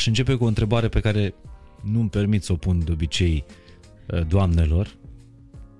Aș 0.00 0.06
începe 0.06 0.34
cu 0.34 0.44
o 0.44 0.46
întrebare 0.46 0.88
pe 0.88 1.00
care 1.00 1.34
nu-mi 1.80 2.08
permit 2.08 2.42
să 2.42 2.52
o 2.52 2.56
pun 2.56 2.84
de 2.84 2.92
obicei 2.92 3.44
uh, 4.06 4.26
doamnelor. 4.28 4.96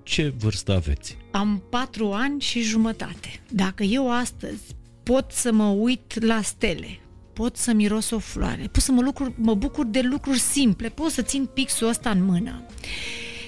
Ce 0.02 0.34
vârstă 0.38 0.74
aveți? 0.74 1.16
Am 1.30 1.62
patru 1.70 2.12
ani 2.12 2.40
și 2.40 2.62
jumătate. 2.62 3.40
Dacă 3.50 3.82
eu 3.82 4.12
astăzi 4.12 4.62
pot 5.02 5.30
să 5.32 5.52
mă 5.52 5.64
uit 5.64 6.24
la 6.24 6.42
stele, 6.42 7.00
pot 7.32 7.56
să 7.56 7.72
miros 7.72 8.10
o 8.10 8.18
floare, 8.18 8.68
pot 8.72 8.82
să 8.82 8.92
mă, 8.92 9.02
lucruri, 9.02 9.32
mă 9.36 9.54
bucur 9.54 9.84
de 9.84 10.00
lucruri 10.00 10.38
simple, 10.38 10.88
pot 10.88 11.10
să 11.10 11.22
țin 11.22 11.48
pixul 11.54 11.88
ăsta 11.88 12.10
în 12.10 12.24
mână, 12.24 12.66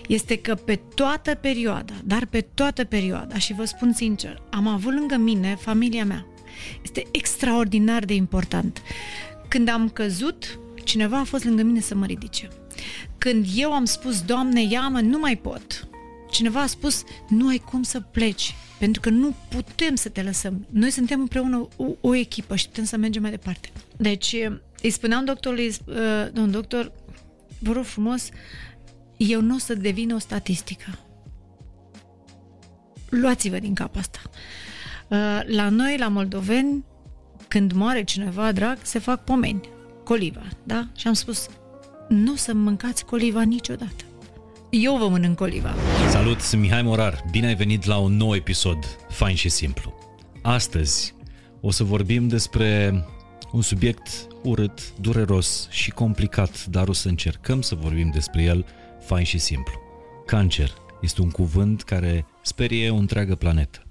este 0.08 0.36
că 0.36 0.54
pe 0.54 0.80
toată 0.94 1.34
perioada, 1.34 1.94
dar 2.04 2.26
pe 2.26 2.40
toată 2.40 2.84
perioada, 2.84 3.38
și 3.38 3.52
vă 3.52 3.64
spun 3.64 3.92
sincer, 3.92 4.42
am 4.50 4.66
avut 4.66 4.92
lângă 4.92 5.16
mine 5.16 5.56
familia 5.60 6.04
mea. 6.04 6.26
Este 6.82 7.06
extraordinar 7.10 8.04
de 8.04 8.14
important. 8.14 8.82
Când 9.48 9.68
am 9.68 9.88
căzut, 9.88 10.58
cineva 10.84 11.18
a 11.18 11.24
fost 11.24 11.44
lângă 11.44 11.62
mine 11.62 11.80
să 11.80 11.94
mă 11.94 12.06
ridice. 12.06 12.48
Când 13.18 13.46
eu 13.54 13.72
am 13.72 13.84
spus, 13.84 14.22
Doamne, 14.22 14.62
ia-mă, 14.62 15.00
nu 15.00 15.18
mai 15.18 15.36
pot. 15.36 15.88
Cineva 16.30 16.60
a 16.60 16.66
spus, 16.66 17.02
nu 17.28 17.48
ai 17.48 17.58
cum 17.58 17.82
să 17.82 18.00
pleci, 18.00 18.54
pentru 18.78 19.00
că 19.00 19.10
nu 19.10 19.34
putem 19.48 19.94
să 19.94 20.08
te 20.08 20.22
lăsăm. 20.22 20.66
Noi 20.70 20.90
suntem 20.90 21.20
împreună 21.20 21.68
o, 21.76 21.86
o 22.00 22.14
echipă 22.14 22.56
și 22.56 22.66
putem 22.66 22.84
să 22.84 22.96
mergem 22.96 23.22
mai 23.22 23.30
departe. 23.30 23.70
Deci, 23.96 24.36
îi 24.82 24.90
spuneam 24.90 25.24
doctorului, 25.24 25.66
uh, 25.66 25.96
domn 26.32 26.50
doctor, 26.50 26.92
vă 27.58 27.72
rog 27.72 27.84
frumos, 27.84 28.28
eu 29.16 29.40
nu 29.40 29.54
o 29.54 29.58
să 29.58 29.74
devin 29.74 30.14
o 30.14 30.18
statistică. 30.18 30.98
Luați-vă 33.08 33.58
din 33.58 33.74
cap 33.74 33.96
asta. 33.96 34.20
Uh, 35.08 35.40
la 35.46 35.68
noi, 35.68 35.96
la 35.98 36.08
moldoveni, 36.08 36.84
când 37.48 37.72
moare 37.72 38.04
cineva 38.04 38.52
drag, 38.52 38.78
se 38.82 38.98
fac 38.98 39.24
pomeni, 39.24 39.68
coliva, 40.12 40.42
da? 40.62 40.88
Și 40.96 41.06
am 41.06 41.12
spus, 41.12 41.48
nu 42.08 42.32
o 42.32 42.36
să 42.36 42.52
mâncați 42.54 43.04
coliva 43.04 43.42
niciodată. 43.42 44.04
Eu 44.70 44.96
vă 44.96 45.08
mănânc 45.08 45.36
coliva. 45.36 45.74
Salut, 46.10 46.40
sunt 46.40 46.60
Mihai 46.60 46.82
Morar. 46.82 47.24
Bine 47.30 47.46
ai 47.46 47.54
venit 47.54 47.84
la 47.84 47.98
un 47.98 48.16
nou 48.16 48.34
episod 48.34 48.78
fain 49.08 49.34
și 49.34 49.48
simplu. 49.48 49.94
Astăzi 50.42 51.14
o 51.60 51.70
să 51.70 51.84
vorbim 51.84 52.28
despre 52.28 53.04
un 53.52 53.62
subiect 53.62 54.26
urât, 54.42 54.98
dureros 55.00 55.68
și 55.70 55.90
complicat, 55.90 56.66
dar 56.66 56.88
o 56.88 56.92
să 56.92 57.08
încercăm 57.08 57.60
să 57.60 57.74
vorbim 57.74 58.10
despre 58.10 58.42
el 58.42 58.66
fain 59.00 59.24
și 59.24 59.38
simplu. 59.38 59.72
Cancer 60.26 60.72
este 61.00 61.20
un 61.22 61.30
cuvânt 61.30 61.82
care 61.82 62.26
sperie 62.42 62.90
o 62.90 62.96
întreagă 62.96 63.34
planetă. 63.34 63.86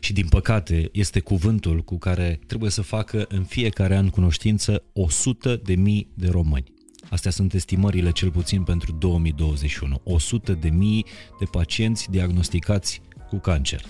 Și 0.00 0.12
din 0.12 0.28
păcate 0.28 0.88
este 0.92 1.20
cuvântul 1.20 1.82
cu 1.82 1.98
care 1.98 2.40
trebuie 2.46 2.70
să 2.70 2.82
facă 2.82 3.26
în 3.28 3.44
fiecare 3.44 3.96
an 3.96 4.08
cunoștință 4.08 4.82
100 4.92 5.60
de 5.64 5.74
mii 5.74 6.08
de 6.14 6.28
români. 6.28 6.72
Astea 7.10 7.30
sunt 7.30 7.54
estimările 7.54 8.10
cel 8.10 8.30
puțin 8.30 8.62
pentru 8.62 8.92
2021. 8.92 10.00
100 10.04 10.52
de 10.52 10.68
mii 10.68 11.06
de 11.38 11.44
pacienți 11.44 12.10
diagnosticați 12.10 13.00
cu 13.28 13.36
cancer. 13.36 13.84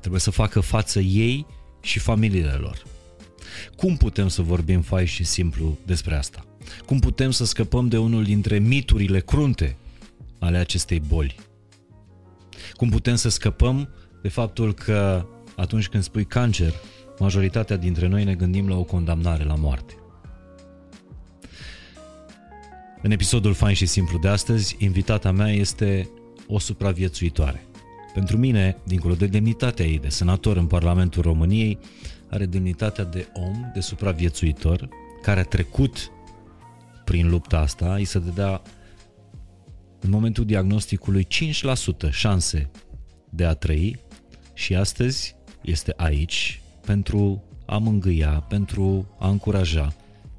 Trebuie 0.00 0.20
să 0.20 0.30
facă 0.30 0.60
față 0.60 1.00
ei 1.00 1.46
și 1.82 1.98
familiile 1.98 2.52
lor. 2.52 2.82
Cum 3.76 3.96
putem 3.96 4.28
să 4.28 4.42
vorbim 4.42 4.80
fai 4.80 5.06
și 5.06 5.24
simplu 5.24 5.78
despre 5.86 6.14
asta? 6.14 6.46
Cum 6.86 6.98
putem 6.98 7.30
să 7.30 7.44
scăpăm 7.44 7.88
de 7.88 7.98
unul 7.98 8.24
dintre 8.24 8.58
miturile 8.58 9.20
crunte 9.20 9.76
ale 10.38 10.56
acestei 10.56 11.00
boli? 11.00 11.36
Cum 12.72 12.88
putem 12.88 13.14
să 13.14 13.28
scăpăm 13.28 13.88
de 14.22 14.28
faptul 14.28 14.74
că 14.74 15.26
atunci 15.56 15.88
când 15.88 16.02
spui 16.02 16.24
cancer, 16.24 16.72
majoritatea 17.18 17.76
dintre 17.76 18.06
noi 18.06 18.24
ne 18.24 18.34
gândim 18.34 18.68
la 18.68 18.76
o 18.76 18.82
condamnare 18.82 19.44
la 19.44 19.54
moarte? 19.54 19.94
În 23.02 23.10
episodul 23.10 23.52
fain 23.52 23.74
și 23.74 23.86
simplu 23.86 24.18
de 24.18 24.28
astăzi, 24.28 24.76
invitata 24.78 25.30
mea 25.30 25.48
este 25.48 26.08
o 26.46 26.58
supraviețuitoare. 26.58 27.66
Pentru 28.14 28.36
mine, 28.36 28.76
dincolo 28.84 29.14
de 29.14 29.26
demnitatea 29.26 29.84
ei 29.84 29.98
de 29.98 30.08
senator 30.08 30.56
în 30.56 30.66
Parlamentul 30.66 31.22
României, 31.22 31.78
are 32.30 32.46
demnitatea 32.46 33.04
de 33.04 33.28
om, 33.32 33.70
de 33.74 33.80
supraviețuitor, 33.80 34.88
care 35.22 35.40
a 35.40 35.44
trecut 35.44 36.10
prin 37.04 37.30
lupta 37.30 37.58
asta, 37.58 37.94
îi 37.94 38.04
se 38.04 38.18
dădea 38.18 38.62
în 40.00 40.10
momentul 40.10 40.44
diagnosticului 40.44 41.26
5% 42.06 42.10
șanse 42.10 42.70
de 43.30 43.44
a 43.44 43.54
trăi 43.54 44.00
și 44.54 44.74
astăzi 44.74 45.34
este 45.60 45.92
aici 45.96 46.60
pentru 46.86 47.42
a 47.66 47.78
mângâia, 47.78 48.44
pentru 48.48 49.14
a 49.18 49.28
încuraja, 49.28 49.94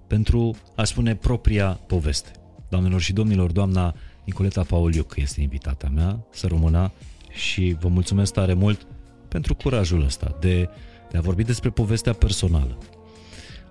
pentru 0.08 0.56
a 0.76 0.84
spune 0.84 1.16
propria 1.16 1.80
poveste. 1.88 2.32
Doamnelor 2.70 3.02
și 3.02 3.14
domnilor, 3.14 3.52
doamna 3.52 3.96
Nicoleta 4.24 4.64
Pauliuc 4.64 5.14
este 5.16 5.42
invitata 5.42 5.90
mea, 5.94 6.26
să 6.32 6.48
rămână 6.48 6.92
și 7.30 7.76
vă 7.80 7.88
mulțumesc 7.88 8.34
tare 8.34 8.54
mult 8.54 8.88
pentru 9.28 9.56
curajul 9.56 10.04
ăsta 10.04 10.38
de, 10.40 10.70
de 11.12 11.18
a 11.18 11.22
vorbi 11.22 11.44
despre 11.44 11.70
povestea 11.70 12.14
personală. 12.14 12.78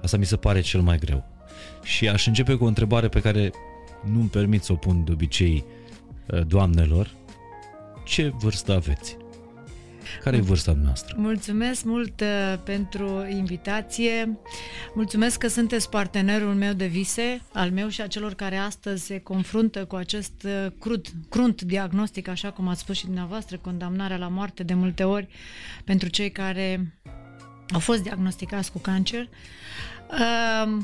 Asta 0.03 0.17
mi 0.17 0.25
se 0.25 0.37
pare 0.37 0.61
cel 0.61 0.81
mai 0.81 0.99
greu. 0.99 1.25
Și 1.83 2.09
aș 2.09 2.27
începe 2.27 2.55
cu 2.55 2.65
o 2.65 2.67
întrebare 2.67 3.09
pe 3.09 3.21
care 3.21 3.53
nu-mi 4.05 4.29
permit 4.29 4.63
să 4.63 4.73
o 4.73 4.77
pun 4.77 5.05
de 5.05 5.13
obicei 5.13 5.65
uh, 6.27 6.47
doamnelor. 6.47 7.15
Ce 8.05 8.29
vârstă 8.29 8.73
aveți? 8.73 9.17
Care 10.23 10.37
e 10.37 10.41
vârsta 10.41 10.77
noastră? 10.83 11.15
Mulțumesc 11.19 11.85
mult 11.85 12.21
uh, 12.21 12.59
pentru 12.65 13.27
invitație. 13.31 14.39
Mulțumesc 14.95 15.39
că 15.39 15.49
sunteți 15.49 15.91
partenerul 15.91 16.55
meu 16.55 16.73
de 16.73 16.87
vise, 16.87 17.41
al 17.53 17.71
meu 17.71 17.89
și 17.89 18.01
a 18.01 18.07
celor 18.07 18.35
care 18.35 18.57
astăzi 18.57 19.05
se 19.05 19.19
confruntă 19.19 19.85
cu 19.85 19.95
acest 19.97 20.43
uh, 20.45 20.67
crud, 20.81 21.07
crunt 21.29 21.63
diagnostic, 21.63 22.29
așa 22.29 22.51
cum 22.51 22.69
ați 22.69 22.81
spus 22.81 22.97
și 22.97 23.05
dumneavoastră, 23.05 23.57
condamnarea 23.57 24.17
la 24.17 24.29
moarte 24.29 24.63
de 24.63 24.75
multe 24.75 25.05
ori 25.05 25.29
pentru 25.85 26.09
cei 26.09 26.31
care 26.31 26.99
au 27.73 27.79
fost 27.79 28.03
diagnosticați 28.03 28.73
cu 28.73 28.79
cancer. 28.79 29.29
Uh, 30.11 30.83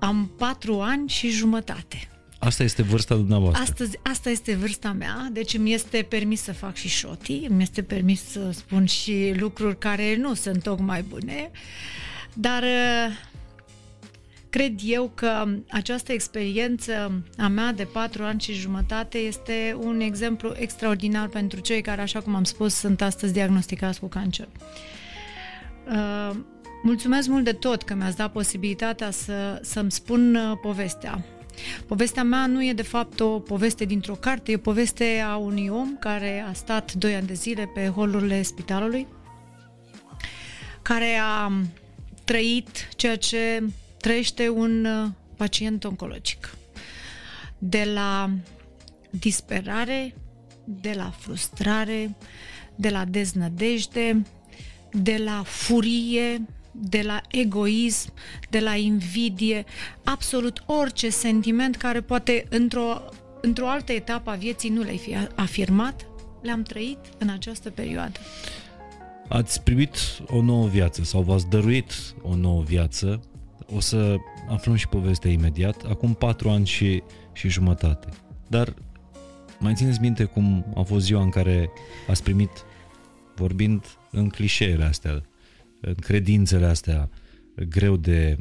am 0.00 0.30
patru 0.38 0.80
ani 0.80 1.08
și 1.08 1.30
jumătate. 1.30 2.17
Asta 2.38 2.62
este 2.62 2.82
vârsta 2.82 3.14
dumneavoastră. 3.14 3.62
Astăzi, 3.62 3.98
asta 4.02 4.30
este 4.30 4.54
vârsta 4.54 4.92
mea, 4.92 5.28
deci 5.32 5.54
îmi 5.54 5.72
este 5.72 6.06
permis 6.08 6.42
să 6.42 6.52
fac 6.52 6.74
și 6.74 6.88
șotii, 6.88 7.46
îmi 7.50 7.62
este 7.62 7.82
permis 7.82 8.24
să 8.30 8.50
spun 8.50 8.84
și 8.84 9.34
lucruri 9.36 9.78
care 9.78 10.16
nu 10.16 10.34
sunt 10.34 10.62
tocmai 10.62 11.02
bune, 11.02 11.50
dar 12.32 12.62
uh, 12.62 13.16
cred 14.50 14.72
eu 14.84 15.10
că 15.14 15.48
această 15.70 16.12
experiență 16.12 17.22
a 17.38 17.48
mea 17.48 17.72
de 17.72 17.84
patru 17.84 18.22
ani 18.22 18.40
și 18.40 18.52
jumătate 18.52 19.18
este 19.18 19.76
un 19.80 20.00
exemplu 20.00 20.52
extraordinar 20.56 21.28
pentru 21.28 21.60
cei 21.60 21.80
care, 21.80 22.00
așa 22.00 22.20
cum 22.20 22.34
am 22.34 22.44
spus, 22.44 22.74
sunt 22.74 23.02
astăzi 23.02 23.32
diagnosticați 23.32 24.00
cu 24.00 24.06
cancer. 24.06 24.48
Uh, 25.90 26.36
mulțumesc 26.82 27.28
mult 27.28 27.44
de 27.44 27.52
tot 27.52 27.82
că 27.82 27.94
mi-ați 27.94 28.16
dat 28.16 28.32
posibilitatea 28.32 29.10
să, 29.10 29.60
să-mi 29.62 29.92
spun 29.92 30.34
uh, 30.34 30.58
povestea 30.62 31.24
Povestea 31.86 32.22
mea 32.22 32.46
nu 32.46 32.64
e 32.64 32.72
de 32.72 32.82
fapt 32.82 33.20
o 33.20 33.40
poveste 33.40 33.84
dintr-o 33.84 34.14
carte, 34.14 34.50
e 34.50 34.54
o 34.54 34.58
poveste 34.58 35.22
a 35.26 35.36
unui 35.36 35.68
om 35.68 35.96
care 35.96 36.44
a 36.48 36.52
stat 36.52 36.92
doi 36.92 37.14
ani 37.14 37.26
de 37.26 37.34
zile 37.34 37.70
pe 37.74 37.88
holurile 37.88 38.42
spitalului, 38.42 39.06
care 40.82 41.18
a 41.22 41.52
trăit 42.24 42.88
ceea 42.96 43.16
ce 43.16 43.62
trăiește 44.00 44.48
un 44.48 44.84
uh, 44.84 45.10
pacient 45.36 45.84
oncologic. 45.84 46.56
De 47.58 47.90
la 47.94 48.30
disperare, 49.10 50.14
de 50.64 50.92
la 50.96 51.10
frustrare, 51.10 52.16
de 52.74 52.88
la 52.88 53.04
deznădejde, 53.04 54.22
de 54.92 55.16
la 55.16 55.42
furie, 55.46 56.46
de 56.70 57.02
la 57.02 57.20
egoism, 57.30 58.12
de 58.50 58.60
la 58.60 58.74
invidie, 58.74 59.64
absolut 60.04 60.62
orice 60.66 61.10
sentiment 61.10 61.76
care 61.76 62.00
poate 62.00 62.46
într-o, 62.48 63.02
într-o 63.40 63.68
altă 63.68 63.92
etapă 63.92 64.30
a 64.30 64.34
vieții 64.34 64.70
nu 64.70 64.82
le-ai 64.82 64.98
fi 64.98 65.16
afirmat, 65.34 66.06
le-am 66.42 66.62
trăit 66.62 66.98
în 67.18 67.28
această 67.28 67.70
perioadă. 67.70 68.18
Ați 69.28 69.62
primit 69.62 69.96
o 70.26 70.42
nouă 70.42 70.66
viață 70.66 71.02
sau 71.02 71.22
v-ați 71.22 71.48
dăruit 71.48 71.92
o 72.22 72.34
nouă 72.34 72.62
viață. 72.62 73.20
O 73.74 73.80
să 73.80 74.16
aflăm 74.48 74.74
și 74.74 74.88
povestea 74.88 75.30
imediat. 75.30 75.82
Acum 75.88 76.14
patru 76.14 76.48
ani 76.48 76.66
și, 76.66 77.02
și 77.32 77.48
jumătate. 77.48 78.08
Dar 78.46 78.74
mai 79.58 79.74
țineți 79.74 80.00
minte 80.00 80.24
cum 80.24 80.64
a 80.76 80.82
fost 80.82 81.04
ziua 81.04 81.22
în 81.22 81.30
care 81.30 81.70
ați 82.08 82.22
primit, 82.22 82.50
vorbind 83.34 83.84
în 84.10 84.28
clișeele 84.28 84.84
astea, 84.84 85.22
în 85.80 85.94
credințele 85.94 86.66
astea 86.66 87.10
greu 87.68 87.96
de, 87.96 88.36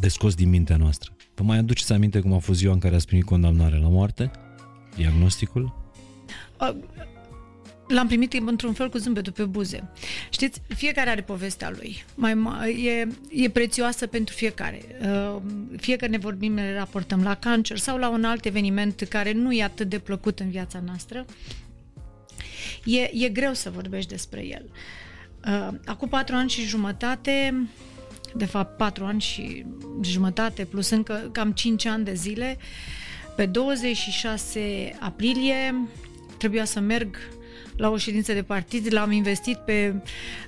de 0.00 0.08
scos 0.08 0.34
din 0.34 0.48
mintea 0.48 0.76
noastră. 0.76 1.16
Vă 1.34 1.42
mai 1.42 1.58
aduceți 1.58 1.92
aminte 1.92 2.20
cum 2.20 2.32
a 2.32 2.38
fost 2.38 2.58
ziua 2.58 2.72
în 2.72 2.78
care 2.78 2.94
ați 2.94 3.06
primit 3.06 3.24
condamnare 3.24 3.78
la 3.78 3.88
moarte? 3.88 4.30
Diagnosticul? 4.96 5.80
l-am 7.88 8.06
primit 8.06 8.32
într-un 8.32 8.72
fel 8.72 8.88
cu 8.88 8.98
zâmbetul 8.98 9.32
pe 9.32 9.44
buze. 9.44 9.90
Știți, 10.30 10.62
fiecare 10.68 11.10
are 11.10 11.20
povestea 11.20 11.70
lui. 11.70 12.04
Mai, 12.14 12.84
e, 12.84 13.06
e 13.42 13.50
prețioasă 13.50 14.06
pentru 14.06 14.34
fiecare. 14.34 14.82
Uh, 15.00 15.36
fie 15.76 15.96
că 15.96 16.06
ne 16.06 16.18
vorbim, 16.18 16.52
ne 16.52 16.74
raportăm 16.74 17.22
la 17.22 17.34
cancer 17.34 17.78
sau 17.78 17.98
la 17.98 18.08
un 18.08 18.24
alt 18.24 18.44
eveniment 18.44 19.06
care 19.08 19.32
nu 19.32 19.52
e 19.52 19.62
atât 19.62 19.88
de 19.88 19.98
plăcut 19.98 20.40
în 20.40 20.50
viața 20.50 20.82
noastră, 20.86 21.24
e, 22.84 23.24
e 23.24 23.28
greu 23.28 23.52
să 23.52 23.70
vorbești 23.70 24.10
despre 24.10 24.46
el. 24.46 24.64
Uh, 24.64 25.01
acum 25.86 26.08
patru 26.08 26.34
ani 26.34 26.50
și 26.50 26.62
jumătate, 26.66 27.68
de 28.34 28.44
fapt 28.44 28.76
patru 28.76 29.04
ani 29.04 29.20
și 29.20 29.66
jumătate 30.02 30.64
plus 30.64 30.90
încă 30.90 31.28
cam 31.32 31.52
cinci 31.52 31.84
ani 31.84 32.04
de 32.04 32.14
zile, 32.14 32.58
pe 33.36 33.46
26 33.46 34.96
aprilie 35.00 35.88
trebuia 36.38 36.64
să 36.64 36.80
merg 36.80 37.16
la 37.76 37.90
o 37.90 37.96
ședință 37.96 38.32
de 38.32 38.42
partid, 38.42 38.92
l-am 38.92 39.10
investit 39.10 39.56
pe 39.56 39.94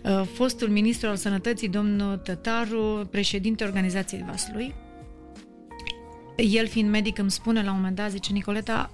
uh, 0.02 0.22
fostul 0.34 0.68
ministru 0.68 1.08
al 1.08 1.16
sănătății, 1.16 1.68
domnul 1.68 2.16
Tătaru, 2.16 3.08
președinte 3.10 3.64
organizației 3.64 4.24
Vaslui. 4.28 4.74
El 6.36 6.66
fiind 6.66 6.90
medic 6.90 7.18
îmi 7.18 7.30
spune 7.30 7.62
la 7.62 7.70
un 7.70 7.76
moment 7.76 7.96
dat, 7.96 8.10
zice, 8.10 8.32
Nicoleta, 8.32 8.90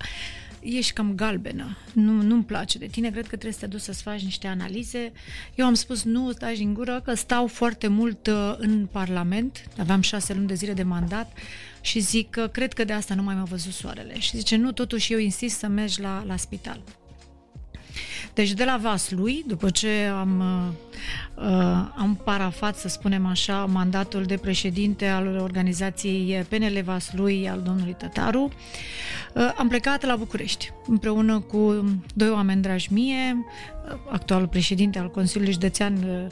ești 0.60 0.92
cam 0.92 1.14
galbenă, 1.14 1.76
nu, 1.92 2.22
nu-mi 2.22 2.44
place 2.44 2.78
de 2.78 2.86
tine, 2.86 3.10
cred 3.10 3.22
că 3.22 3.28
trebuie 3.28 3.52
să 3.52 3.58
te 3.58 3.66
duci 3.66 3.80
să-ți 3.80 4.02
faci 4.02 4.20
niște 4.20 4.46
analize. 4.46 5.12
Eu 5.54 5.66
am 5.66 5.74
spus 5.74 6.02
nu, 6.02 6.32
stai 6.32 6.62
în 6.62 6.74
gură, 6.74 7.00
că 7.04 7.14
stau 7.14 7.46
foarte 7.46 7.88
mult 7.88 8.26
uh, 8.26 8.54
în 8.58 8.86
Parlament, 8.86 9.64
aveam 9.78 10.00
șase 10.00 10.34
luni 10.34 10.46
de 10.46 10.54
zile 10.54 10.72
de 10.72 10.82
mandat 10.82 11.36
și 11.80 12.00
zic 12.00 12.30
că 12.30 12.48
cred 12.48 12.72
că 12.72 12.84
de 12.84 12.92
asta 12.92 13.14
nu 13.14 13.22
mai 13.22 13.34
m-a 13.34 13.44
văzut 13.44 13.72
soarele. 13.72 14.18
Și 14.18 14.36
zice, 14.36 14.56
nu, 14.56 14.72
totuși 14.72 15.12
eu 15.12 15.18
insist 15.18 15.58
să 15.58 15.66
mergi 15.66 16.00
la, 16.00 16.24
la 16.26 16.36
spital. 16.36 16.80
Deci 18.34 18.52
de 18.52 18.64
la 18.64 18.78
Vaslui, 18.82 19.44
după 19.46 19.70
ce 19.70 19.88
am, 20.18 20.40
uh, 20.40 21.44
uh, 21.44 21.88
am 21.96 22.20
parafat, 22.24 22.76
să 22.76 22.88
spunem 22.88 23.26
așa, 23.26 23.64
mandatul 23.64 24.22
de 24.22 24.36
președinte 24.36 25.06
al 25.06 25.26
organizației 25.26 26.44
PNL 26.48 26.82
Vaslui 26.84 27.48
al 27.48 27.60
domnului 27.64 27.94
Tătaru, 27.98 28.52
uh, 29.34 29.52
am 29.56 29.68
plecat 29.68 30.04
la 30.04 30.16
București 30.16 30.72
împreună 30.86 31.40
cu 31.40 31.84
doi 32.14 32.30
oameni 32.30 32.62
dragi 32.62 32.92
mie, 32.92 33.36
uh, 33.36 33.98
actualul 34.10 34.48
președinte 34.48 34.98
al 34.98 35.10
Consiliului 35.10 35.52
Județean 35.52 35.94
uh, 35.94 36.26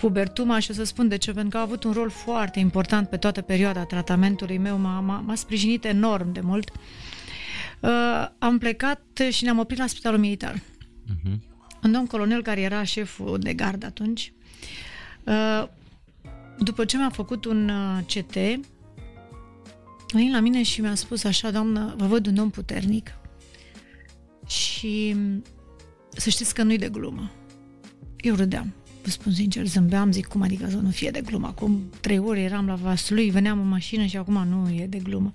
Hubert 0.00 0.34
Tuma 0.34 0.58
și 0.58 0.70
o 0.70 0.74
să 0.74 0.84
spun 0.84 1.08
de 1.08 1.16
ce, 1.16 1.32
pentru 1.32 1.50
că 1.50 1.56
a 1.56 1.60
avut 1.60 1.84
un 1.84 1.92
rol 1.92 2.10
foarte 2.10 2.58
important 2.58 3.08
pe 3.08 3.16
toată 3.16 3.40
perioada 3.40 3.84
tratamentului 3.84 4.58
meu, 4.58 4.76
m-a, 4.76 5.00
m-a, 5.00 5.22
m-a 5.26 5.34
sprijinit 5.34 5.84
enorm 5.84 6.32
de 6.32 6.40
mult. 6.40 6.70
Uh, 7.80 7.90
am 8.38 8.58
plecat 8.58 9.00
și 9.30 9.44
ne-am 9.44 9.58
oprit 9.58 9.78
la 9.78 9.86
Spitalul 9.86 10.18
Militar 10.18 10.54
Uh-huh. 11.10 11.38
Un 11.82 11.92
domn 11.92 12.06
colonel 12.06 12.42
care 12.42 12.60
era 12.60 12.82
șeful 12.82 13.38
de 13.38 13.54
gard 13.54 13.84
atunci, 13.84 14.32
uh, 15.24 15.68
după 16.58 16.84
ce 16.84 16.96
mi-a 16.96 17.10
făcut 17.10 17.44
un 17.44 17.68
uh, 17.68 17.98
CT, 18.06 18.36
a 19.96 20.16
venit 20.16 20.32
la 20.32 20.40
mine 20.40 20.62
și 20.62 20.80
mi-a 20.80 20.94
spus 20.94 21.24
așa, 21.24 21.50
doamnă, 21.50 21.94
vă 21.96 22.06
văd 22.06 22.26
un 22.26 22.36
om 22.36 22.50
puternic 22.50 23.14
și 24.46 25.16
să 26.08 26.30
știți 26.30 26.54
că 26.54 26.62
nu-i 26.62 26.78
de 26.78 26.88
glumă. 26.88 27.30
Eu 28.16 28.34
râdeam, 28.34 28.74
vă 29.02 29.10
spun 29.10 29.32
sincer, 29.32 29.66
zâmbeam, 29.66 30.12
zic, 30.12 30.26
cum 30.26 30.42
adică 30.42 30.68
să 30.68 30.76
nu 30.76 30.90
fie 30.90 31.10
de 31.10 31.20
glumă? 31.20 31.46
Acum 31.46 31.90
trei 32.00 32.18
ore 32.18 32.40
eram 32.40 32.66
la 32.66 32.74
Vaslui, 32.74 33.30
veneam 33.30 33.60
în 33.60 33.68
mașină 33.68 34.04
și 34.04 34.16
acum 34.16 34.46
nu 34.48 34.72
e 34.72 34.86
de 34.86 34.98
glumă. 34.98 35.32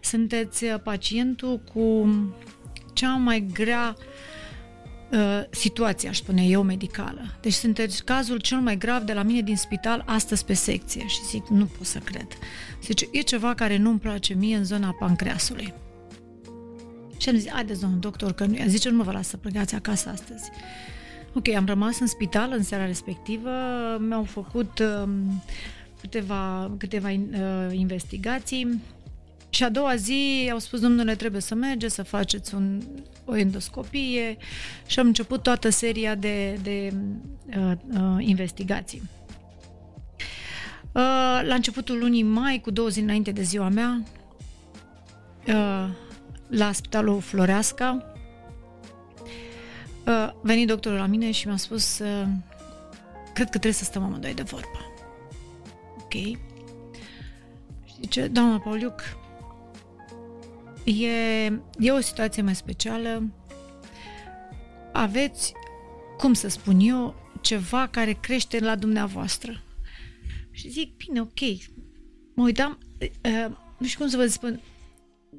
Sunteți 0.00 0.66
pacientul 0.66 1.58
cu 1.72 2.08
cea 2.92 3.14
mai 3.14 3.46
grea 3.52 3.96
uh, 3.98 4.04
Uh, 4.04 4.35
situația, 5.50 6.10
aș 6.10 6.16
spune 6.16 6.42
eu, 6.42 6.62
medicală. 6.62 7.38
Deci 7.40 7.52
sunteți 7.52 8.04
cazul 8.04 8.38
cel 8.38 8.58
mai 8.58 8.78
grav 8.78 9.02
de 9.02 9.12
la 9.12 9.22
mine 9.22 9.40
din 9.40 9.56
spital 9.56 10.02
astăzi 10.06 10.44
pe 10.44 10.54
secție. 10.54 11.06
Și 11.06 11.24
zic, 11.24 11.46
nu 11.48 11.64
pot 11.64 11.86
să 11.86 11.98
cred. 11.98 12.26
Zice, 12.82 13.08
e 13.12 13.20
ceva 13.20 13.54
care 13.54 13.76
nu-mi 13.76 13.98
place 13.98 14.34
mie 14.34 14.56
în 14.56 14.64
zona 14.64 14.96
pancreasului. 14.98 15.74
Și 17.16 17.28
am 17.28 17.36
zis, 17.36 17.50
haideți, 17.50 17.80
domnul 17.80 17.98
doctor, 17.98 18.32
că 18.32 18.44
nu... 18.44 18.56
Zice, 18.66 18.88
nu 18.88 18.96
mă 18.96 19.02
vă 19.02 19.12
las 19.12 19.28
să 19.28 19.36
plecați 19.36 19.74
acasă 19.74 20.08
astăzi. 20.08 20.50
Ok, 21.34 21.48
am 21.48 21.66
rămas 21.66 22.00
în 22.00 22.06
spital 22.06 22.52
în 22.52 22.62
seara 22.62 22.86
respectivă, 22.86 23.50
mi-au 23.98 24.24
făcut 24.24 24.78
uh, 24.78 25.08
câteva, 26.00 26.70
câteva 26.78 27.08
uh, 27.10 27.18
investigații, 27.72 28.80
și 29.48 29.64
a 29.64 29.68
doua 29.68 29.96
zi 29.96 30.48
au 30.52 30.58
spus, 30.58 30.80
domnule, 30.80 31.14
trebuie 31.14 31.40
să 31.40 31.54
mergeți 31.54 31.94
să 31.94 32.02
faceți 32.02 32.54
un, 32.54 32.82
o 33.24 33.36
endoscopie 33.36 34.36
și 34.86 34.98
am 34.98 35.06
început 35.06 35.42
toată 35.42 35.68
seria 35.68 36.14
de, 36.14 36.58
de 36.62 36.92
uh, 37.56 37.72
uh, 37.92 38.16
investigații. 38.18 39.02
Uh, 40.92 41.42
la 41.42 41.54
începutul 41.54 41.98
lunii 41.98 42.22
mai, 42.22 42.60
cu 42.60 42.70
două 42.70 42.88
zile 42.88 43.04
înainte 43.04 43.30
de 43.30 43.42
ziua 43.42 43.68
mea, 43.68 44.02
uh, 45.46 45.88
la 46.48 46.72
Spitalul 46.72 47.20
Floreasca, 47.20 48.14
uh, 50.06 50.32
venit 50.42 50.66
doctorul 50.66 50.98
la 50.98 51.06
mine 51.06 51.30
și 51.30 51.46
mi-a 51.46 51.56
spus 51.56 51.98
uh, 51.98 52.26
cred 53.34 53.46
că 53.46 53.58
trebuie 53.58 53.72
să 53.72 53.84
stăm 53.84 54.02
amândoi 54.02 54.34
de 54.34 54.42
vorbă. 54.42 54.92
Ok. 55.98 56.12
Și 56.12 57.94
zice, 58.00 58.26
doamna 58.26 58.58
Pauliuc, 58.58 59.00
E, 60.86 61.44
e 61.78 61.90
o 61.90 62.00
situație 62.00 62.42
mai 62.42 62.54
specială. 62.54 63.30
Aveți, 64.92 65.52
cum 66.16 66.32
să 66.32 66.48
spun 66.48 66.80
eu, 66.80 67.14
ceva 67.40 67.86
care 67.86 68.12
crește 68.12 68.58
la 68.58 68.76
dumneavoastră. 68.76 69.62
Și 70.50 70.70
zic, 70.70 70.96
bine, 70.96 71.20
ok. 71.20 71.40
Mă 72.34 72.44
uitam, 72.44 72.78
uh, 73.00 73.46
nu 73.78 73.86
știu 73.86 73.98
cum 73.98 74.08
să 74.08 74.16
vă 74.16 74.26
spun, 74.26 74.60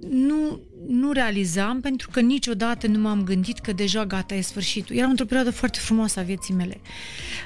nu, 0.09 0.59
nu 0.88 1.11
realizam 1.11 1.81
pentru 1.81 2.09
că 2.11 2.19
niciodată 2.19 2.88
nu 2.88 2.99
m-am 2.99 3.23
gândit 3.23 3.59
că 3.59 3.71
deja 3.71 4.05
gata, 4.05 4.35
e 4.35 4.41
sfârșitul. 4.41 4.95
Eram 4.95 5.09
într-o 5.09 5.25
perioadă 5.25 5.51
foarte 5.51 5.79
frumoasă 5.79 6.19
a 6.19 6.23
vieții 6.23 6.53
mele. 6.53 6.79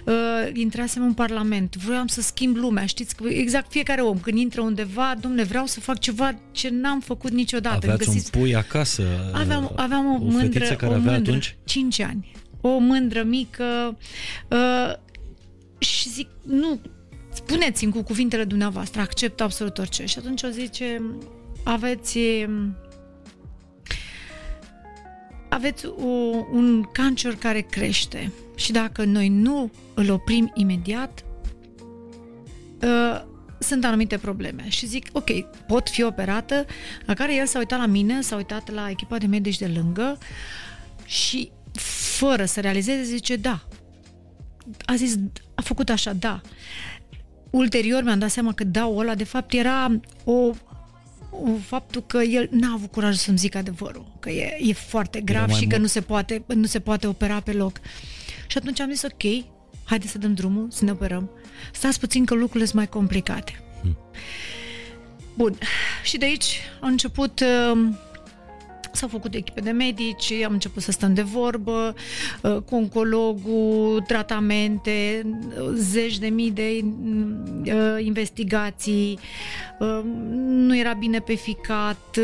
Uh, 0.05 0.13
intrasem 0.53 1.03
în 1.03 1.13
Parlament, 1.13 1.75
vroiam 1.75 2.07
să 2.07 2.21
schimb 2.21 2.55
lumea, 2.55 2.85
știți, 2.85 3.15
că 3.15 3.27
exact 3.27 3.71
fiecare 3.71 4.01
om 4.01 4.19
când 4.19 4.37
intră 4.37 4.61
undeva, 4.61 5.15
domnule, 5.19 5.43
vreau 5.43 5.65
să 5.65 5.79
fac 5.79 5.99
ceva 5.99 6.39
ce 6.51 6.69
n-am 6.69 6.99
făcut 6.99 7.31
niciodată. 7.31 7.75
Aveați 7.75 8.05
găsiți... 8.05 8.31
un 8.35 8.41
pui 8.41 8.55
acasă? 8.55 9.03
Aveam, 9.33 9.71
aveam 9.75 10.05
o, 10.05 10.13
o 10.13 10.17
mândră, 10.17 10.65
care 10.65 10.91
o 10.91 10.95
avea 10.95 11.11
mândră, 11.11 11.29
atunci? 11.31 11.55
5 11.63 11.99
ani. 11.99 12.31
O 12.61 12.77
mândră 12.77 13.23
mică 13.23 13.97
uh, 14.47 14.93
și 15.77 16.09
zic, 16.09 16.27
nu, 16.43 16.79
spuneți-mi 17.33 17.91
cu 17.91 18.01
cuvintele 18.03 18.43
dumneavoastră, 18.43 19.01
accept 19.01 19.41
absolut 19.41 19.77
orice. 19.77 20.05
Și 20.05 20.17
atunci 20.17 20.43
o 20.43 20.47
zice, 20.47 21.01
aveți 21.63 22.19
aveți 25.49 25.85
o, 25.85 26.07
un 26.51 26.83
cancer 26.91 27.35
care 27.35 27.61
crește 27.61 28.31
și 28.55 28.71
dacă 28.71 29.03
noi 29.03 29.29
nu 29.29 29.71
îl 29.93 30.09
oprim 30.09 30.51
imediat, 30.53 31.23
uh, 32.81 33.21
sunt 33.59 33.85
anumite 33.85 34.17
probleme. 34.17 34.69
Și 34.69 34.85
zic, 34.85 35.07
ok, 35.11 35.29
pot 35.67 35.89
fi 35.89 36.03
operată, 36.03 36.65
la 37.05 37.13
care 37.13 37.35
el 37.35 37.45
s-a 37.45 37.57
uitat 37.57 37.79
la 37.79 37.85
mine, 37.85 38.21
s-a 38.21 38.35
uitat 38.35 38.71
la 38.71 38.89
echipa 38.89 39.17
de 39.17 39.25
medici 39.25 39.57
de 39.57 39.67
lângă 39.67 40.17
și 41.05 41.51
fără 42.17 42.45
să 42.45 42.59
realizeze, 42.59 43.03
zice, 43.03 43.35
da. 43.35 43.63
A 44.85 44.95
zis, 44.95 45.15
a 45.55 45.61
făcut 45.61 45.89
așa, 45.89 46.13
da. 46.13 46.41
Ulterior 47.49 48.03
mi-am 48.03 48.19
dat 48.19 48.29
seama 48.29 48.53
că 48.53 48.63
da, 48.63 48.87
ăla 48.87 49.15
de 49.15 49.23
fapt 49.23 49.53
era 49.53 49.99
o 50.23 50.51
faptul 51.65 52.03
că 52.07 52.17
el 52.17 52.47
n-a 52.51 52.71
avut 52.73 52.91
curaj 52.91 53.15
să-mi 53.15 53.37
zică 53.37 53.57
adevărul, 53.57 54.11
că 54.19 54.29
e, 54.29 54.57
e 54.59 54.73
foarte 54.73 55.21
grav 55.21 55.49
și 55.49 55.67
că 55.67 55.77
nu 55.77 55.85
se, 55.85 56.01
poate, 56.01 56.43
nu 56.47 56.65
se 56.65 56.79
poate 56.79 57.07
opera 57.07 57.39
pe 57.39 57.51
loc. 57.51 57.79
Și 58.47 58.57
atunci 58.57 58.79
am 58.79 58.91
zis, 58.91 59.03
ok, 59.03 59.45
haide 59.83 60.07
să 60.07 60.17
dăm 60.17 60.33
drumul, 60.33 60.67
să 60.71 60.85
ne 60.85 60.91
operăm. 60.91 61.29
Stați 61.73 61.99
puțin 61.99 62.25
că 62.25 62.33
lucrurile 62.33 62.65
sunt 62.65 62.77
mai 62.77 62.87
complicate. 62.87 63.63
Hmm. 63.81 63.97
Bun. 65.35 65.57
Și 66.03 66.17
de 66.17 66.25
aici 66.25 66.59
a 66.81 66.87
început 66.87 67.39
uh, 67.39 67.87
S-au 68.93 69.07
făcut 69.07 69.33
echipe 69.33 69.61
de 69.61 69.71
medici, 69.71 70.31
am 70.45 70.53
început 70.53 70.81
să 70.81 70.91
stăm 70.91 71.13
de 71.13 71.21
vorbă 71.21 71.95
uh, 72.41 72.57
cu 72.65 72.75
oncologul, 72.75 74.03
tratamente, 74.07 75.25
zeci 75.73 76.17
de 76.17 76.27
mii 76.27 76.51
de 76.51 76.83
uh, 76.83 78.05
investigații, 78.05 79.19
uh, 79.79 80.01
nu 80.45 80.77
era 80.77 80.93
bine 80.93 81.19
pe 81.19 81.33
ficat, 81.33 82.19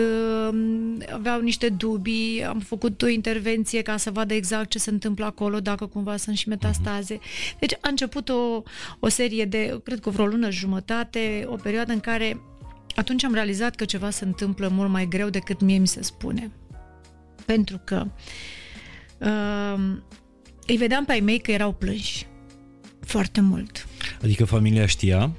aveau 1.14 1.42
niște 1.42 1.70
dubii, 1.70 2.44
am 2.44 2.60
făcut 2.60 3.02
o 3.02 3.08
intervenție 3.08 3.82
ca 3.82 3.98
să 3.98 4.12
vadă 4.12 4.34
exact 4.34 4.70
ce 4.70 4.80
se 4.80 4.90
întâmplă 4.90 5.26
acolo, 5.26 5.60
dacă 5.60 5.86
cumva 5.86 6.18
sunt 6.18 6.38
și 6.38 6.50
metastaze. 6.50 7.20
Deci 7.60 7.74
a 7.74 7.90
început 7.90 8.30
o, 8.30 8.64
o 9.00 9.08
serie 9.08 9.46
de, 9.46 9.80
cred 9.84 10.00
că 10.00 10.10
vreo 10.10 10.26
lună 10.26 10.50
jumătate, 10.50 11.46
o 11.48 11.56
perioadă 11.56 11.92
în 11.92 12.00
care 12.00 12.38
atunci 12.98 13.24
am 13.24 13.34
realizat 13.34 13.76
că 13.76 13.86
ceva 13.86 14.10
se 14.10 14.26
întâmplă 14.26 14.68
mult 14.68 14.90
mai 14.90 15.08
greu 15.08 15.30
decât 15.30 15.62
mie 15.62 15.78
mi 15.78 15.88
se 15.88 16.02
spune. 16.02 16.52
Pentru 17.46 17.82
că 17.84 18.08
uh, 19.18 19.98
îi 20.68 20.78
vedeam 20.78 21.06
pe 21.06 21.12
ai 21.12 21.20
mei 21.20 21.40
că 21.40 21.52
erau 21.52 21.74
plânși. 21.74 22.28
Foarte 23.00 23.42
mult. 23.42 23.88
Adică 24.22 24.46
familia 24.46 24.86
știa? 24.86 25.32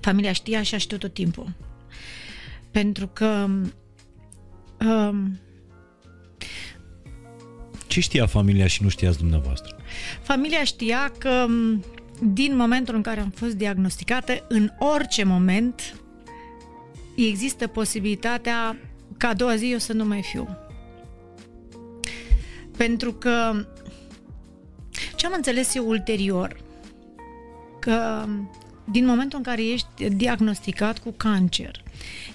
Familia 0.00 0.32
știa 0.32 0.62
și 0.62 0.74
a 0.74 0.78
știut 0.78 1.00
tot 1.00 1.14
timpul. 1.14 1.52
Pentru 2.70 3.06
că 3.06 3.48
um, 4.78 5.38
Ce 7.86 8.00
știa 8.00 8.26
familia 8.26 8.66
și 8.66 8.82
nu 8.82 8.88
știați 8.88 9.18
dumneavoastră? 9.18 9.76
Familia 10.22 10.64
știa 10.64 11.12
că 11.18 11.46
m, 11.48 11.84
din 12.32 12.56
momentul 12.56 12.94
în 12.94 13.02
care 13.02 13.20
am 13.20 13.30
fost 13.30 13.52
diagnosticată, 13.52 14.44
în 14.48 14.70
orice 14.78 15.24
moment 15.24 15.96
există 17.16 17.66
posibilitatea 17.66 18.76
ca 19.16 19.28
a 19.28 19.34
doua 19.34 19.56
zi 19.56 19.70
eu 19.70 19.78
să 19.78 19.92
nu 19.92 20.04
mai 20.04 20.22
fiu. 20.22 20.48
Pentru 22.76 23.12
că 23.12 23.66
ce 25.16 25.26
am 25.26 25.32
înțeles 25.36 25.74
eu 25.74 25.88
ulterior, 25.88 26.64
că 27.80 28.26
din 28.90 29.06
momentul 29.06 29.38
în 29.38 29.44
care 29.44 29.64
ești 29.64 30.08
diagnosticat 30.08 30.98
cu 30.98 31.10
cancer, 31.10 31.82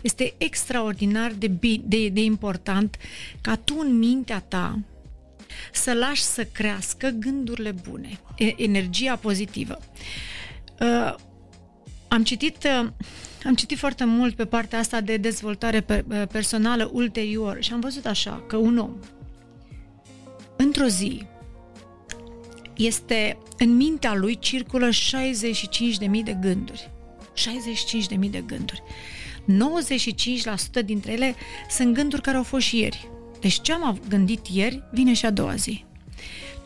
este 0.02 0.34
extraordinar 0.38 1.32
de, 1.32 1.48
bi- 1.48 1.82
de, 1.84 2.10
de 2.10 2.22
important 2.22 2.98
ca 3.42 3.56
tu 3.56 3.76
în 3.80 3.98
mintea 3.98 4.40
ta 4.40 4.80
să 5.74 5.94
lași 5.94 6.22
să 6.22 6.44
crească 6.44 7.08
gândurile 7.08 7.72
bune, 7.72 8.20
e- 8.38 8.62
energia 8.64 9.16
pozitivă. 9.16 9.80
Uh, 10.80 11.16
am 12.08 12.24
citit 12.24 12.64
uh, 12.64 12.90
am 13.46 13.56
citit 13.56 13.78
foarte 13.78 14.04
mult 14.04 14.36
pe 14.36 14.46
partea 14.46 14.80
asta 14.80 15.02
de 15.02 15.18
dezvoltare 15.18 15.82
pe- 15.82 16.06
uh, 16.10 16.24
personală 16.32 16.90
ulterior 16.94 17.58
și 17.60 17.74
am 17.74 17.80
văzut 17.80 18.06
așa 18.06 18.44
că 18.48 18.58
un 18.58 18.78
om 18.78 18.92
într-o 20.58 20.88
zi 20.88 21.26
este 22.76 23.38
în 23.58 23.76
mintea 23.76 24.14
lui 24.14 24.40
circulă 24.40 24.90
65.000 24.90 26.24
de 26.24 26.38
gânduri. 26.42 26.90
65.000 27.36 28.30
de 28.30 28.44
gânduri. 28.46 28.84
95% 30.82 30.86
dintre 30.86 31.12
ele 31.12 31.36
sunt 31.70 31.94
gânduri 31.94 32.22
care 32.22 32.38
au 32.38 32.44
fost 32.44 32.66
și 32.66 32.80
ieri. 32.80 33.10
Deci 33.40 33.62
ce 33.62 33.74
am 33.74 34.00
gândit 34.10 34.48
ieri 34.48 34.84
vine 34.92 35.14
și 35.14 35.26
a 35.26 35.32
doua 35.32 35.56
zi. 35.56 35.86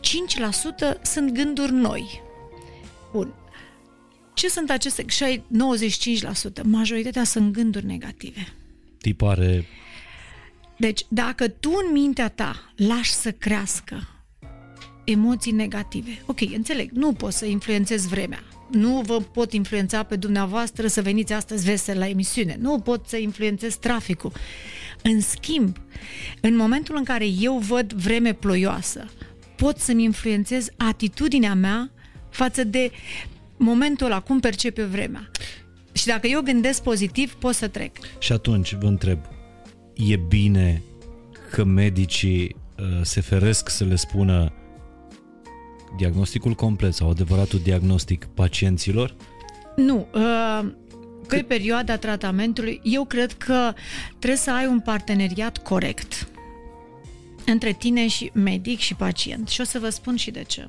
5% 0.00 1.02
sunt 1.02 1.30
gânduri 1.32 1.72
noi. 1.72 2.22
Bun. 3.12 3.34
Ce 4.36 4.48
sunt 4.48 4.70
aceste 4.70 5.04
95%? 5.04 6.62
Majoritatea 6.62 7.24
sunt 7.24 7.52
gânduri 7.52 7.86
negative. 7.86 8.52
Tipare 9.00 9.66
Deci, 10.76 11.00
dacă 11.08 11.48
tu 11.48 11.70
în 11.86 11.92
mintea 11.92 12.28
ta 12.28 12.72
lași 12.76 13.12
să 13.12 13.32
crească 13.32 14.08
emoții 15.04 15.52
negative, 15.52 16.22
ok, 16.26 16.40
înțeleg, 16.40 16.90
nu 16.90 17.12
poți 17.12 17.38
să 17.38 17.44
influențezi 17.44 18.08
vremea, 18.08 18.42
nu 18.70 19.00
vă 19.00 19.20
pot 19.20 19.52
influența 19.52 20.02
pe 20.02 20.16
dumneavoastră 20.16 20.86
să 20.86 21.02
veniți 21.02 21.32
astăzi 21.32 21.64
vesel 21.64 21.98
la 21.98 22.08
emisiune, 22.08 22.56
nu 22.60 22.78
pot 22.78 23.06
să 23.06 23.16
influențez 23.16 23.76
traficul. 23.76 24.32
În 25.02 25.20
schimb, 25.20 25.76
în 26.40 26.56
momentul 26.56 26.96
în 26.96 27.04
care 27.04 27.26
eu 27.26 27.58
văd 27.58 27.92
vreme 27.92 28.32
ploioasă, 28.32 29.10
pot 29.56 29.78
să-mi 29.78 30.04
influențez 30.04 30.68
atitudinea 30.76 31.54
mea 31.54 31.90
față 32.30 32.64
de 32.64 32.90
momentul 33.56 34.06
ăla, 34.06 34.20
cum 34.20 34.40
percep 34.40 34.78
eu 34.78 34.86
vremea. 34.86 35.30
Și 35.92 36.06
dacă 36.06 36.26
eu 36.26 36.40
gândesc 36.40 36.82
pozitiv, 36.82 37.34
pot 37.34 37.54
să 37.54 37.68
trec. 37.68 37.96
Și 38.18 38.32
atunci 38.32 38.74
vă 38.74 38.86
întreb, 38.86 39.18
e 39.94 40.16
bine 40.16 40.82
că 41.50 41.64
medicii 41.64 42.56
uh, 42.78 42.84
se 43.02 43.20
feresc 43.20 43.68
să 43.68 43.84
le 43.84 43.96
spună 43.96 44.52
diagnosticul 45.96 46.52
complet 46.52 46.94
sau 46.94 47.10
adevăratul 47.10 47.58
diagnostic 47.62 48.24
pacienților? 48.24 49.14
Nu, 49.76 50.06
uh, 50.14 50.70
pe 51.28 51.44
perioada 51.48 51.96
tratamentului, 51.96 52.80
eu 52.82 53.04
cred 53.04 53.32
că 53.32 53.72
trebuie 54.08 54.38
să 54.38 54.52
ai 54.52 54.66
un 54.66 54.80
parteneriat 54.80 55.58
corect 55.58 56.28
între 57.46 57.72
tine 57.72 58.08
și 58.08 58.30
medic 58.34 58.78
și 58.78 58.94
pacient. 58.94 59.48
Și 59.48 59.60
o 59.60 59.64
să 59.64 59.78
vă 59.78 59.88
spun 59.88 60.16
și 60.16 60.30
de 60.30 60.42
ce. 60.42 60.68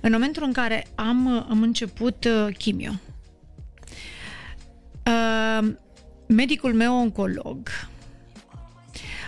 În 0.00 0.12
momentul 0.12 0.42
în 0.42 0.52
care 0.52 0.86
am, 0.94 1.46
am 1.48 1.62
început 1.62 2.24
uh, 2.24 2.54
chimio, 2.58 2.90
uh, 5.06 5.68
medicul 6.26 6.74
meu 6.74 6.94
oncolog, 6.94 7.68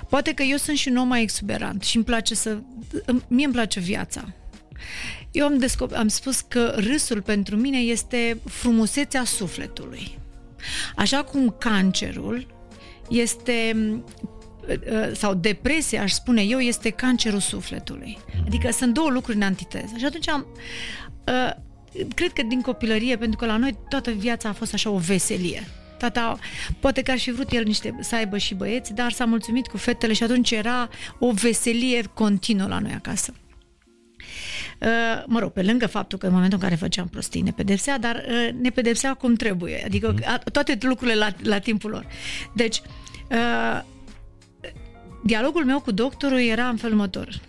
poate 0.08 0.34
că 0.34 0.42
eu 0.42 0.56
sunt 0.56 0.76
și 0.76 0.88
un 0.88 0.96
om 0.96 1.08
mai 1.08 1.22
exuberant 1.22 1.82
și 1.82 1.96
îmi 1.96 2.04
place 2.04 2.34
să... 2.34 2.58
Mie 3.28 3.44
îmi 3.44 3.54
place 3.54 3.80
viața. 3.80 4.32
Eu 5.30 5.46
am, 5.46 5.58
descoper, 5.58 5.98
am 5.98 6.08
spus 6.08 6.40
că 6.40 6.74
râsul 6.76 7.22
pentru 7.22 7.56
mine 7.56 7.78
este 7.78 8.40
frumusețea 8.44 9.24
sufletului. 9.24 10.18
Așa 10.96 11.22
cum 11.24 11.56
cancerul 11.58 12.46
este 13.08 13.76
sau 15.12 15.34
depresia, 15.34 16.02
aș 16.02 16.12
spune 16.12 16.42
eu, 16.42 16.58
este 16.58 16.90
cancerul 16.90 17.40
sufletului. 17.40 18.18
Adică 18.46 18.70
sunt 18.70 18.94
două 18.94 19.10
lucruri 19.10 19.36
în 19.36 19.42
antiteză. 19.42 19.94
Și 19.96 20.04
atunci 20.04 20.28
am... 20.28 20.46
Cred 22.14 22.32
că 22.32 22.42
din 22.42 22.60
copilărie, 22.60 23.16
pentru 23.16 23.38
că 23.38 23.46
la 23.46 23.56
noi 23.56 23.78
toată 23.88 24.10
viața 24.10 24.48
a 24.48 24.52
fost 24.52 24.74
așa 24.74 24.90
o 24.90 24.98
veselie. 24.98 25.68
Tata, 25.98 26.38
poate 26.80 27.02
că 27.02 27.10
ar 27.10 27.18
fi 27.18 27.30
vrut 27.30 27.52
el 27.52 27.64
niște, 27.64 27.96
să 28.00 28.14
aibă 28.14 28.38
și 28.38 28.54
băieți, 28.54 28.94
dar 28.94 29.12
s-a 29.12 29.24
mulțumit 29.24 29.66
cu 29.66 29.76
fetele 29.76 30.12
și 30.12 30.22
atunci 30.22 30.50
era 30.50 30.88
o 31.18 31.32
veselie 31.32 32.02
continuă 32.14 32.68
la 32.68 32.78
noi 32.78 32.92
acasă. 32.92 33.34
Uh, 34.80 34.88
mă 35.26 35.38
rog, 35.38 35.52
pe 35.52 35.62
lângă 35.62 35.86
faptul 35.86 36.18
că 36.18 36.26
în 36.26 36.32
momentul 36.32 36.58
în 36.58 36.64
care 36.64 36.80
făceam 36.80 37.08
prostii 37.08 37.40
ne 37.40 37.50
pedepsea, 37.50 37.98
dar 37.98 38.24
uh, 38.28 38.48
ne 38.60 38.70
pedepsea 38.70 39.14
cum 39.14 39.34
trebuie, 39.34 39.82
adică 39.84 40.12
mm. 40.12 40.38
toate 40.52 40.78
lucrurile 40.80 41.16
la, 41.16 41.28
la 41.42 41.58
timpul 41.58 41.90
lor. 41.90 42.06
Deci, 42.54 42.82
uh, 43.30 43.82
dialogul 45.24 45.64
meu 45.64 45.80
cu 45.80 45.90
doctorul 45.90 46.38
era 46.38 46.68
în 46.68 46.76
felul 46.76 46.96
următor. 46.96 47.40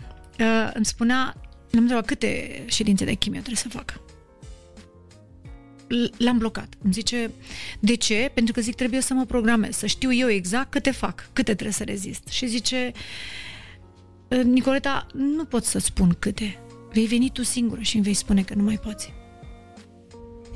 Îmi 0.74 0.86
spunea, 0.86 1.34
îmi 1.72 1.82
întrebat 1.82 2.06
câte 2.06 2.64
ședințe 2.66 3.06
de 3.06 3.14
chimio 3.14 3.40
trebuie 3.40 3.62
să 3.62 3.70
facă. 3.70 4.02
L-am 6.18 6.38
blocat. 6.38 6.74
Îmi 6.84 6.94
zice, 6.94 7.32
de 7.80 7.96
ce? 7.96 8.32
Pentru 8.34 8.54
că 8.54 8.62
zic, 8.62 8.76
trebuie 8.76 9.02
să 9.02 9.14
mă 9.14 9.26
programez, 9.26 9.76
să 9.76 9.86
știu 9.86 10.14
eu 10.14 10.30
exact 10.30 10.72
câte 10.72 10.92
fac, 10.92 11.30
câte 11.34 11.54
trebuie 11.54 11.74
să 11.74 11.84
rezist. 11.84 12.28
Și 12.28 12.48
zice, 12.48 12.92
Nicoleta, 14.44 15.08
nu 15.14 15.46
pot 15.46 15.64
să 15.64 15.80
spun 15.80 16.16
câte, 16.20 16.60
vei 16.94 17.06
veni 17.06 17.30
tu 17.30 17.44
singură 17.44 17.82
și 17.82 17.96
îmi 17.96 18.04
vei 18.04 18.14
spune 18.14 18.44
că 18.44 18.54
nu 18.54 18.64
mai 18.64 18.78
poți. 18.78 19.14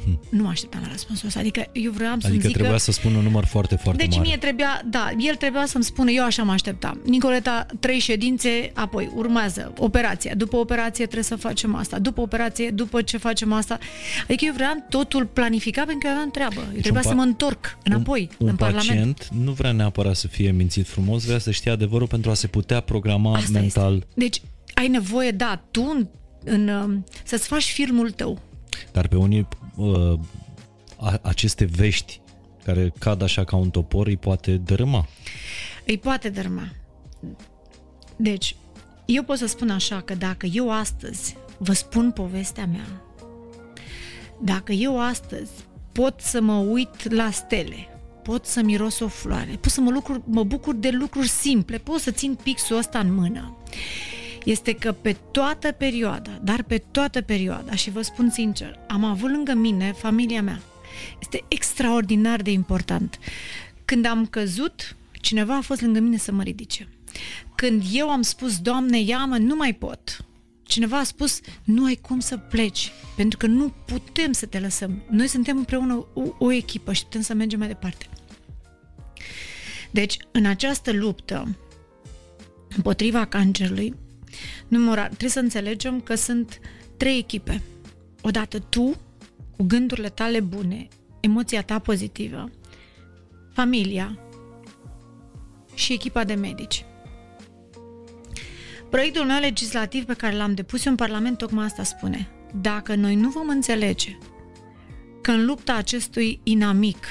Hmm. 0.03 0.19
Nu 0.29 0.43
mă 0.43 0.49
așteptam 0.49 0.81
la 0.81 0.87
răspunsul 0.91 1.27
ăsta. 1.27 1.39
Adică 1.39 1.65
eu 1.73 1.91
vreau 1.91 2.11
să-mi 2.19 2.33
Adică 2.33 2.47
zică... 2.47 2.57
trebuia 2.59 2.77
să 2.77 2.91
spun 2.91 3.15
un 3.15 3.23
număr 3.23 3.45
foarte, 3.45 3.75
foarte 3.75 4.03
deci 4.05 4.15
mare. 4.15 4.27
mie 4.27 4.37
trebuia, 4.37 4.81
da, 4.85 5.11
el 5.17 5.35
trebuia 5.35 5.65
să-mi 5.65 5.83
spună, 5.83 6.11
eu 6.11 6.23
așa 6.23 6.43
mă 6.43 6.51
așteptam. 6.51 7.01
Nicoleta, 7.05 7.65
trei 7.79 7.99
ședințe, 7.99 8.71
apoi 8.73 9.11
urmează 9.15 9.73
operația. 9.77 10.35
După 10.35 10.55
operație 10.57 11.03
trebuie 11.03 11.23
să 11.23 11.35
facem 11.35 11.75
asta. 11.75 11.99
După 11.99 12.21
operație, 12.21 12.69
după 12.69 13.01
ce 13.01 13.17
facem 13.17 13.51
asta. 13.53 13.77
Adică 14.23 14.45
eu 14.45 14.53
vreau 14.53 14.85
totul 14.89 15.25
planificat 15.25 15.85
pentru 15.85 15.99
că 16.01 16.07
eu 16.07 16.13
aveam 16.13 16.31
treabă. 16.31 16.59
Eu 16.59 16.71
deci 16.73 16.81
trebuia 16.81 17.01
pa- 17.01 17.07
să 17.07 17.13
mă 17.13 17.21
întorc 17.21 17.77
înapoi 17.83 18.21
un, 18.31 18.35
un 18.37 18.47
în 18.47 18.55
pacient 18.55 18.85
Parlament. 18.87 19.27
nu 19.45 19.51
vrea 19.51 19.71
neapărat 19.71 20.15
să 20.15 20.27
fie 20.27 20.51
mințit 20.51 20.87
frumos, 20.87 21.25
vrea 21.25 21.37
să 21.39 21.51
știe 21.51 21.71
adevărul 21.71 22.07
pentru 22.07 22.29
a 22.29 22.33
se 22.33 22.47
putea 22.47 22.79
programa 22.79 23.35
Asta 23.35 23.59
mental. 23.59 23.93
Este. 23.95 24.07
Deci 24.13 24.41
ai 24.73 24.87
nevoie, 24.87 25.31
da, 25.31 25.61
tu 25.71 25.81
în, 25.95 26.07
în, 26.43 27.01
să-ți 27.23 27.47
faci 27.47 27.71
filmul 27.71 28.11
tău. 28.11 28.39
Dar 28.91 29.07
pe 29.07 29.15
unii 29.15 29.47
uh, 29.75 30.19
a, 30.97 31.19
aceste 31.21 31.65
vești 31.65 32.21
care 32.63 32.93
cad 32.99 33.21
așa 33.21 33.43
ca 33.43 33.55
un 33.55 33.69
topor 33.69 34.07
îi 34.07 34.17
poate 34.17 34.57
dărâma. 34.57 35.07
Îi 35.85 35.97
poate 35.97 36.29
dărâma. 36.29 36.67
Deci, 38.15 38.55
eu 39.05 39.23
pot 39.23 39.37
să 39.37 39.45
spun 39.45 39.69
așa 39.69 40.01
că 40.01 40.15
dacă 40.15 40.45
eu 40.45 40.71
astăzi 40.71 41.35
vă 41.57 41.73
spun 41.73 42.11
povestea 42.11 42.65
mea, 42.65 43.01
dacă 44.41 44.71
eu 44.71 44.99
astăzi 45.01 45.51
pot 45.91 46.19
să 46.19 46.41
mă 46.41 46.57
uit 46.57 47.11
la 47.11 47.31
stele, 47.31 47.87
pot 48.23 48.45
să 48.45 48.61
miros 48.61 48.99
o 48.99 49.07
floare, 49.07 49.57
pot 49.61 49.71
să 49.71 49.81
mă, 49.81 49.91
lucruri, 49.91 50.21
mă 50.25 50.43
bucur 50.43 50.75
de 50.75 50.89
lucruri 50.89 51.27
simple, 51.27 51.77
pot 51.77 51.99
să 51.99 52.11
țin 52.11 52.37
pixul 52.43 52.77
ăsta 52.77 52.99
în 52.99 53.13
mână, 53.13 53.57
este 54.43 54.73
că 54.73 54.91
pe 54.91 55.15
toată 55.31 55.71
perioada, 55.71 56.39
dar 56.43 56.63
pe 56.63 56.77
toată 56.77 57.21
perioada, 57.21 57.75
și 57.75 57.89
vă 57.89 58.01
spun 58.01 58.29
sincer, 58.29 58.79
am 58.87 59.03
avut 59.03 59.29
lângă 59.29 59.53
mine 59.53 59.91
familia 59.91 60.41
mea. 60.41 60.61
Este 61.21 61.43
extraordinar 61.47 62.41
de 62.41 62.51
important. 62.51 63.19
Când 63.85 64.05
am 64.05 64.25
căzut, 64.25 64.95
cineva 65.11 65.55
a 65.55 65.61
fost 65.61 65.81
lângă 65.81 65.99
mine 65.99 66.17
să 66.17 66.31
mă 66.31 66.43
ridice. 66.43 66.87
Când 67.55 67.83
eu 67.91 68.09
am 68.09 68.21
spus, 68.21 68.59
Doamne, 68.59 68.99
ia-mă, 68.99 69.37
nu 69.37 69.55
mai 69.55 69.73
pot. 69.73 70.25
Cineva 70.63 70.97
a 70.97 71.03
spus, 71.03 71.39
nu 71.63 71.85
ai 71.85 71.95
cum 71.95 72.19
să 72.19 72.37
pleci, 72.37 72.91
pentru 73.15 73.37
că 73.37 73.47
nu 73.47 73.73
putem 73.85 74.31
să 74.31 74.45
te 74.45 74.59
lăsăm. 74.59 75.03
Noi 75.09 75.27
suntem 75.27 75.57
împreună 75.57 76.07
o, 76.13 76.21
o 76.37 76.51
echipă 76.51 76.93
și 76.93 77.03
putem 77.03 77.21
să 77.21 77.33
mergem 77.33 77.59
mai 77.59 77.67
departe. 77.67 78.07
Deci, 79.91 80.17
în 80.31 80.45
această 80.45 80.91
luptă 80.91 81.57
împotriva 82.75 83.25
cancerului, 83.25 83.95
numărat, 84.67 85.07
trebuie 85.07 85.29
să 85.29 85.39
înțelegem 85.39 86.01
că 86.01 86.15
sunt 86.15 86.59
trei 86.97 87.17
echipe. 87.17 87.61
Odată 88.21 88.59
tu, 88.59 88.95
cu 89.57 89.63
gândurile 89.63 90.09
tale 90.09 90.39
bune, 90.39 90.87
emoția 91.19 91.61
ta 91.61 91.79
pozitivă, 91.79 92.49
familia 93.53 94.19
și 95.73 95.93
echipa 95.93 96.23
de 96.23 96.33
medici. 96.33 96.85
Proiectul 98.89 99.25
meu 99.25 99.39
legislativ 99.39 100.05
pe 100.05 100.13
care 100.13 100.35
l-am 100.35 100.53
depus 100.53 100.85
în 100.85 100.95
Parlament 100.95 101.37
tocmai 101.37 101.65
asta 101.65 101.83
spune. 101.83 102.29
Dacă 102.61 102.95
noi 102.95 103.15
nu 103.15 103.29
vom 103.29 103.49
înțelege 103.49 104.17
că 105.21 105.31
în 105.31 105.45
lupta 105.45 105.73
acestui 105.73 106.39
inamic 106.43 107.05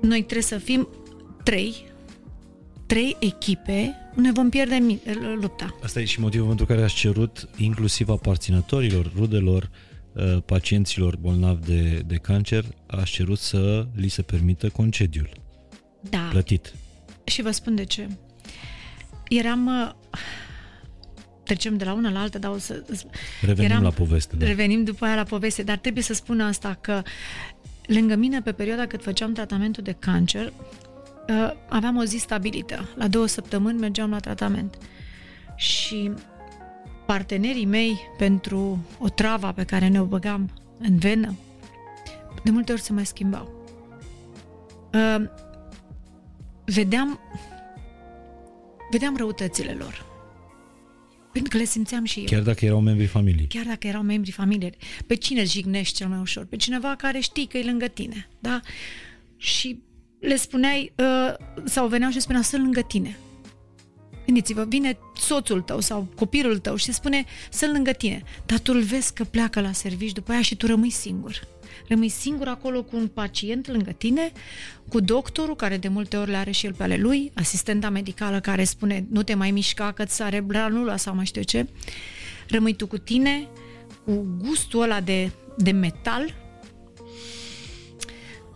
noi 0.00 0.18
trebuie 0.22 0.42
să 0.42 0.58
fim 0.58 0.88
trei, 1.44 1.87
trei 2.88 3.16
echipe, 3.20 3.94
ne 4.14 4.32
vom 4.32 4.48
pierde 4.48 4.98
lupta. 5.40 5.78
Asta 5.82 6.00
e 6.00 6.04
și 6.04 6.20
motivul 6.20 6.46
pentru 6.46 6.66
care 6.66 6.82
ați 6.82 6.94
cerut 6.94 7.48
inclusiv 7.56 8.08
aparținătorilor, 8.08 9.12
rudelor, 9.16 9.70
uh, 10.12 10.42
pacienților 10.46 11.16
bolnavi 11.16 11.66
de, 11.66 12.02
de 12.06 12.16
cancer, 12.16 12.64
ați 12.86 13.10
cerut 13.10 13.38
să 13.38 13.86
li 13.94 14.08
se 14.08 14.22
permită 14.22 14.68
concediul 14.68 15.30
da. 16.00 16.28
plătit. 16.30 16.74
Și 17.24 17.42
vă 17.42 17.50
spun 17.50 17.74
de 17.74 17.84
ce. 17.84 18.08
Eram... 19.28 19.66
Uh, 19.66 19.90
trecem 21.44 21.76
de 21.76 21.84
la 21.84 21.92
una 21.92 22.10
la 22.10 22.20
alta, 22.20 22.38
dar 22.38 22.50
o 22.50 22.58
să... 22.58 22.84
Revenim 23.40 23.70
eram, 23.70 23.82
la 23.82 23.90
poveste. 23.90 24.36
Da. 24.36 24.46
Revenim 24.46 24.84
după 24.84 25.04
aia 25.04 25.14
la 25.14 25.22
poveste, 25.22 25.62
dar 25.62 25.76
trebuie 25.76 26.02
să 26.02 26.14
spun 26.14 26.40
asta 26.40 26.78
că 26.80 27.02
lângă 27.86 28.14
mine, 28.14 28.40
pe 28.40 28.52
perioada 28.52 28.86
cât 28.86 29.02
făceam 29.02 29.32
tratamentul 29.32 29.82
de 29.82 29.96
cancer, 29.98 30.52
uh, 31.28 31.52
aveam 31.68 31.96
o 31.96 32.04
zi 32.04 32.16
stabilită. 32.16 32.88
La 32.94 33.08
două 33.08 33.26
săptămâni 33.26 33.78
mergeam 33.78 34.10
la 34.10 34.18
tratament. 34.18 34.78
Și 35.56 36.10
partenerii 37.06 37.64
mei 37.64 37.98
pentru 38.18 38.86
o 38.98 39.08
travă 39.08 39.52
pe 39.52 39.64
care 39.64 39.88
ne-o 39.88 40.04
băgam 40.04 40.50
în 40.78 40.98
venă, 40.98 41.34
de 42.44 42.50
multe 42.50 42.72
ori 42.72 42.80
se 42.80 42.92
mai 42.92 43.06
schimbau. 43.06 43.52
Uh, 44.94 45.24
vedeam 46.64 47.20
vedeam 48.90 49.16
răutățile 49.16 49.72
lor. 49.72 50.06
Pentru 51.32 51.50
că 51.50 51.56
le 51.56 51.64
simțeam 51.64 52.04
și 52.04 52.18
eu. 52.18 52.24
Chiar 52.24 52.42
dacă 52.42 52.64
erau 52.64 52.80
membri 52.80 53.06
familiei. 53.06 53.46
Chiar 53.46 53.64
dacă 53.64 53.86
erau 53.86 54.02
membri 54.02 54.30
familiei. 54.30 54.74
Pe 55.06 55.14
cine 55.14 55.44
jignești 55.44 55.96
cel 55.96 56.08
mai 56.08 56.18
ușor? 56.18 56.44
Pe 56.44 56.56
cineva 56.56 56.94
care 56.96 57.18
știi 57.18 57.46
că 57.46 57.58
e 57.58 57.64
lângă 57.64 57.86
tine. 57.86 58.28
Da? 58.38 58.60
Și 59.36 59.82
le 60.20 60.36
spuneai, 60.36 60.92
uh, 60.96 61.34
sau 61.64 61.86
veneau 61.86 62.10
și 62.10 62.20
spuneau, 62.20 62.42
sunt 62.42 62.62
lângă 62.62 62.80
tine. 62.80 63.18
Gândiți-vă, 64.24 64.64
vine 64.64 64.98
soțul 65.16 65.60
tău 65.60 65.80
sau 65.80 66.08
copilul 66.16 66.58
tău 66.58 66.76
și 66.76 66.84
se 66.84 66.92
spune, 66.92 67.24
sunt 67.50 67.72
lângă 67.72 67.90
tine. 67.90 68.22
Dar 68.46 68.58
tu 68.58 68.72
îl 68.74 68.82
vezi 68.82 69.12
că 69.12 69.24
pleacă 69.24 69.60
la 69.60 69.72
servici 69.72 70.12
după 70.12 70.32
aia 70.32 70.42
și 70.42 70.56
tu 70.56 70.66
rămâi 70.66 70.90
singur 70.90 71.48
rămâi 71.88 72.08
singur 72.08 72.48
acolo 72.48 72.82
cu 72.82 72.96
un 72.96 73.08
pacient 73.08 73.68
lângă 73.68 73.90
tine, 73.90 74.32
cu 74.88 75.00
doctorul, 75.00 75.56
care 75.56 75.76
de 75.76 75.88
multe 75.88 76.16
ori 76.16 76.30
le 76.30 76.36
are 76.36 76.50
și 76.50 76.66
el 76.66 76.74
pe 76.74 76.82
ale 76.82 76.96
lui, 76.96 77.30
asistenta 77.34 77.90
medicală 77.90 78.40
care 78.40 78.64
spune 78.64 79.06
nu 79.10 79.22
te 79.22 79.34
mai 79.34 79.50
mișca 79.50 79.92
că 79.92 80.04
ți 80.04 80.14
sare 80.14 80.40
branula 80.40 80.96
sau 80.96 81.14
mai 81.14 81.24
știu 81.24 81.42
ce. 81.42 81.66
Rămâi 82.48 82.74
tu 82.74 82.86
cu 82.86 82.98
tine, 82.98 83.48
cu 84.04 84.26
gustul 84.38 84.82
ăla 84.82 85.00
de, 85.00 85.30
de 85.56 85.70
metal, 85.70 86.34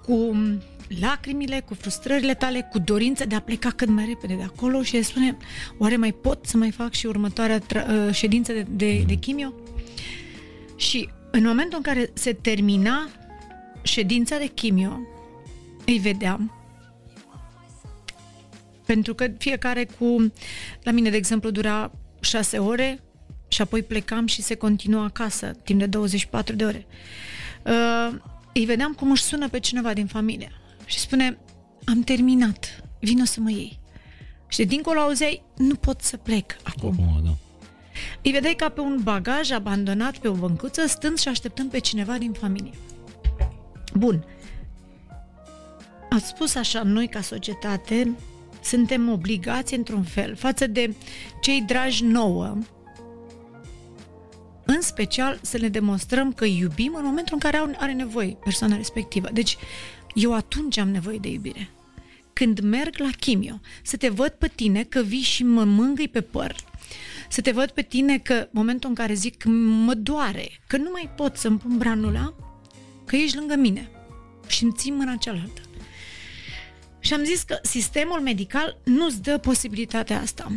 cu 0.03 0.37
lacrimile, 1.01 1.61
cu 1.61 1.75
frustrările 1.75 2.35
tale, 2.35 2.69
cu 2.71 2.79
dorința 2.79 3.25
de 3.25 3.35
a 3.35 3.41
pleca 3.41 3.71
cât 3.71 3.89
mai 3.89 4.05
repede 4.07 4.35
de 4.35 4.43
acolo 4.43 4.83
și 4.83 4.93
de 4.93 5.03
spune, 5.03 5.37
oare 5.79 5.97
mai 5.97 6.13
pot 6.13 6.47
să 6.47 6.57
mai 6.57 6.71
fac 6.71 6.93
și 6.93 7.07
următoarea 7.07 7.59
tra- 7.59 7.87
uh, 7.89 8.15
ședință 8.15 8.53
de, 8.53 8.67
de, 8.71 9.03
de 9.07 9.15
chimio? 9.15 9.53
Și 10.77 11.09
în 11.31 11.45
momentul 11.45 11.77
în 11.77 11.83
care 11.83 12.11
se 12.13 12.33
termina 12.33 13.09
ședința 13.83 14.39
de 14.39 14.47
chimio, 14.47 15.01
îi 15.87 15.99
vedeam. 15.99 16.53
Pentru 18.87 19.15
că 19.15 19.27
fiecare 19.39 19.89
cu... 19.99 20.33
La 20.83 20.91
mine, 20.91 21.11
de 21.11 21.17
exemplu, 21.17 21.51
dura 21.51 21.93
șase 22.21 22.59
ore 22.59 23.01
și 23.49 23.63
apoi 23.63 23.83
plecam 23.83 24.27
și 24.27 24.43
se 24.43 24.55
continua 24.55 25.05
acasă 25.05 25.47
timp 25.65 25.79
de 25.79 25.87
24 25.87 26.55
de 26.55 26.65
ore. 26.65 26.87
Uh, 27.67 28.15
îi 28.55 28.65
vedeam 28.65 28.93
cum 28.93 29.11
își 29.11 29.23
sună 29.23 29.49
pe 29.49 29.59
cineva 29.59 29.93
din 29.93 30.07
familie 30.07 30.53
și 30.85 30.99
spune 30.99 31.39
am 31.85 32.01
terminat, 32.01 32.85
vino 33.01 33.25
să 33.25 33.41
mă 33.41 33.51
iei. 33.51 33.81
Și 34.49 34.57
de 34.57 34.65
dincolo 34.65 35.01
auzeai, 35.01 35.43
nu 35.57 35.75
pot 35.75 36.01
să 36.01 36.17
plec 36.17 36.57
acum. 36.63 36.91
acum 36.91 37.25
da. 37.25 37.35
Îi 38.23 38.31
vedeai 38.31 38.55
ca 38.55 38.69
pe 38.69 38.81
un 38.81 39.01
bagaj 39.03 39.51
abandonat 39.51 40.19
pe 40.19 40.29
o 40.29 40.33
băncuță, 40.33 40.87
stând 40.87 41.19
și 41.19 41.29
așteptând 41.29 41.71
pe 41.71 41.79
cineva 41.79 42.19
din 42.19 42.33
familie. 42.33 42.73
Bun. 43.95 44.25
Ați 46.11 46.27
spus 46.27 46.55
așa, 46.55 46.83
noi 46.83 47.09
ca 47.09 47.21
societate 47.21 48.17
suntem 48.63 49.09
obligați 49.09 49.75
într-un 49.75 50.03
fel 50.03 50.37
față 50.37 50.67
de 50.67 50.95
cei 51.41 51.63
dragi 51.67 52.05
nouă, 52.05 52.57
în 54.65 54.81
special 54.81 55.39
să 55.43 55.59
ne 55.59 55.69
demonstrăm 55.69 56.33
că 56.33 56.45
iubim 56.45 56.95
în 56.97 57.05
momentul 57.05 57.35
în 57.35 57.51
care 57.51 57.75
are 57.79 57.93
nevoie 57.93 58.37
persoana 58.45 58.77
respectivă. 58.77 59.29
Deci, 59.33 59.57
eu 60.15 60.35
atunci 60.35 60.77
am 60.77 60.89
nevoie 60.89 61.19
de 61.19 61.29
iubire. 61.29 61.71
Când 62.33 62.61
merg 62.61 62.99
la 62.99 63.11
chimio, 63.21 63.61
să 63.83 63.97
te 63.97 64.09
văd 64.09 64.31
pe 64.31 64.51
tine 64.55 64.85
că 64.85 65.03
vii 65.03 65.21
și 65.21 65.45
mă 65.45 65.65
mângâi 65.65 66.09
pe 66.09 66.21
păr, 66.21 66.57
să 67.29 67.41
te 67.41 67.51
văd 67.51 67.71
pe 67.71 67.83
tine 67.83 68.19
că 68.19 68.49
momentul 68.51 68.89
în 68.89 68.95
care 68.95 69.15
zic 69.15 69.45
mă 69.85 69.95
doare, 69.95 70.61
că 70.67 70.77
nu 70.77 70.89
mai 70.93 71.11
pot 71.17 71.37
să-mi 71.37 71.59
pun 71.59 71.79
branula, 71.79 72.35
că 73.07 73.17
ești 73.17 73.37
lângă 73.37 73.55
mine 73.55 73.91
și 74.47 74.63
îmi 74.63 74.73
țin 74.77 74.97
mâna 74.97 75.17
cealaltă. 75.17 75.61
Și 76.99 77.13
am 77.13 77.25
zis 77.25 77.43
că 77.43 77.59
sistemul 77.63 78.21
medical 78.21 78.81
nu-ți 78.85 79.23
dă 79.23 79.39
posibilitatea 79.39 80.21
asta. 80.21 80.53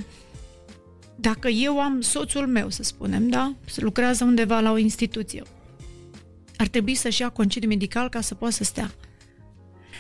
Dacă 1.15 1.47
eu 1.47 1.79
am 1.79 2.01
soțul 2.01 2.47
meu, 2.47 2.69
să 2.69 2.83
spunem, 2.83 3.29
da, 3.29 3.55
să 3.65 3.81
lucrează 3.81 4.23
undeva 4.23 4.59
la 4.59 4.71
o 4.71 4.77
instituție, 4.77 5.43
ar 6.57 6.67
trebui 6.67 6.95
să-și 6.95 7.21
ia 7.21 7.29
concediu 7.29 7.69
medical 7.69 8.09
ca 8.09 8.21
să 8.21 8.35
poată 8.35 8.53
să 8.53 8.63
stea. 8.63 8.91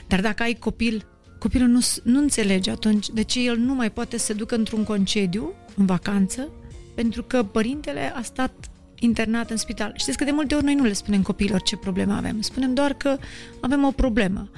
Dar 0.07 0.21
dacă 0.21 0.43
ai 0.43 0.53
copil, 0.53 1.05
copilul 1.39 1.67
nu, 1.67 1.79
nu 2.03 2.19
înțelege 2.19 2.71
atunci 2.71 3.09
de 3.09 3.21
ce 3.21 3.39
el 3.39 3.57
nu 3.57 3.73
mai 3.73 3.91
poate 3.91 4.17
să 4.17 4.25
se 4.25 4.33
ducă 4.33 4.55
într-un 4.55 4.83
concediu, 4.83 5.53
în 5.75 5.85
vacanță, 5.85 6.49
pentru 6.95 7.23
că 7.23 7.43
părintele 7.43 8.13
a 8.15 8.21
stat 8.21 8.69
internat 8.99 9.49
în 9.49 9.57
spital. 9.57 9.93
Știți 9.95 10.17
că 10.17 10.23
de 10.23 10.31
multe 10.31 10.55
ori 10.55 10.63
noi 10.63 10.75
nu 10.75 10.83
le 10.83 10.93
spunem 10.93 11.21
copiilor 11.21 11.61
ce 11.61 11.77
probleme 11.77 12.13
avem. 12.13 12.41
Spunem 12.41 12.73
doar 12.73 12.93
că 12.93 13.17
avem 13.59 13.83
o 13.83 13.91
problemă. 13.91 14.49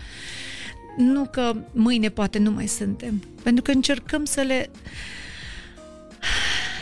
Nu 0.97 1.25
că 1.25 1.55
mâine 1.71 2.09
poate 2.09 2.39
nu 2.39 2.51
mai 2.51 2.67
suntem. 2.67 3.23
Pentru 3.43 3.63
că 3.63 3.71
încercăm 3.71 4.25
să 4.25 4.41
le 4.41 4.69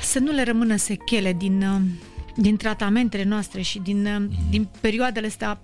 să 0.01 0.19
nu 0.19 0.31
le 0.31 0.43
rămână 0.43 0.75
sechele 0.75 1.33
din, 1.33 1.61
uh, 1.61 1.81
din 2.35 2.57
tratamentele 2.57 3.23
noastre 3.23 3.61
și 3.61 3.79
din, 3.79 4.05
uh, 4.05 4.25
din 4.49 4.67
perioadele 4.81 5.27
astea 5.27 5.59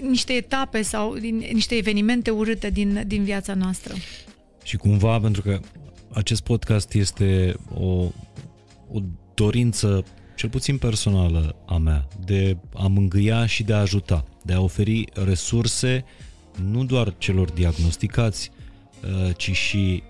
niște 0.00 0.32
etape 0.32 0.82
sau 0.82 1.16
din, 1.16 1.36
niște 1.52 1.74
evenimente 1.74 2.30
urâte 2.30 2.70
din, 2.70 3.04
din 3.06 3.24
viața 3.24 3.54
noastră. 3.54 3.94
Și 4.62 4.76
cumva, 4.76 5.20
pentru 5.20 5.42
că 5.42 5.60
acest 6.12 6.42
podcast 6.42 6.94
este 6.94 7.54
o, 7.74 8.10
o 8.92 9.00
dorință, 9.34 10.04
cel 10.36 10.48
puțin 10.48 10.78
personală 10.78 11.56
a 11.66 11.76
mea, 11.76 12.08
de 12.24 12.56
a 12.74 12.86
mângâia 12.86 13.46
și 13.46 13.62
de 13.62 13.72
a 13.72 13.80
ajuta, 13.80 14.24
de 14.42 14.52
a 14.52 14.60
oferi 14.60 15.04
resurse 15.24 16.04
nu 16.64 16.84
doar 16.84 17.14
celor 17.18 17.50
diagnosticați, 17.50 18.50
uh, 19.02 19.36
ci 19.36 19.50
și 19.50 20.02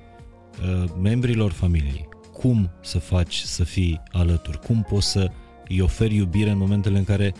uh, 0.62 0.90
membrilor 1.02 1.52
familiei. 1.52 2.08
Cum 2.32 2.70
să 2.82 2.98
faci 2.98 3.36
să 3.36 3.64
fii 3.64 4.00
alături? 4.12 4.58
Cum 4.58 4.86
poți 4.88 5.10
să 5.10 5.30
îi 5.68 5.80
oferi 5.80 6.14
iubire 6.14 6.50
în 6.50 6.58
momentele 6.58 6.98
în 6.98 7.04
care 7.04 7.34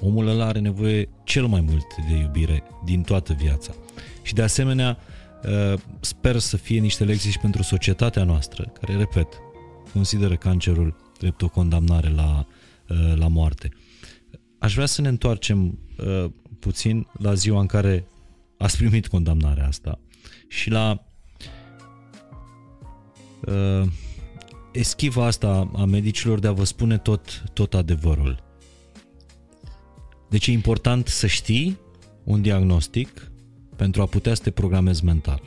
omul 0.00 0.28
ăla 0.28 0.46
are 0.46 0.58
nevoie 0.58 1.08
cel 1.24 1.46
mai 1.46 1.60
mult 1.60 1.86
de 2.08 2.16
iubire 2.16 2.62
din 2.84 3.02
toată 3.02 3.32
viața. 3.32 3.74
Și 4.22 4.34
de 4.34 4.42
asemenea, 4.42 4.98
uh, 5.44 5.78
sper 6.00 6.38
să 6.38 6.56
fie 6.56 6.80
niște 6.80 7.04
lecții 7.04 7.30
și 7.30 7.38
pentru 7.38 7.62
societatea 7.62 8.24
noastră, 8.24 8.72
care, 8.80 8.96
repet, 8.96 9.28
consideră 9.92 10.36
cancerul 10.36 10.96
drept 11.18 11.42
o 11.42 11.48
condamnare 11.48 12.08
la, 12.08 12.46
uh, 12.88 13.14
la 13.16 13.28
moarte. 13.28 13.68
Aș 14.58 14.74
vrea 14.74 14.86
să 14.86 15.00
ne 15.00 15.08
întoarcem 15.08 15.78
uh, 15.98 16.30
puțin 16.60 17.06
la 17.18 17.34
ziua 17.34 17.60
în 17.60 17.66
care 17.66 18.06
ați 18.58 18.76
primit 18.76 19.06
condamnarea 19.06 19.66
asta 19.66 19.98
și 20.48 20.70
la 20.70 21.06
uh, 23.46 23.82
eschiva 24.72 25.26
asta 25.26 25.70
a 25.76 25.84
medicilor 25.84 26.38
de 26.38 26.46
a 26.46 26.52
vă 26.52 26.64
spune 26.64 26.98
tot, 26.98 27.42
tot 27.52 27.74
adevărul. 27.74 28.45
Deci 30.36 30.46
e 30.46 30.52
important 30.52 31.06
să 31.06 31.26
știi 31.26 31.78
un 32.24 32.42
diagnostic 32.42 33.30
pentru 33.76 34.02
a 34.02 34.06
putea 34.06 34.34
să 34.34 34.42
te 34.42 34.50
programezi 34.50 35.04
mental. 35.04 35.42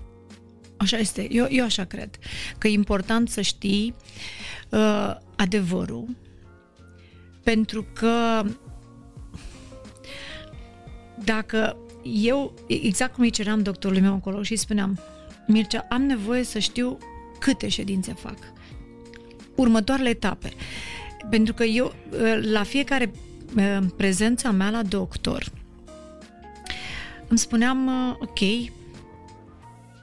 Așa 0.77 0.97
este. 0.97 1.27
Eu, 1.31 1.47
eu 1.49 1.63
așa 1.63 1.83
cred. 1.83 2.09
Că 2.57 2.67
e 2.67 2.71
important 2.71 3.29
să 3.29 3.41
știi 3.41 3.95
uh, 4.69 5.15
adevărul, 5.35 6.17
pentru 7.43 7.85
că 7.93 8.43
dacă 11.23 11.77
eu, 12.03 12.53
exact 12.67 13.13
cum 13.13 13.23
îi 13.23 13.29
ceream 13.29 13.61
doctorului 13.61 14.01
meu 14.01 14.13
oncolog 14.13 14.43
și 14.43 14.51
îi 14.51 14.57
spuneam, 14.57 14.99
Mircea, 15.47 15.85
am 15.89 16.01
nevoie 16.01 16.43
să 16.43 16.59
știu 16.59 16.97
câte 17.39 17.67
ședințe 17.67 18.13
fac. 18.13 18.37
Următoarele 19.55 20.09
etape. 20.09 20.53
Pentru 21.29 21.53
că 21.53 21.63
eu, 21.63 21.85
uh, 22.11 22.39
la 22.41 22.63
fiecare 22.63 23.11
uh, 23.13 23.28
prezența 23.97 24.51
mea 24.51 24.69
la 24.69 24.83
doctor, 24.83 25.51
îmi 27.29 27.39
spuneam, 27.39 27.87
uh, 27.87 28.15
ok, 28.19 28.71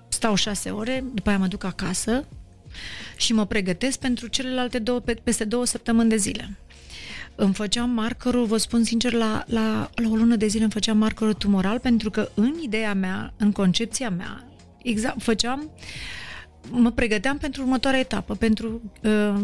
stau 0.09 0.35
șase 0.35 0.70
ore, 0.70 1.04
după 1.14 1.28
aia 1.28 1.38
mă 1.38 1.46
duc 1.46 1.64
acasă 1.64 2.26
și 3.16 3.32
mă 3.32 3.46
pregătesc 3.46 3.98
pentru 3.98 4.26
celelalte 4.26 4.78
două, 4.78 5.00
peste 5.00 5.44
două 5.44 5.64
săptămâni 5.64 6.09
de 6.09 6.16
zile. 6.16 6.59
Îmi 7.35 7.54
făceam 7.54 7.90
markerul, 7.90 8.44
vă 8.44 8.56
spun 8.56 8.85
sincer, 8.85 9.12
la, 9.12 9.44
la, 9.46 9.90
la 9.94 10.09
o 10.09 10.14
lună 10.14 10.37
de 10.37 10.46
zile 10.46 10.62
îmi 10.62 10.72
făceam 10.72 10.98
markerul 10.98 11.35
tumoral 11.35 11.78
pentru 11.78 12.11
că 12.11 12.28
în 12.35 12.54
ideea 12.62 12.94
mea, 12.94 13.32
în 13.37 13.52
concepția 13.52 14.11
mea, 14.11 14.44
exact, 14.82 15.22
făceam, 15.22 15.70
mă 16.70 16.90
pregăteam 16.90 17.38
pentru 17.38 17.62
următoarea 17.62 18.00
etapă, 18.00 18.35
pentru 18.35 18.80
uh, 19.02 19.40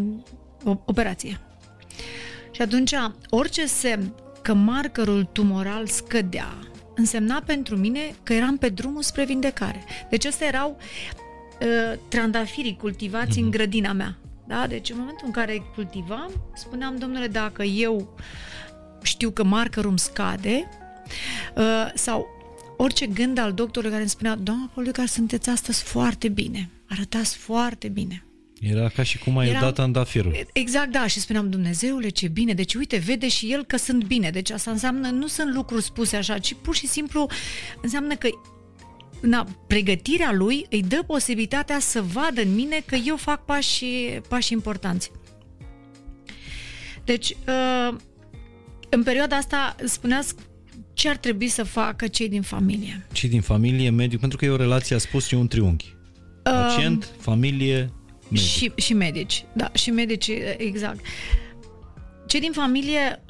operație. 0.85 1.41
Și 2.53 2.63
atunci, 2.63 2.95
orice 3.29 3.67
semn 3.67 4.15
că 4.43 4.55
markerul 4.55 5.25
tumoral 5.33 5.87
scădea, 5.87 6.59
însemna 6.95 7.43
pentru 7.47 7.77
mine 7.77 8.15
că 8.23 8.33
eram 8.33 8.57
pe 8.57 8.69
drumul 8.69 9.03
spre 9.03 9.25
vindecare. 9.25 9.85
Deci 10.11 10.25
astea 10.25 10.47
erau 10.47 10.77
uh, 11.61 11.99
trandafirii 12.09 12.77
cultivați 12.77 13.31
mm-hmm. 13.31 13.37
în 13.37 13.43
mhm. 13.43 13.51
grădina 13.51 13.93
mea. 13.93 14.17
Da? 14.47 14.67
Deci 14.67 14.91
în 14.91 14.97
momentul 14.99 15.27
în 15.27 15.33
care 15.33 15.63
cultivam, 15.75 16.31
spuneam, 16.55 16.97
domnule, 16.97 17.27
dacă 17.27 17.63
eu 17.63 18.15
știu 19.03 19.31
că 19.31 19.45
markerul 19.45 19.91
îmi 19.91 19.99
scade, 19.99 20.69
uh, 21.57 21.91
sau 21.95 22.27
orice 22.77 23.07
gând 23.07 23.39
al 23.39 23.53
doctorului 23.53 23.91
care 23.91 24.03
îmi 24.03 24.11
spunea, 24.11 24.37
doamna 24.37 24.71
Policar, 24.75 25.07
sunteți 25.07 25.49
astăzi 25.49 25.83
foarte 25.83 26.29
bine, 26.29 26.71
arătați 26.89 27.37
foarte 27.37 27.89
bine. 27.89 28.25
Era 28.63 28.89
ca 28.89 29.03
și 29.03 29.19
cum 29.19 29.39
ai 29.39 29.49
Era, 29.49 29.61
dat 29.61 29.79
andafirul. 29.79 30.47
Exact, 30.53 30.91
da, 30.91 31.07
și 31.07 31.21
spuneam, 31.21 31.51
Dumnezeule, 31.51 32.09
ce 32.09 32.29
bine, 32.29 32.53
deci 32.53 32.75
uite, 32.75 32.97
vede 32.97 33.29
și 33.29 33.53
el 33.53 33.65
că 33.65 33.77
sunt 33.77 34.05
bine, 34.05 34.31
deci 34.31 34.51
asta 34.51 34.71
înseamnă, 34.71 35.09
nu 35.09 35.27
sunt 35.27 35.55
lucruri 35.55 35.83
spuse 35.83 36.17
așa, 36.17 36.39
ci 36.39 36.55
pur 36.63 36.75
și 36.75 36.87
simplu 36.87 37.27
înseamnă 37.81 38.15
că 38.15 38.29
na, 39.21 39.47
pregătirea 39.67 40.33
lui 40.33 40.67
îi 40.71 40.83
dă 40.83 41.03
posibilitatea 41.07 41.79
să 41.79 42.03
vadă 42.03 42.43
în 42.43 42.55
mine 42.55 42.83
că 42.87 42.95
eu 42.95 43.17
fac 43.17 43.45
pași, 43.45 43.85
pași 44.29 44.53
importanți. 44.53 45.11
Deci, 47.05 47.31
uh, 47.31 47.97
în 48.89 49.03
perioada 49.03 49.37
asta, 49.37 49.77
spuneați 49.85 50.35
ce 50.93 51.09
ar 51.09 51.17
trebui 51.17 51.49
să 51.49 51.63
facă 51.63 52.07
cei 52.07 52.29
din 52.29 52.43
familie. 52.43 53.07
Cei 53.13 53.29
din 53.29 53.41
familie, 53.41 53.91
mediu, 53.91 54.19
pentru 54.19 54.39
că 54.39 54.45
e 54.45 54.49
o 54.49 54.57
relație, 54.57 54.97
a 54.97 54.99
spus, 54.99 55.31
e 55.31 55.37
un 55.37 55.47
triunghi. 55.47 55.95
Pacient, 56.43 57.03
uh, 57.03 57.11
familie, 57.19 57.93
medic. 58.33 58.49
Și, 58.49 58.73
și 58.77 58.95
medici, 58.95 59.45
da, 59.53 59.71
și 59.75 59.91
medici, 59.91 60.31
exact. 60.57 61.01
Cei 62.27 62.41
din 62.41 62.53
familie, 62.53 63.23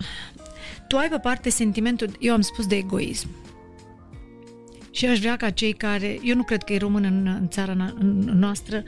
tu 0.88 0.96
ai 0.96 1.08
pe 1.08 1.18
parte 1.18 1.50
sentimentul, 1.50 2.16
eu 2.20 2.32
am 2.32 2.40
spus 2.40 2.66
de 2.66 2.76
egoism. 2.76 3.28
Și 4.90 5.06
aș 5.06 5.18
vrea 5.18 5.36
ca 5.36 5.50
cei 5.50 5.72
care, 5.72 6.18
eu 6.22 6.34
nu 6.34 6.42
cred 6.42 6.62
că 6.62 6.72
e 6.72 6.78
român 6.78 7.04
în, 7.04 7.26
în 7.26 7.48
țara 7.48 7.94
noastră, 8.24 8.82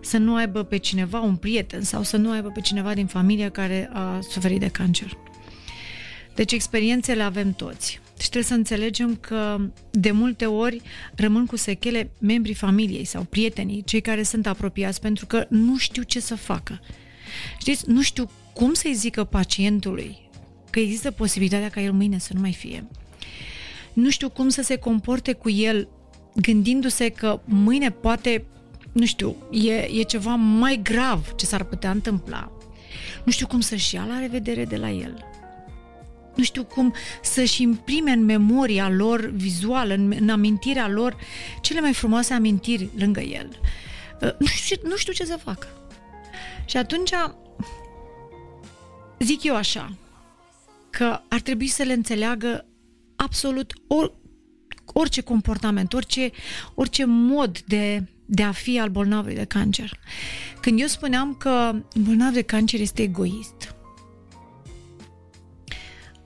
să 0.00 0.18
nu 0.18 0.34
aibă 0.34 0.62
pe 0.62 0.76
cineva, 0.76 1.20
un 1.20 1.36
prieten 1.36 1.82
sau 1.82 2.02
să 2.02 2.16
nu 2.16 2.30
aibă 2.30 2.48
pe 2.48 2.60
cineva 2.60 2.94
din 2.94 3.06
familie 3.06 3.48
care 3.48 3.90
a 3.92 4.20
suferit 4.20 4.60
de 4.60 4.68
cancer. 4.68 5.18
Deci 6.34 6.52
experiențele 6.52 7.22
avem 7.22 7.52
toți. 7.52 8.00
Și 8.18 8.28
trebuie 8.30 8.42
să 8.42 8.54
înțelegem 8.54 9.16
că 9.16 9.60
de 9.90 10.10
multe 10.10 10.46
ori 10.46 10.82
rămân 11.14 11.46
cu 11.46 11.56
sechele 11.56 12.10
membrii 12.18 12.54
familiei 12.54 13.04
sau 13.04 13.22
prietenii, 13.22 13.84
cei 13.84 14.00
care 14.00 14.22
sunt 14.22 14.46
apropiați, 14.46 15.00
pentru 15.00 15.26
că 15.26 15.46
nu 15.48 15.76
știu 15.76 16.02
ce 16.02 16.20
să 16.20 16.36
facă. 16.36 16.80
Știți, 17.58 17.90
nu 17.90 18.02
știu 18.02 18.30
cum 18.52 18.74
să-i 18.74 18.94
zică 18.94 19.24
pacientului 19.24 20.18
că 20.70 20.78
există 20.78 21.10
posibilitatea 21.10 21.68
ca 21.68 21.80
el 21.80 21.92
mâine 21.92 22.18
să 22.18 22.30
nu 22.34 22.40
mai 22.40 22.52
fie 22.52 22.86
nu 23.96 24.10
știu 24.10 24.28
cum 24.28 24.48
să 24.48 24.62
se 24.62 24.76
comporte 24.76 25.32
cu 25.32 25.50
el 25.50 25.88
gândindu-se 26.34 27.08
că 27.08 27.40
mâine 27.44 27.90
poate, 27.90 28.44
nu 28.92 29.04
știu, 29.04 29.36
e, 29.50 29.72
e 29.72 30.02
ceva 30.02 30.34
mai 30.34 30.80
grav 30.82 31.34
ce 31.36 31.46
s-ar 31.46 31.64
putea 31.64 31.90
întâmpla. 31.90 32.52
Nu 33.24 33.32
știu 33.32 33.46
cum 33.46 33.60
să-și 33.60 33.94
ia 33.94 34.04
la 34.08 34.18
revedere 34.18 34.64
de 34.64 34.76
la 34.76 34.90
el. 34.90 35.24
Nu 36.36 36.42
știu 36.42 36.64
cum 36.64 36.94
să-și 37.22 37.62
imprime 37.62 38.10
în 38.10 38.24
memoria 38.24 38.88
lor 38.88 39.26
vizuală, 39.26 39.94
în, 39.94 40.14
în 40.20 40.28
amintirea 40.28 40.88
lor, 40.88 41.16
cele 41.60 41.80
mai 41.80 41.92
frumoase 41.92 42.34
amintiri 42.34 42.88
lângă 42.98 43.20
el. 43.20 43.60
Uh, 44.20 44.30
nu 44.38 44.46
știu, 44.46 44.76
nu 44.82 44.96
știu 44.96 45.12
ce 45.12 45.24
să 45.24 45.38
fac. 45.42 45.66
Și 46.64 46.76
atunci 46.76 47.10
zic 49.18 49.42
eu 49.42 49.54
așa, 49.54 49.96
că 50.90 51.20
ar 51.28 51.40
trebui 51.40 51.66
să 51.66 51.82
le 51.82 51.92
înțeleagă 51.92 52.66
absolut 53.16 53.72
or, 53.86 54.12
orice 54.84 55.20
comportament, 55.20 55.92
orice, 55.92 56.30
orice 56.74 57.04
mod 57.04 57.60
de, 57.60 58.02
de 58.24 58.42
a 58.42 58.52
fi 58.52 58.78
al 58.78 58.88
bolnavului 58.88 59.34
de 59.34 59.44
cancer. 59.44 59.98
Când 60.60 60.80
eu 60.80 60.86
spuneam 60.86 61.34
că 61.34 61.82
bolnav 61.94 62.32
de 62.32 62.42
cancer 62.42 62.80
este 62.80 63.02
egoist, 63.02 63.75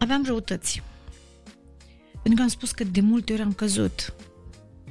aveam 0.01 0.25
răutăți. 0.25 0.83
Pentru 2.13 2.35
că 2.35 2.43
am 2.43 2.49
spus 2.49 2.71
că 2.71 2.85
de 2.85 3.01
multe 3.01 3.33
ori 3.33 3.43
am 3.43 3.53
căzut 3.53 4.15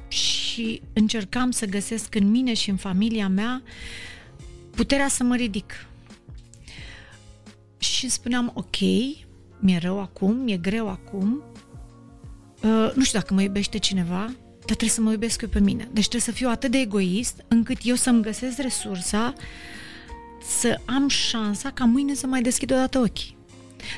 și 0.08 0.82
încercam 0.93 1.52
să 1.52 1.65
găsesc 1.65 2.15
în 2.15 2.30
mine 2.30 2.54
și 2.54 2.69
în 2.69 2.76
familia 2.76 3.28
mea 3.28 3.62
puterea 4.76 5.08
să 5.08 5.24
mă 5.24 5.36
ridic. 5.36 5.86
Și 7.78 8.10
spuneam, 8.10 8.52
ok, 8.54 8.80
mi-e 9.60 9.78
rău 9.78 10.00
acum, 10.00 10.36
mi-e 10.36 10.58
greu 10.58 10.89
acum, 10.89 11.43
Uh, 12.63 12.91
nu 12.95 13.04
știu 13.04 13.19
dacă 13.19 13.34
mă 13.34 13.41
iubește 13.41 13.78
cineva, 13.78 14.26
dar 14.65 14.76
trebuie 14.76 14.89
să 14.89 15.02
mă 15.02 15.12
iubesc 15.12 15.41
eu 15.41 15.50
pe 15.50 15.60
mine. 15.60 15.84
Deci 15.91 16.08
trebuie 16.08 16.22
să 16.22 16.32
fiu 16.32 16.50
atât 16.50 16.72
de 16.72 16.78
egoist 16.78 17.45
încât 17.48 17.78
eu 17.84 17.95
să-mi 17.95 18.22
găsesc 18.22 18.58
resursa 18.58 19.34
să 20.41 20.80
am 20.86 21.08
șansa 21.08 21.72
ca 21.72 21.86
mâine 21.86 22.13
să 22.13 22.28
mai 22.28 22.41
deschid 22.41 22.72
odată 22.72 23.00
ochii. 23.00 23.38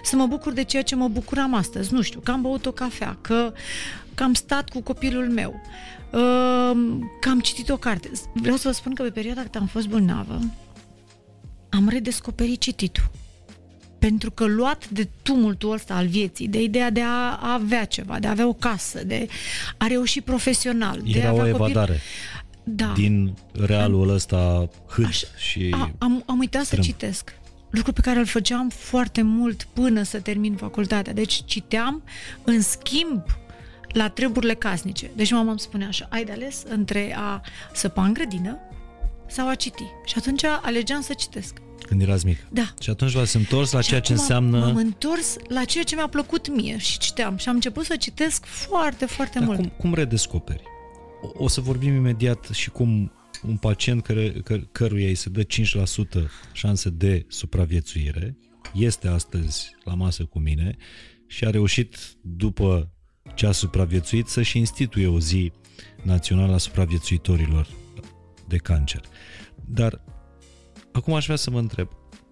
Să 0.03 0.15
mă 0.15 0.25
bucur 0.25 0.53
de 0.53 0.63
ceea 0.63 0.83
ce 0.83 0.95
mă 0.95 1.07
bucuram 1.07 1.53
astăzi. 1.53 1.93
Nu 1.93 2.01
știu, 2.01 2.19
că 2.19 2.31
am 2.31 2.41
băut 2.41 2.65
o 2.65 2.71
cafea, 2.71 3.17
că, 3.21 3.53
că 4.13 4.23
am 4.23 4.33
stat 4.33 4.69
cu 4.69 4.81
copilul 4.81 5.29
meu, 5.29 5.61
uh, 6.11 6.99
că 7.19 7.29
am 7.29 7.39
citit 7.39 7.69
o 7.69 7.77
carte. 7.77 8.11
Vreau 8.33 8.55
să 8.55 8.67
vă 8.67 8.73
spun 8.73 8.93
că 8.93 9.03
pe 9.03 9.09
perioada 9.09 9.41
când 9.41 9.55
am 9.55 9.65
fost 9.65 9.87
bolnavă, 9.87 10.39
am 11.69 11.89
redescoperit 11.89 12.59
cititul 12.59 13.09
pentru 13.99 14.31
că 14.31 14.45
luat 14.45 14.89
de 14.89 15.07
tumultul 15.21 15.71
ăsta 15.71 15.93
al 15.93 16.07
vieții, 16.07 16.47
de 16.47 16.61
ideea 16.61 16.89
de 16.89 17.01
a 17.01 17.53
avea 17.53 17.85
ceva, 17.85 18.19
de 18.19 18.27
a 18.27 18.29
avea 18.29 18.47
o 18.47 18.53
casă, 18.53 19.03
de 19.03 19.27
a 19.77 19.87
reuși 19.87 20.21
profesional, 20.21 21.01
Era 21.05 21.19
de 21.19 21.25
a 21.25 21.29
avea 21.29 21.43
o 21.43 21.47
evadare. 21.47 21.91
Copil... 21.91 22.01
Da. 22.63 22.93
Din 22.95 23.33
realul 23.51 24.09
am, 24.09 24.15
ăsta 24.15 24.69
hât 24.87 25.05
Aș, 25.05 25.23
și 25.37 25.69
a, 25.71 25.91
am, 25.97 26.23
am 26.25 26.39
uitat 26.39 26.65
strâm. 26.65 26.83
să 26.83 26.89
citesc. 26.89 27.33
Lucru 27.71 27.91
pe 27.91 28.01
care 28.01 28.19
îl 28.19 28.25
făceam 28.25 28.69
foarte 28.69 29.21
mult 29.21 29.67
până 29.73 30.03
să 30.03 30.19
termin 30.19 30.55
facultatea. 30.55 31.13
Deci 31.13 31.43
citeam 31.45 32.03
în 32.43 32.61
schimb 32.61 33.23
la 33.87 34.09
treburile 34.09 34.53
casnice. 34.53 35.11
Deci 35.15 35.31
mama 35.31 35.49
îmi 35.49 35.59
spunea 35.59 35.87
așa, 35.87 36.07
ai 36.09 36.25
de 36.25 36.31
ales 36.31 36.63
între 36.69 37.15
a 37.17 37.41
săpa 37.73 38.05
în 38.05 38.13
grădină 38.13 38.57
sau 39.27 39.47
a 39.47 39.55
citi. 39.55 39.85
Și 40.05 40.13
atunci 40.17 40.43
alegeam 40.43 41.01
să 41.01 41.13
citesc 41.13 41.61
când 41.87 42.01
erați 42.01 42.25
mic. 42.25 42.37
Da. 42.49 42.73
Și 42.79 42.89
atunci 42.89 43.11
v-ați 43.11 43.35
întors 43.35 43.71
la 43.71 43.81
și 43.81 43.87
ceea 43.87 43.99
ce 43.99 44.11
înseamnă... 44.11 44.59
M-am 44.59 44.75
întors 44.75 45.35
la 45.47 45.63
ceea 45.63 45.83
ce 45.83 45.95
mi-a 45.95 46.07
plăcut 46.07 46.55
mie 46.55 46.77
și 46.77 46.99
citeam. 46.99 47.37
Și 47.37 47.49
am 47.49 47.55
început 47.55 47.85
să 47.85 47.95
citesc 47.95 48.45
foarte, 48.45 49.05
foarte 49.05 49.39
Dar 49.39 49.47
mult. 49.47 49.59
Cum, 49.59 49.71
cum 49.77 49.93
redescoperi? 49.93 50.63
O, 51.21 51.43
o 51.43 51.47
să 51.47 51.61
vorbim 51.61 51.95
imediat 51.95 52.49
și 52.51 52.69
cum 52.69 53.11
un 53.47 53.57
pacient 53.57 54.03
care, 54.03 54.31
că, 54.31 54.57
căruia 54.71 55.07
îi 55.07 55.15
se 55.15 55.29
dă 55.29 55.43
5% 55.43 55.45
șanse 56.53 56.89
de 56.89 57.25
supraviețuire 57.27 58.37
este 58.73 59.07
astăzi 59.07 59.75
la 59.83 59.93
masă 59.93 60.25
cu 60.25 60.39
mine 60.39 60.77
și 61.27 61.45
a 61.45 61.49
reușit 61.49 61.97
după 62.21 62.91
ce 63.35 63.45
a 63.45 63.51
supraviețuit 63.51 64.27
să-și 64.27 64.57
instituie 64.57 65.07
o 65.07 65.19
zi 65.19 65.51
națională 66.03 66.53
a 66.53 66.57
supraviețuitorilor 66.57 67.67
de 68.47 68.57
cancer. 68.57 69.01
Dar 69.65 70.01
Acum 70.91 71.13
aș 71.13 71.25
vrea 71.25 71.35
să 71.35 71.49
mă 71.49 71.59
întreb, 71.59 71.89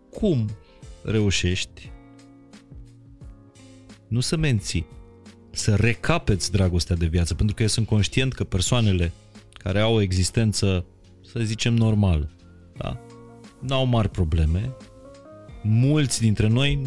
cum 0.10 0.50
reușești 1.04 1.92
nu 4.08 4.20
să 4.20 4.38
menții, 4.38 4.86
să 5.52 5.76
recapeți 5.76 6.52
dragostea 6.52 6.96
de 6.96 7.06
viață, 7.06 7.34
pentru 7.34 7.56
că 7.56 7.62
eu 7.62 7.68
sunt 7.68 7.88
conștient 7.88 8.34
că 8.34 8.44
persoanele 8.44 9.12
care 9.54 9.80
au 9.80 9.94
o 9.94 10.02
existență 10.02 10.86
să 11.32 11.40
zicem, 11.40 11.74
normal. 11.74 12.30
Da? 12.78 13.00
N-au 13.60 13.86
mari 13.86 14.10
probleme. 14.10 14.76
Mulți 15.62 16.22
dintre 16.22 16.48
noi 16.48 16.80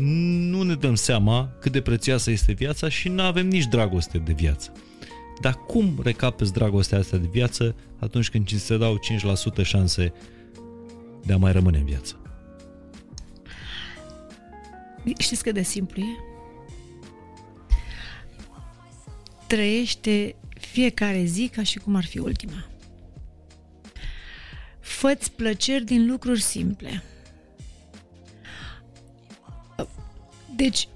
nu 0.50 0.62
ne 0.62 0.74
dăm 0.74 0.94
seama 0.94 1.52
cât 1.60 1.72
de 1.72 1.80
prețioasă 1.80 2.30
este 2.30 2.52
viața 2.52 2.88
și 2.88 3.08
nu 3.08 3.22
avem 3.22 3.48
nici 3.48 3.66
dragoste 3.66 4.18
de 4.18 4.32
viață. 4.32 4.72
Dar 5.40 5.54
cum 5.66 6.00
recapeți 6.02 6.52
dragostea 6.52 6.98
asta 6.98 7.16
de 7.16 7.28
viață 7.30 7.74
atunci 7.98 8.30
când 8.30 8.46
ți 8.46 8.54
se 8.58 8.78
dau 8.78 8.98
5% 9.60 9.64
șanse 9.64 10.12
de 11.24 11.32
a 11.32 11.36
mai 11.36 11.52
rămâne 11.52 11.78
în 11.78 11.84
viață? 11.84 12.16
Știți 15.18 15.42
cât 15.42 15.54
de 15.54 15.62
simplu 15.62 16.02
e? 16.02 16.16
Trăiește 19.46 20.34
fiecare 20.60 21.24
zi 21.24 21.48
ca 21.52 21.62
și 21.62 21.78
cum 21.78 21.94
ar 21.94 22.04
fi 22.04 22.18
ultima. 22.18 22.71
Făți 24.92 25.32
plăceri 25.32 25.84
din 25.84 26.06
lucruri 26.06 26.40
simple. 26.40 27.02
Deci, 30.56 30.88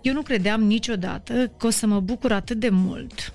eu 0.00 0.12
nu 0.12 0.22
credeam 0.22 0.62
niciodată 0.62 1.52
că 1.56 1.66
o 1.66 1.70
să 1.70 1.86
mă 1.86 2.00
bucur 2.00 2.32
atât 2.32 2.58
de 2.58 2.68
mult 2.68 3.32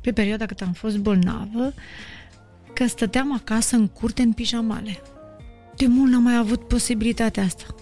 pe 0.00 0.12
perioada 0.12 0.46
cât 0.46 0.60
am 0.60 0.72
fost 0.72 0.98
bolnavă, 0.98 1.72
că 2.74 2.86
stăteam 2.86 3.34
acasă 3.34 3.76
în 3.76 3.88
curte 3.88 4.22
în 4.22 4.32
pijamale. 4.32 5.02
De 5.76 5.86
mult 5.86 6.10
n-am 6.10 6.22
mai 6.22 6.36
avut 6.36 6.68
posibilitatea 6.68 7.42
asta. 7.42 7.74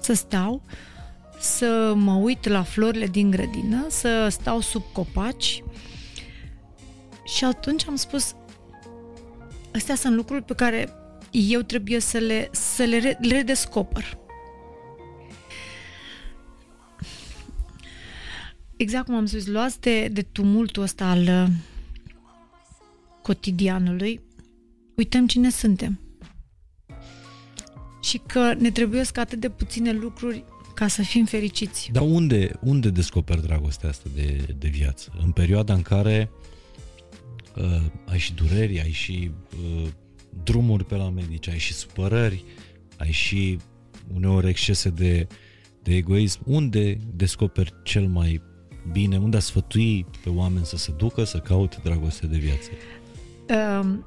Să 0.00 0.12
stau, 0.12 0.62
să 1.40 1.92
mă 1.96 2.12
uit 2.12 2.48
la 2.48 2.62
florile 2.62 3.06
din 3.06 3.30
grădină, 3.30 3.86
să 3.88 4.28
stau 4.30 4.60
sub 4.60 4.82
copaci 4.92 5.62
și 7.24 7.44
atunci 7.44 7.86
am 7.86 7.96
spus 7.96 8.34
astea 9.76 9.94
sunt 9.94 10.14
lucruri 10.14 10.42
pe 10.42 10.54
care 10.54 10.88
eu 11.30 11.60
trebuie 11.60 12.00
să 12.00 12.18
le, 12.18 12.48
să 12.52 12.82
le, 12.82 13.18
le 13.20 13.34
redescoper. 13.34 14.18
Exact 18.76 19.04
cum 19.06 19.14
am 19.14 19.26
spus, 19.26 19.46
luați 19.46 19.80
de, 19.80 20.08
de 20.08 20.22
tumultul 20.22 20.82
ăsta 20.82 21.06
al 21.06 21.20
uh, 21.20 21.46
cotidianului, 23.22 24.20
uităm 24.94 25.26
cine 25.26 25.50
suntem. 25.50 26.00
Și 28.02 28.20
că 28.26 28.54
ne 28.58 28.70
trebuie 28.70 29.04
atât 29.14 29.40
de 29.40 29.48
puține 29.48 29.92
lucruri 29.92 30.44
ca 30.74 30.88
să 30.88 31.02
fim 31.02 31.24
fericiți. 31.24 31.90
Dar 31.92 32.02
unde, 32.02 32.50
unde 32.60 32.90
descoperi 32.90 33.42
dragostea 33.42 33.88
asta 33.88 34.10
de, 34.14 34.54
de 34.58 34.68
viață? 34.68 35.12
În 35.24 35.30
perioada 35.30 35.74
în 35.74 35.82
care 35.82 36.30
uh, 36.32 36.46
ai 38.04 38.18
și 38.18 38.34
dureri, 38.34 38.80
ai 38.80 38.90
și 38.90 39.30
uh, 39.64 39.88
drumuri 40.44 40.84
pe 40.84 40.94
la 40.94 41.10
medici, 41.10 41.48
ai 41.48 41.58
și 41.58 41.72
supărări, 41.72 42.44
ai 42.96 43.10
și 43.10 43.58
uneori 44.14 44.48
excese 44.48 44.88
de, 44.88 45.26
de 45.82 45.94
egoism. 45.94 46.40
Unde 46.44 46.98
descoperi 47.14 47.74
cel 47.82 48.06
mai 48.06 48.42
bine, 48.92 49.18
unde 49.18 49.36
a 49.36 49.40
sfătui 49.40 50.06
pe 50.22 50.28
oameni 50.28 50.66
să 50.66 50.76
se 50.76 50.92
ducă, 50.96 51.24
să 51.24 51.38
caute 51.38 51.76
dragoste 51.82 52.26
de 52.26 52.36
viață? 52.36 52.70
Um, 53.80 54.04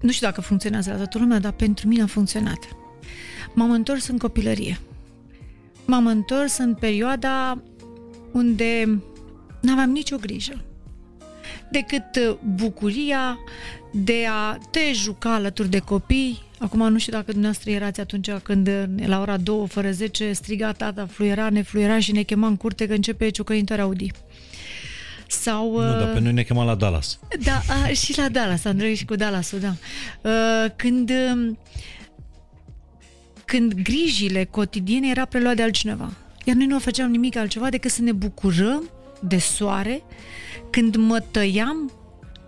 nu 0.00 0.10
știu 0.10 0.26
dacă 0.26 0.40
funcționează 0.40 0.90
la 0.90 0.96
toată 0.96 1.18
lumea, 1.18 1.38
dar 1.38 1.52
pentru 1.52 1.88
mine 1.88 2.02
a 2.02 2.06
funcționat. 2.06 2.58
M-am 3.54 3.70
întors 3.70 4.06
în 4.06 4.18
copilărie. 4.18 4.78
M-am 5.86 6.06
întors 6.06 6.58
în 6.58 6.74
perioada 6.74 7.62
unde 8.32 9.02
n-aveam 9.60 9.90
nicio 9.90 10.16
grijă 10.16 10.62
decât 11.70 12.38
bucuria 12.56 13.38
de 13.92 14.26
a 14.30 14.58
te 14.70 14.92
juca 14.92 15.34
alături 15.34 15.68
de 15.68 15.78
copii, 15.78 16.46
Acum 16.58 16.92
nu 16.92 16.98
știu 16.98 17.12
dacă 17.12 17.24
dumneavoastră 17.26 17.70
erați 17.70 18.00
atunci 18.00 18.30
când 18.30 18.88
la 19.06 19.20
ora 19.20 19.36
2 19.36 19.66
fără 19.68 19.90
10 19.90 20.32
striga 20.32 20.72
tata, 20.72 21.06
fluiera, 21.06 21.50
ne 21.50 21.62
fluiera 21.62 21.98
și 21.98 22.12
ne 22.12 22.22
chema 22.22 22.46
în 22.46 22.56
curte 22.56 22.86
că 22.86 22.92
începe 22.92 23.30
ciocăintoarea 23.30 23.84
Audi. 23.84 24.10
Sau, 25.26 25.80
nu, 25.80 25.98
dar 25.98 26.12
pe 26.12 26.20
noi 26.20 26.32
ne 26.32 26.42
chema 26.42 26.64
la 26.64 26.74
Dallas. 26.74 27.18
Da, 27.44 27.62
a, 27.84 27.88
și 27.88 28.18
la 28.18 28.28
Dallas, 28.28 28.64
am 28.64 28.94
și 28.94 29.04
cu 29.04 29.14
Dallas-ul, 29.14 29.58
da. 29.58 29.74
Uh, 30.22 30.70
când, 30.76 31.12
când 33.44 33.74
grijile 33.74 34.44
cotidiene 34.44 35.08
era 35.08 35.24
preluat 35.24 35.56
de 35.56 35.62
altcineva. 35.62 36.12
Iar 36.44 36.56
noi 36.56 36.66
nu 36.66 36.78
făceam 36.78 37.10
nimic 37.10 37.36
altceva 37.36 37.68
decât 37.68 37.90
să 37.90 38.02
ne 38.02 38.12
bucurăm 38.12 38.90
de 39.20 39.38
soare 39.38 40.02
când 40.70 40.96
mă 40.96 41.20
tăiam 41.30 41.92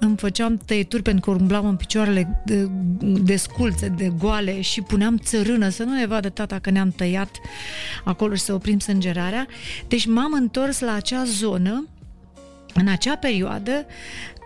îmi 0.00 0.16
făceam 0.16 0.56
tăieturi 0.56 1.02
pentru 1.02 1.30
că 1.30 1.38
umblam 1.38 1.66
în 1.66 1.76
picioarele 1.76 2.42
de, 2.44 2.68
de 3.00 3.36
sculțe, 3.36 3.88
de 3.88 4.12
goale 4.18 4.60
și 4.60 4.80
puneam 4.80 5.16
țărână 5.16 5.68
să 5.68 5.82
nu 5.82 5.94
ne 5.94 6.06
vadă 6.06 6.28
tata 6.28 6.58
că 6.58 6.70
ne-am 6.70 6.90
tăiat 6.90 7.36
acolo 8.04 8.34
și 8.34 8.42
să 8.42 8.54
oprim 8.54 8.78
sângerarea. 8.78 9.46
Deci 9.88 10.06
m-am 10.06 10.32
întors 10.32 10.80
la 10.80 10.92
acea 10.92 11.24
zonă 11.24 11.88
în 12.74 12.88
acea 12.88 13.16
perioadă 13.16 13.86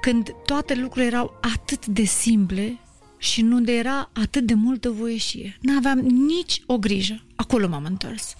când 0.00 0.34
toate 0.46 0.74
lucrurile 0.74 1.06
erau 1.06 1.38
atât 1.40 1.86
de 1.86 2.04
simple 2.04 2.78
și 3.18 3.42
nu 3.42 3.60
de 3.60 3.72
era 3.72 4.10
atât 4.12 4.46
de 4.46 4.54
multă 4.54 4.90
voieșie. 4.90 5.58
N-aveam 5.60 5.98
nici 5.98 6.62
o 6.66 6.78
grijă. 6.78 7.24
Acolo 7.34 7.68
m-am 7.68 7.84
întors. 7.84 8.34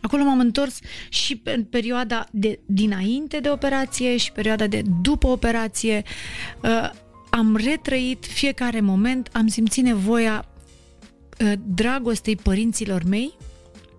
Acolo 0.00 0.22
m-am 0.22 0.40
întors 0.40 0.78
și 1.08 1.40
în 1.44 1.64
perioada 1.64 2.26
de 2.30 2.58
dinainte 2.66 3.40
de 3.40 3.50
operație 3.50 4.16
și 4.16 4.32
perioada 4.32 4.66
de 4.66 4.82
după 5.02 5.26
operație. 5.26 6.02
Uh, 6.62 6.90
am 7.30 7.56
retrăit 7.56 8.24
fiecare 8.26 8.80
moment, 8.80 9.28
am 9.32 9.46
simțit 9.46 9.84
nevoia 9.84 10.44
uh, 11.40 11.52
dragostei 11.66 12.36
părinților 12.36 13.02
mei, 13.02 13.34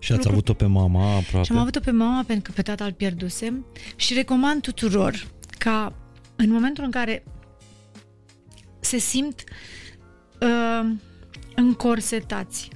și 0.02 0.12
ați 0.12 0.28
avut-o 0.28 0.52
pe 0.52 0.66
mama 0.66 1.14
aproape? 1.16 1.46
Și 1.46 1.52
am 1.52 1.58
avut-o 1.58 1.80
pe 1.80 1.90
mama 1.90 2.22
pentru 2.26 2.42
că 2.42 2.52
pe 2.54 2.62
tata 2.62 2.84
îl 2.84 2.92
pierdusem 2.92 3.66
și 3.96 4.14
recomand 4.14 4.62
tuturor 4.62 5.26
ca 5.58 5.92
în 6.36 6.50
momentul 6.50 6.84
în 6.84 6.90
care 6.90 7.24
se 8.80 8.98
simt 8.98 9.44
uh, 10.40 10.90
încorsetați, 11.54 12.68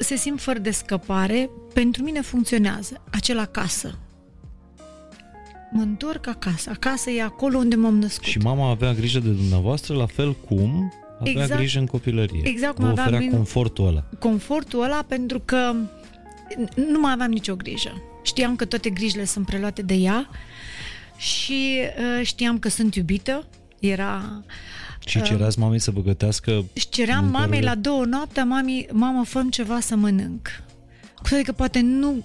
se 0.00 0.16
simt 0.16 0.40
fără 0.40 0.58
de 0.58 0.70
scăpare, 0.70 1.50
pentru 1.74 2.02
mine 2.02 2.20
funcționează 2.20 3.00
acel 3.10 3.38
acasă. 3.38 3.98
Mă 5.72 5.82
întorc 5.82 6.26
acasă. 6.26 6.70
Acasă 6.70 7.10
e 7.10 7.22
acolo 7.22 7.58
unde 7.58 7.76
m-am 7.76 7.98
născut. 7.98 8.24
Și 8.26 8.38
mama 8.38 8.70
avea 8.70 8.92
grijă 8.92 9.18
de 9.18 9.28
dumneavoastră 9.28 9.94
la 9.94 10.06
fel 10.06 10.34
cum 10.34 10.92
avea 11.20 11.32
exact, 11.32 11.56
grijă 11.56 11.78
în 11.78 11.86
copilărie. 11.86 12.40
Exact 12.44 12.74
cum 12.74 12.84
Vă 12.84 12.90
aveam 12.90 13.06
oferea 13.06 13.30
confortul 13.30 13.86
ăla. 13.86 14.04
Confortul 14.18 14.82
ăla 14.82 15.04
pentru 15.08 15.40
că 15.44 15.74
nu 16.74 17.00
mai 17.00 17.12
aveam 17.12 17.30
nicio 17.30 17.54
grijă. 17.56 18.02
Știam 18.22 18.56
că 18.56 18.64
toate 18.64 18.90
grijile 18.90 19.24
sunt 19.24 19.46
preluate 19.46 19.82
de 19.82 19.94
ea 19.94 20.30
și 21.16 21.80
uh, 21.80 22.26
știam 22.26 22.58
că 22.58 22.68
sunt 22.68 22.94
iubită. 22.94 23.46
Era 23.78 24.42
și 25.06 25.22
cereați 25.22 25.58
mamei 25.58 25.78
să 25.78 25.90
vă 25.90 26.00
gătească 26.00 26.64
Și 26.72 26.88
ceream 26.88 27.24
mamei 27.24 27.62
la 27.62 27.74
două 27.74 28.04
noaptea, 28.04 28.44
mami, 28.44 28.86
mamă, 28.92 29.24
fă 29.24 29.44
ceva 29.50 29.80
să 29.80 29.96
mănânc. 29.96 30.48
Cu 31.14 31.28
toate 31.28 31.42
că 31.42 31.52
poate 31.52 31.80
nu 31.80 32.24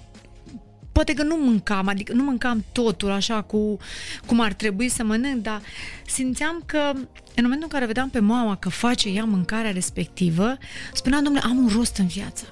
poate 0.91 1.13
că 1.13 1.23
nu 1.23 1.35
mâncam, 1.37 1.87
adică 1.87 2.13
nu 2.13 2.23
mâncam 2.23 2.65
totul 2.71 3.11
așa 3.11 3.41
cu 3.41 3.77
cum 4.25 4.39
ar 4.39 4.53
trebui 4.53 4.89
să 4.89 5.03
mănânc, 5.03 5.41
dar 5.41 5.61
simțeam 6.05 6.63
că 6.65 6.91
în 7.35 7.43
momentul 7.43 7.63
în 7.63 7.67
care 7.67 7.85
vedeam 7.85 8.09
pe 8.09 8.19
mama 8.19 8.55
că 8.55 8.69
face 8.69 9.09
ea 9.09 9.23
mâncarea 9.23 9.71
respectivă, 9.71 10.57
spuneam, 10.93 11.23
domnule, 11.23 11.45
am 11.45 11.57
un 11.57 11.69
rost 11.75 11.97
în 11.97 12.07
viață. 12.07 12.45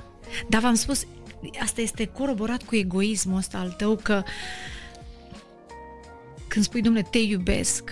Dar 0.50 0.62
v-am 0.62 0.74
spus, 0.74 1.06
asta 1.62 1.82
este 1.82 2.06
coroborat 2.06 2.64
cu 2.64 2.76
egoismul 2.76 3.38
ăsta 3.38 3.58
al 3.58 3.72
tău, 3.72 3.96
că 3.96 4.24
când 6.48 6.66
spui, 6.66 6.82
domnule, 6.82 7.08
te 7.12 7.18
iubesc, 7.18 7.92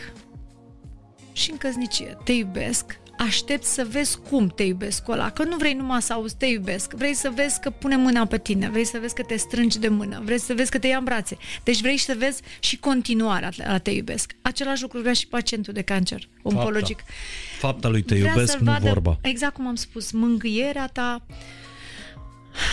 și 1.39 1.51
în 1.51 1.57
căsnicie. 1.57 2.17
Te 2.23 2.31
iubesc, 2.31 2.99
aștept 3.17 3.63
să 3.63 3.87
vezi 3.89 4.17
cum 4.29 4.47
te 4.47 4.63
iubesc 4.63 5.03
cu 5.03 5.11
ăla, 5.11 5.29
că 5.29 5.43
nu 5.43 5.57
vrei 5.57 5.73
numai 5.73 6.01
să 6.01 6.13
auzi 6.13 6.35
te 6.35 6.45
iubesc, 6.45 6.93
vrei 6.93 7.13
să 7.13 7.31
vezi 7.35 7.59
că 7.59 7.69
pune 7.69 7.95
mâna 7.95 8.25
pe 8.25 8.37
tine, 8.37 8.69
vrei 8.69 8.85
să 8.85 8.97
vezi 9.01 9.13
că 9.13 9.23
te 9.23 9.35
strângi 9.35 9.79
de 9.79 9.87
mână, 9.87 10.21
vrei 10.23 10.39
să 10.39 10.53
vezi 10.53 10.71
că 10.71 10.79
te 10.79 10.87
ia 10.87 10.97
în 10.97 11.03
brațe. 11.03 11.37
Deci 11.63 11.81
vrei 11.81 11.97
să 11.97 12.15
vezi 12.17 12.41
și 12.59 12.77
continuarea 12.77 13.51
la 13.55 13.77
te 13.77 13.91
iubesc. 13.91 14.35
Același 14.41 14.81
lucru 14.81 14.99
vrea 14.99 15.13
și 15.13 15.27
pacientul 15.27 15.73
de 15.73 15.81
cancer 15.81 16.29
oncologic. 16.41 16.97
Fapta, 16.97 17.67
Fapta 17.67 17.87
lui 17.87 18.01
te 18.01 18.15
vrea 18.15 18.31
iubesc, 18.31 18.57
nu 18.57 18.71
vadă, 18.71 18.87
vorba. 18.87 19.17
Exact 19.21 19.53
cum 19.53 19.67
am 19.67 19.75
spus, 19.75 20.11
mângâierea 20.11 20.87
ta 20.87 21.25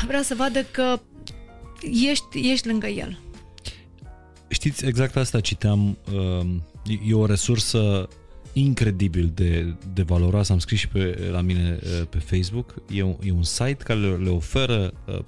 vrea 0.07 0.23
să 0.23 0.35
vadă 0.35 0.63
că 0.63 1.01
ești, 2.11 2.51
ești 2.51 2.67
lângă 2.67 2.87
el. 2.87 3.19
Știți, 4.49 4.85
exact 4.85 5.17
asta 5.17 5.41
citeam, 5.41 5.99
uh, 6.13 6.47
e 7.09 7.15
o 7.15 7.27
resursă 7.27 8.09
incredibil 8.59 9.31
de, 9.35 9.75
de 9.93 10.03
valoroasă, 10.03 10.53
am 10.53 10.59
scris 10.59 10.79
și 10.79 10.89
pe, 10.89 11.29
la 11.31 11.41
mine 11.41 11.79
uh, 11.83 12.07
pe 12.09 12.19
Facebook, 12.19 12.75
e 12.91 13.03
un, 13.03 13.17
e 13.23 13.33
un 13.33 13.43
site 13.43 13.83
care 13.85 13.99
le, 13.99 14.17
le 14.17 14.29
oferă 14.29 14.93
uh, 15.07 15.19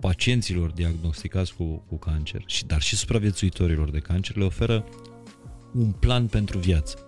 pacienților 0.00 0.70
diagnosticați 0.70 1.54
cu, 1.54 1.84
cu 1.88 1.96
cancer, 1.96 2.42
și, 2.46 2.66
dar 2.66 2.80
și 2.80 2.96
supraviețuitorilor 2.96 3.90
de 3.90 3.98
cancer, 3.98 4.36
le 4.36 4.44
oferă 4.44 4.84
un 5.74 5.90
plan 5.90 6.26
pentru 6.26 6.58
viață. 6.58 6.98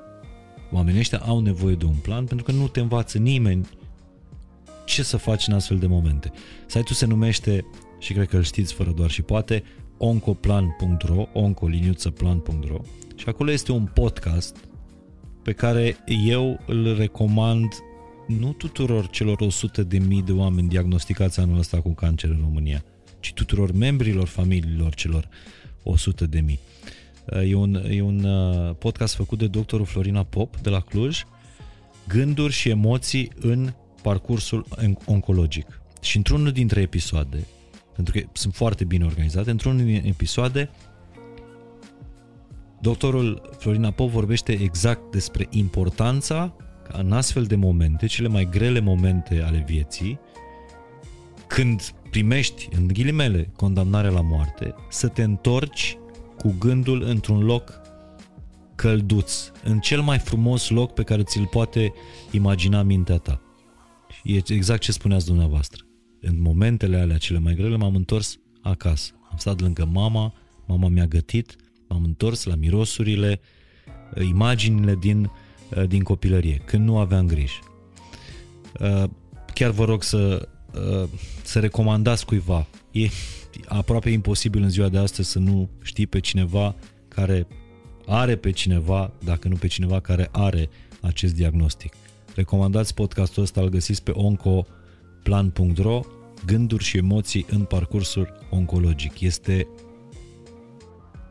Oamenii 0.73 1.01
ăștia 1.01 1.19
au 1.19 1.41
nevoie 1.41 1.75
de 1.75 1.85
un 1.85 1.97
plan 2.03 2.25
pentru 2.25 2.45
că 2.47 2.53
nu 2.53 2.69
te 2.69 2.81
învață 2.81 3.19
nimeni 3.19 3.69
ce 4.85 5.03
să 5.03 5.17
faci 5.17 5.47
în 5.47 5.55
astfel 5.55 5.79
de 5.79 5.87
momente. 5.87 6.31
Site-ul 6.67 6.95
se 6.95 7.07
numește, 7.07 7.65
și 7.99 8.13
cred 8.13 8.29
că 8.29 8.37
îl 8.37 8.43
știți 8.43 8.75
fără 8.75 8.91
doar 8.91 9.11
și 9.11 9.23
poate, 9.23 9.63
oncoplan.ro, 9.97 11.29
oncoliniuțăplan.ro 11.33 12.81
și 13.17 13.29
acolo 13.29 13.51
este 13.51 13.73
un 13.73 13.85
podcast 13.85 14.68
pe 15.49 15.55
care 15.55 15.97
eu 16.25 16.61
îl 16.67 16.97
recomand 16.97 17.73
nu 18.27 18.53
tuturor 18.53 19.09
celor 19.09 19.41
100 19.41 19.83
de 19.83 19.99
mii 19.99 20.23
de 20.23 20.33
oameni 20.33 20.69
diagnosticați 20.69 21.41
anul 21.41 21.59
ăsta 21.59 21.81
cu 21.81 21.95
cancer 21.95 22.31
în 22.31 22.39
România, 22.41 22.85
ci 23.21 23.33
tuturor 23.33 23.73
membrilor 23.73 24.27
familiilor 24.27 24.95
celor 24.95 25.29
100 25.83 26.27
de 26.27 26.41
mii. 26.41 26.61
E 27.49 27.55
un, 27.55 27.75
e 27.91 28.01
un 28.01 28.25
uh, 28.25 28.75
podcast 28.79 29.15
făcut 29.15 29.39
de 29.39 29.47
doctorul 29.47 29.87
Florina 29.87 30.23
Pop 30.23 30.57
de 30.57 30.69
la 30.69 30.81
Cluj, 30.81 31.23
gânduri 32.09 32.53
și 32.53 32.69
emoții 32.69 33.33
în 33.41 33.73
parcursul 34.03 34.67
oncologic. 35.05 35.81
Și 36.01 36.17
într-unul 36.17 36.53
dintre 36.53 36.81
episoade, 36.81 37.47
pentru 37.95 38.19
că 38.19 38.27
sunt 38.33 38.55
foarte 38.55 38.85
bine 38.85 39.05
organizate, 39.05 39.51
într-unul 39.51 39.85
din 39.85 40.03
episoade, 40.05 40.71
doctorul 42.81 43.51
Florina 43.59 43.91
Pop 43.91 44.11
vorbește 44.11 44.53
exact 44.53 45.11
despre 45.11 45.47
importanța 45.51 46.57
ca 46.91 46.99
în 46.99 47.13
astfel 47.13 47.45
de 47.45 47.57
momente, 47.57 48.07
cele 48.07 48.29
mai 48.29 48.49
grele 48.51 48.81
momente 48.81 49.43
ale 49.43 49.65
vieții, 49.67 50.19
când 51.47 51.95
primești, 52.11 52.69
în 52.77 52.87
ghilimele, 52.87 53.51
condamnarea 53.57 54.11
la 54.11 54.21
moarte, 54.21 54.75
să 54.91 55.09
te 55.09 55.23
întorci 55.23 55.99
cu 56.39 56.55
gândul 56.59 57.03
într-un 57.03 57.45
loc 57.45 57.81
călduț, 58.75 59.51
în 59.65 59.81
cel 59.81 60.01
mai 60.01 60.19
frumos 60.19 60.69
loc 60.69 60.93
pe 60.93 61.03
care 61.03 61.23
ți-l 61.23 61.47
poate 61.47 61.93
imagina 62.31 62.83
mintea 62.83 63.17
ta. 63.17 63.41
E 64.25 64.41
exact 64.47 64.81
ce 64.81 64.93
spuneați 64.93 65.27
dumneavoastră. 65.27 65.85
În 66.21 66.41
momentele 66.41 66.99
alea 66.99 67.19
cele 67.19 67.39
mai 67.39 67.55
grele 67.55 67.77
m-am 67.77 67.95
întors 67.95 68.39
acasă. 68.63 69.13
Am 69.31 69.37
stat 69.37 69.61
lângă 69.61 69.89
mama, 69.93 70.33
mama 70.67 70.89
mi-a 70.89 71.07
gătit, 71.07 71.57
m-am 71.89 72.05
întors 72.05 72.45
la 72.45 72.55
mirosurile, 72.55 73.41
imaginile 74.21 74.97
din, 75.01 75.31
din 75.87 76.03
copilărie, 76.03 76.63
când 76.65 76.85
nu 76.85 76.99
aveam 76.99 77.27
grijă. 77.27 77.61
Chiar 79.55 79.71
vă 79.71 79.85
rog 79.85 80.03
să, 80.03 80.49
să 81.43 81.59
recomandați 81.59 82.27
cuiva. 82.27 82.67
E 82.91 83.09
aproape 83.67 84.11
imposibil 84.11 84.63
în 84.63 84.71
ziua 84.71 84.89
de 84.89 84.99
astăzi 84.99 85.31
să 85.31 85.39
nu 85.39 85.69
știi 85.83 86.07
pe 86.07 86.21
cineva 86.21 86.75
care 87.09 87.47
are 88.07 88.37
pe 88.37 88.51
cineva, 88.51 89.13
dacă 89.25 89.49
nu 89.49 89.55
pe 89.55 89.67
cineva 89.67 90.01
care 90.01 90.29
are 90.33 90.69
acest 91.01 91.35
diagnostic. 91.35 91.93
Recomandați 92.35 92.95
podcastul 92.95 93.43
ăsta, 93.43 93.61
îl 93.61 93.69
găsiți 93.69 94.03
pe 94.03 94.11
oncoplan.ro 94.11 96.01
Gânduri 96.47 96.85
și 96.85 96.97
emoții 96.97 97.47
în 97.51 97.65
parcursul 97.65 98.47
oncologic. 98.51 99.21
Este 99.21 99.67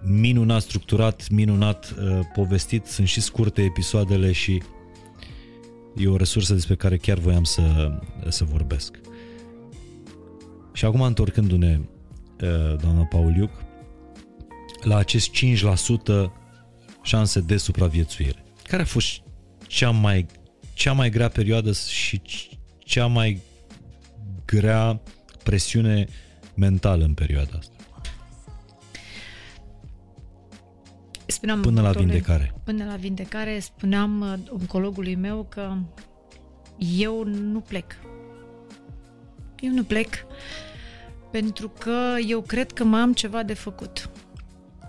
minunat 0.04 0.62
structurat, 0.62 1.30
minunat 1.30 1.96
uh, 2.00 2.20
povestit, 2.34 2.86
sunt 2.86 3.08
și 3.08 3.22
scurte 3.22 3.62
episoadele 3.62 4.32
și 4.32 4.62
e 5.98 6.08
o 6.08 6.16
resursă 6.16 6.54
despre 6.54 6.76
care 6.76 6.98
chiar 6.98 7.18
voiam 7.18 7.44
să, 7.44 7.92
să 8.30 8.44
vorbesc. 8.44 9.00
Și 10.74 10.86
acum 10.86 11.02
întorcându-ne, 11.02 11.80
uh, 11.80 12.80
doamna 12.82 13.04
Pauliuc, 13.04 13.52
la 14.84 14.98
acest 14.98 15.30
5% 15.30 16.32
șanse 17.02 17.40
de 17.40 17.58
supraviețuire. 17.58 18.44
Care 18.64 18.82
a 18.82 18.86
fost 18.86 19.22
cea 19.68 19.90
mai 19.90 20.26
cea 20.78 20.94
mai 20.94 21.10
grea 21.10 21.30
perioadă 21.30 21.72
și 21.72 22.22
cea 22.78 23.06
mai 23.06 23.42
grea 24.46 25.02
presiune 25.44 26.08
mentală 26.56 27.04
în 27.04 27.14
perioada 27.14 27.58
asta? 27.58 27.77
Spuneam 31.28 31.62
până 31.62 31.82
la 31.82 31.92
vindecare. 31.92 32.54
Până 32.64 32.86
la 32.86 32.96
vindecare 32.96 33.60
spuneam 33.60 34.22
uh, 34.22 34.34
oncologului 34.50 35.16
meu 35.16 35.46
că 35.50 35.78
eu 36.78 37.24
nu 37.24 37.60
plec. 37.60 37.96
Eu 39.60 39.72
nu 39.72 39.84
plec 39.84 40.26
pentru 41.32 41.70
că 41.80 42.16
eu 42.28 42.42
cred 42.42 42.72
că 42.72 42.84
mai 42.84 43.02
am 43.02 43.14
ceva 43.14 43.44
de 43.44 43.54
făcut 43.54 44.10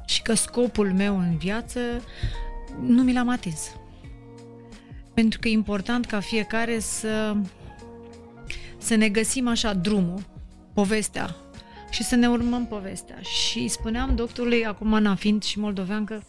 și 0.07 0.23
că 0.23 0.35
scopul 0.35 0.93
meu 0.93 1.19
în 1.19 1.37
viață 1.37 1.81
nu 2.81 3.03
mi 3.03 3.13
l-am 3.13 3.29
atins. 3.29 3.77
Pentru 5.15 5.39
că 5.39 5.49
e 5.49 5.53
important 5.53 6.07
ca 6.07 6.21
fiecare 6.21 6.79
să, 6.79 7.37
să 8.79 8.95
ne 8.95 9.09
găsim 9.09 9.49
așa 9.49 9.73
drumul, 9.75 10.21
povestea 10.73 11.37
și 11.91 12.05
să 12.05 12.15
ne 12.15 12.29
urmăm 12.29 12.67
povestea. 12.67 13.21
Și 13.21 13.69
spuneam 13.69 14.15
doctorului, 14.15 14.67
acum 14.67 14.95
Ana 14.95 15.15
fiind 15.15 15.43
și 15.43 15.59
moldoveancă, 15.59 16.23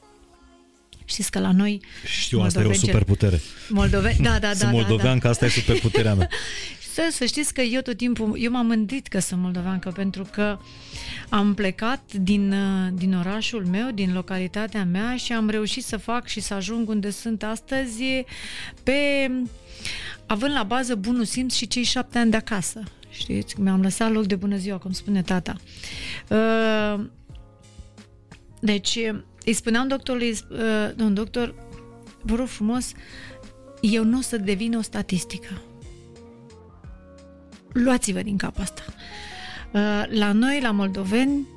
Știți 1.06 1.32
că 1.32 1.40
la 1.40 1.52
noi... 1.52 1.82
Știu, 2.06 2.40
asta 2.40 2.62
e 2.62 2.66
o 2.66 2.74
superputere. 2.74 3.42
Moldove... 3.70 4.16
Da, 4.22 4.30
da, 4.30 4.40
da. 4.48 4.54
Sunt 4.54 4.72
moldovean, 4.72 5.18
da, 5.18 5.24
da. 5.24 5.30
asta 5.30 5.46
e 5.46 5.50
superputerea 5.50 6.14
mea. 6.14 6.30
să, 6.94 7.08
să 7.12 7.26
știți 7.26 7.54
că 7.54 7.62
eu 7.62 7.82
tot 7.82 7.98
timpul, 7.98 8.36
eu 8.40 8.52
m-am 8.52 8.66
mândrit 8.66 9.08
că 9.08 9.20
sunt 9.20 9.42
moldoveancă 9.42 9.90
pentru 9.90 10.28
că 10.32 10.60
am 11.30 11.54
plecat 11.54 12.14
din, 12.14 12.56
din 12.94 13.16
orașul 13.16 13.66
meu, 13.66 13.92
din 13.92 14.14
localitatea 14.14 14.86
mea 14.86 15.16
și 15.16 15.34
am 15.34 15.50
reușit 15.50 15.84
să 15.84 15.98
fac 15.98 16.28
și 16.28 16.40
să 16.40 16.54
ajung 16.54 16.90
unde 16.90 17.10
sunt 17.10 17.44
astăzi 17.44 18.04
pe 18.84 19.32
având 20.26 20.54
la 20.54 20.64
bază 20.64 20.96
bunul 20.96 21.26
simț 21.26 21.54
și 21.54 21.68
cei 21.68 21.84
șapte 21.84 22.18
ani 22.18 22.32
de 22.32 22.38
acasă. 22.38 22.84
Știți, 23.20 23.60
mi-am 23.60 23.82
lăsat 23.82 24.12
loc 24.12 24.26
de 24.26 24.36
bună 24.36 24.58
ziua, 24.58 24.78
cum 24.78 24.92
spune 24.92 25.22
tata. 25.22 25.56
Uh, 26.30 27.06
deci, 28.60 29.00
îi 29.46 29.54
spuneam 29.54 29.88
doctorului, 29.88 30.30
uh, 30.30 30.58
domn 30.96 31.14
doctor, 31.14 31.56
vă 32.22 32.36
rog 32.36 32.48
frumos, 32.48 32.92
eu 33.82 34.04
nu 34.04 34.18
o 34.18 34.22
să 34.22 34.38
devin 34.38 34.76
o 34.76 34.82
statistică. 34.82 35.62
Luați-vă 37.72 38.22
din 38.22 38.38
cap 38.38 38.60
asta. 38.60 38.84
Uh, 39.72 40.04
la 40.10 40.32
noi, 40.32 40.60
la 40.62 40.72
moldoveni, 40.72 41.48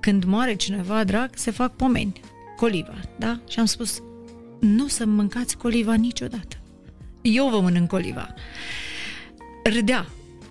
când 0.00 0.24
moare 0.24 0.54
cineva 0.54 1.04
drag, 1.04 1.30
se 1.34 1.50
fac 1.50 1.76
pomeni, 1.76 2.20
coliva, 2.56 3.00
da? 3.18 3.40
Și 3.48 3.58
am 3.58 3.66
spus, 3.66 4.02
nu 4.60 4.86
să 4.86 5.06
mâncați 5.06 5.56
coliva 5.56 5.94
niciodată. 5.94 6.56
Eu 7.22 7.48
vă 7.48 7.60
mănânc 7.60 7.88
coliva. 7.88 8.34
Râdea. 9.64 10.06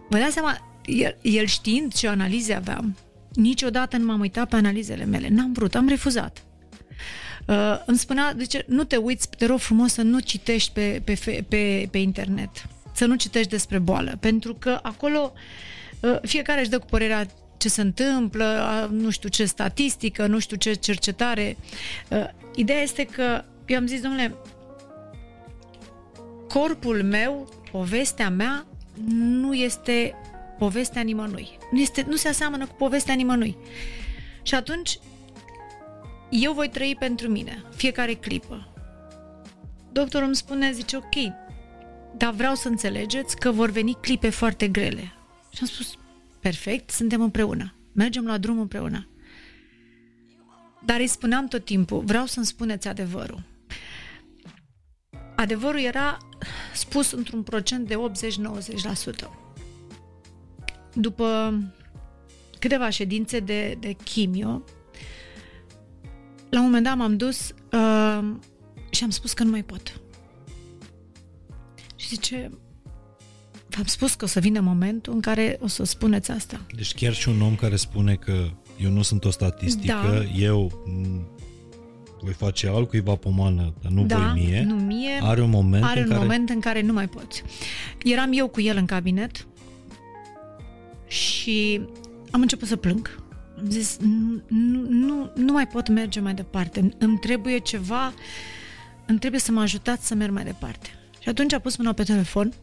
Vă 0.09 0.17
dați 0.17 0.33
seama, 0.33 0.79
el, 0.85 1.17
el 1.21 1.45
știind 1.45 1.93
ce 1.93 2.07
analize 2.07 2.53
aveam, 2.53 2.95
niciodată 3.33 3.97
nu 3.97 4.05
m-am 4.05 4.19
uitat 4.19 4.49
pe 4.49 4.55
analizele 4.55 5.05
mele. 5.05 5.27
N-am 5.29 5.53
vrut, 5.53 5.75
am 5.75 5.87
refuzat. 5.87 6.43
Uh, 7.45 7.81
îmi 7.85 7.97
spunea, 7.97 8.35
ce 8.47 8.65
nu 8.67 8.83
te 8.83 8.95
uiți, 8.95 9.29
te 9.29 9.45
rog 9.45 9.59
frumos 9.59 9.93
să 9.93 10.01
nu 10.01 10.19
citești 10.19 10.71
pe, 10.71 11.01
pe, 11.03 11.43
pe, 11.47 11.87
pe 11.91 11.97
internet, 11.97 12.49
să 12.93 13.05
nu 13.05 13.15
citești 13.15 13.49
despre 13.49 13.79
boală, 13.79 14.17
pentru 14.19 14.53
că 14.53 14.79
acolo 14.81 15.33
uh, 15.99 16.17
fiecare 16.21 16.59
își 16.59 16.69
dă 16.69 16.79
cu 16.79 16.85
părerea 16.89 17.27
ce 17.57 17.69
se 17.69 17.81
întâmplă, 17.81 18.69
uh, 18.83 18.89
nu 18.99 19.09
știu 19.09 19.29
ce 19.29 19.45
statistică, 19.45 20.27
nu 20.27 20.39
știu 20.39 20.57
ce 20.57 20.73
cercetare. 20.73 21.57
Uh, 22.09 22.27
ideea 22.55 22.81
este 22.81 23.05
că 23.05 23.43
eu 23.65 23.77
am 23.77 23.87
zis, 23.87 24.01
domnule, 24.01 24.35
corpul 26.47 27.03
meu, 27.03 27.49
povestea 27.71 28.29
mea, 28.29 28.65
nu 29.05 29.53
este 29.53 30.15
povestea 30.57 31.01
nimănui. 31.01 31.57
Nu, 31.71 31.79
este, 31.79 32.05
nu 32.07 32.15
se 32.15 32.27
aseamănă 32.27 32.65
cu 32.65 32.73
povestea 32.73 33.13
nimănui. 33.13 33.57
Și 34.41 34.55
atunci 34.55 34.99
eu 36.29 36.53
voi 36.53 36.69
trăi 36.69 36.95
pentru 36.99 37.27
mine, 37.27 37.63
fiecare 37.75 38.13
clipă. 38.13 38.73
Doctorul 39.91 40.27
îmi 40.27 40.35
spune, 40.35 40.71
zice, 40.71 40.95
ok, 40.95 41.15
dar 42.17 42.33
vreau 42.33 42.55
să 42.55 42.67
înțelegeți 42.67 43.37
că 43.37 43.51
vor 43.51 43.69
veni 43.69 43.97
clipe 44.01 44.29
foarte 44.29 44.67
grele. 44.67 45.13
Și 45.49 45.57
am 45.61 45.67
spus, 45.67 45.97
perfect, 46.39 46.89
suntem 46.89 47.21
împreună, 47.21 47.73
mergem 47.91 48.25
la 48.25 48.37
drum 48.37 48.59
împreună. 48.59 49.07
Dar 50.85 50.99
îi 50.99 51.07
spuneam 51.07 51.47
tot 51.47 51.65
timpul, 51.65 51.99
vreau 51.99 52.25
să-mi 52.25 52.45
spuneți 52.45 52.87
adevărul. 52.87 53.43
Adevărul 55.37 55.79
era 55.79 56.17
spus 56.73 57.11
într-un 57.11 57.43
procent 57.43 57.87
de 57.87 57.95
80-90%. 57.95 59.27
După 60.93 61.59
câteva 62.59 62.89
ședințe 62.89 63.39
de, 63.39 63.77
de 63.79 63.95
chimio, 64.03 64.63
la 66.49 66.59
un 66.59 66.65
moment 66.65 66.83
dat 66.83 66.95
m-am 66.95 67.17
dus 67.17 67.53
uh, 67.71 68.23
și 68.89 69.03
am 69.03 69.09
spus 69.09 69.33
că 69.33 69.43
nu 69.43 69.49
mai 69.49 69.63
pot. 69.63 70.01
Și 71.95 72.07
zice, 72.07 72.51
v-am 73.69 73.85
spus 73.85 74.13
că 74.13 74.25
o 74.25 74.27
să 74.27 74.39
vină 74.39 74.59
momentul 74.59 75.13
în 75.13 75.21
care 75.21 75.57
o 75.61 75.67
să 75.67 75.83
spuneți 75.83 76.31
asta. 76.31 76.65
Deci 76.75 76.93
chiar 76.93 77.13
și 77.13 77.29
un 77.29 77.41
om 77.41 77.55
care 77.55 77.75
spune 77.75 78.15
că 78.15 78.49
eu 78.77 78.91
nu 78.91 79.01
sunt 79.01 79.25
o 79.25 79.29
statistică, 79.29 79.93
da. 80.11 80.23
eu 80.23 80.83
voi 82.21 82.33
face 82.33 82.67
altcuiva 82.67 83.15
pomană, 83.15 83.73
dar 83.81 83.91
nu 83.91 84.05
da, 84.05 84.17
voi 84.17 84.43
mie, 84.43 84.63
nu 84.63 84.75
mie, 84.75 85.19
are 85.21 85.41
un 85.41 85.49
moment, 85.49 85.83
are 85.83 85.99
în, 85.99 86.05
un 86.05 86.11
care... 86.11 86.21
moment 86.21 86.49
în 86.49 86.59
care 86.59 86.81
nu 86.81 86.93
mai 86.93 87.07
poți. 87.07 87.43
Eram 88.03 88.29
eu 88.33 88.47
cu 88.47 88.61
el 88.61 88.77
în 88.77 88.85
cabinet 88.85 89.47
și 91.07 91.81
am 92.31 92.41
început 92.41 92.67
să 92.67 92.75
plâng. 92.75 93.19
Am 93.57 93.69
zis, 93.69 93.97
nu, 93.99 94.41
nu, 94.47 94.85
nu, 94.89 95.31
nu 95.35 95.51
mai 95.51 95.67
pot 95.67 95.87
merge 95.87 96.19
mai 96.19 96.33
departe. 96.33 96.89
Îmi 96.97 97.17
trebuie 97.17 97.57
ceva, 97.57 98.13
îmi 99.05 99.19
trebuie 99.19 99.39
să 99.39 99.51
mă 99.51 99.61
ajutați 99.61 100.07
să 100.07 100.15
merg 100.15 100.31
mai 100.31 100.43
departe. 100.43 100.89
Și 101.19 101.29
atunci 101.29 101.53
a 101.53 101.59
pus 101.59 101.75
mâna 101.75 101.93
pe 101.93 102.03
telefon 102.03 102.53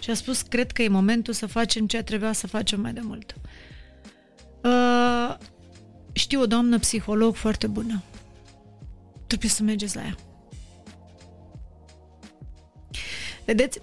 și 0.00 0.10
a 0.10 0.14
spus, 0.14 0.42
cred 0.42 0.72
că 0.72 0.82
e 0.82 0.88
momentul 0.88 1.32
să 1.34 1.46
facem 1.46 1.86
ce 1.86 2.02
trebuia 2.02 2.32
să 2.32 2.46
facem 2.46 2.80
mai 2.80 2.92
de 2.92 3.00
mult. 3.02 3.34
Uh, 4.64 5.36
știu 6.12 6.40
o 6.40 6.46
doamnă 6.46 6.78
psiholog 6.78 7.34
foarte 7.34 7.66
bună. 7.66 8.02
Trebuie 9.28 9.50
să 9.50 9.62
mergeți 9.62 9.96
la 9.96 10.02
ea. 10.02 10.16
Vedeți, 13.44 13.80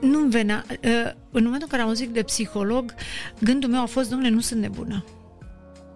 nu-mi 0.00 0.30
venea... 0.30 0.64
Uh, 0.68 1.12
în 1.30 1.42
momentul 1.42 1.62
în 1.62 1.68
care 1.68 1.82
am 1.82 1.88
auzit 1.88 2.08
de 2.08 2.22
psiholog, 2.22 2.94
gândul 3.40 3.70
meu 3.70 3.80
a 3.80 3.86
fost, 3.86 4.08
domnule, 4.08 4.30
nu 4.30 4.40
sunt 4.40 4.60
nebună. 4.60 5.04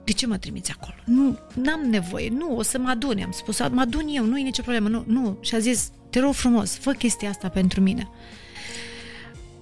De 0.04 0.12
ce 0.12 0.26
mă 0.26 0.38
trimiți 0.38 0.70
acolo? 0.70 0.94
Nu, 1.04 1.38
n-am 1.54 1.80
nevoie. 1.80 2.28
Nu, 2.28 2.56
o 2.56 2.62
să 2.62 2.78
mă 2.78 2.88
adun. 2.88 3.22
Am 3.22 3.30
spus, 3.30 3.58
mă 3.58 3.80
adun 3.80 4.06
eu, 4.08 4.24
nu 4.24 4.38
e 4.38 4.42
nicio 4.42 4.62
problemă. 4.62 4.88
Nu, 4.88 5.04
nu. 5.06 5.38
Și 5.40 5.54
a 5.54 5.58
zis, 5.58 5.90
te 6.10 6.20
rog 6.20 6.32
frumos, 6.32 6.76
fă 6.76 6.92
chestia 6.92 7.28
asta 7.28 7.48
pentru 7.48 7.80
mine. 7.80 8.08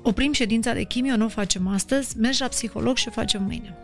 Oprim 0.03 0.33
ședința 0.33 0.73
de 0.73 0.83
chimio, 0.83 1.17
nu 1.17 1.25
o 1.25 1.29
facem 1.29 1.69
astăzi, 1.69 2.19
mergi 2.19 2.41
la 2.41 2.49
psiholog 2.49 2.97
și 2.97 3.09
o 3.09 3.11
facem 3.11 3.43
mâine. 3.43 3.77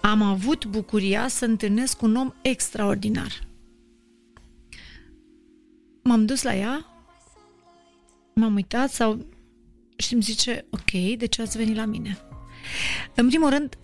Am 0.00 0.22
avut 0.22 0.66
bucuria 0.66 1.28
să 1.28 1.44
întâlnesc 1.44 2.02
un 2.02 2.16
om 2.16 2.32
extraordinar. 2.42 3.48
M-am 6.02 6.26
dus 6.26 6.42
la 6.42 6.54
ea, 6.54 6.86
m-am 8.34 8.54
uitat 8.54 8.90
sau 8.90 9.26
și 9.96 10.12
îmi 10.12 10.22
zice, 10.22 10.64
ok, 10.70 11.16
de 11.16 11.26
ce 11.26 11.42
ați 11.42 11.56
venit 11.56 11.76
la 11.76 11.84
mine? 11.84 12.18
În 13.14 13.28
primul 13.28 13.50
rând, 13.50 13.78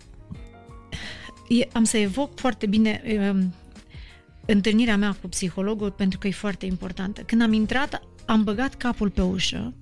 am 1.73 1.83
să 1.83 1.97
evoc 1.97 2.39
foarte 2.39 2.65
bine 2.65 3.01
um, 3.31 3.53
întâlnirea 4.45 4.97
mea 4.97 5.17
cu 5.21 5.27
psihologul 5.27 5.91
pentru 5.91 6.19
că 6.19 6.27
e 6.27 6.31
foarte 6.31 6.65
importantă. 6.65 7.21
Când 7.21 7.41
am 7.41 7.53
intrat, 7.53 8.01
am 8.25 8.43
băgat 8.43 8.75
capul 8.75 9.09
pe 9.09 9.21
ușă, 9.21 9.73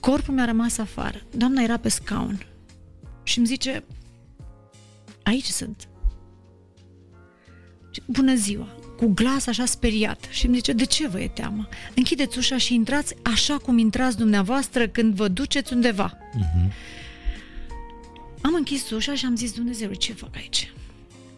corpul 0.00 0.34
mi-a 0.34 0.44
rămas 0.44 0.78
afară. 0.78 1.22
Doamna 1.36 1.62
era 1.62 1.76
pe 1.76 1.88
scaun 1.88 2.46
și 3.22 3.38
îmi 3.38 3.46
zice, 3.46 3.84
aici 5.22 5.44
sunt. 5.44 5.88
Bună 8.06 8.34
ziua! 8.34 8.68
Cu 8.96 9.06
glas 9.06 9.46
așa 9.46 9.64
speriat 9.64 10.28
și 10.30 10.46
îmi 10.46 10.54
zice, 10.54 10.72
de 10.72 10.84
ce 10.84 11.08
vă 11.08 11.20
e 11.20 11.28
teamă? 11.28 11.68
Închideți 11.94 12.38
ușa 12.38 12.56
și 12.56 12.74
intrați 12.74 13.14
așa 13.22 13.56
cum 13.56 13.78
intrați 13.78 14.16
dumneavoastră 14.16 14.88
când 14.88 15.14
vă 15.14 15.28
duceți 15.28 15.72
undeva. 15.72 16.16
Uh-huh. 16.16 16.72
Am 18.40 18.54
închis 18.54 18.90
ușa 18.90 19.14
și 19.14 19.24
am 19.24 19.36
zis, 19.36 19.52
Dumnezeu, 19.52 19.92
ce 19.92 20.12
fac 20.12 20.36
aici? 20.36 20.72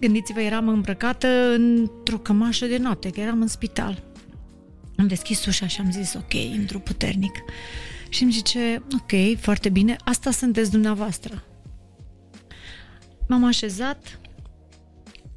Gândiți-vă, 0.01 0.41
eram 0.41 0.69
îmbrăcată 0.69 1.55
într-o 1.55 2.19
cămașă 2.19 2.67
de 2.67 2.77
noapte, 2.77 3.11
că 3.11 3.21
eram 3.21 3.41
în 3.41 3.47
spital. 3.47 4.03
Am 4.97 5.07
deschis 5.07 5.47
ușa 5.47 5.67
și 5.67 5.81
am 5.81 5.91
zis, 5.93 6.15
ok, 6.15 6.35
intru 6.35 6.79
puternic. 6.79 7.35
Și 8.09 8.23
îmi 8.23 8.33
zice, 8.33 8.83
ok, 8.93 9.39
foarte 9.41 9.69
bine, 9.69 9.97
asta 10.05 10.31
sunteți 10.31 10.71
dumneavoastră. 10.71 11.45
M-am 13.29 13.45
așezat 13.45 14.21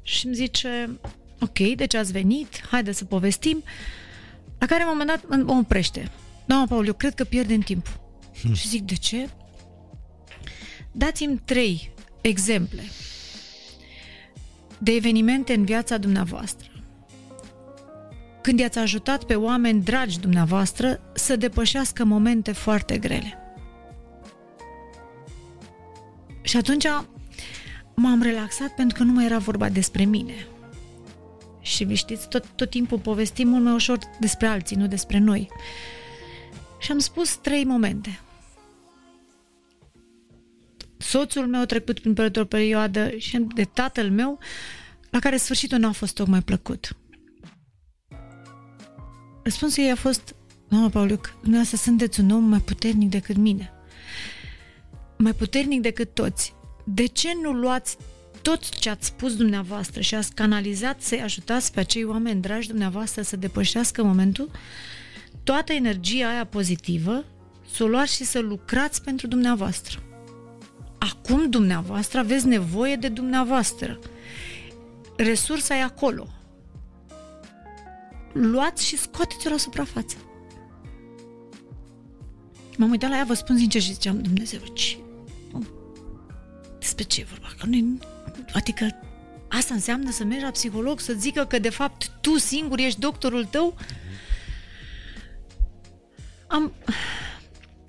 și 0.02 0.26
îmi 0.26 0.34
zice, 0.34 0.98
ok, 1.40 1.58
deci 1.76 1.94
ați 1.94 2.12
venit, 2.12 2.66
haide 2.70 2.92
să 2.92 3.04
povestim. 3.04 3.62
La 4.58 4.66
care, 4.66 4.82
în 4.82 4.88
un 4.88 4.96
moment 4.98 5.20
dat, 5.20 5.44
mă 5.44 5.52
oprește. 5.52 6.10
Doamna 6.46 6.66
Paul, 6.66 6.86
eu 6.86 6.92
cred 6.92 7.14
că 7.14 7.24
pierdem 7.24 7.60
timp. 7.60 8.00
Hmm. 8.40 8.54
Și 8.54 8.68
zic, 8.68 8.82
de 8.82 8.94
ce? 8.94 9.28
Dați-mi 10.92 11.40
trei 11.44 11.92
exemple 12.20 12.82
de 14.78 14.92
evenimente 14.92 15.54
în 15.54 15.64
viața 15.64 15.98
dumneavoastră 15.98 16.70
când 18.48 18.60
i-ați 18.60 18.78
ajutat 18.78 19.24
pe 19.24 19.34
oameni 19.34 19.82
dragi 19.82 20.20
dumneavoastră 20.20 21.00
să 21.14 21.36
depășească 21.36 22.04
momente 22.04 22.52
foarte 22.52 22.98
grele. 22.98 23.38
Și 26.42 26.56
atunci 26.56 26.86
m-am 27.98 28.22
relaxat 28.22 28.74
pentru 28.74 28.96
că 28.96 29.02
nu 29.02 29.12
mai 29.12 29.24
era 29.24 29.38
vorba 29.38 29.68
despre 29.68 30.04
mine. 30.04 30.46
Și 31.60 31.84
vi 31.84 31.94
știți, 31.94 32.28
tot, 32.28 32.46
tot 32.46 32.70
timpul 32.70 32.98
povestim 32.98 33.48
mult 33.48 33.64
mai 33.64 33.72
ușor 33.72 33.98
despre 34.20 34.46
alții, 34.46 34.76
nu 34.76 34.86
despre 34.86 35.18
noi. 35.18 35.48
Și 36.78 36.92
am 36.92 36.98
spus 36.98 37.36
trei 37.36 37.64
momente. 37.64 38.20
Soțul 40.96 41.46
meu 41.46 41.60
a 41.60 41.66
trecut 41.66 42.00
prin 42.00 42.32
o 42.40 42.44
perioadă 42.44 43.10
și 43.16 43.38
de 43.54 43.64
tatăl 43.64 44.10
meu, 44.10 44.38
la 45.10 45.18
care 45.18 45.36
sfârșitul 45.36 45.78
nu 45.78 45.88
a 45.88 45.92
fost 45.92 46.14
tocmai 46.14 46.42
plăcut. 46.42 46.96
Răspunsul 49.42 49.84
ei 49.84 49.90
a 49.90 49.96
fost, 49.96 50.34
Mama 50.68 50.88
Pauliuc, 50.88 51.32
dumneavoastră 51.40 51.76
sunteți 51.76 52.20
un 52.20 52.30
om 52.30 52.44
mai 52.44 52.60
puternic 52.60 53.10
decât 53.10 53.36
mine. 53.36 53.72
Mai 55.18 55.32
puternic 55.32 55.80
decât 55.80 56.14
toți. 56.14 56.54
De 56.94 57.06
ce 57.06 57.28
nu 57.42 57.52
luați 57.52 57.96
tot 58.42 58.68
ce 58.68 58.90
ați 58.90 59.06
spus 59.06 59.36
dumneavoastră 59.36 60.00
și 60.00 60.14
ați 60.14 60.34
canalizat 60.34 61.00
să-i 61.00 61.22
ajutați 61.22 61.72
pe 61.72 61.80
acei 61.80 62.04
oameni 62.04 62.40
dragi 62.40 62.68
dumneavoastră 62.68 63.22
să 63.22 63.36
depășească 63.36 64.02
momentul, 64.02 64.50
toată 65.42 65.72
energia 65.72 66.28
aia 66.28 66.44
pozitivă, 66.44 67.24
să 67.74 67.84
o 67.84 67.86
luați 67.86 68.14
și 68.14 68.24
să 68.24 68.38
lucrați 68.38 69.02
pentru 69.02 69.26
dumneavoastră. 69.26 70.02
Acum 70.98 71.50
dumneavoastră 71.50 72.18
aveți 72.18 72.46
nevoie 72.46 72.96
de 72.96 73.08
dumneavoastră. 73.08 73.98
Resursa 75.16 75.76
e 75.76 75.82
acolo 75.82 76.28
luați 78.32 78.86
și 78.86 78.96
scoateți-o 78.96 79.50
la 79.50 79.56
suprafață. 79.56 80.16
M-am 82.76 82.90
uitat 82.90 83.10
la 83.10 83.16
ea, 83.16 83.24
vă 83.24 83.34
spun 83.34 83.56
sincer 83.56 83.80
și 83.80 83.92
ziceam, 83.92 84.22
Dumnezeu, 84.22 84.60
ce? 84.74 84.96
Despre 86.88 87.06
ce 87.06 87.20
e 87.20 87.26
vorba? 87.30 87.48
Că 87.58 87.66
nu 87.66 87.98
adică 88.52 88.96
asta 89.48 89.74
înseamnă 89.74 90.10
să 90.10 90.24
mergi 90.24 90.44
la 90.44 90.50
psiholog, 90.50 91.00
să 91.00 91.12
zică 91.12 91.44
că 91.44 91.58
de 91.58 91.68
fapt 91.68 92.10
tu 92.20 92.38
singur 92.38 92.78
ești 92.78 93.00
doctorul 93.00 93.44
tău? 93.44 93.76
Am, 96.46 96.72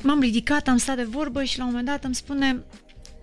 m-am 0.03 0.19
ridicat, 0.19 0.67
am 0.67 0.77
stat 0.77 0.95
de 0.95 1.03
vorbă 1.03 1.43
și 1.43 1.57
la 1.57 1.63
un 1.63 1.69
moment 1.69 1.87
dat 1.87 2.03
îmi 2.03 2.15
spune 2.15 2.63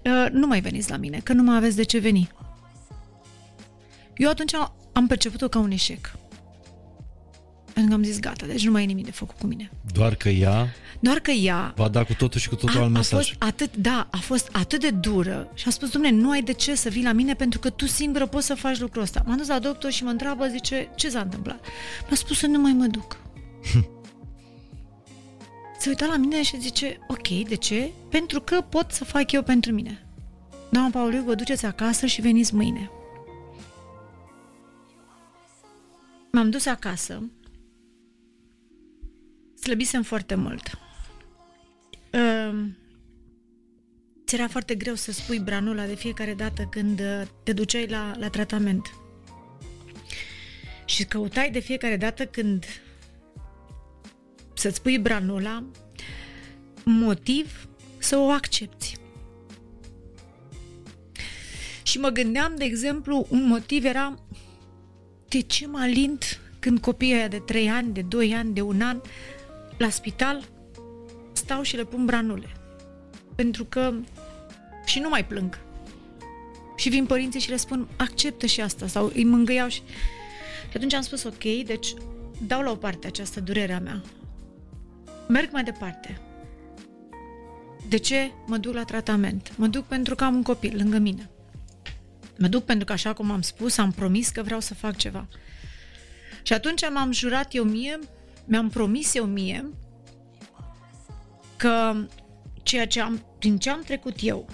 ă, 0.05 0.29
nu 0.33 0.47
mai 0.47 0.61
veniți 0.61 0.91
la 0.91 0.97
mine, 0.97 1.19
că 1.19 1.33
nu 1.33 1.43
mai 1.43 1.57
aveți 1.57 1.77
de 1.77 1.83
ce 1.83 1.99
veni. 1.99 2.31
Eu 4.17 4.29
atunci 4.29 4.55
am 4.93 5.07
perceput-o 5.07 5.49
ca 5.49 5.59
un 5.59 5.71
eșec. 5.71 6.13
Pentru 7.77 7.95
că 7.95 8.01
am 8.01 8.07
zis, 8.07 8.21
gata, 8.21 8.47
deci 8.47 8.65
nu 8.65 8.71
mai 8.71 8.83
e 8.83 8.87
nimic 8.87 9.05
de 9.05 9.11
făcut 9.11 9.39
cu 9.39 9.47
mine. 9.47 9.71
Doar 9.93 10.15
că 10.15 10.29
ea... 10.29 10.75
Doar 11.01 11.19
că 11.19 11.31
ea... 11.31 11.73
Va 11.77 11.89
da 11.89 12.05
cu 12.05 12.15
totul 12.15 12.41
și 12.41 12.49
cu 12.49 12.55
totul 12.55 12.81
a, 12.81 12.83
alt 12.83 12.93
mesaj. 12.93 13.13
A 13.13 13.17
fost 13.17 13.35
atât, 13.39 13.77
da, 13.77 14.09
a 14.11 14.17
fost 14.17 14.49
atât 14.53 14.81
de 14.81 14.91
dură 14.91 15.51
și 15.55 15.69
a 15.69 15.71
spus, 15.71 15.91
domne, 15.91 16.11
nu 16.11 16.31
ai 16.31 16.43
de 16.43 16.53
ce 16.53 16.75
să 16.75 16.89
vii 16.89 17.03
la 17.03 17.13
mine 17.13 17.35
pentru 17.35 17.59
că 17.59 17.71
tu 17.71 17.87
singură 17.87 18.27
poți 18.27 18.47
să 18.47 18.55
faci 18.55 18.79
lucrul 18.79 19.03
ăsta. 19.03 19.23
M-am 19.27 19.37
dus 19.37 19.47
la 19.47 19.59
doctor 19.59 19.91
și 19.91 20.05
mă 20.05 20.11
întreabă, 20.11 20.47
zice, 20.47 20.89
ce 20.95 21.09
s-a 21.09 21.21
întâmplat? 21.21 21.65
Mi-a 22.07 22.17
spus 22.17 22.39
să 22.39 22.47
nu 22.47 22.61
mai 22.61 22.73
mă 22.73 22.87
duc. 22.87 23.17
Se 25.81 25.89
uita 25.89 26.07
la 26.07 26.17
mine 26.17 26.43
și 26.43 26.61
zice, 26.61 26.99
ok, 27.09 27.29
de 27.49 27.55
ce? 27.55 27.91
Pentru 28.11 28.41
că 28.41 28.61
pot 28.61 28.93
să 28.93 29.05
fac 29.05 29.33
eu 29.33 29.43
pentru 29.43 29.73
mine. 29.73 30.07
Doamna 30.71 30.91
Pauliu, 30.91 31.23
vă 31.23 31.35
duceți 31.35 31.67
acasă 31.67 32.07
și 32.07 32.21
veniți 32.21 32.55
mâine. 32.55 32.91
M-am 36.33 36.51
dus 36.51 36.67
acasă 36.67 37.23
slăbisem 39.67 40.03
foarte 40.03 40.35
mult. 40.35 40.79
Uh, 42.13 42.65
ți 44.27 44.35
era 44.35 44.49
foarte 44.49 44.75
greu 44.75 44.95
să 44.95 45.13
spui 45.13 45.39
branula 45.39 45.87
de 45.87 45.95
fiecare 45.95 46.35
dată 46.35 46.63
când 46.71 47.01
uh, 47.01 47.23
te 47.43 47.53
duceai 47.53 47.87
la, 47.87 48.15
la 48.19 48.29
tratament. 48.29 48.95
Și 50.85 51.05
căutai 51.05 51.51
de 51.51 51.59
fiecare 51.59 51.97
dată 51.97 52.27
când 52.27 52.65
să-ți 54.55 54.83
pui 54.83 54.99
branula 54.99 55.65
motiv 56.85 57.69
să 57.99 58.17
o 58.17 58.31
accepti. 58.31 58.97
Și 61.83 61.99
mă 61.99 62.09
gândeam, 62.09 62.55
de 62.57 62.65
exemplu, 62.65 63.27
un 63.31 63.47
motiv 63.47 63.85
era 63.85 64.19
de 65.29 65.41
ce 65.41 65.67
mă 65.67 65.79
alint 65.79 66.41
când 66.59 66.81
copiii 66.81 67.15
aia 67.15 67.29
de 67.29 67.39
3 67.39 67.71
ani, 67.71 67.93
de 67.93 68.03
2 68.03 68.35
ani, 68.35 68.55
de 68.55 68.61
un 68.61 68.81
an 68.81 69.01
la 69.77 69.89
spital 69.89 70.45
stau 71.33 71.63
și 71.63 71.77
le 71.77 71.85
pun 71.85 72.05
branule. 72.05 72.49
Pentru 73.35 73.65
că 73.65 73.95
și 74.85 74.99
nu 74.99 75.09
mai 75.09 75.27
plâng. 75.27 75.59
Și 76.77 76.89
vin 76.89 77.07
părinții 77.07 77.41
și 77.41 77.51
le 77.51 77.57
spun, 77.57 77.89
acceptă 77.97 78.47
și 78.47 78.61
asta, 78.61 78.87
sau 78.87 79.11
îi 79.15 79.25
mângâiau 79.25 79.69
și... 79.69 79.83
Și 80.71 80.77
atunci 80.77 80.93
am 80.93 81.03
spus, 81.03 81.25
ok, 81.25 81.43
deci 81.65 81.95
dau 82.47 82.63
la 82.63 82.71
o 82.71 82.75
parte 82.75 83.07
această 83.07 83.41
durerea 83.41 83.81
mea. 83.81 84.03
Merg 85.29 85.53
mai 85.53 85.65
departe. 85.65 86.21
De 87.89 87.97
ce 87.97 88.31
mă 88.47 88.57
duc 88.57 88.75
la 88.75 88.85
tratament? 88.85 89.53
Mă 89.57 89.67
duc 89.67 89.85
pentru 89.85 90.15
că 90.15 90.25
am 90.25 90.35
un 90.35 90.43
copil 90.43 90.77
lângă 90.77 90.99
mine. 90.99 91.31
Mă 92.39 92.47
duc 92.47 92.65
pentru 92.65 92.85
că, 92.85 92.93
așa 92.93 93.13
cum 93.13 93.31
am 93.31 93.43
spus, 93.43 93.79
am 93.79 93.93
promis 93.93 94.29
că 94.29 94.43
vreau 94.43 94.61
să 94.61 94.75
fac 94.75 94.97
ceva. 94.97 95.27
Și 96.43 96.53
atunci 96.53 96.91
m-am 96.91 97.13
jurat 97.13 97.55
eu 97.55 97.65
mie, 97.65 97.99
mi-am 98.47 98.69
promis 98.69 99.15
eu 99.15 99.25
mie 99.25 99.71
că 101.57 101.95
ceea 102.63 102.87
ce 102.87 103.01
am, 103.01 103.25
prin 103.39 103.59
ce 103.59 103.71
am 103.71 103.81
trecut 103.81 104.15
eu, 104.21 104.49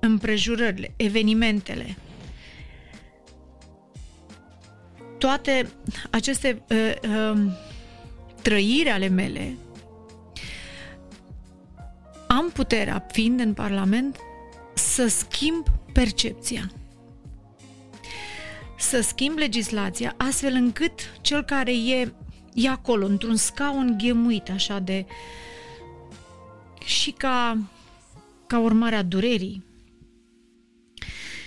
împrejurările, 0.00 0.92
evenimentele, 0.96 1.96
toate 5.18 5.68
aceste 6.10 6.62
uh, 6.70 6.94
uh, 7.08 7.52
trăiri 8.42 8.88
ale 8.88 9.08
mele, 9.08 9.56
am 12.28 12.50
puterea, 12.50 13.06
fiind 13.12 13.40
în 13.40 13.54
Parlament, 13.54 14.16
să 14.74 15.06
schimb 15.06 15.66
percepția. 15.92 16.70
Să 18.78 19.00
schimb 19.00 19.38
legislația 19.38 20.14
astfel 20.16 20.52
încât 20.52 21.00
cel 21.20 21.44
care 21.44 21.72
e, 21.72 22.12
e 22.54 22.68
acolo, 22.68 23.06
într-un 23.06 23.36
scaun 23.36 23.98
ghemuit, 23.98 24.50
așa 24.50 24.78
de... 24.78 25.06
și 26.84 27.10
ca, 27.10 27.58
ca 28.46 28.58
urmare 28.58 28.94
a 28.94 29.02
durerii, 29.02 29.64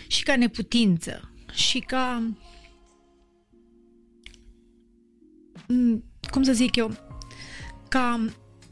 și 0.07 0.23
ca 0.23 0.35
neputință, 0.35 1.31
și 1.53 1.79
ca 1.79 2.33
Mm, 5.67 6.03
cum 6.31 6.43
să 6.43 6.53
zic 6.53 6.75
eu, 6.75 6.95
ca 7.89 8.25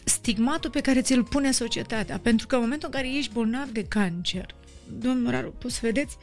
stigmatul 0.05 0.69
pe 0.69 0.81
care 0.81 1.01
ți-l 1.01 1.23
pune 1.23 1.51
societatea. 1.51 2.19
Pentru 2.19 2.47
că 2.47 2.55
în 2.55 2.61
momentul 2.61 2.89
în 2.91 2.93
care 2.93 3.17
ești 3.17 3.33
bolnav 3.33 3.69
de 3.69 3.83
cancer, 3.83 4.55
domnul 4.99 5.31
Raru, 5.31 5.51
poți 5.51 5.73
să 5.73 5.79
vedeți, 5.83 6.17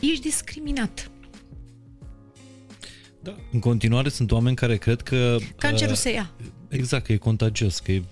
ești 0.00 0.20
discriminat. 0.20 1.10
Da, 3.24 3.34
în 3.52 3.60
continuare 3.60 4.08
sunt 4.08 4.32
oameni 4.32 4.56
care 4.56 4.76
cred 4.76 5.00
că... 5.00 5.36
Cancerul 5.58 5.92
uh, 5.92 5.98
se 5.98 6.12
ia. 6.12 6.30
Exact, 6.68 7.04
că 7.04 7.12
e 7.12 7.16
contagios, 7.16 7.78
că 7.78 7.92
e... 7.92 8.02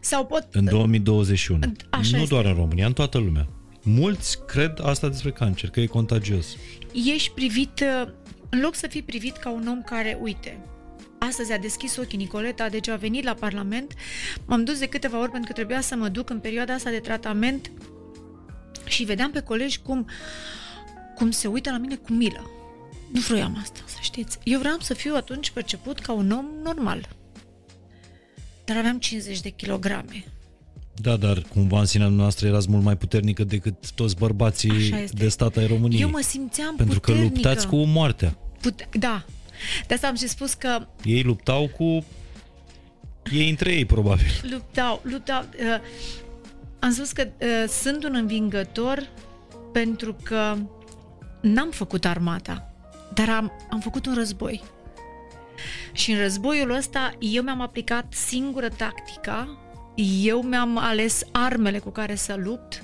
Sau 0.00 0.26
pot... 0.26 0.46
În 0.52 0.64
2021. 0.64 1.60
Așa 1.90 2.16
nu 2.16 2.22
este. 2.22 2.34
doar 2.34 2.44
în 2.44 2.54
România, 2.54 2.86
în 2.86 2.92
toată 2.92 3.18
lumea. 3.18 3.48
Mulți 3.82 4.44
cred 4.46 4.80
asta 4.82 5.08
despre 5.08 5.30
cancer, 5.30 5.70
că 5.70 5.80
e 5.80 5.86
contagios. 5.86 6.56
Ești 6.92 7.30
privit 7.30 7.80
uh, 7.80 8.12
în 8.48 8.60
loc 8.60 8.74
să 8.74 8.86
fii 8.86 9.02
privit 9.02 9.36
ca 9.36 9.50
un 9.50 9.66
om 9.68 9.82
care, 9.82 10.18
uite, 10.22 10.58
astăzi 11.18 11.52
a 11.52 11.58
deschis 11.58 11.96
ochii 11.96 12.18
Nicoleta, 12.18 12.68
deci 12.68 12.88
a 12.88 12.96
venit 12.96 13.24
la 13.24 13.34
Parlament, 13.34 13.94
m-am 14.46 14.64
dus 14.64 14.78
de 14.78 14.86
câteva 14.86 15.20
ori 15.20 15.30
pentru 15.30 15.48
că 15.48 15.54
trebuia 15.54 15.80
să 15.80 15.96
mă 15.96 16.08
duc 16.08 16.30
în 16.30 16.38
perioada 16.38 16.74
asta 16.74 16.90
de 16.90 16.98
tratament 16.98 17.70
și 18.84 19.04
vedeam 19.04 19.30
pe 19.30 19.40
colegi 19.40 19.80
cum, 19.80 20.06
cum 21.14 21.30
se 21.30 21.48
uită 21.48 21.70
la 21.70 21.78
mine 21.78 21.96
cu 21.96 22.12
milă. 22.12 22.59
Nu 23.12 23.20
vroiam 23.20 23.58
asta, 23.62 23.80
să 23.86 23.96
știți. 24.00 24.38
Eu 24.44 24.58
vreau 24.58 24.76
să 24.80 24.94
fiu 24.94 25.14
atunci 25.14 25.50
perceput 25.50 25.98
ca 25.98 26.12
un 26.12 26.30
om 26.30 26.46
normal. 26.62 27.08
Dar 28.64 28.76
aveam 28.76 28.98
50 28.98 29.40
de 29.40 29.48
kilograme. 29.48 30.24
Da, 30.94 31.16
dar 31.16 31.42
cumva 31.42 31.78
în 31.80 31.86
sinea 31.86 32.08
noastră 32.08 32.46
erați 32.46 32.70
mult 32.70 32.84
mai 32.84 32.96
puternică 32.96 33.44
decât 33.44 33.90
toți 33.90 34.16
bărbații 34.16 34.94
de 35.12 35.28
stat 35.28 35.56
ai 35.56 35.66
României. 35.66 36.00
Eu 36.00 36.10
mă 36.10 36.20
simțeam 36.22 36.76
Pentru 36.76 37.00
puternică. 37.00 37.28
că 37.28 37.34
luptați 37.34 37.66
cu 37.66 37.76
moartea. 37.76 38.36
Pute- 38.60 38.88
da. 38.98 39.24
De 39.86 39.94
asta 39.94 40.06
am 40.06 40.14
și 40.14 40.28
spus 40.28 40.54
că... 40.54 40.86
Ei 41.04 41.22
luptau 41.22 41.68
cu... 41.68 42.04
Ei 43.32 43.48
între 43.50 43.72
ei, 43.72 43.84
probabil. 43.84 44.26
Luptau, 44.50 45.00
luptau. 45.02 45.42
Uh, 45.42 45.80
am 46.78 46.92
spus 46.92 47.12
că 47.12 47.28
uh, 47.40 47.68
sunt 47.68 48.04
un 48.04 48.14
învingător 48.14 49.08
pentru 49.72 50.16
că 50.22 50.56
n-am 51.40 51.70
făcut 51.70 52.04
armata, 52.04 52.69
dar 53.14 53.28
am, 53.28 53.52
am 53.70 53.80
făcut 53.80 54.06
un 54.06 54.14
război. 54.14 54.62
Și 55.92 56.12
în 56.12 56.18
războiul 56.18 56.70
ăsta 56.70 57.12
eu 57.18 57.42
mi-am 57.42 57.60
aplicat 57.60 58.12
singură 58.12 58.68
tactica 58.68 59.58
eu 60.22 60.42
mi-am 60.42 60.78
ales 60.78 61.22
armele 61.32 61.78
cu 61.78 61.90
care 61.90 62.14
să 62.14 62.34
lupt, 62.34 62.82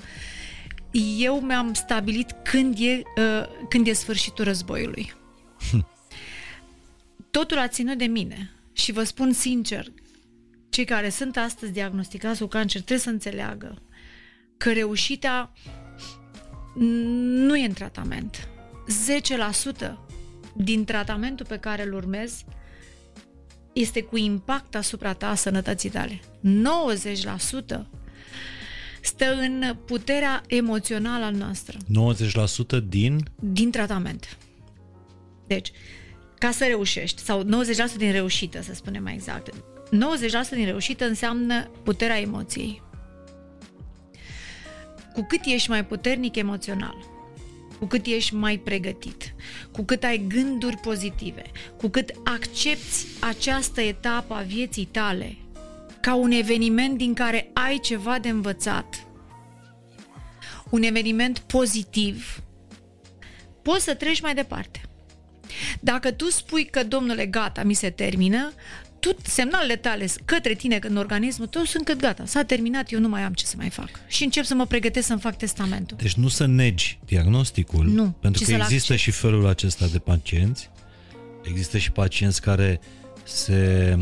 eu 1.17 1.39
mi-am 1.39 1.73
stabilit 1.73 2.35
când 2.43 2.77
e, 2.79 3.01
uh, 3.17 3.45
când 3.69 3.87
e 3.87 3.93
sfârșitul 3.93 4.43
războiului. 4.43 5.13
Totul 7.31 7.57
a 7.57 7.67
ținut 7.67 7.97
de 7.97 8.05
mine 8.05 8.51
și 8.73 8.91
vă 8.91 9.03
spun 9.03 9.31
sincer, 9.31 9.91
cei 10.69 10.85
care 10.85 11.09
sunt 11.09 11.37
astăzi 11.37 11.71
diagnosticați 11.71 12.39
cu 12.39 12.47
cancer 12.47 12.81
trebuie 12.81 13.05
să 13.05 13.09
înțeleagă 13.09 13.81
că 14.57 14.73
reușita 14.73 15.53
nu 16.75 17.57
e 17.57 17.65
în 17.65 17.73
tratament. 17.73 18.49
10% 19.83 20.06
din 20.57 20.85
tratamentul 20.85 21.45
pe 21.45 21.57
care 21.57 21.83
îl 21.83 21.93
urmez 21.93 22.43
este 23.73 24.01
cu 24.01 24.17
impact 24.17 24.75
asupra 24.75 25.13
ta 25.13 25.29
a 25.29 25.35
sănătății 25.35 25.89
tale. 25.89 26.19
90% 27.83 27.85
stă 29.01 29.33
în 29.39 29.75
puterea 29.85 30.43
emoțională 30.47 31.25
a 31.25 31.29
noastră. 31.29 31.77
90% 32.79 32.83
din? 32.87 33.25
Din 33.39 33.71
tratament. 33.71 34.37
Deci, 35.47 35.71
ca 36.37 36.51
să 36.51 36.65
reușești, 36.65 37.21
sau 37.21 37.43
90% 37.43 37.47
din 37.97 38.11
reușită, 38.11 38.61
să 38.61 38.73
spunem 38.73 39.03
mai 39.03 39.13
exact, 39.13 39.53
90% 39.53 40.49
din 40.51 40.65
reușită 40.65 41.05
înseamnă 41.05 41.71
puterea 41.83 42.19
emoției. 42.19 42.81
Cu 45.13 45.25
cât 45.27 45.39
ești 45.45 45.69
mai 45.69 45.85
puternic 45.85 46.35
emoțional, 46.35 47.16
cu 47.79 47.85
cât 47.85 48.05
ești 48.05 48.35
mai 48.35 48.57
pregătit, 48.57 49.33
cu 49.71 49.83
cât 49.83 50.03
ai 50.03 50.25
gânduri 50.27 50.77
pozitive, 50.77 51.41
cu 51.77 51.87
cât 51.87 52.11
accepti 52.23 53.05
această 53.19 53.81
etapă 53.81 54.33
a 54.33 54.41
vieții 54.41 54.85
tale 54.85 55.37
ca 56.01 56.15
un 56.15 56.31
eveniment 56.31 56.97
din 56.97 57.13
care 57.13 57.49
ai 57.53 57.79
ceva 57.79 58.19
de 58.19 58.29
învățat, 58.29 59.07
un 60.69 60.83
eveniment 60.83 61.39
pozitiv, 61.39 62.41
poți 63.61 63.83
să 63.83 63.93
treci 63.93 64.21
mai 64.21 64.33
departe. 64.33 64.81
Dacă 65.79 66.11
tu 66.11 66.29
spui 66.29 66.65
că, 66.65 66.83
domnule, 66.83 67.25
gata, 67.25 67.63
mi 67.63 67.73
se 67.73 67.89
termină, 67.89 68.53
tu, 69.07 69.15
semnalele 69.23 69.75
tale 69.75 70.07
către 70.25 70.53
tine 70.53 70.79
în 70.81 70.97
organismul 70.97 71.47
tău 71.47 71.63
sunt 71.63 71.85
că 71.85 71.93
gata, 71.93 72.25
s-a 72.25 72.43
terminat, 72.43 72.91
eu 72.91 72.99
nu 72.99 73.07
mai 73.07 73.21
am 73.21 73.33
ce 73.33 73.45
să 73.45 73.53
mai 73.57 73.69
fac. 73.69 73.89
Și 74.07 74.23
încep 74.23 74.43
să 74.43 74.55
mă 74.55 74.65
pregătesc 74.65 75.07
să-mi 75.07 75.19
fac 75.19 75.37
testamentul. 75.37 75.97
Deci 76.01 76.13
nu 76.13 76.27
să 76.27 76.45
negi 76.45 76.99
diagnosticul, 77.05 77.85
nu, 77.85 78.15
pentru 78.19 78.43
că 78.45 78.51
există 78.51 78.93
accept. 78.93 78.99
și 78.99 79.11
felul 79.11 79.47
acesta 79.47 79.87
de 79.87 79.99
pacienți. 79.99 80.69
Există 81.43 81.77
și 81.77 81.91
pacienți 81.91 82.41
care 82.41 82.79
se 83.23 83.97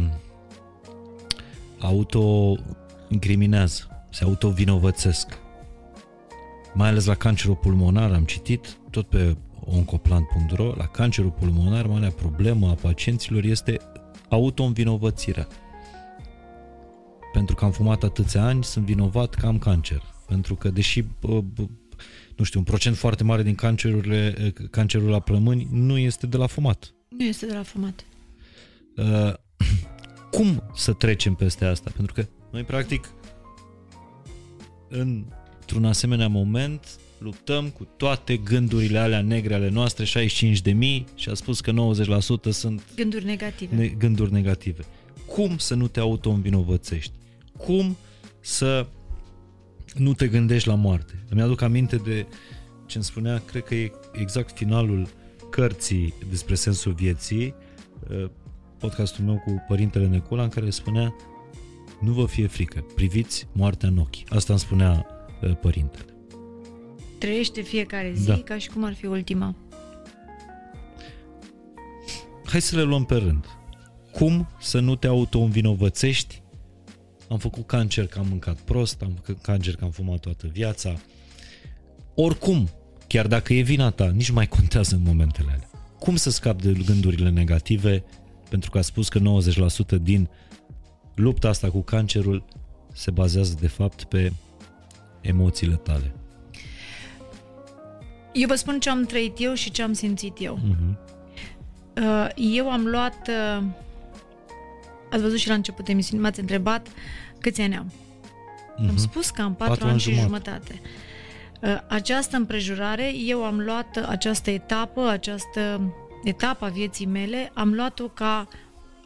auto-incriminează, 1.80 4.08
se 4.10 4.24
auto-vinovățesc. 4.24 5.38
Mai 6.74 6.88
ales 6.88 7.06
la 7.06 7.16
cancerul 7.16 7.56
pulmonar, 7.56 8.12
am 8.12 8.24
citit 8.24 8.78
tot 8.90 9.08
pe 9.08 9.36
oncoplan.ro, 9.66 10.74
la 10.78 10.88
cancerul 10.88 11.32
pulmonar, 11.32 11.86
marea 11.86 12.10
problemă 12.10 12.70
a 12.70 12.74
pacienților 12.74 13.44
este 13.44 13.78
auto-învinovățirea. 14.30 15.48
Pentru 17.34 17.56
că 17.56 17.66
am 17.66 17.72
fumat 17.72 18.04
atâția 18.04 18.44
ani, 18.46 18.64
sunt 18.64 18.86
vinovat 18.86 19.34
că 19.34 19.46
am 19.46 19.58
cancer. 19.58 20.02
Pentru 20.28 20.56
că, 20.56 20.70
deși, 20.70 21.04
nu 22.36 22.44
știu, 22.44 22.60
un 22.60 22.66
procent 22.66 22.98
foarte 22.98 23.24
mare 23.24 23.44
din 23.44 23.56
cancerurile, 23.56 24.54
cancerul 24.72 25.10
la 25.10 25.20
plămâni 25.20 25.68
nu 25.72 25.98
este 25.98 26.28
de 26.28 26.38
la 26.38 26.48
fumat. 26.48 26.94
Nu 27.10 27.24
este 27.24 27.46
de 27.46 27.54
la 27.54 27.64
fumat. 27.64 28.06
Uh, 28.96 29.34
cum 30.36 30.64
să 30.76 30.94
trecem 30.94 31.34
peste 31.34 31.66
asta? 31.66 31.92
Pentru 31.96 32.14
că 32.14 32.26
noi, 32.52 32.64
practic, 32.64 33.14
într-un 34.88 35.86
asemenea 35.86 36.28
moment, 36.28 37.00
luptăm 37.18 37.70
cu 37.70 37.88
toate 37.98 38.38
gândurile 38.38 39.00
alea 39.00 39.22
negre 39.22 39.54
ale 39.54 39.70
noastre, 39.70 40.04
65 40.04 40.62
de 40.62 40.72
mii, 40.72 41.06
și 41.16 41.30
a 41.30 41.34
spus 41.34 41.62
că 41.62 41.72
90% 41.72 42.50
sunt 42.50 42.82
gânduri 42.96 43.26
negative. 43.26 43.76
Ne- 43.76 43.88
gânduri 43.88 44.32
negative. 44.32 44.84
Cum 45.26 45.58
să 45.58 45.76
nu 45.76 45.88
te 45.88 46.00
auto-învinovățești? 46.00 47.12
Cum 47.58 47.98
să 48.40 48.88
nu 49.96 50.14
te 50.14 50.28
gândești 50.28 50.68
la 50.68 50.76
moarte? 50.76 51.24
Îmi 51.30 51.42
aduc 51.42 51.62
aminte 51.62 51.96
de 51.96 52.26
ce 52.86 52.98
îmi 52.98 53.06
spunea, 53.06 53.42
cred 53.46 53.64
că 53.64 53.76
e 53.76 53.92
exact 54.12 54.58
finalul 54.58 55.08
cărții 55.50 56.14
despre 56.30 56.56
sensul 56.56 56.92
vieții, 56.92 57.54
uh, 58.10 58.30
podcastul 58.80 59.26
meu 59.26 59.42
cu 59.46 59.66
părintele 59.68 60.08
Necula, 60.08 60.44
în 60.44 60.50
care 60.50 60.70
spunea 60.70 61.16
nu 62.02 62.12
vă 62.12 62.26
fie 62.26 62.48
frică, 62.48 62.86
priviți 62.96 63.48
moartea 63.52 63.90
în 63.90 63.98
ochi. 63.98 64.30
Asta 64.30 64.54
îmi 64.54 64.62
spunea 64.62 65.06
uh, 65.42 65.56
părintele. 65.62 66.15
Trăiește 67.26 67.62
fiecare 67.62 68.14
zi 68.16 68.26
Da. 68.26 68.38
ca 68.38 68.58
și 68.58 68.70
cum 68.70 68.84
ar 68.84 68.94
fi 68.94 69.06
ultima. 69.06 69.56
Hai 72.46 72.62
să 72.62 72.76
le 72.76 72.82
luăm 72.82 73.06
pe 73.06 73.16
rând. 73.16 73.46
Cum 74.12 74.48
să 74.62 74.80
nu 74.80 74.96
te 74.96 75.08
auto-învinovățești? 75.08 76.42
Am 77.30 77.38
făcut 77.38 77.68
cancer 77.68 78.08
că 78.08 78.20
am 78.20 78.26
mâncat 78.30 78.56
prost, 78.56 79.02
am 79.02 79.12
făcut 79.16 79.42
cancer 79.42 79.76
că 79.76 79.84
am 79.84 79.90
fumat 79.90 80.20
toată 80.20 80.48
viața. 80.48 80.96
Oricum, 82.16 82.70
chiar 83.08 83.28
dacă 83.28 83.54
e 83.54 83.62
vina 83.62 83.90
ta, 83.90 84.06
nici 84.10 84.28
nu 84.30 84.34
mai 84.36 84.48
contează 84.48 84.96
în 84.96 85.02
momentele 85.02 85.48
alea. 85.48 85.70
Cum 86.00 86.16
să 86.16 86.30
scapi 86.30 86.64
de 86.64 86.72
gândurile 86.86 87.30
negative? 87.30 88.04
Pentru 88.50 88.70
că 88.70 88.78
a 88.78 88.82
spus 88.82 89.10
că 89.10 89.20
90% 89.98 90.02
din 90.02 90.30
lupta 91.16 91.48
asta 91.50 91.70
cu 91.70 91.82
cancerul 91.82 92.46
se 92.94 93.12
bazează 93.12 93.58
de 93.60 93.68
fapt 93.68 94.04
pe 94.04 94.32
emoțiile 95.22 95.76
tale. 95.76 96.16
Eu 98.36 98.48
vă 98.48 98.56
spun 98.56 98.80
ce 98.80 98.90
am 98.90 99.04
trăit 99.04 99.34
eu 99.40 99.54
și 99.54 99.72
ce 99.72 99.82
am 99.82 99.94
simțit 99.94 100.34
eu. 100.40 100.60
Mhm. 100.64 100.98
Uh, 101.98 102.28
Eu 102.36 102.72
am 102.72 102.86
luat... 102.86 103.28
uh, 103.28 103.64
Ați 105.12 105.22
văzut 105.22 105.38
și 105.38 105.48
la 105.48 105.54
început 105.54 105.88
emisiunii, 105.88 106.24
m-ați 106.26 106.40
întrebat 106.40 106.88
câți 107.40 107.62
ani 107.62 107.76
am. 107.76 107.92
Am 108.90 108.98
spus 108.98 109.30
că 109.30 109.42
am 109.42 109.56
patru, 109.56 109.68
Patru 109.74 109.84
ani 109.84 109.92
ani 109.92 110.02
și 110.02 110.14
jumătate. 110.14 110.82
jumătate. 111.62 111.78
Uh, 111.82 111.94
Această 111.96 112.36
împrejurare, 112.38 113.14
eu 113.16 113.44
am 113.44 113.60
luat 113.60 113.98
această 114.08 114.50
etapă, 114.52 115.08
această 115.08 115.94
etapă 116.24 116.66
a 116.66 116.70
vieții 116.70 117.06
mele, 117.06 117.52
am 117.54 117.74
luat-o 117.74 118.08
ca 118.08 118.48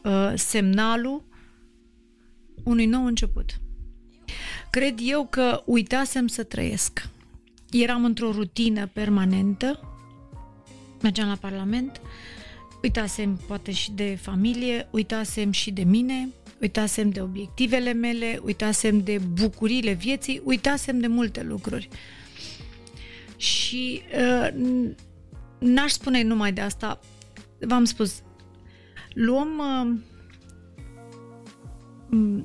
uh, 0.04 0.32
semnalul 0.34 1.24
unui 2.64 2.86
nou 2.86 3.04
început. 3.04 3.50
Cred 4.70 4.94
eu 5.02 5.26
că 5.30 5.62
uitasem 5.64 6.26
să 6.26 6.42
trăiesc. 6.42 7.08
Eram 7.70 8.04
într-o 8.04 8.30
rutină 8.30 8.86
permanentă, 8.86 9.80
mergeam 11.02 11.28
la 11.28 11.36
Parlament, 11.40 12.00
uitasem 12.82 13.40
poate 13.46 13.72
și 13.72 13.92
de 13.92 14.18
familie, 14.20 14.88
uitasem 14.90 15.50
și 15.50 15.70
de 15.70 15.82
mine, 15.82 16.28
uitasem 16.60 17.10
de 17.10 17.20
obiectivele 17.20 17.92
mele, 17.92 18.40
uitasem 18.44 19.00
de 19.00 19.18
bucuriile 19.18 19.92
vieții, 19.92 20.40
uitasem 20.44 21.00
de 21.00 21.06
multe 21.06 21.42
lucruri. 21.42 21.88
Și 23.36 24.02
uh, 24.14 24.48
n- 24.48 24.94
n-aș 25.58 25.90
spune 25.90 26.22
numai 26.22 26.52
de 26.52 26.60
asta, 26.60 27.00
v-am 27.60 27.84
spus, 27.84 28.22
luăm 29.14 29.48
uh, 29.58 29.98
m- 32.10 32.44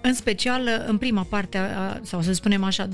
în 0.00 0.14
special 0.14 0.62
uh, 0.62 0.84
în 0.86 0.98
prima 0.98 1.22
parte, 1.22 1.58
a- 1.58 2.00
sau 2.02 2.22
să 2.22 2.32
spunem 2.32 2.64
așa, 2.64 2.88
25-35 2.88 2.90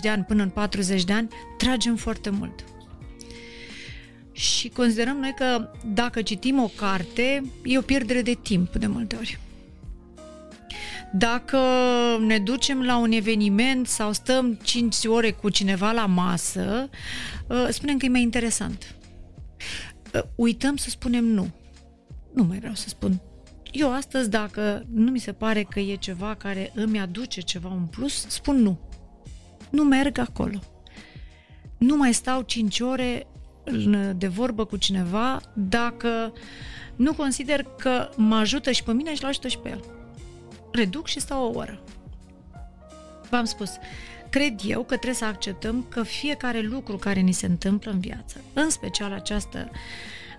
de 0.00 0.08
ani 0.08 0.24
până 0.24 0.42
în 0.42 0.48
40 0.48 1.04
de 1.04 1.12
ani, 1.12 1.28
tragem 1.58 1.96
foarte 1.96 2.30
mult. 2.30 2.64
Și 4.32 4.68
considerăm 4.68 5.16
noi 5.16 5.34
că 5.36 5.70
dacă 5.86 6.22
citim 6.22 6.62
o 6.62 6.70
carte, 6.76 7.42
e 7.64 7.78
o 7.78 7.82
pierdere 7.82 8.22
de 8.22 8.38
timp 8.42 8.76
de 8.76 8.86
multe 8.86 9.16
ori. 9.16 9.38
Dacă 11.14 11.58
ne 12.20 12.38
ducem 12.38 12.82
la 12.82 12.96
un 12.96 13.12
eveniment 13.12 13.86
sau 13.86 14.12
stăm 14.12 14.58
5 14.62 14.96
ore 15.04 15.30
cu 15.30 15.48
cineva 15.48 15.92
la 15.92 16.06
masă, 16.06 16.88
uh, 17.46 17.66
spunem 17.70 17.96
că 17.96 18.04
e 18.06 18.08
mai 18.08 18.22
interesant. 18.22 18.94
Uh, 20.14 20.20
Uităm 20.34 20.76
să 20.76 20.90
spunem 20.90 21.24
nu. 21.24 21.50
Nu 22.34 22.42
mai 22.42 22.58
vreau 22.58 22.74
să 22.74 22.88
spun. 22.88 23.20
Eu 23.72 23.92
astăzi, 23.92 24.30
dacă 24.30 24.86
nu 24.94 25.10
mi 25.10 25.18
se 25.18 25.32
pare 25.32 25.62
că 25.62 25.80
e 25.80 25.94
ceva 25.96 26.34
care 26.34 26.72
îmi 26.74 27.00
aduce 27.00 27.40
ceva 27.40 27.68
în 27.72 27.86
plus, 27.86 28.26
spun 28.28 28.56
nu. 28.56 28.78
Nu 29.70 29.82
merg 29.84 30.18
acolo. 30.18 30.58
Nu 31.78 31.96
mai 31.96 32.14
stau 32.14 32.42
5 32.42 32.80
ore 32.80 33.26
în- 33.64 34.14
de 34.18 34.26
vorbă 34.26 34.64
cu 34.64 34.76
cineva 34.76 35.40
dacă 35.52 36.32
nu 36.96 37.14
consider 37.14 37.62
că 37.78 38.08
mă 38.16 38.34
ajută 38.34 38.70
și 38.70 38.82
pe 38.82 38.92
mine 38.92 39.14
și 39.14 39.22
l 39.22 39.26
ajută 39.26 39.48
și 39.48 39.58
pe 39.58 39.68
el. 39.68 39.84
Reduc 40.72 41.06
și 41.06 41.20
stau 41.20 41.44
o 41.44 41.58
oră. 41.58 41.82
V-am 43.30 43.44
spus, 43.44 43.70
cred 44.30 44.60
eu 44.66 44.80
că 44.80 44.94
trebuie 44.94 45.14
să 45.14 45.24
acceptăm 45.24 45.86
că 45.88 46.02
fiecare 46.02 46.60
lucru 46.60 46.96
care 46.96 47.20
ni 47.20 47.32
se 47.32 47.46
întâmplă 47.46 47.90
în 47.90 47.98
viață, 48.00 48.40
în 48.52 48.70
special 48.70 49.12
această, 49.12 49.70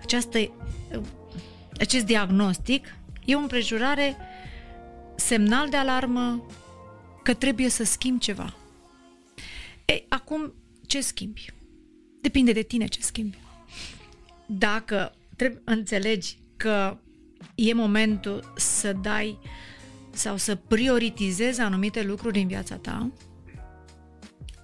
această, 0.02 0.38
acest 1.80 2.04
diagnostic, 2.04 2.86
e 3.24 3.34
o 3.34 3.38
împrejurare 3.38 4.16
semnal 5.16 5.68
de 5.68 5.76
alarmă 5.76 6.46
că 7.22 7.34
trebuie 7.34 7.68
să 7.68 7.84
schimbi 7.84 8.20
ceva. 8.20 8.54
Ei, 9.84 10.06
acum, 10.08 10.52
ce 10.86 11.00
schimbi? 11.00 11.52
Depinde 12.20 12.52
de 12.52 12.62
tine 12.62 12.86
ce 12.86 13.00
schimbi. 13.00 13.38
Dacă 14.46 15.14
trebuie 15.36 15.62
înțelegi 15.64 16.38
că 16.56 16.98
e 17.54 17.74
momentul 17.74 18.52
să 18.56 18.92
dai 18.92 19.38
sau 20.10 20.36
să 20.36 20.54
prioritizezi 20.54 21.60
anumite 21.60 22.02
lucruri 22.02 22.40
în 22.40 22.46
viața 22.46 22.76
ta, 22.76 23.10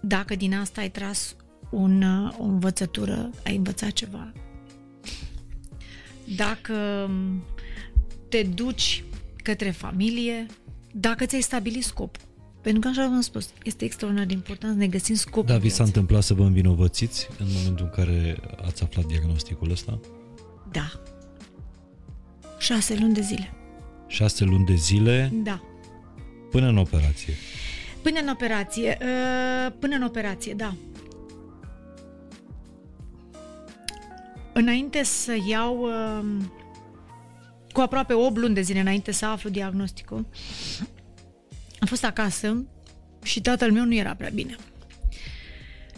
dacă 0.01 0.35
din 0.35 0.55
asta 0.55 0.81
ai 0.81 0.91
tras 0.91 1.37
un, 1.71 2.03
uh, 2.03 2.35
o 2.39 2.43
învățătură, 2.43 3.31
ai 3.45 3.57
învățat 3.57 3.91
ceva, 3.91 4.33
dacă 6.37 7.07
um, 7.09 7.43
te 8.31 8.43
duci 8.43 9.05
către 9.43 9.71
familie, 9.71 10.47
dacă 10.93 11.25
ți-ai 11.27 11.41
stabilit 11.41 11.85
scopul. 11.85 12.23
Pentru 12.63 12.81
că, 12.81 12.89
așa 12.89 13.09
v-am 13.09 13.21
spus, 13.21 13.49
este 13.63 13.85
extraordinar 13.85 14.27
de 14.27 14.33
important 14.33 14.73
să 14.73 14.79
ne 14.79 14.87
găsim 14.87 15.15
scopul 15.15 15.45
Da, 15.55 15.57
vi 15.59 15.69
s-a 15.69 15.75
vieții. 15.77 15.85
întâmplat 15.85 16.23
să 16.23 16.35
vă 16.35 16.43
învinovățiți 16.43 17.29
în 17.39 17.47
momentul 17.57 17.85
în 17.85 18.05
care 18.05 18.37
ați 18.65 18.83
aflat 18.83 19.05
diagnosticul 19.05 19.71
ăsta? 19.71 20.01
Da. 20.73 20.91
Șase 22.59 22.97
luni 23.01 23.15
de 23.15 23.21
zile. 23.21 23.53
Șase 24.07 24.45
luni 24.45 24.65
de 24.65 24.75
zile 24.75 25.33
Da. 25.43 25.61
până 26.51 26.67
în 26.69 26.77
operație. 26.77 27.35
Până 28.03 28.19
în 28.23 28.29
operație, 28.29 28.99
uh, 29.01 29.73
până 29.79 29.95
în 29.97 30.03
operație, 30.03 30.55
da. 30.55 30.75
Înainte 34.53 35.03
să 35.03 35.37
iau, 35.49 35.79
uh, 35.83 36.25
cu 37.73 37.81
aproape 37.81 38.13
8 38.13 38.37
luni 38.37 38.55
de 38.55 38.61
zile 38.61 38.81
înainte 38.81 39.13
să 39.13 39.27
aflu 39.27 39.51
diagnosticul, 39.51 40.27
am 41.81 41.87
fost 41.87 42.05
acasă 42.05 42.67
și 43.23 43.41
tatăl 43.41 43.73
meu 43.73 43.85
nu 43.85 43.95
era 43.95 44.15
prea 44.15 44.31
bine. 44.35 44.57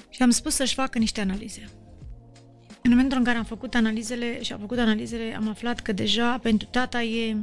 Și 0.08 0.22
am 0.22 0.30
spus 0.30 0.54
să-și 0.54 0.74
facă 0.74 0.98
niște 0.98 1.20
analize. 1.20 1.68
În 2.82 2.90
momentul 2.90 3.18
în 3.18 3.24
care 3.24 3.38
am 3.38 3.44
făcut 3.44 3.74
analizele 3.74 4.42
și 4.42 4.52
am 4.52 4.58
făcut 4.58 4.78
analizele, 4.78 5.34
am 5.36 5.48
aflat 5.48 5.80
că 5.80 5.92
deja 5.92 6.38
pentru 6.38 6.68
tata 6.70 7.02
e 7.02 7.36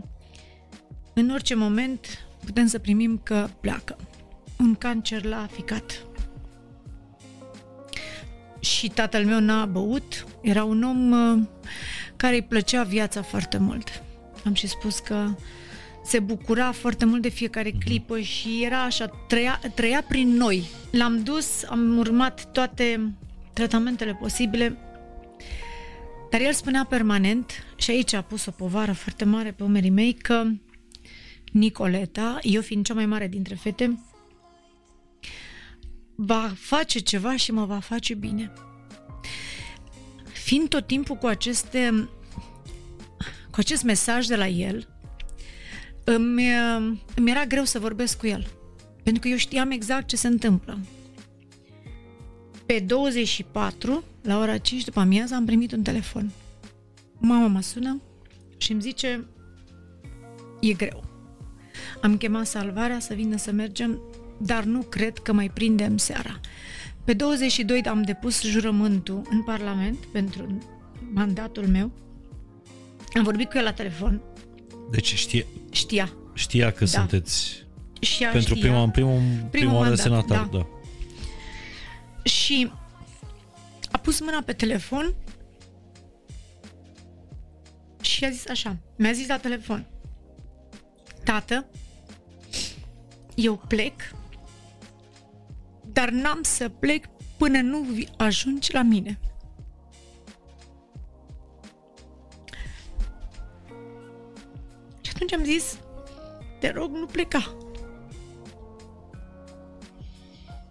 în 1.13 1.29
orice 1.29 1.55
moment 1.55 2.27
putem 2.45 2.67
să 2.67 2.79
primim 2.79 3.21
că 3.23 3.49
pleacă. 3.59 3.97
Un 4.57 4.75
cancer 4.75 5.23
la 5.23 5.47
ficat. 5.51 6.03
Și 8.59 8.89
tatăl 8.89 9.25
meu 9.25 9.39
n-a 9.39 9.65
băut, 9.65 10.25
era 10.41 10.63
un 10.63 10.83
om 10.83 11.11
uh, 11.11 11.47
care 12.15 12.35
îi 12.35 12.41
plăcea 12.41 12.83
viața 12.83 13.21
foarte 13.21 13.57
mult. 13.57 14.03
Am 14.45 14.53
și 14.53 14.67
spus 14.67 14.99
că 14.99 15.35
se 16.03 16.19
bucura 16.19 16.71
foarte 16.71 17.05
mult 17.05 17.21
de 17.21 17.29
fiecare 17.29 17.71
clipă 17.71 18.19
și 18.19 18.63
era 18.63 18.83
așa, 18.83 19.07
trăia, 19.07 19.59
trăia 19.75 20.03
prin 20.07 20.29
noi. 20.29 20.69
L-am 20.91 21.23
dus, 21.23 21.63
am 21.63 21.97
urmat 21.97 22.51
toate 22.51 23.13
tratamentele 23.53 24.13
posibile, 24.13 24.77
dar 26.29 26.41
el 26.41 26.53
spunea 26.53 26.85
permanent, 26.89 27.51
și 27.75 27.91
aici 27.91 28.13
a 28.13 28.21
pus 28.21 28.45
o 28.45 28.51
povară 28.51 28.91
foarte 28.91 29.25
mare 29.25 29.51
pe 29.51 29.63
umerii 29.63 29.89
mei, 29.89 30.13
că 30.13 30.43
Nicoleta, 31.51 32.39
eu 32.41 32.61
fiind 32.61 32.85
cea 32.85 32.93
mai 32.93 33.05
mare 33.05 33.27
dintre 33.27 33.55
fete, 33.55 33.99
va 36.15 36.51
face 36.55 36.99
ceva 36.99 37.35
și 37.35 37.51
mă 37.51 37.65
va 37.65 37.79
face 37.79 38.13
bine. 38.13 38.53
Fiind 40.33 40.67
tot 40.67 40.87
timpul 40.87 41.15
cu 41.15 41.25
aceste 41.25 42.09
cu 43.59 43.65
acest 43.65 43.83
mesaj 43.83 44.25
de 44.25 44.35
la 44.35 44.47
el, 44.47 44.87
îmi, 46.03 46.43
îmi 47.15 47.29
era 47.29 47.45
greu 47.45 47.63
să 47.63 47.79
vorbesc 47.79 48.17
cu 48.17 48.27
el. 48.27 48.47
Pentru 49.03 49.21
că 49.21 49.27
eu 49.27 49.35
știam 49.35 49.71
exact 49.71 50.07
ce 50.07 50.15
se 50.15 50.27
întâmplă. 50.27 50.79
Pe 52.65 52.79
24, 52.79 54.03
la 54.21 54.39
ora 54.39 54.57
5 54.57 54.83
după 54.83 54.99
amiază, 54.99 55.35
am 55.35 55.45
primit 55.45 55.71
un 55.71 55.81
telefon. 55.81 56.31
Mama 57.17 57.47
mă 57.47 57.61
sună 57.61 58.01
și 58.57 58.71
îmi 58.71 58.81
zice 58.81 59.25
e 60.61 60.73
greu. 60.73 61.03
Am 62.01 62.17
chemat 62.17 62.47
salvarea 62.47 62.99
să 62.99 63.13
vină 63.13 63.37
să 63.37 63.51
mergem, 63.51 64.01
dar 64.37 64.63
nu 64.63 64.81
cred 64.81 65.17
că 65.17 65.33
mai 65.33 65.49
prindem 65.49 65.97
seara. 65.97 66.39
Pe 67.03 67.13
22 67.13 67.81
am 67.81 68.01
depus 68.01 68.41
jurământul 68.41 69.21
în 69.29 69.43
Parlament 69.43 69.97
pentru 70.05 70.57
mandatul 71.13 71.67
meu. 71.67 71.91
Am 73.13 73.23
vorbit 73.23 73.49
cu 73.49 73.57
el 73.57 73.63
la 73.63 73.73
telefon. 73.73 74.21
Deci 74.91 75.13
știe, 75.15 75.45
Știa. 75.71 76.13
știa 76.33 76.71
că 76.71 76.79
Da. 76.79 76.85
sunteți 76.89 77.65
Și 78.01 78.23
ea 78.23 78.31
pentru 78.31 78.55
știa. 78.55 78.67
prima, 78.67 78.83
în 78.83 78.89
primul, 78.91 79.21
prima 79.51 79.71
oară 79.73 79.81
mandat, 79.87 79.99
senatar. 79.99 80.45
da. 80.51 80.57
Da. 80.57 80.67
Și 82.23 82.71
a 83.91 83.97
pus 83.97 84.19
mâna 84.19 84.41
pe 84.45 84.53
telefon 84.53 85.13
și 88.01 88.25
a 88.25 88.29
zis 88.29 88.47
așa, 88.47 88.77
mi-a 88.97 89.11
zis 89.11 89.27
la 89.27 89.37
telefon, 89.37 89.85
tată, 91.23 91.65
eu 93.35 93.61
plec, 93.67 93.93
dar 95.85 96.09
n-am 96.09 96.39
să 96.41 96.69
plec 96.69 97.05
până 97.37 97.61
nu 97.61 97.87
ajungi 98.17 98.73
la 98.73 98.81
mine. 98.81 99.19
Atunci 105.21 105.33
am 105.33 105.43
zis, 105.43 105.79
te 106.59 106.71
rog, 106.71 106.91
nu 106.95 107.05
pleca. 107.05 107.55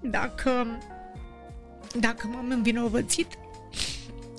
Dacă, 0.00 0.78
dacă 2.00 2.26
m-am 2.26 2.50
învinovățit, 2.50 3.38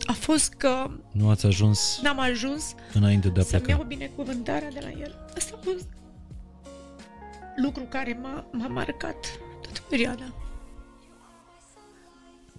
a 0.05 0.13
fost 0.13 0.53
că 0.53 0.91
Nu 1.11 1.29
ați 1.29 1.45
ajuns 1.45 1.99
n-am 2.01 2.19
ajuns 2.19 2.75
înainte 2.93 3.29
de 3.29 3.39
a 3.39 3.43
să-mi 3.43 3.61
pleca. 3.61 3.77
iau 3.77 3.87
binecuvântarea 3.87 4.71
de 4.71 4.79
la 4.79 4.91
el. 4.91 5.25
Asta 5.35 5.55
a 5.59 5.63
fost 5.63 5.87
lucru 7.55 7.83
care 7.83 8.19
m-a, 8.21 8.45
m-a 8.51 8.67
marcat 8.67 9.39
toată 9.61 9.81
perioada. 9.89 10.33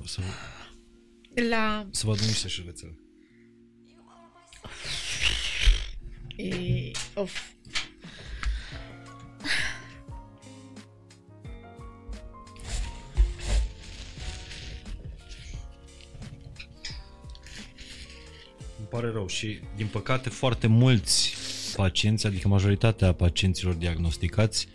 O 0.03 0.07
să, 0.07 0.21
La... 1.49 1.87
să 1.91 2.07
vă 2.07 2.13
adun 2.13 2.27
niște 2.27 2.49
șervețele. 2.49 2.99
E, 6.41 6.91
of. 7.15 7.41
Îmi 18.79 18.89
pare 18.89 19.11
rău 19.11 19.27
și, 19.27 19.61
din 19.77 19.87
păcate, 19.87 20.29
foarte 20.29 20.67
mulți 20.67 21.35
pacienți, 21.77 22.27
adică 22.27 22.49
majoritatea 22.49 23.13
pacienților 23.13 23.75
diagnosticați, 23.75 24.69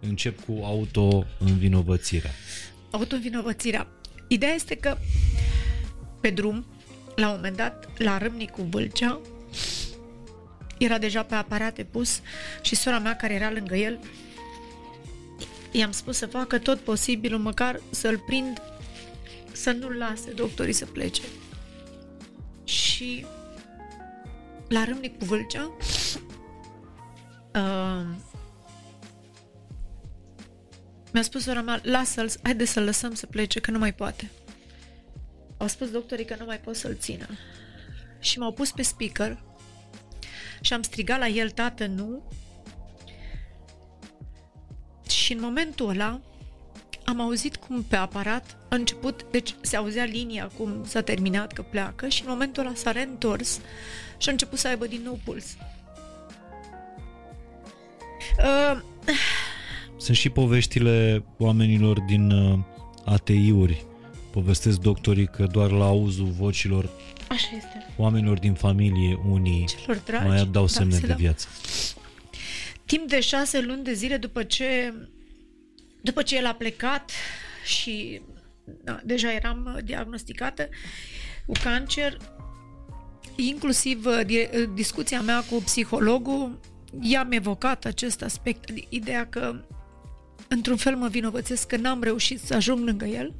încep 0.00 0.44
cu 0.44 0.60
auto-învinovățirea. 0.64 2.30
Autoînvinovățirea. 2.90 3.86
Ideea 4.28 4.52
este 4.52 4.74
că 4.74 4.96
pe 6.20 6.30
drum, 6.30 6.66
la 7.16 7.28
un 7.28 7.34
moment 7.34 7.56
dat, 7.56 7.88
la 7.98 8.18
Râmnicu 8.18 8.62
Vâlcea, 8.62 9.20
era 10.84 10.98
deja 10.98 11.22
pe 11.22 11.34
aparate 11.34 11.84
pus 11.84 12.20
și 12.62 12.74
sora 12.74 12.98
mea 12.98 13.16
care 13.16 13.34
era 13.34 13.50
lângă 13.50 13.76
el 13.76 13.98
i-am 15.72 15.90
spus 15.90 16.16
să 16.16 16.26
facă 16.26 16.58
tot 16.58 16.80
posibilul, 16.80 17.38
măcar 17.38 17.80
să-l 17.90 18.18
prind, 18.18 18.62
să 19.52 19.70
nu-l 19.70 19.96
lase 19.96 20.30
doctorii 20.30 20.72
să 20.72 20.86
plece. 20.86 21.22
Și 22.64 23.26
la 24.68 24.84
Râmnicu 24.84 25.24
Vâlcea 25.24 25.72
uh, 27.54 28.04
mi-a 31.12 31.22
spus 31.22 31.42
sora 31.42 31.62
mea, 31.62 31.80
lasă-l, 31.82 32.30
haide 32.42 32.64
să-l 32.64 32.84
lăsăm 32.84 33.14
să 33.14 33.26
plece, 33.26 33.60
că 33.60 33.70
nu 33.70 33.78
mai 33.78 33.94
poate. 33.94 34.30
Au 35.56 35.66
spus 35.66 35.90
doctorii 35.90 36.24
că 36.24 36.36
nu 36.38 36.44
mai 36.44 36.60
pot 36.60 36.76
să-l 36.76 36.96
țină. 36.98 37.26
Și 38.18 38.38
m-au 38.38 38.52
pus 38.52 38.70
pe 38.70 38.82
speaker 38.82 39.42
și 40.62 40.72
am 40.72 40.82
strigat 40.82 41.18
la 41.18 41.26
el, 41.26 41.50
tată, 41.50 41.86
nu. 41.86 42.22
Și 45.08 45.32
în 45.32 45.40
momentul 45.40 45.88
ăla 45.88 46.20
am 47.04 47.20
auzit 47.20 47.56
cum 47.56 47.82
pe 47.82 47.96
aparat 47.96 48.56
a 48.68 48.74
început, 48.74 49.26
deci 49.30 49.54
se 49.60 49.76
auzea 49.76 50.04
linia 50.04 50.50
cum 50.56 50.84
s-a 50.84 51.00
terminat 51.00 51.52
că 51.52 51.62
pleacă 51.62 52.08
și 52.08 52.22
în 52.22 52.28
momentul 52.30 52.66
ăla 52.66 52.74
s-a 52.74 52.92
reîntors 52.92 53.60
și 54.18 54.28
a 54.28 54.32
început 54.32 54.58
să 54.58 54.68
aibă 54.68 54.86
din 54.86 55.00
nou 55.04 55.20
puls. 55.24 55.56
Uh, 58.38 58.80
Sunt 59.96 60.16
și 60.16 60.28
poveștile 60.28 61.24
oamenilor 61.38 62.00
din 62.00 62.30
uh, 62.30 62.58
ATI-uri. 63.04 63.84
Povestesc 64.30 64.78
doctorii 64.78 65.26
că 65.26 65.46
doar 65.46 65.70
la 65.70 65.84
auzul 65.84 66.26
vocilor 66.26 66.88
așa 67.28 67.48
este. 67.56 67.81
Oamenilor 67.96 68.38
din 68.38 68.54
familie, 68.54 69.18
unii 69.30 69.66
Celor 69.66 69.96
dragi. 70.04 70.26
mai 70.26 70.48
dau 70.50 70.66
semne 70.66 70.94
se 70.94 71.00
de 71.00 71.06
dau. 71.06 71.16
viață. 71.16 71.48
Timp 72.84 73.08
de 73.08 73.20
șase 73.20 73.60
luni 73.60 73.84
de 73.84 73.92
zile 73.92 74.16
după 74.16 74.42
ce, 74.42 74.94
după 76.00 76.22
ce 76.22 76.36
el 76.36 76.46
a 76.46 76.52
plecat 76.54 77.10
și 77.64 78.20
da, 78.84 79.00
deja 79.04 79.32
eram 79.32 79.72
uh, 79.76 79.84
diagnosticată 79.84 80.68
cu 81.46 81.52
cancer, 81.62 82.16
inclusiv 83.36 84.06
uh, 84.06 84.20
di- 84.24 84.48
uh, 84.56 84.68
discuția 84.74 85.20
mea 85.20 85.40
cu 85.40 85.62
psihologul, 85.64 86.60
i-am 87.00 87.32
evocat 87.32 87.84
acest 87.84 88.22
aspect, 88.22 88.70
adi- 88.72 88.88
ideea 88.88 89.26
că 89.28 89.64
într-un 90.48 90.76
fel 90.76 90.96
mă 90.96 91.08
vinovățesc 91.08 91.66
că 91.66 91.76
n-am 91.76 92.02
reușit 92.02 92.40
să 92.40 92.54
ajung 92.54 92.84
lângă 92.86 93.04
el. 93.04 93.34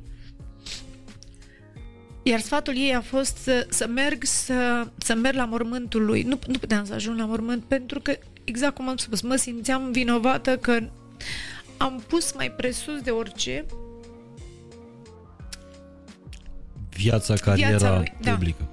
Iar 2.23 2.41
sfatul 2.41 2.77
ei 2.77 2.95
a 2.95 3.01
fost 3.01 3.37
să, 3.37 3.67
să 3.71 3.87
merg 3.87 4.25
să, 4.25 4.87
să 4.99 5.15
merg 5.15 5.37
la 5.37 5.45
mormântul 5.45 6.05
lui. 6.05 6.23
Nu, 6.23 6.39
nu 6.47 6.59
puteam 6.59 6.85
să 6.85 6.95
ajung 6.95 7.19
la 7.19 7.25
mormânt 7.25 7.65
pentru 7.65 8.01
că, 8.01 8.19
exact 8.45 8.75
cum 8.75 8.89
am 8.89 8.97
spus, 8.97 9.21
mă 9.21 9.37
simțeam 9.37 9.93
vinovată 9.93 10.57
că 10.57 10.79
am 11.77 12.05
pus 12.07 12.33
mai 12.33 12.51
presus 12.51 13.01
de 13.01 13.11
orice 13.11 13.65
Viața, 16.89 17.35
cariera 17.35 17.69
Viața 17.69 17.97
lui, 17.97 18.13
da. 18.21 18.33
publică. 18.33 18.69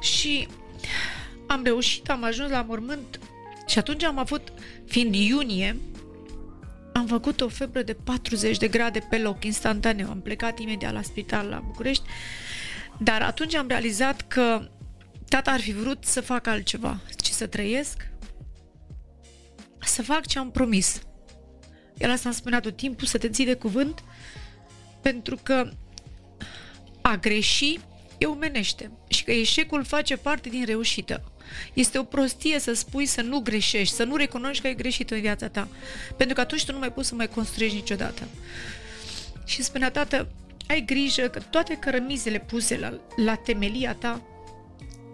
și 0.00 0.48
am 1.46 1.62
reușit, 1.64 2.10
am 2.10 2.24
ajuns 2.24 2.50
la 2.50 2.62
mormânt 2.62 3.20
și 3.66 3.78
atunci 3.78 4.02
am 4.02 4.18
avut, 4.18 4.52
fiind 4.86 5.14
iunie, 5.14 5.76
am 6.92 7.06
făcut 7.06 7.40
o 7.40 7.48
febră 7.48 7.82
de 7.82 7.96
40 8.04 8.56
de 8.56 8.68
grade 8.68 9.06
pe 9.10 9.18
loc, 9.18 9.44
instantaneu. 9.44 10.10
Am 10.10 10.20
plecat 10.20 10.58
imediat 10.58 10.92
la 10.92 11.02
spital 11.02 11.46
la 11.46 11.62
București, 11.66 12.04
dar 12.98 13.22
atunci 13.22 13.54
am 13.54 13.68
realizat 13.68 14.20
că 14.28 14.68
tata 15.28 15.50
ar 15.50 15.60
fi 15.60 15.72
vrut 15.72 16.04
să 16.04 16.20
fac 16.20 16.46
altceva, 16.46 17.00
ci 17.16 17.28
să 17.28 17.46
trăiesc, 17.46 18.08
să 19.80 20.02
fac 20.02 20.26
ce 20.26 20.38
am 20.38 20.50
promis. 20.50 21.02
El 21.98 22.10
asta 22.10 22.28
îmi 22.28 22.38
spunea 22.38 22.60
tot 22.60 22.76
timpul, 22.76 23.06
să 23.06 23.18
te 23.18 23.28
ții 23.28 23.44
de 23.44 23.54
cuvânt, 23.54 24.02
pentru 25.02 25.38
că 25.42 25.70
a 27.00 27.16
greși 27.16 27.78
e 28.18 28.26
omenește 28.26 28.90
și 29.08 29.24
că 29.24 29.32
eșecul 29.32 29.84
face 29.84 30.16
parte 30.16 30.48
din 30.48 30.64
reușită. 30.64 31.32
Este 31.72 31.98
o 31.98 32.02
prostie 32.02 32.58
să 32.58 32.72
spui 32.72 33.06
să 33.06 33.22
nu 33.22 33.40
greșești, 33.40 33.94
să 33.94 34.04
nu 34.04 34.16
recunoști 34.16 34.62
că 34.62 34.66
ai 34.66 34.74
greșit 34.74 35.10
în 35.10 35.20
viața 35.20 35.48
ta. 35.48 35.68
Pentru 36.16 36.34
că 36.34 36.40
atunci 36.40 36.64
tu 36.64 36.72
nu 36.72 36.78
mai 36.78 36.92
poți 36.92 37.08
să 37.08 37.14
mai 37.14 37.28
construiești 37.28 37.76
niciodată. 37.76 38.22
Și 39.44 39.62
spunea, 39.62 39.90
tată, 39.90 40.28
ai 40.68 40.84
grijă 40.84 41.28
că 41.28 41.40
toate 41.40 41.76
cărămizele 41.76 42.38
puse 42.38 42.78
la, 42.78 43.00
la 43.16 43.34
temelia 43.34 43.94
ta 43.94 44.22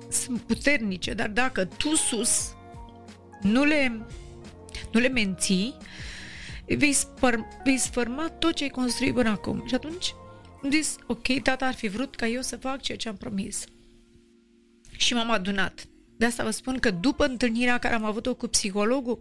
sunt 0.08 0.40
puternice, 0.40 1.14
dar 1.14 1.28
dacă 1.28 1.64
tu 1.64 1.94
sus 1.94 2.54
nu 3.42 3.64
le, 3.64 4.06
nu 4.92 5.00
le 5.00 5.08
menții, 5.08 5.76
vei, 6.66 6.92
spăr, 6.92 7.46
vei 7.64 7.78
sfârma 7.78 8.28
tot 8.28 8.54
ce 8.54 8.62
ai 8.62 8.70
construit 8.70 9.14
până 9.14 9.28
acum. 9.28 9.64
Și 9.66 9.74
atunci 9.74 10.14
am 10.62 10.70
zis, 10.70 10.96
ok, 11.06 11.42
tata 11.42 11.66
ar 11.66 11.74
fi 11.74 11.88
vrut 11.88 12.16
ca 12.16 12.26
eu 12.26 12.40
să 12.40 12.56
fac 12.56 12.80
ceea 12.80 12.98
ce 12.98 13.08
am 13.08 13.16
promis. 13.16 13.64
Și 14.90 15.14
m-am 15.14 15.30
adunat. 15.30 15.84
De 16.16 16.26
asta 16.26 16.44
vă 16.44 16.50
spun 16.50 16.78
că 16.78 16.90
după 16.90 17.24
întâlnirea 17.24 17.78
care 17.78 17.94
am 17.94 18.04
avut-o 18.04 18.34
cu 18.34 18.46
psihologul, 18.46 19.18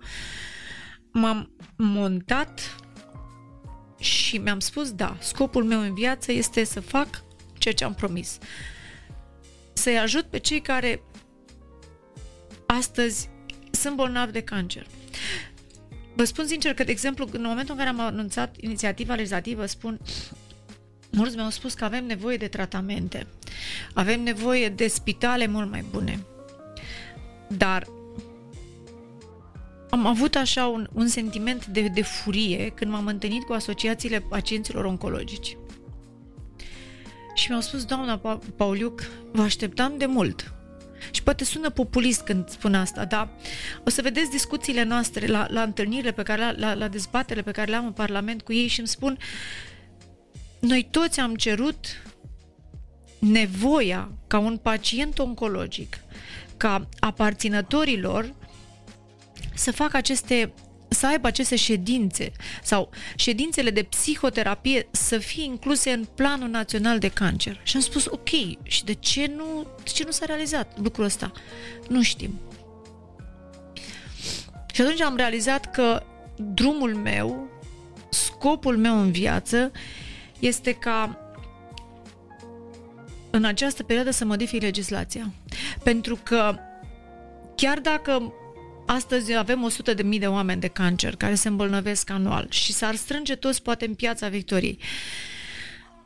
m-am 1.12 1.52
montat 1.78 2.76
și 4.00 4.38
mi-am 4.38 4.60
spus, 4.60 4.92
da, 4.92 5.18
scopul 5.20 5.64
meu 5.64 5.80
în 5.80 5.94
viață 5.94 6.32
este 6.32 6.64
să 6.64 6.80
fac 6.80 7.24
ceea 7.58 7.74
ce 7.74 7.84
am 7.84 7.94
promis. 7.94 8.38
Să-i 9.74 9.98
ajut 9.98 10.24
pe 10.24 10.38
cei 10.38 10.62
care 10.62 11.02
astăzi 12.66 13.30
sunt 13.72 13.96
bolnavi 13.96 14.32
de 14.32 14.42
cancer. 14.42 14.88
Vă 16.14 16.24
spun 16.24 16.48
sincer 16.48 16.74
că, 16.74 16.84
de 16.84 16.92
exemplu, 16.92 17.28
în 17.32 17.42
momentul 17.42 17.74
în 17.74 17.78
care 17.78 17.90
am 17.90 18.00
anunțat 18.00 18.56
inițiativa 18.60 19.16
legislativă, 19.16 19.66
spun, 19.66 20.00
mulți 21.12 21.36
mi-au 21.36 21.50
spus 21.50 21.74
că 21.74 21.86
avem 21.86 22.06
nevoie 22.06 22.38
de 22.38 22.48
tratamente, 22.48 23.28
avem 23.94 24.22
nevoie 24.22 24.70
de 24.70 24.88
spitale 24.88 25.48
mult 25.48 25.70
mai 25.70 25.86
bune. 25.92 26.26
Dar 27.48 27.88
am 29.90 30.06
avut 30.06 30.36
așa 30.36 30.68
un, 30.68 30.88
un 30.94 31.08
sentiment 31.08 31.66
de, 31.66 31.88
de 31.88 32.02
furie 32.02 32.70
când 32.70 32.92
m-am 32.92 33.06
întâlnit 33.06 33.44
cu 33.44 33.54
asociațiile 33.54 34.20
pacienților 34.20 34.86
oncologici. 34.86 35.58
Și 37.34 37.50
mi-au 37.50 37.62
spus, 37.62 37.86
doamna 37.86 38.20
pa- 38.20 38.56
Pauliuc, 38.56 39.02
vă 39.32 39.42
așteptam 39.42 39.98
de 39.98 40.06
mult. 40.06 40.54
Și 41.12 41.24
poate 41.24 41.44
sună 41.44 41.70
populist 41.70 42.22
când 42.22 42.50
spun 42.50 42.76
asta, 42.76 43.06
dar 43.06 43.30
o 43.86 43.90
să 43.90 44.02
vedeți 44.02 44.30
discuțiile 44.30 44.84
noastre 44.84 45.28
la, 45.28 45.48
la 45.50 45.62
întâlnirile 45.62 46.12
pe 46.12 46.24
care, 46.24 46.56
la, 46.58 46.74
la 46.74 46.88
dezbaterile 46.88 47.44
pe 47.44 47.52
care 47.52 47.70
le 47.70 47.76
am 47.76 47.86
în 47.86 47.92
Parlament 47.92 48.42
cu 48.42 48.54
ei 48.54 48.68
și 48.68 48.80
îmi 48.80 48.88
spun 48.88 49.18
noi 50.60 50.88
toți 50.92 51.20
am 51.20 51.36
cerut 51.36 51.86
nevoia 53.20 54.12
ca 54.28 54.40
un 54.40 54.58
pacient 54.58 55.20
oncologic, 55.20 55.98
ca 56.58 56.90
aparținătorilor 57.00 58.34
să 59.60 59.72
facă 59.72 59.98
aceste 59.98 60.54
să 60.92 61.08
aibă 61.08 61.28
aceste 61.28 61.56
ședințe 61.56 62.32
sau 62.64 62.90
ședințele 63.16 63.70
de 63.70 63.84
psihoterapie 63.84 64.88
să 64.92 65.18
fie 65.18 65.44
incluse 65.44 65.92
în 65.92 66.06
Planul 66.16 66.50
Național 66.50 67.00
de 67.00 67.08
Cancer. 67.08 67.60
Și 67.64 67.76
am 67.76 67.82
spus, 67.82 68.06
ok, 68.06 68.30
și 68.64 68.84
de 68.84 68.94
ce 68.94 69.32
nu, 69.36 69.68
de 69.84 69.90
ce 69.90 70.04
nu 70.04 70.12
s-a 70.12 70.26
realizat 70.26 70.80
lucrul 70.82 71.06
ăsta? 71.06 71.32
Nu 71.90 72.02
știm. 72.02 72.40
Și 74.74 74.82
atunci 74.82 75.02
am 75.02 75.16
realizat 75.16 75.72
că 75.72 76.04
drumul 76.36 76.96
meu, 76.96 77.48
scopul 78.10 78.78
meu 78.78 79.00
în 79.00 79.12
viață 79.12 79.72
este 80.40 80.72
ca 80.72 81.20
în 83.30 83.44
această 83.44 83.84
perioadă 83.84 84.12
să 84.12 84.26
modific 84.26 84.62
legislația. 84.62 85.32
Pentru 85.84 86.20
că 86.24 86.56
chiar 87.56 87.80
dacă 87.80 88.34
astăzi 88.96 89.36
avem 89.36 89.64
100 89.64 89.94
de 89.94 90.04
mii 90.04 90.20
de 90.20 90.28
oameni 90.28 90.62
de 90.62 90.68
cancer 90.68 91.16
care 91.16 91.36
se 91.36 91.48
îmbolnăvesc 91.48 92.10
anual 92.10 92.48
și 92.50 92.74
s-ar 92.74 92.96
strânge 92.96 93.36
toți 93.36 93.62
poate 93.62 93.86
în 93.86 93.94
piața 93.94 94.28
Victoriei, 94.28 94.80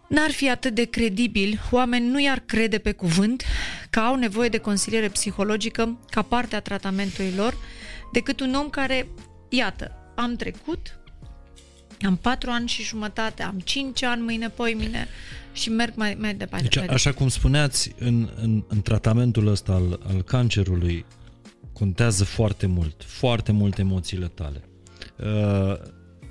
n-ar 0.07 0.31
fi 0.31 0.49
atât 0.49 0.73
de 0.73 0.83
credibil, 0.83 1.61
oameni 1.71 2.07
nu 2.07 2.19
i-ar 2.19 2.39
crede 2.39 2.77
pe 2.77 2.91
cuvânt 2.91 3.43
că 3.89 3.99
au 3.99 4.15
nevoie 4.15 4.49
de 4.49 4.57
consiliere 4.57 5.09
psihologică 5.09 5.99
ca 6.09 6.21
parte 6.21 6.55
a 6.55 6.59
tratamentului 6.59 7.33
lor, 7.35 7.57
decât 8.13 8.39
un 8.39 8.53
om 8.53 8.69
care, 8.69 9.07
iată, 9.49 9.91
am 10.15 10.35
trecut, 10.35 10.99
am 12.01 12.15
patru 12.15 12.49
ani 12.49 12.67
și 12.67 12.83
jumătate, 12.83 13.43
am 13.43 13.59
cinci 13.59 14.03
ani 14.03 14.21
mâine, 14.21 14.49
poi 14.49 14.73
mine 14.73 15.07
și 15.53 15.69
merg 15.69 15.93
mai, 15.95 16.17
mai 16.19 16.33
departe. 16.33 16.67
Deci, 16.67 16.89
așa 16.89 17.11
cum 17.11 17.27
spuneați, 17.27 17.91
în, 17.99 18.29
în, 18.35 18.63
în 18.67 18.81
tratamentul 18.81 19.47
ăsta 19.47 19.71
al, 19.71 19.99
al 20.07 20.21
cancerului, 20.21 21.05
contează 21.73 22.23
foarte 22.23 22.65
mult, 22.65 23.03
foarte 23.05 23.51
mult 23.51 23.77
emoțiile 23.77 24.27
tale. 24.27 24.63
Uh, 25.19 25.77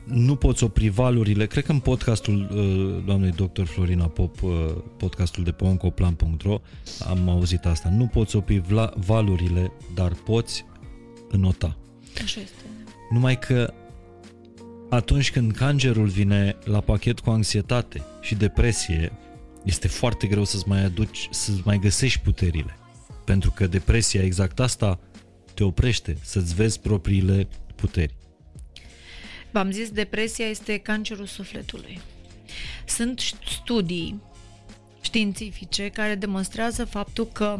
nu 0.05 0.37
poți 0.37 0.65
opri 0.65 0.89
valurile. 0.89 1.47
Cred 1.47 1.65
că 1.65 1.73
în 1.73 1.79
podcastul 1.79 2.49
uh, 2.51 3.05
doamnei 3.07 3.31
dr. 3.31 3.63
Florina 3.63 4.07
Pop, 4.07 4.43
uh, 4.43 4.51
podcastul 4.97 5.45
de 5.45 5.53
pe 5.53 5.65
oncoplan.ro, 5.65 6.61
am 7.09 7.29
auzit 7.29 7.65
asta. 7.65 7.89
Nu 7.89 8.07
poți 8.07 8.37
opri 8.37 8.61
vla- 8.61 8.95
valurile, 8.95 9.73
dar 9.95 10.13
poți 10.13 10.65
înota. 11.29 11.77
Așa 12.23 12.41
este. 12.41 12.63
Numai 13.11 13.39
că 13.39 13.75
atunci 14.91 15.31
când 15.31 15.53
cancerul 15.53 16.07
vine 16.07 16.57
la 16.65 16.81
pachet 16.81 17.21
cu 17.21 17.31
anxietate 17.31 18.03
și 18.21 18.35
depresie, 18.35 19.13
este 19.65 19.89
foarte 19.89 20.27
greu 20.27 20.45
să-ți 20.45 20.69
mai 20.69 20.85
aduci, 20.85 21.29
să-ți 21.31 21.61
mai 21.65 21.79
găsești 21.79 22.21
puterile. 22.21 22.77
Pentru 23.25 23.51
că 23.51 23.67
depresia, 23.67 24.23
exact 24.23 24.61
asta, 24.61 24.99
te 25.55 25.65
oprește 25.65 26.17
să-ți 26.23 26.55
vezi 26.55 26.81
propriile 26.81 27.49
puteri. 27.75 28.15
V-am 29.51 29.71
zis, 29.71 29.91
depresia 29.91 30.47
este 30.47 30.79
cancerul 30.79 31.27
sufletului. 31.27 32.01
Sunt 32.87 33.21
studii 33.61 34.23
științifice 35.01 35.89
care 35.89 36.15
demonstrează 36.15 36.85
faptul 36.85 37.27
că 37.27 37.59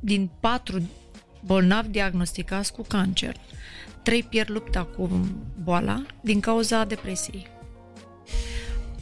din 0.00 0.30
patru 0.40 0.90
bolnavi 1.44 1.88
diagnosticați 1.88 2.72
cu 2.72 2.82
cancer, 2.82 3.36
trei 4.02 4.22
pierd 4.22 4.50
lupta 4.50 4.84
cu 4.84 5.28
boala 5.62 6.06
din 6.20 6.40
cauza 6.40 6.84
depresiei. 6.84 7.46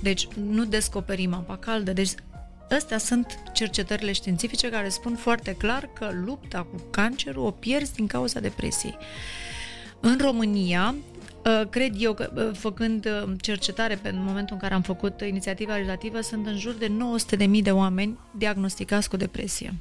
Deci 0.02 0.26
nu 0.26 0.64
descoperim 0.64 1.34
apa 1.34 1.56
caldă, 1.56 1.92
deci 1.92 2.10
Astea 2.70 2.98
sunt 2.98 3.38
cercetările 3.52 4.12
științifice 4.12 4.68
care 4.68 4.88
spun 4.88 5.14
foarte 5.14 5.54
clar 5.54 5.88
că 5.92 6.10
lupta 6.24 6.62
cu 6.62 6.82
cancerul 6.90 7.44
o 7.44 7.50
pierzi 7.50 7.94
din 7.94 8.06
cauza 8.06 8.40
depresiei. 8.40 8.96
În 10.00 10.18
România, 10.20 10.94
ă, 11.44 11.64
cred 11.64 11.94
eu 11.98 12.14
că 12.14 12.32
ă, 12.36 12.52
făcând 12.52 13.06
ă, 13.06 13.34
cercetare 13.40 13.94
pe 13.94 14.08
în 14.08 14.24
momentul 14.24 14.54
în 14.54 14.60
care 14.60 14.74
am 14.74 14.82
făcut 14.82 15.20
inițiativa 15.20 15.74
legislativă, 15.74 16.20
sunt 16.20 16.46
în 16.46 16.58
jur 16.58 16.72
de 16.72 16.92
900.000 17.36 17.62
de 17.62 17.72
oameni 17.72 18.18
diagnosticați 18.36 19.08
cu 19.08 19.16
depresie. 19.16 19.74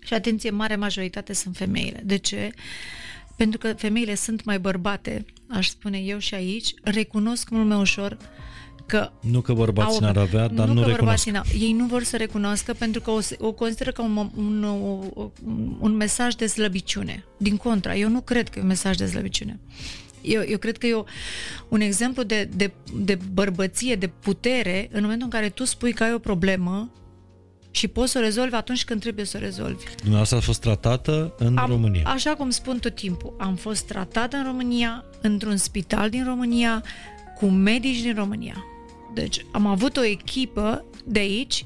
Și 0.00 0.14
atenție, 0.14 0.50
mare 0.50 0.76
majoritate 0.76 1.32
sunt 1.32 1.56
femeile. 1.56 2.02
De 2.04 2.16
ce? 2.16 2.52
Pentru 3.36 3.58
că 3.58 3.72
femeile 3.72 4.14
sunt 4.14 4.44
mai 4.44 4.58
bărbate, 4.58 5.24
aș 5.48 5.68
spune 5.68 5.98
eu 5.98 6.18
și 6.18 6.34
aici, 6.34 6.74
recunosc 6.82 7.48
mult 7.48 7.66
mai 7.66 7.78
ușor 7.78 8.12
uh, 8.12 8.18
că 8.86 9.10
nu 9.20 9.40
că 9.40 9.52
bărbații 9.52 10.00
n-ar 10.00 10.16
avea, 10.16 10.48
dar 10.48 10.66
nu, 10.66 10.72
nu 10.72 10.80
că 10.80 10.86
recunosc. 10.86 11.28
Ei 11.58 11.72
nu 11.72 11.86
vor 11.86 12.02
să 12.02 12.16
recunoască 12.16 12.72
pentru 12.72 13.00
că 13.00 13.10
o, 13.10 13.18
o 13.38 13.52
consideră 13.52 13.90
ca 13.90 14.02
un, 14.02 14.30
un, 14.36 14.62
un, 14.62 15.76
un 15.80 15.92
mesaj 15.92 16.34
de 16.34 16.46
slăbiciune. 16.46 17.24
Din 17.36 17.56
contra, 17.56 17.96
eu 17.96 18.08
nu 18.08 18.20
cred 18.20 18.48
că 18.48 18.58
e 18.58 18.62
un 18.62 18.68
mesaj 18.68 18.96
de 18.96 19.06
slăbiciune. 19.06 19.60
Eu, 20.22 20.42
eu 20.46 20.58
cred 20.58 20.78
că 20.78 20.86
e 20.86 20.94
o, 20.94 21.04
un 21.68 21.80
exemplu 21.80 22.22
de, 22.22 22.48
de, 22.56 22.72
de 22.94 23.18
bărbăție, 23.32 23.94
de 23.94 24.06
putere, 24.06 24.88
în 24.92 25.02
momentul 25.02 25.28
în 25.32 25.38
care 25.38 25.48
tu 25.48 25.64
spui 25.64 25.92
că 25.92 26.02
ai 26.02 26.14
o 26.14 26.18
problemă 26.18 26.90
și 27.70 27.88
poți 27.88 28.12
să 28.12 28.18
o 28.18 28.20
rezolvi 28.20 28.54
atunci 28.54 28.84
când 28.84 29.00
trebuie 29.00 29.24
să 29.24 29.36
o 29.36 29.40
rezolvi. 29.40 29.84
Dumneavoastră 29.96 30.36
a 30.36 30.40
fost 30.40 30.60
tratată 30.60 31.34
în 31.38 31.56
am, 31.56 31.70
România. 31.70 32.02
Așa 32.06 32.34
cum 32.34 32.50
spun 32.50 32.78
tot 32.78 32.94
timpul, 32.94 33.34
am 33.38 33.54
fost 33.54 33.86
tratată 33.86 34.36
în 34.36 34.44
România, 34.44 35.04
într-un 35.20 35.56
spital 35.56 36.10
din 36.10 36.24
România, 36.24 36.82
cu 37.36 37.46
medici 37.46 38.00
din 38.00 38.14
România. 38.14 38.64
Deci 39.16 39.46
am 39.52 39.66
avut 39.66 39.96
o 39.96 40.04
echipă 40.04 40.84
de 41.04 41.18
aici 41.18 41.64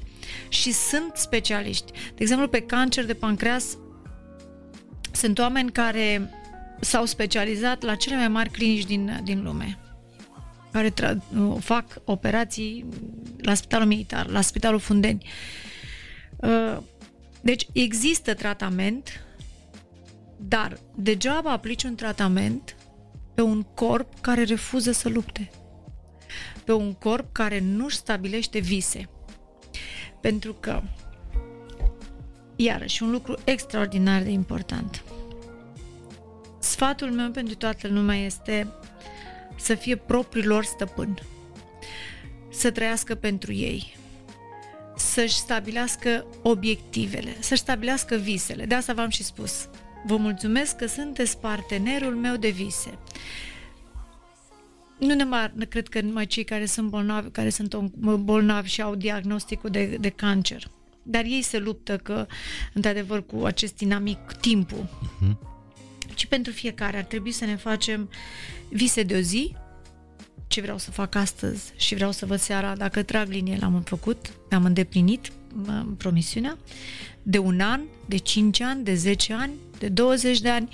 și 0.49 0.71
sunt 0.71 1.11
specialiști. 1.15 1.91
De 1.91 2.17
exemplu, 2.17 2.47
pe 2.47 2.61
cancer 2.61 3.05
de 3.05 3.13
pancreas 3.13 3.77
sunt 5.11 5.39
oameni 5.39 5.71
care 5.71 6.29
s-au 6.79 7.05
specializat 7.05 7.81
la 7.81 7.95
cele 7.95 8.15
mai 8.15 8.27
mari 8.27 8.49
clinici 8.49 8.85
din, 8.85 9.19
din 9.23 9.43
lume 9.43 9.79
care 10.71 10.89
tra- 10.89 11.17
fac 11.59 11.85
operații 12.05 12.85
la 13.37 13.53
Spitalul 13.53 13.87
Militar, 13.87 14.27
la 14.27 14.41
Spitalul 14.41 14.79
Fundeni. 14.79 15.25
Uh, 16.37 16.77
deci 17.41 17.67
există 17.73 18.33
tratament, 18.33 19.25
dar 20.37 20.77
degeaba 20.95 21.51
aplici 21.51 21.83
un 21.83 21.95
tratament 21.95 22.75
pe 23.33 23.41
un 23.41 23.63
corp 23.63 24.21
care 24.21 24.43
refuză 24.43 24.91
să 24.91 25.09
lupte 25.09 25.51
pe 26.63 26.73
un 26.73 26.93
corp 26.93 27.33
care 27.33 27.59
nu-și 27.59 27.95
stabilește 27.95 28.59
vise. 28.59 29.09
Pentru 30.21 30.53
că, 30.53 30.81
iarăși, 32.55 33.03
un 33.03 33.11
lucru 33.11 33.37
extraordinar 33.43 34.21
de 34.21 34.29
important. 34.29 35.03
Sfatul 36.59 37.11
meu 37.11 37.29
pentru 37.29 37.55
toată 37.55 37.87
lumea 37.87 38.15
este 38.15 38.67
să 39.55 39.75
fie 39.75 39.95
propriilor 39.95 40.63
stăpân, 40.63 41.19
să 42.49 42.71
trăiască 42.71 43.15
pentru 43.15 43.53
ei, 43.53 43.97
să-și 44.95 45.35
stabilească 45.35 46.25
obiectivele, 46.41 47.35
să-și 47.39 47.61
stabilească 47.61 48.15
visele. 48.15 48.65
De 48.65 48.75
asta 48.75 48.93
v-am 48.93 49.09
și 49.09 49.23
spus. 49.23 49.69
Vă 50.05 50.15
mulțumesc 50.15 50.75
că 50.75 50.85
sunteți 50.85 51.37
partenerul 51.37 52.15
meu 52.15 52.35
de 52.35 52.49
vise 52.49 52.97
nu 55.01 55.15
numai, 55.15 55.51
cred 55.69 55.87
că 55.87 56.01
numai 56.01 56.25
cei 56.25 56.43
care 56.43 56.65
sunt 56.65 56.89
bolnavi, 56.89 57.29
care 57.29 57.49
sunt 57.49 57.75
bolnavi 58.01 58.69
și 58.69 58.81
au 58.81 58.95
diagnosticul 58.95 59.69
de, 59.69 59.97
de 59.99 60.09
cancer, 60.09 60.71
dar 61.03 61.23
ei 61.23 61.41
se 61.41 61.57
luptă 61.57 61.97
că, 61.97 62.27
într-adevăr, 62.73 63.25
cu 63.25 63.45
acest 63.45 63.75
dinamic 63.75 64.17
timpul. 64.39 64.89
Uh-huh. 64.89 65.35
Și 66.15 66.27
pentru 66.27 66.51
fiecare 66.51 66.97
ar 66.97 67.03
trebui 67.03 67.31
să 67.31 67.45
ne 67.45 67.55
facem 67.55 68.09
vise 68.69 69.03
de 69.03 69.15
o 69.15 69.19
zi, 69.19 69.55
ce 70.47 70.61
vreau 70.61 70.77
să 70.77 70.91
fac 70.91 71.15
astăzi 71.15 71.71
și 71.75 71.95
vreau 71.95 72.11
să 72.11 72.25
văd 72.25 72.39
seara, 72.39 72.75
dacă 72.75 73.03
trag 73.03 73.29
linie, 73.29 73.57
l-am 73.59 73.81
făcut, 73.81 74.31
am 74.49 74.65
îndeplinit 74.65 75.31
promisiunea, 75.97 76.57
de 77.23 77.37
un 77.37 77.59
an, 77.59 77.81
de 78.05 78.17
5 78.17 78.61
ani, 78.61 78.83
de 78.83 78.95
10 78.95 79.33
ani, 79.33 79.53
de 79.79 79.87
20 79.87 80.39
de 80.39 80.49
ani, 80.49 80.69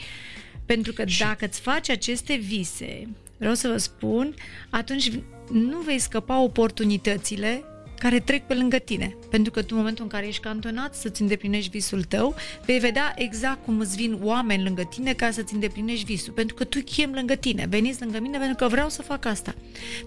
pentru 0.66 0.94
că 0.94 1.06
și... 1.06 1.20
dacă 1.20 1.46
îți 1.46 1.60
faci 1.60 1.90
aceste 1.90 2.36
vise, 2.36 3.08
vreau 3.38 3.54
să 3.54 3.68
vă 3.68 3.78
spun, 3.78 4.34
atunci 4.70 5.12
nu 5.52 5.80
vei 5.80 6.00
scăpa 6.00 6.42
oportunitățile 6.42 7.64
care 8.00 8.20
trec 8.20 8.48
pe 8.48 8.54
lângă 8.54 8.78
tine. 8.78 9.18
Pentru 9.30 9.52
că 9.52 9.62
tu, 9.62 9.68
în 9.70 9.78
momentul 9.78 10.04
în 10.04 10.10
care 10.10 10.28
ești 10.28 10.42
cantonat 10.42 10.96
să-ți 10.96 11.22
îndeplinești 11.22 11.70
visul 11.70 12.04
tău, 12.04 12.36
vei 12.66 12.80
vedea 12.80 13.14
exact 13.16 13.66
cum 13.66 13.80
îți 13.80 13.96
vin 13.96 14.20
oameni 14.22 14.64
lângă 14.64 14.84
tine 14.84 15.14
ca 15.14 15.32
să-ți 15.32 15.54
îndeplinești 15.54 16.06
visul. 16.06 16.34
Pentru 16.34 16.56
că 16.56 16.64
tu 16.64 16.80
chem 16.80 17.12
lângă 17.14 17.36
tine, 17.36 17.66
veniți 17.70 18.02
lângă 18.02 18.20
mine 18.20 18.38
pentru 18.38 18.56
că 18.56 18.68
vreau 18.68 18.90
să 18.90 19.02
fac 19.02 19.26
asta. 19.26 19.56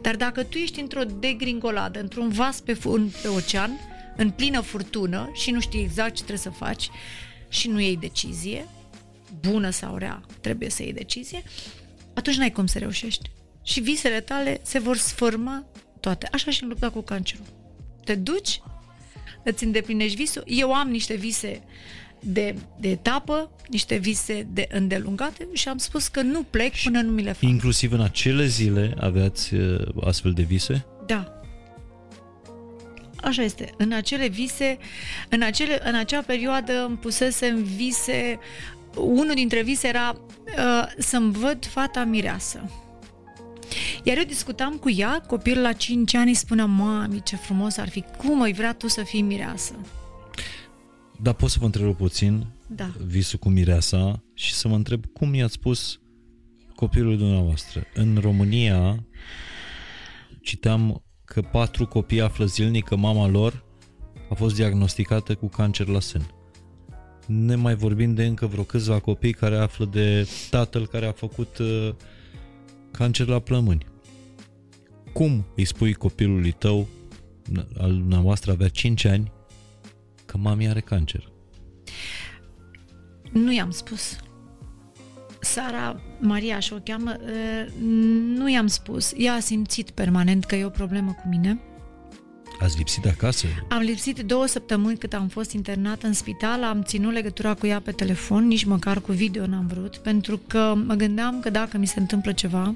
Dar 0.01 0.17
dacă 0.17 0.43
tu 0.43 0.59
ești 0.59 0.81
într-o 0.81 1.03
degringoladă, 1.05 2.01
într-un 2.01 2.29
vas 2.29 2.61
pe, 2.61 2.79
pe 3.23 3.29
ocean, 3.29 3.71
în 4.17 4.31
plină 4.31 4.61
furtună 4.61 5.31
și 5.35 5.51
nu 5.51 5.61
știi 5.61 5.81
exact 5.81 6.15
ce 6.15 6.23
trebuie 6.23 6.39
să 6.39 6.51
faci 6.51 6.91
și 7.49 7.69
nu 7.69 7.81
iei 7.81 7.97
decizie, 7.97 8.69
bună 9.41 9.71
sau 9.71 9.97
rea, 9.97 10.21
trebuie 10.41 10.71
să 10.71 10.83
iei 10.83 10.93
decizie, 10.93 11.43
atunci 12.21 12.37
n-ai 12.37 12.53
cum 12.53 12.67
să 12.67 12.79
reușești. 12.79 13.31
Și 13.63 13.81
visele 13.81 14.21
tale 14.21 14.61
se 14.63 14.79
vor 14.79 14.97
sfârma 14.97 15.65
toate. 16.01 16.29
Așa 16.33 16.51
și 16.51 16.63
în 16.63 16.69
lupta 16.69 16.91
cu 16.91 17.01
cancerul. 17.01 17.47
Te 18.05 18.15
duci, 18.15 18.61
îți 19.45 19.65
îndeplinești 19.65 20.17
visul. 20.17 20.43
Eu 20.47 20.73
am 20.73 20.89
niște 20.89 21.15
vise 21.15 21.63
de, 22.21 22.55
de 22.81 22.89
etapă, 22.89 23.51
niște 23.69 23.97
vise 23.97 24.49
de 24.53 24.69
îndelungate 24.71 25.49
și 25.53 25.69
am 25.69 25.79
spus 25.79 26.09
că 26.09 26.23
nu 26.23 26.43
plec 26.43 26.77
până 26.83 27.01
nu 27.01 27.11
mi 27.11 27.23
le 27.23 27.33
fac. 27.33 27.43
Inclusiv 27.43 27.93
în 27.93 28.01
acele 28.01 28.47
zile 28.47 28.95
aveați 28.99 29.55
uh, 29.55 29.89
astfel 30.05 30.33
de 30.33 30.43
vise? 30.43 30.87
Da. 31.07 31.41
Așa 33.17 33.43
este. 33.43 33.71
În 33.77 33.93
acele 33.93 34.29
vise, 34.29 34.79
în, 35.29 35.43
acele, 35.43 35.81
în 35.89 35.95
acea 35.95 36.21
perioadă 36.21 36.85
îmi 36.85 36.97
pusesem 36.97 37.63
vise, 37.63 38.39
unul 38.97 39.35
dintre 39.35 39.63
vise 39.63 39.89
era 39.89 40.17
uh, 40.47 40.87
să-mi 40.99 41.33
văd 41.33 41.67
fata 41.67 42.05
mireasă. 42.05 42.71
Iar 44.03 44.17
eu 44.17 44.25
discutam 44.25 44.77
cu 44.77 44.91
ea, 44.91 45.25
copilul 45.27 45.63
la 45.63 45.73
5 45.73 46.15
ani 46.15 46.35
spunea, 46.35 46.65
mami, 46.65 47.23
ce 47.23 47.37
frumos 47.37 47.77
ar 47.77 47.89
fi, 47.89 48.05
cum 48.17 48.43
ai 48.43 48.53
vrea 48.53 48.75
tu 48.75 48.89
să 48.89 49.03
fii 49.03 49.23
mireasă? 49.23 49.75
Dar 51.23 51.35
pot 51.35 51.51
să 51.51 51.57
vă 51.61 51.65
întreb 51.65 51.97
puțin 51.97 52.47
Da. 52.67 52.91
visul 53.07 53.39
cu 53.39 53.49
mireasa 53.49 54.23
și 54.35 54.55
să 54.55 54.69
mă 54.69 54.75
întreb 54.75 55.07
cum 55.07 55.35
i-ați 55.35 55.53
spus 55.53 56.01
copilului 56.75 57.17
dumneavoastră. 57.17 57.83
În 57.95 58.19
România 58.21 59.05
citeam 60.43 61.03
că 61.25 61.41
patru 61.41 61.87
copii 61.87 62.21
află 62.21 62.45
zilnic 62.45 62.85
că 62.85 62.97
mama 62.97 63.27
lor 63.27 63.65
a 64.31 64.35
fost 64.35 64.55
diagnosticată 64.55 65.35
cu 65.35 65.49
cancer 65.49 65.87
la 65.87 66.01
sân. 66.01 66.23
Ne 67.33 67.55
mai 67.55 67.75
vorbim 67.75 68.15
de 68.15 68.25
încă 68.25 68.47
vreo 68.47 68.63
câțiva 68.63 68.99
copii 68.99 69.33
care 69.33 69.57
află 69.57 69.85
de 69.85 70.29
tatăl 70.51 70.87
care 70.87 71.07
a 71.07 71.13
făcut 71.13 71.59
uh, 71.59 71.95
cancer 72.91 73.27
la 73.27 73.39
plămâni. 73.39 73.87
Cum 75.13 75.45
îi 75.57 75.65
spui 75.65 75.93
copilului 75.93 76.53
tău, 76.53 76.87
al 77.79 77.93
dumneavoastră 77.93 78.53
avea 78.53 78.69
5 78.69 79.05
ani, 79.05 79.33
că 80.27 80.37
mami 80.37 80.69
are 80.69 80.81
cancer? 80.81 81.33
Nu 83.33 83.53
i-am 83.53 83.71
spus. 83.71 84.17
Sara 85.41 86.01
Maria, 86.21 86.57
așa 86.57 86.75
o 86.75 86.79
cheamă, 86.79 87.17
uh, 87.21 87.73
nu 88.37 88.51
i-am 88.51 88.67
spus. 88.67 89.13
Ea 89.17 89.33
a 89.33 89.41
simțit 89.41 89.91
permanent 89.91 90.45
că 90.45 90.55
e 90.55 90.65
o 90.65 90.71
problemă 90.71 91.13
cu 91.13 91.29
mine. 91.29 91.61
Ați 92.61 92.77
lipsit 92.77 93.03
de 93.03 93.09
acasă? 93.09 93.47
Am 93.69 93.81
lipsit 93.81 94.19
două 94.19 94.47
săptămâni 94.47 94.97
cât 94.97 95.13
am 95.13 95.29
fost 95.29 95.53
internată 95.53 96.07
în 96.07 96.13
spital, 96.13 96.65
am 96.65 96.83
ținut 96.83 97.13
legătura 97.13 97.55
cu 97.55 97.67
ea 97.67 97.81
pe 97.81 97.93
telefon, 97.93 98.47
nici 98.47 98.65
măcar 98.65 99.01
cu 99.01 99.13
video 99.13 99.47
n-am 99.47 99.67
vrut, 99.67 99.97
pentru 99.97 100.41
că 100.47 100.75
mă 100.87 100.95
gândeam 100.95 101.41
că 101.41 101.51
dacă 101.51 101.79
mi 101.79 101.87
se 101.87 102.01
întâmplă 102.01 102.33
ceva, 102.33 102.75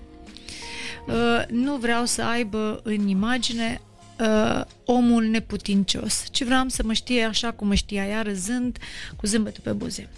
uh, 1.07 1.47
nu 1.49 1.76
vreau 1.76 2.05
să 2.05 2.22
aibă 2.22 2.80
în 2.82 3.09
imagine 3.09 3.80
uh, 4.20 4.64
omul 4.85 5.24
neputincios, 5.24 6.24
ci 6.30 6.45
vreau 6.45 6.68
să 6.68 6.82
mă 6.85 6.93
știe 6.93 7.22
așa 7.22 7.53
cum 7.53 7.66
mă 7.66 7.74
știa 7.74 8.07
ea, 8.07 8.22
râzând 8.22 8.78
cu 9.16 9.26
zâmbetul 9.26 9.62
pe 9.62 9.72
buze. 9.72 10.09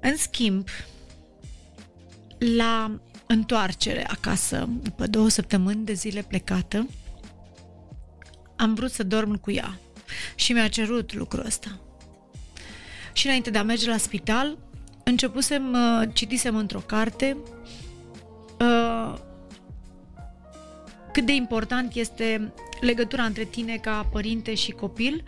În 0.00 0.16
schimb, 0.16 0.68
la 2.56 3.00
întoarcere 3.26 4.06
acasă, 4.08 4.68
după 4.82 5.06
două 5.06 5.28
săptămâni 5.28 5.84
de 5.84 5.92
zile 5.92 6.22
plecată, 6.28 6.86
am 8.58 8.74
vrut 8.74 8.90
să 8.90 9.02
dorm 9.02 9.40
cu 9.40 9.50
ea 9.50 9.78
și 10.34 10.52
mi-a 10.52 10.68
cerut 10.68 11.14
lucrul 11.14 11.44
ăsta. 11.46 11.78
Și 13.12 13.26
înainte 13.26 13.50
de 13.50 13.58
a 13.58 13.62
merge 13.62 13.88
la 13.88 13.96
spital, 13.96 14.58
începusem, 15.04 15.72
uh, 15.72 16.08
citisem 16.12 16.56
într-o 16.56 16.78
carte 16.78 17.36
uh, 18.60 19.14
cât 21.12 21.26
de 21.26 21.32
important 21.34 21.94
este 21.94 22.52
legătura 22.80 23.24
între 23.24 23.44
tine 23.44 23.76
ca 23.76 24.08
părinte 24.12 24.54
și 24.54 24.70
copil 24.70 25.24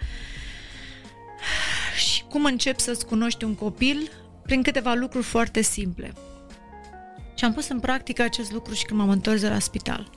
și 1.96 2.22
cum 2.28 2.44
începi 2.44 2.80
să-ți 2.80 3.06
cunoști 3.06 3.44
un 3.44 3.54
copil 3.54 4.10
prin 4.42 4.62
câteva 4.62 4.94
lucruri 4.94 5.24
foarte 5.24 5.60
simple. 5.60 6.12
Și 7.34 7.44
am 7.44 7.52
pus 7.52 7.68
în 7.68 7.80
practică 7.80 8.22
acest 8.22 8.52
lucru 8.52 8.74
și 8.74 8.84
când 8.84 9.00
m-am 9.00 9.10
întors 9.10 9.40
de 9.40 9.48
la 9.48 9.58
spital. 9.58 10.10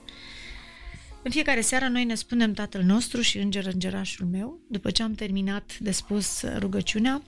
În 1.24 1.30
fiecare 1.30 1.60
seară 1.60 1.88
noi 1.88 2.04
ne 2.04 2.14
spunem 2.14 2.52
Tatăl 2.52 2.82
nostru 2.82 3.20
și 3.20 3.38
Înger 3.38 3.66
Îngerașul 3.66 4.26
meu, 4.26 4.58
după 4.68 4.90
ce 4.90 5.02
am 5.02 5.14
terminat 5.14 5.78
de 5.78 5.90
spus 5.90 6.44
rugăciunea. 6.58 7.22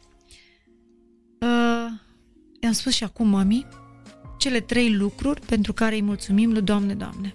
Uh, 1.40 1.92
i-am 2.61 2.72
spus 2.72 2.94
și 2.94 3.05
acum, 3.05 3.28
mami, 3.28 3.66
cele 4.38 4.61
trei 4.61 4.94
lucruri 4.94 5.40
pentru 5.40 5.72
care 5.72 5.94
îi 5.94 6.03
mulțumim 6.03 6.53
lui 6.53 6.62
Doamne, 6.62 6.94
Doamne. 6.94 7.34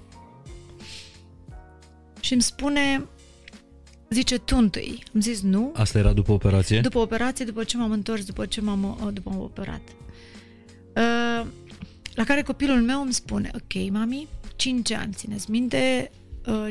Și 2.20 2.34
îmi 2.34 2.42
spune, 2.42 3.06
zice 4.10 4.38
tu 4.38 4.58
întâi. 4.58 5.04
Am 5.14 5.22
zis 5.22 5.42
nu. 5.42 5.72
Asta 5.76 5.98
era 5.98 6.14
după 6.14 6.32
operație? 6.32 6.82
După 6.82 7.00
operație, 7.00 7.46
după 7.46 7.64
ce 7.64 7.78
m-am 7.78 7.92
întors, 7.92 8.26
după 8.26 8.46
ce 8.46 8.62
m-am, 8.62 9.12
după 9.14 9.30
m-am 9.30 9.42
operat. 9.42 9.82
Uh, 10.96 11.48
la 12.14 12.24
care 12.24 12.42
copilul 12.42 12.82
meu 12.82 13.02
îmi 13.02 13.14
spune, 13.14 13.52
ok, 13.54 13.92
mami, 13.92 14.28
5 14.56 14.92
ani, 14.92 15.14
țineți 15.14 15.52
minte, 15.52 16.12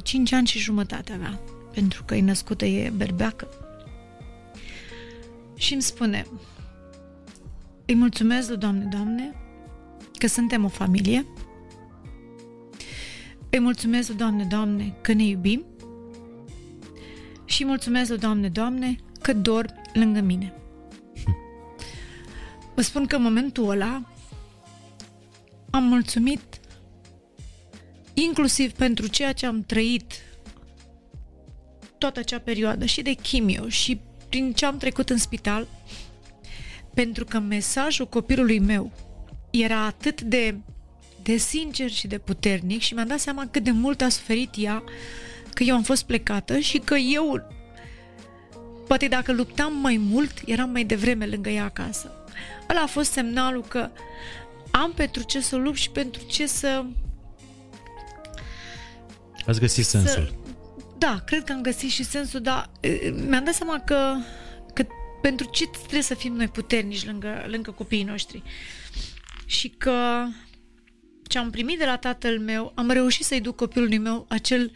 5 0.02 0.32
ani 0.32 0.46
și 0.46 0.58
jumătate 0.58 1.12
avea, 1.12 1.40
pentru 1.72 2.04
că 2.04 2.14
e 2.14 2.20
născută, 2.20 2.64
e 2.64 2.90
berbeacă. 2.90 3.48
Și 5.56 5.72
îmi 5.72 5.82
spune, 5.82 6.26
îi 7.86 7.94
mulțumesc 7.94 8.48
lui 8.48 8.58
Doamne, 8.58 8.84
Doamne, 8.84 9.34
că 10.18 10.26
suntem 10.26 10.64
o 10.64 10.68
familie. 10.68 11.26
Îi 13.50 13.60
mulțumesc 13.60 14.08
lui 14.08 14.16
Doamne, 14.16 14.44
Doamne, 14.44 14.94
că 15.00 15.12
ne 15.12 15.24
iubim. 15.24 15.64
Și 17.44 17.64
mulțumesc 17.64 18.08
lui 18.08 18.18
Doamne, 18.18 18.48
Doamne, 18.48 18.96
că 19.22 19.32
dormi 19.32 19.80
lângă 19.92 20.20
mine. 20.20 20.54
Vă 22.74 22.82
spun 22.82 23.06
că 23.06 23.16
în 23.16 23.22
momentul 23.22 23.70
ăla 23.70 24.02
am 25.70 25.84
mulțumit 25.84 26.59
inclusiv 28.14 28.72
pentru 28.72 29.06
ceea 29.06 29.32
ce 29.32 29.46
am 29.46 29.62
trăit 29.62 30.12
toată 31.98 32.18
acea 32.18 32.38
perioadă 32.38 32.84
și 32.84 33.02
de 33.02 33.12
chimio 33.12 33.68
și 33.68 34.00
prin 34.28 34.52
ce 34.52 34.66
am 34.66 34.76
trecut 34.76 35.10
în 35.10 35.18
spital, 35.18 35.66
pentru 36.94 37.24
că 37.24 37.38
mesajul 37.38 38.08
copilului 38.08 38.58
meu 38.58 38.92
era 39.50 39.84
atât 39.84 40.20
de, 40.20 40.56
de 41.22 41.36
sincer 41.36 41.90
și 41.90 42.06
de 42.06 42.18
puternic 42.18 42.80
și 42.80 42.94
mi-am 42.94 43.06
dat 43.06 43.20
seama 43.20 43.46
cât 43.50 43.62
de 43.62 43.70
mult 43.70 44.00
a 44.00 44.08
suferit 44.08 44.50
ea 44.56 44.82
că 45.54 45.62
eu 45.62 45.74
am 45.74 45.82
fost 45.82 46.04
plecată 46.04 46.58
și 46.58 46.78
că 46.78 46.94
eu 46.94 47.42
poate 48.86 49.08
dacă 49.08 49.32
luptam 49.32 49.76
mai 49.76 49.96
mult, 49.96 50.32
eram 50.46 50.70
mai 50.70 50.84
devreme 50.84 51.26
lângă 51.26 51.48
ea 51.48 51.64
acasă. 51.64 52.24
Ăla 52.70 52.80
a 52.80 52.86
fost 52.86 53.12
semnalul 53.12 53.62
că 53.62 53.90
am 54.70 54.92
pentru 54.92 55.22
ce 55.22 55.40
să 55.40 55.56
lupt 55.56 55.76
și 55.76 55.90
pentru 55.90 56.22
ce 56.26 56.46
să 56.46 56.84
Ați 59.46 59.60
găsit 59.60 59.84
sensul. 59.84 60.24
Să, 60.26 60.32
da, 60.98 61.22
cred 61.26 61.44
că 61.44 61.52
am 61.52 61.60
găsit 61.60 61.90
și 61.90 62.04
sensul, 62.04 62.40
dar 62.40 62.70
mi-am 63.28 63.44
dat 63.44 63.54
seama 63.54 63.80
că, 63.80 64.16
că 64.74 64.86
pentru 65.22 65.48
ce 65.52 65.66
trebuie 65.66 66.02
să 66.02 66.14
fim 66.14 66.32
noi 66.32 66.48
puternici 66.48 67.06
lângă, 67.06 67.44
lângă 67.46 67.70
copiii 67.70 68.02
noștri. 68.02 68.42
Și 69.46 69.68
că 69.68 70.24
ce 71.22 71.38
am 71.38 71.50
primit 71.50 71.78
de 71.78 71.84
la 71.84 71.96
tatăl 71.96 72.38
meu, 72.38 72.72
am 72.74 72.90
reușit 72.90 73.24
să-i 73.24 73.40
duc 73.40 73.56
copilului 73.56 73.98
meu 73.98 74.26
acel 74.28 74.72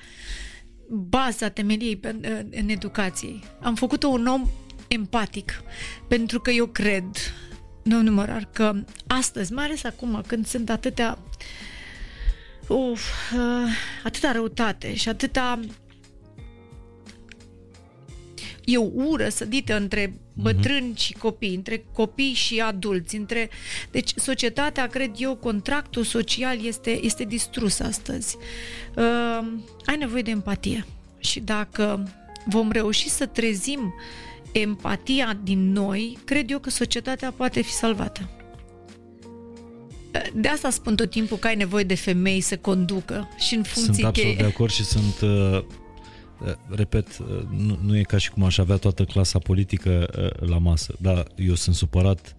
baza 0.91 1.49
temeliei 1.49 2.01
în 2.51 2.69
educație. 2.69 3.39
Am 3.61 3.75
făcut-o 3.75 4.09
un 4.09 4.27
om 4.27 4.49
empatic, 4.89 5.63
pentru 6.09 6.41
că 6.41 6.51
eu 6.51 6.67
cred, 6.67 7.05
nu 7.83 8.03
numărar, 8.03 8.49
că 8.53 8.85
astăzi, 9.07 9.53
mai 9.53 9.65
ales 9.65 9.85
acum, 9.85 10.23
când 10.27 10.47
sunt 10.47 10.71
atâtea 10.71 11.19
uf, 12.69 13.33
uh, 13.33 13.69
atâta 14.05 14.33
răutate 14.33 14.95
și 14.95 15.09
atâta 15.09 15.61
e 18.65 18.79
o 18.79 18.89
ură 18.93 19.29
sădită 19.29 19.77
între 19.77 20.07
mhm. 20.07 20.43
bătrâni 20.43 20.97
și 20.97 21.13
copii, 21.13 21.55
între 21.55 21.85
copii 21.93 22.33
și 22.33 22.61
adulți, 22.61 23.17
între... 23.17 23.51
Deci 23.91 24.11
societatea, 24.17 24.87
cred 24.87 25.11
eu, 25.17 25.35
contractul 25.35 26.05
social 26.05 26.65
este, 26.65 27.05
este 27.05 27.25
distrus 27.25 27.81
astăzi. 27.81 28.37
Uh, 28.97 29.47
ai 29.85 29.97
nevoie 29.99 30.23
de 30.23 30.31
empatie 30.31 30.87
și 31.19 31.41
dacă 31.41 32.13
vom 32.47 32.71
reuși 32.71 33.09
să 33.09 33.27
trezim 33.27 33.95
empatia 34.53 35.39
din 35.43 35.73
noi, 35.73 36.19
cred 36.25 36.51
eu 36.51 36.59
că 36.59 36.71
societatea 36.71 37.31
poate 37.31 37.61
fi 37.61 37.73
salvată. 37.73 38.44
De 40.35 40.49
asta 40.49 40.71
spun 40.71 40.97
tot 40.97 41.11
timpul 41.11 41.37
că 41.37 41.47
ai 41.47 41.57
nevoie 41.57 41.85
de 41.85 41.95
femei 41.95 42.41
să 42.41 42.57
conducă 42.57 43.29
și 43.39 43.55
în 43.55 43.63
funcție 43.63 43.95
Sunt 43.95 44.07
absolut 44.07 44.37
de 44.37 44.45
acord 44.45 44.73
și 44.73 44.85
sunt 44.85 45.21
uh, 45.21 45.63
uh, 46.47 46.53
repet, 46.69 47.19
uh, 47.19 47.43
nu, 47.51 47.79
nu 47.83 47.97
e 47.97 48.03
ca 48.03 48.19
și 48.19 48.31
cum 48.31 48.45
aș 48.45 48.59
avea 48.59 48.77
toată 48.77 49.05
clasa 49.05 49.39
politică 49.39 50.09
la 50.41 50.59
masă, 50.59 50.95
dar 51.01 51.27
eu 51.37 51.55
sunt 51.55 51.75
supărat 51.75 52.37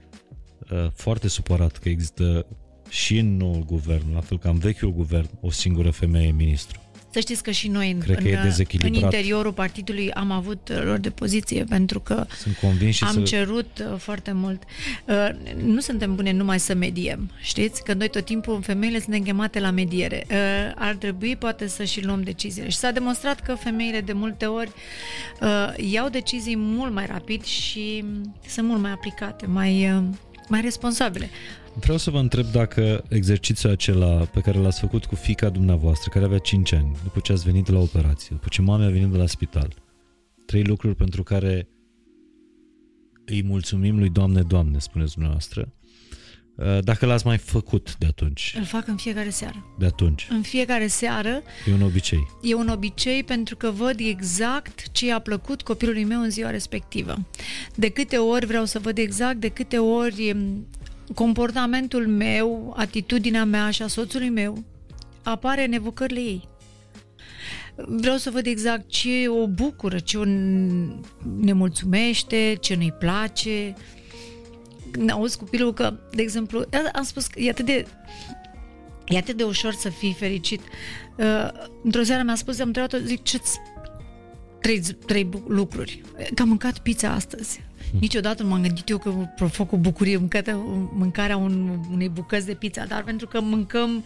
foarte 0.93 1.27
supărat 1.27 1.77
că 1.77 1.89
există 1.89 2.45
și 2.89 3.17
în 3.17 3.37
noul 3.37 3.63
guvern, 3.65 4.13
la 4.13 4.19
fel 4.19 4.39
ca 4.39 4.49
în 4.49 4.57
vechiul 4.57 4.93
guvern, 4.93 5.29
o 5.41 5.51
singură 5.51 5.89
femeie 5.89 6.31
ministru. 6.31 6.79
Să 7.15 7.21
știți 7.21 7.43
că 7.43 7.51
și 7.51 7.67
noi 7.67 7.91
în, 7.91 7.99
Cred 7.99 8.17
că 8.17 8.27
e 8.27 8.35
în, 8.35 8.43
dezechilibrat. 8.43 8.91
în 8.95 9.03
interiorul 9.03 9.53
partidului 9.53 10.11
am 10.11 10.31
avut 10.31 10.69
uh, 10.71 10.83
lor 10.83 10.97
de 10.97 11.09
poziție 11.09 11.63
pentru 11.63 11.99
că 11.99 12.25
Sunt 12.37 12.55
convins 12.55 12.95
și 12.95 13.03
am 13.03 13.13
să... 13.13 13.21
cerut 13.21 13.79
uh, 13.91 13.97
foarte 13.97 14.31
mult. 14.31 14.63
Uh, 15.05 15.29
nu 15.63 15.79
suntem 15.79 16.15
bune 16.15 16.31
numai 16.31 16.59
să 16.59 16.73
mediem, 16.73 17.31
știți? 17.41 17.83
Că 17.83 17.93
noi 17.93 18.09
tot 18.09 18.25
timpul, 18.25 18.61
femeile, 18.61 18.99
suntem 18.99 19.21
chemate 19.21 19.59
la 19.59 19.71
mediere. 19.71 20.25
Uh, 20.29 20.35
ar 20.75 20.95
trebui 20.95 21.35
poate 21.35 21.67
să 21.67 21.83
și 21.83 22.05
luăm 22.05 22.21
deciziile. 22.23 22.69
Și 22.69 22.77
s-a 22.77 22.91
demonstrat 22.91 23.39
că 23.39 23.53
femeile 23.53 24.01
de 24.01 24.13
multe 24.13 24.45
ori 24.45 24.71
uh, 25.41 25.73
iau 25.91 26.09
decizii 26.09 26.57
mult 26.57 26.93
mai 26.93 27.05
rapid 27.05 27.43
și 27.43 28.03
sunt 28.47 28.67
mult 28.67 28.81
mai 28.81 28.91
aplicate, 28.91 29.45
mai, 29.45 29.91
uh, 29.91 30.03
mai 30.47 30.61
responsabile. 30.61 31.29
Vreau 31.79 31.97
să 31.97 32.09
vă 32.09 32.17
întreb 32.19 32.45
dacă 32.45 33.03
exercițiul 33.09 33.71
acela 33.71 34.07
pe 34.25 34.39
care 34.39 34.57
l-ați 34.57 34.79
făcut 34.79 35.05
cu 35.05 35.15
fica 35.15 35.49
dumneavoastră, 35.49 36.09
care 36.13 36.25
avea 36.25 36.37
5 36.37 36.71
ani, 36.71 36.95
după 37.03 37.19
ce 37.19 37.31
ați 37.31 37.43
venit 37.43 37.65
de 37.65 37.71
la 37.71 37.79
operație, 37.79 38.29
după 38.31 38.47
ce 38.49 38.61
mama 38.61 38.85
a 38.85 38.89
venit 38.89 39.07
de 39.07 39.17
la 39.17 39.27
spital, 39.27 39.73
trei 40.45 40.63
lucruri 40.63 40.95
pentru 40.95 41.23
care 41.23 41.67
îi 43.25 43.43
mulțumim 43.43 43.97
lui 43.97 44.09
Doamne, 44.09 44.41
Doamne, 44.41 44.79
spuneți 44.79 45.13
dumneavoastră, 45.13 45.73
uh, 46.55 46.79
dacă 46.83 47.05
l-ați 47.05 47.25
mai 47.25 47.37
făcut 47.37 47.95
de 47.97 48.05
atunci, 48.05 48.53
Îl 48.57 48.63
fac 48.65 48.87
în 48.87 48.95
fiecare 48.95 49.29
seară. 49.29 49.65
de 49.79 49.85
atunci, 49.85 50.27
În 50.29 50.41
fiecare 50.41 50.87
seară 50.87 51.41
e 51.67 51.73
un 51.73 51.81
obicei. 51.81 52.27
e 52.41 52.53
un 52.53 52.67
obicei 52.67 53.23
pentru 53.23 53.55
că 53.55 53.69
văd 53.71 53.95
exact 53.99 54.91
ce 54.91 55.05
i-a 55.05 55.19
plăcut 55.19 55.61
copilului 55.61 56.03
meu 56.03 56.21
în 56.21 56.29
ziua 56.29 56.49
respectivă. 56.49 57.15
De 57.75 57.89
câte 57.89 58.17
ori 58.17 58.45
vreau 58.45 58.65
să 58.65 58.79
văd 58.79 58.97
exact, 58.97 59.39
de 59.39 59.47
câte 59.49 59.77
ori 59.77 60.31
m, 60.33 60.67
comportamentul 61.13 62.07
meu, 62.07 62.73
atitudinea 62.77 63.45
mea 63.45 63.69
și 63.69 63.81
a 63.81 63.87
soțului 63.87 64.29
meu 64.29 64.63
apare 65.23 65.65
în 65.65 65.71
evocările 65.71 66.19
ei. 66.19 66.47
Vreau 67.75 68.17
să 68.17 68.29
văd 68.29 68.45
exact 68.45 68.89
ce 68.89 69.27
o 69.27 69.47
bucură, 69.47 69.99
ce 69.99 70.17
o 70.17 70.23
ne 71.39 71.53
mulțumește, 71.53 72.57
ce 72.59 72.75
nu-i 72.75 72.93
place. 72.99 73.73
Când 74.91 75.11
auzi 75.11 75.37
copilul 75.37 75.73
că, 75.73 75.97
de 76.11 76.21
exemplu, 76.21 76.65
am 76.93 77.03
spus 77.03 77.27
că 77.27 77.39
e 77.39 77.49
atât 77.49 77.65
de 77.65 77.85
E 79.07 79.17
atât 79.17 79.37
de 79.37 79.43
ușor 79.43 79.73
să 79.73 79.89
fii 79.89 80.13
fericit. 80.13 80.61
Uh, 81.17 81.49
într-o 81.83 82.03
seară 82.03 82.23
mi-a 82.23 82.35
spus, 82.35 82.59
am 82.59 82.67
întrebat-o, 82.67 82.97
zic, 82.97 83.23
ce 83.23 83.39
trei, 84.61 84.81
trei 85.05 85.23
bu- 85.23 85.43
lucruri. 85.47 86.01
Că 86.33 86.41
am 86.41 86.47
mâncat 86.47 86.77
pizza 86.77 87.09
astăzi. 87.11 87.61
Niciodată 87.99 88.43
nu 88.43 88.49
m-am 88.49 88.61
gândit 88.61 88.89
eu 88.89 88.97
că 88.97 89.09
provoc 89.35 89.71
o 89.71 89.77
bucurie 89.77 90.17
mâncată, 90.17 90.51
mâncarea 90.93 91.37
un, 91.37 91.79
unei 91.91 92.09
bucăți 92.09 92.45
de 92.45 92.53
pizza, 92.53 92.85
dar 92.85 93.03
pentru 93.03 93.27
că 93.27 93.41
mâncăm, 93.41 94.05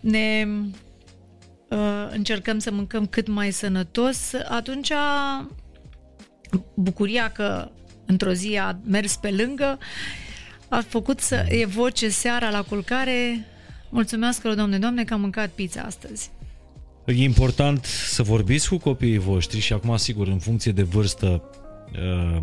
ne 0.00 0.46
uh, 1.68 2.08
încercăm 2.10 2.58
să 2.58 2.70
mâncăm 2.70 3.06
cât 3.06 3.28
mai 3.28 3.50
sănătos, 3.50 4.32
atunci 4.48 4.92
bucuria 6.74 7.30
că 7.30 7.70
într-o 8.06 8.32
zi 8.32 8.56
a 8.56 8.78
mers 8.84 9.16
pe 9.16 9.30
lângă 9.30 9.78
a 10.68 10.80
făcut 10.88 11.20
să 11.20 11.44
evoce 11.48 12.08
seara 12.08 12.50
la 12.50 12.62
culcare 12.62 13.44
Mulțumesc, 13.90 14.42
Doamne, 14.42 14.78
Doamne, 14.78 15.04
că 15.04 15.14
am 15.14 15.20
mâncat 15.20 15.50
pizza 15.50 15.80
astăzi. 15.80 16.30
E 17.06 17.22
important 17.22 17.84
să 17.84 18.22
vorbiți 18.22 18.68
cu 18.68 18.76
copiii 18.76 19.18
voștri 19.18 19.58
și 19.58 19.72
acum, 19.72 19.96
sigur, 19.96 20.26
în 20.28 20.38
funcție 20.38 20.72
de 20.72 20.82
vârstă, 20.82 21.42
uh, 21.92 22.42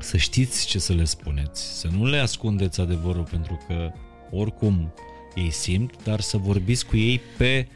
să 0.00 0.16
știți 0.16 0.66
ce 0.66 0.78
să 0.78 0.92
le 0.92 1.04
spuneți, 1.04 1.80
să 1.80 1.88
nu 1.88 2.06
le 2.06 2.18
ascundeți 2.18 2.80
adevărul 2.80 3.26
pentru 3.30 3.60
că 3.66 3.92
oricum 4.30 4.92
ei 5.34 5.50
simt, 5.50 6.04
dar 6.04 6.20
să 6.20 6.36
vorbiți 6.36 6.86
cu 6.86 6.96
ei 6.96 7.20
pe 7.38 7.68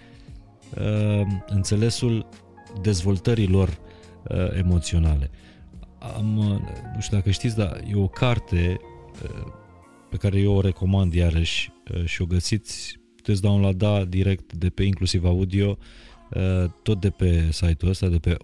uh, 0.79 1.27
înțelesul 1.47 2.29
dezvoltării 2.83 3.49
lor 3.49 3.79
uh, 4.29 4.57
emoționale. 4.59 5.31
Am, 5.99 6.37
uh, 6.37 6.61
nu 6.95 7.01
știu 7.01 7.17
dacă 7.17 7.31
știți, 7.31 7.57
dar 7.57 7.83
e 7.91 7.95
o 7.95 8.09
carte 8.09 8.81
uh, 9.23 9.53
pe 10.11 10.17
care 10.17 10.39
eu 10.39 10.53
o 10.53 10.61
recomand 10.61 11.15
iarăși 11.15 11.71
uh, 11.95 12.05
și 12.05 12.23
o 12.23 12.27
găsiți, 12.27 12.99
puteți 13.17 13.41
downloada 13.41 14.05
direct 14.05 14.53
de 14.53 14.69
pe 14.69 14.83
inclusiv 14.83 15.25
audio, 15.25 15.79
uh, 16.31 16.71
tot 16.83 17.01
de 17.01 17.11
pe 17.11 17.49
site-ul 17.51 17.91
ăsta, 17.91 18.09
de 18.09 18.19
pe 18.19 18.37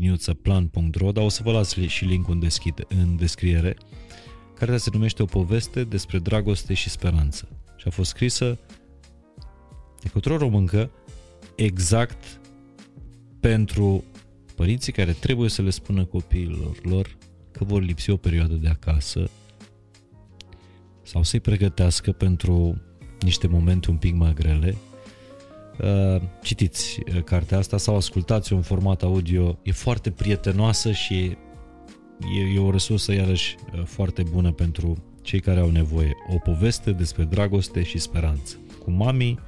onco-plan.ro, 0.00 1.12
dar 1.12 1.24
o 1.24 1.28
să 1.28 1.42
vă 1.44 1.52
las 1.52 1.74
și 1.74 2.04
linkul 2.04 2.34
în, 2.34 2.40
deschide, 2.40 2.84
în 2.88 3.16
descriere. 3.16 3.76
Cartea 4.54 4.76
se 4.76 4.90
numește 4.92 5.22
O 5.22 5.26
poveste 5.26 5.84
despre 5.84 6.18
dragoste 6.18 6.74
și 6.74 6.90
speranță 6.90 7.48
și 7.76 7.88
a 7.88 7.90
fost 7.90 8.10
scrisă 8.10 8.58
de 10.02 10.08
către 10.08 10.32
o 10.32 10.36
româncă 10.36 10.90
exact 11.54 12.40
pentru 13.40 14.04
părinții 14.54 14.92
care 14.92 15.12
trebuie 15.12 15.48
să 15.48 15.62
le 15.62 15.70
spună 15.70 16.04
copiilor 16.04 16.76
lor 16.82 17.16
că 17.50 17.64
vor 17.64 17.82
lipsi 17.82 18.10
o 18.10 18.16
perioadă 18.16 18.54
de 18.54 18.68
acasă 18.68 19.30
sau 21.02 21.22
să-i 21.22 21.40
pregătească 21.40 22.12
pentru 22.12 22.80
niște 23.20 23.46
momente 23.46 23.90
un 23.90 23.96
pic 23.96 24.14
mai 24.14 24.34
grele. 24.34 24.76
Uh, 25.82 26.22
citiți 26.42 27.00
uh, 27.14 27.22
cartea 27.22 27.58
asta 27.58 27.78
sau 27.78 27.96
ascultați-o 27.96 28.56
în 28.56 28.62
format 28.62 29.02
audio. 29.02 29.58
E 29.62 29.72
foarte 29.72 30.10
prietenoasă 30.10 30.92
și 30.92 31.36
e, 32.36 32.54
e 32.54 32.58
o 32.58 32.70
resursă 32.70 33.12
iarăși 33.12 33.56
uh, 33.72 33.82
foarte 33.84 34.22
bună 34.22 34.52
pentru 34.52 35.04
cei 35.22 35.40
care 35.40 35.60
au 35.60 35.70
nevoie. 35.70 36.16
O 36.28 36.38
poveste 36.38 36.92
despre 36.92 37.24
dragoste 37.24 37.82
și 37.82 37.98
speranță. 37.98 38.56
Cu 38.84 38.90
mami, 38.90 39.38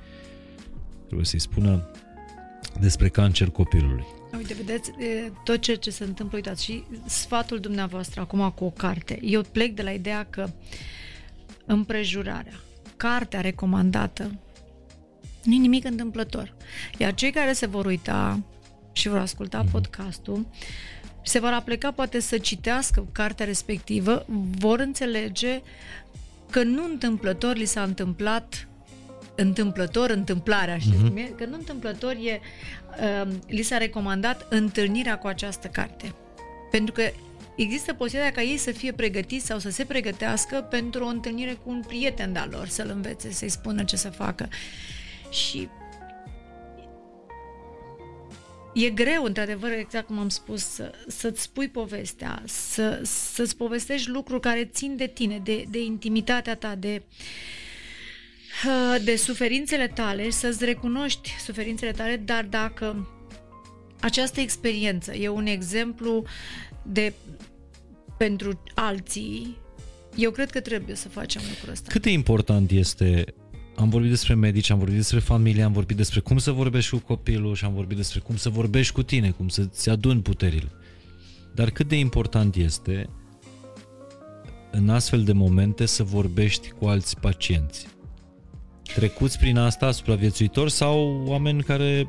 trebuie 1.04 1.26
să-i 1.26 1.38
spună 1.38 1.90
despre 2.80 3.08
cancer 3.08 3.50
copilului. 3.50 4.04
Uite, 4.36 4.54
vedeți, 4.54 4.90
tot 5.44 5.60
ceea 5.60 5.76
ce 5.76 5.90
se 5.90 6.04
întâmplă, 6.04 6.36
uitați, 6.36 6.64
și 6.64 6.84
sfatul 7.06 7.58
dumneavoastră 7.58 8.20
acum 8.20 8.50
cu 8.50 8.64
o 8.64 8.70
carte. 8.70 9.18
Eu 9.22 9.42
plec 9.52 9.74
de 9.74 9.82
la 9.82 9.90
ideea 9.90 10.26
că 10.30 10.48
împrejurarea, 11.66 12.60
cartea 12.96 13.40
recomandată, 13.40 14.38
nu 15.44 15.54
e 15.54 15.58
nimic 15.58 15.84
întâmplător. 15.84 16.54
Iar 16.98 17.14
cei 17.14 17.30
care 17.30 17.52
se 17.52 17.66
vor 17.66 17.86
uita 17.86 18.40
și 18.92 19.08
vor 19.08 19.18
asculta 19.18 19.64
mm-hmm. 19.64 19.70
podcastul, 19.70 20.46
se 21.22 21.38
vor 21.38 21.52
apleca 21.52 21.90
poate 21.90 22.20
să 22.20 22.38
citească 22.38 23.06
cartea 23.12 23.46
respectivă, 23.46 24.24
vor 24.58 24.78
înțelege 24.78 25.62
că 26.50 26.62
nu 26.62 26.84
întâmplător 26.84 27.56
li 27.56 27.64
s-a 27.64 27.82
întâmplat 27.82 28.68
întâmplător, 29.34 30.10
întâmplarea, 30.10 30.78
știți 30.78 30.96
mm-hmm. 30.96 31.08
cum 31.08 31.16
e? 31.16 31.32
Că 31.36 31.44
nu 31.44 31.54
întâmplător 31.54 32.12
e, 32.12 32.40
uh, 33.00 33.32
li 33.46 33.62
s-a 33.62 33.78
recomandat 33.78 34.46
întâlnirea 34.50 35.18
cu 35.18 35.26
această 35.26 35.66
carte. 35.68 36.14
Pentru 36.70 36.92
că 36.92 37.02
există 37.56 37.92
posibilitatea 37.92 38.42
ca 38.42 38.50
ei 38.50 38.56
să 38.56 38.70
fie 38.70 38.92
pregătiți 38.92 39.46
sau 39.46 39.58
să 39.58 39.70
se 39.70 39.84
pregătească 39.84 40.56
pentru 40.70 41.04
o 41.04 41.08
întâlnire 41.08 41.52
cu 41.52 41.70
un 41.70 41.82
prieten 41.86 42.32
de-al 42.32 42.48
lor, 42.52 42.68
să-l 42.68 42.90
învețe, 42.94 43.32
să-i 43.32 43.48
spună 43.48 43.84
ce 43.84 43.96
să 43.96 44.08
facă. 44.08 44.48
Și 45.34 45.68
e 48.74 48.90
greu, 48.90 49.24
într-adevăr, 49.24 49.70
exact 49.70 50.06
cum 50.06 50.18
am 50.18 50.28
spus, 50.28 50.62
să, 50.62 50.92
să-ți 51.06 51.42
spui 51.42 51.68
povestea, 51.68 52.42
să, 52.46 53.00
să-ți 53.02 53.56
povestești 53.56 54.10
lucruri 54.10 54.40
care 54.40 54.64
țin 54.64 54.96
de 54.96 55.06
tine, 55.06 55.40
de, 55.44 55.64
de 55.68 55.82
intimitatea 55.82 56.56
ta, 56.56 56.74
de 56.74 57.02
de 59.04 59.16
suferințele 59.16 59.88
tale, 59.88 60.30
să-ți 60.30 60.64
recunoști 60.64 61.30
suferințele 61.44 61.90
tale, 61.90 62.16
dar 62.16 62.44
dacă 62.44 63.08
această 64.00 64.40
experiență 64.40 65.14
e 65.14 65.28
un 65.28 65.46
exemplu 65.46 66.24
de 66.82 67.12
pentru 68.18 68.62
alții, 68.74 69.56
eu 70.16 70.30
cred 70.30 70.50
că 70.50 70.60
trebuie 70.60 70.96
să 70.96 71.08
facem 71.08 71.42
lucrul 71.48 71.72
ăsta. 71.72 71.90
Cât 71.90 72.02
de 72.02 72.10
important 72.10 72.70
este 72.70 73.24
am 73.76 73.88
vorbit 73.88 74.10
despre 74.10 74.34
medici, 74.34 74.70
am 74.70 74.78
vorbit 74.78 74.96
despre 74.96 75.18
familie, 75.18 75.62
am 75.62 75.72
vorbit 75.72 75.96
despre 75.96 76.20
cum 76.20 76.38
să 76.38 76.50
vorbești 76.50 76.90
cu 76.90 76.98
copilul 76.98 77.54
și 77.54 77.64
am 77.64 77.74
vorbit 77.74 77.96
despre 77.96 78.20
cum 78.20 78.36
să 78.36 78.48
vorbești 78.48 78.92
cu 78.92 79.02
tine, 79.02 79.30
cum 79.30 79.48
să-ți 79.48 79.90
aduni 79.90 80.20
puterile. 80.20 80.70
Dar 81.54 81.70
cât 81.70 81.88
de 81.88 81.98
important 81.98 82.54
este 82.54 83.08
în 84.70 84.88
astfel 84.88 85.24
de 85.24 85.32
momente 85.32 85.86
să 85.86 86.02
vorbești 86.02 86.70
cu 86.70 86.86
alți 86.86 87.20
pacienți? 87.20 87.86
Trecuți 88.94 89.38
prin 89.38 89.58
asta 89.58 89.90
supraviețuitori 89.90 90.70
sau 90.70 91.22
oameni 91.26 91.62
care 91.62 92.08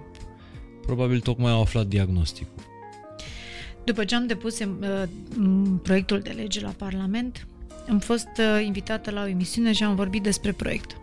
probabil 0.81 1.19
tocmai 1.19 1.51
au 1.51 1.61
aflat 1.61 1.87
diagnosticul? 1.87 2.63
După 3.83 4.03
ce 4.05 4.15
am 4.15 4.27
depus 4.27 4.59
uh, 4.59 5.03
proiectul 5.83 6.19
de 6.19 6.29
lege 6.29 6.61
la 6.61 6.73
Parlament, 6.77 7.47
am 7.89 7.99
fost 7.99 8.27
uh, 8.37 8.65
invitată 8.65 9.11
la 9.11 9.21
o 9.21 9.27
emisiune 9.27 9.71
și 9.71 9.83
am 9.83 9.95
vorbit 9.95 10.23
despre 10.23 10.51
proiect. 10.51 10.97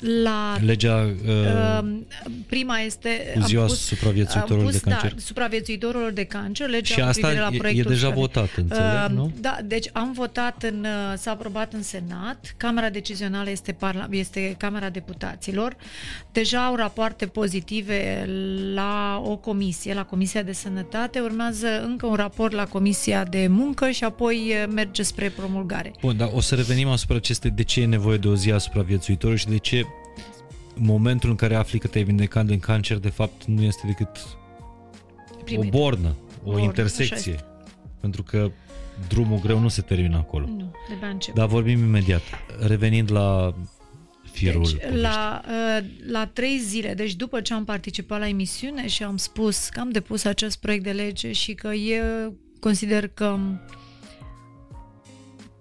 La 0.00 0.56
Legea 0.64 1.14
uh, 1.26 1.30
uh, 1.30 1.88
prima 2.46 2.78
este 2.78 3.32
cu 3.34 3.46
ziua 3.46 3.62
am 3.62 3.68
pus, 3.68 3.86
supraviețuitorilor 3.86 4.58
am 4.58 4.64
pus, 4.64 4.80
de 4.80 4.90
cancer. 4.90 5.12
Da, 5.12 5.20
supraviețuitorilor 5.20 6.10
de 6.10 6.24
cancer, 6.24 6.68
legea 6.68 6.94
Și 6.94 7.00
cu 7.00 7.06
asta 7.06 7.26
privire 7.26 7.42
la 7.44 7.48
e- 7.52 7.54
e 7.54 7.58
proiectul 7.58 7.90
deja 7.90 8.06
școlii. 8.06 8.20
votat, 8.20 8.48
înțeleg, 8.56 9.10
nu? 9.14 9.32
Da, 9.40 9.56
deci 9.64 9.88
am 9.92 10.12
votat 10.12 10.62
în 10.62 10.80
uh, 10.80 11.18
s-a 11.18 11.30
aprobat 11.30 11.72
în 11.72 11.82
Senat, 11.82 12.54
Camera 12.56 12.90
Decizională 12.90 13.50
este 13.50 13.72
parla, 13.72 14.06
este 14.10 14.54
Camera 14.58 14.88
Deputaților. 14.88 15.76
Deja 16.32 16.66
au 16.66 16.74
rapoarte 16.76 17.26
pozitive 17.26 18.28
la 18.74 19.22
o 19.24 19.36
comisie, 19.36 19.94
la 19.94 20.04
Comisia 20.04 20.42
de 20.42 20.52
Sănătate, 20.52 21.20
urmează 21.20 21.66
încă 21.84 22.06
un 22.06 22.14
raport 22.14 22.52
la 22.52 22.64
Comisia 22.66 23.24
de 23.24 23.46
Muncă 23.48 23.90
și 23.90 24.04
apoi 24.04 24.36
uh, 24.36 24.72
merge 24.74 25.02
spre 25.02 25.28
promulgare. 25.28 25.92
Bun, 26.00 26.16
dar 26.16 26.30
o 26.34 26.40
să 26.40 26.54
revenim 26.54 26.88
asupra 26.88 27.16
acestei 27.16 27.50
de 27.50 27.62
ce 27.62 27.80
e 27.80 27.86
nevoie 27.86 28.16
de 28.16 28.28
o 28.28 28.34
zi 28.34 28.50
a 28.52 28.58
supraviețuitorului 28.58 29.38
și 29.40 29.48
de 29.48 29.58
ce 29.58 29.84
momentul 30.80 31.30
în 31.30 31.36
care 31.36 31.54
afli 31.54 31.78
că 31.78 31.86
te-ai 31.86 32.04
vindecat 32.04 32.46
din 32.46 32.58
cancer, 32.58 32.96
de 32.98 33.08
fapt, 33.08 33.44
nu 33.44 33.62
este 33.62 33.86
decât 33.86 34.08
Primit. 35.44 35.74
o 35.74 35.78
bornă, 35.78 36.14
o 36.42 36.44
Bornă, 36.44 36.60
intersecție. 36.62 37.14
așa 37.14 37.30
este. 37.30 37.44
Pentru 38.00 38.22
că 38.22 38.50
drumul 39.08 39.38
greu 39.38 39.58
nu 39.58 39.68
se 39.68 39.82
termină 39.82 40.16
acolo. 40.16 40.46
Nu, 40.46 40.72
de 40.88 40.94
bea 41.00 41.08
încep. 41.08 41.34
Dar 41.34 41.46
vorbim 41.46 41.78
imediat. 41.78 42.22
Revenind 42.66 43.10
la 43.12 43.54
firul 44.32 44.62
Deci, 44.62 44.72
poveștii. 44.72 45.00
la, 45.00 45.40
uh, 45.78 45.84
la 46.06 46.26
trei 46.26 46.58
zile, 46.58 46.94
deci 46.94 47.14
după 47.14 47.40
ce 47.40 47.54
am 47.54 47.64
participat 47.64 48.18
la 48.18 48.28
emisiune 48.28 48.86
și 48.86 49.02
am 49.02 49.16
spus 49.16 49.68
că 49.68 49.80
am 49.80 49.90
depus 49.90 50.24
acest 50.24 50.60
proiect 50.60 50.84
de 50.84 50.90
lege 50.90 51.32
și 51.32 51.54
că 51.54 51.68
eu 51.68 52.34
consider 52.60 53.08
că 53.08 53.38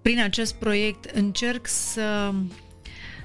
prin 0.01 0.19
acest 0.21 0.53
proiect 0.55 1.05
încerc 1.15 1.67
să, 1.67 2.33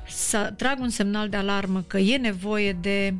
să 0.08 0.52
trag 0.56 0.80
un 0.80 0.88
semnal 0.88 1.28
de 1.28 1.36
alarmă 1.36 1.84
că 1.86 1.98
e 1.98 2.16
nevoie 2.16 2.72
de 2.72 3.14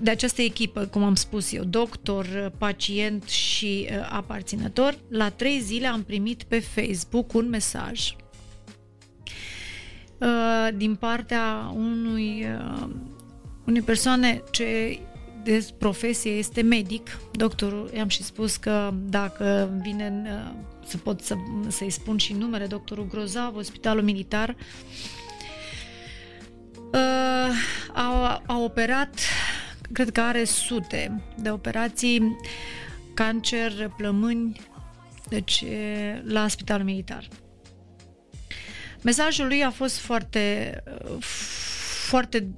de 0.00 0.10
această 0.10 0.42
echipă, 0.42 0.80
cum 0.86 1.02
am 1.02 1.14
spus 1.14 1.52
eu, 1.52 1.64
doctor, 1.64 2.52
pacient 2.58 3.28
și 3.28 3.88
uh, 3.90 4.08
aparținător, 4.10 4.98
la 5.08 5.28
trei 5.28 5.60
zile 5.60 5.86
am 5.86 6.02
primit 6.02 6.42
pe 6.42 6.58
Facebook 6.58 7.34
un 7.34 7.48
mesaj 7.48 8.16
uh, 10.18 10.68
din 10.74 10.94
partea 10.94 11.72
unui, 11.74 12.44
uh, 12.44 12.88
unei 13.66 13.82
persoane 13.82 14.42
ce 14.50 14.98
de 15.44 15.66
profesie 15.78 16.30
este 16.30 16.62
medic. 16.62 17.20
Doctorul, 17.32 17.90
i-am 17.94 18.08
și 18.08 18.22
spus 18.22 18.56
că 18.56 18.94
dacă 19.08 19.70
vine 19.82 20.06
în, 20.06 20.26
uh, 20.26 20.52
să 20.86 20.96
pot 20.96 21.20
să, 21.20 21.34
să-i 21.68 21.90
spun 21.90 22.16
și 22.16 22.32
numele, 22.32 22.66
doctorul 22.66 23.06
Grozav, 23.06 23.62
Spitalul 23.62 24.02
Militar, 24.02 24.48
uh, 24.48 25.21
a, 27.92 28.42
a 28.46 28.58
operat, 28.58 29.20
cred 29.92 30.10
că 30.10 30.20
are 30.20 30.44
sute 30.44 31.22
de 31.36 31.50
operații, 31.50 32.36
cancer, 33.14 33.92
plămâni, 33.96 34.60
deci 35.28 35.60
e, 35.60 36.22
la 36.24 36.48
Spitalul 36.48 36.84
Militar. 36.84 37.28
Mesajul 39.02 39.46
lui 39.46 39.64
a 39.64 39.70
fost 39.70 39.98
foarte, 39.98 40.76
uh, 41.04 41.22
foarte 42.06 42.48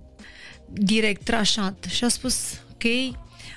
direct, 0.68 1.24
trașat 1.24 1.84
și 1.88 2.04
a 2.04 2.08
spus, 2.08 2.60
ok, 2.72 3.16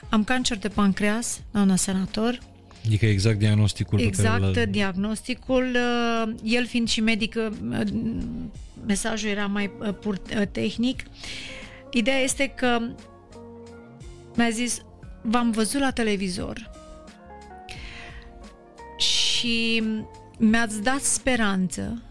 am 0.10 0.24
cancer 0.24 0.58
de 0.58 0.68
pancreas, 0.68 1.40
doamna 1.52 1.76
senator, 1.76 2.40
Adică 2.88 3.06
exact 3.06 3.38
diagnosticul 3.38 3.98
pe 3.98 4.04
exact 4.06 4.40
care 4.54 4.64
l 4.64 4.70
diagnosticul, 4.70 5.76
uh, 5.76 6.34
el 6.44 6.66
fiind 6.66 6.88
și 6.88 7.02
medic, 7.02 7.36
uh, 7.36 7.82
mesajul 8.86 9.30
era 9.30 9.46
mai 9.46 9.72
uh, 9.80 9.94
pur 10.02 10.22
uh, 10.38 10.42
tehnic. 10.52 11.04
Ideea 11.92 12.18
este 12.18 12.48
că 12.48 12.80
mi-a 14.36 14.50
zis, 14.50 14.82
v-am 15.22 15.52
văzut 15.52 15.82
la 15.82 15.92
televizor 15.92 16.72
și 18.98 19.84
mi-ați 20.38 20.84
dat 20.84 21.02
speranță 21.02 22.02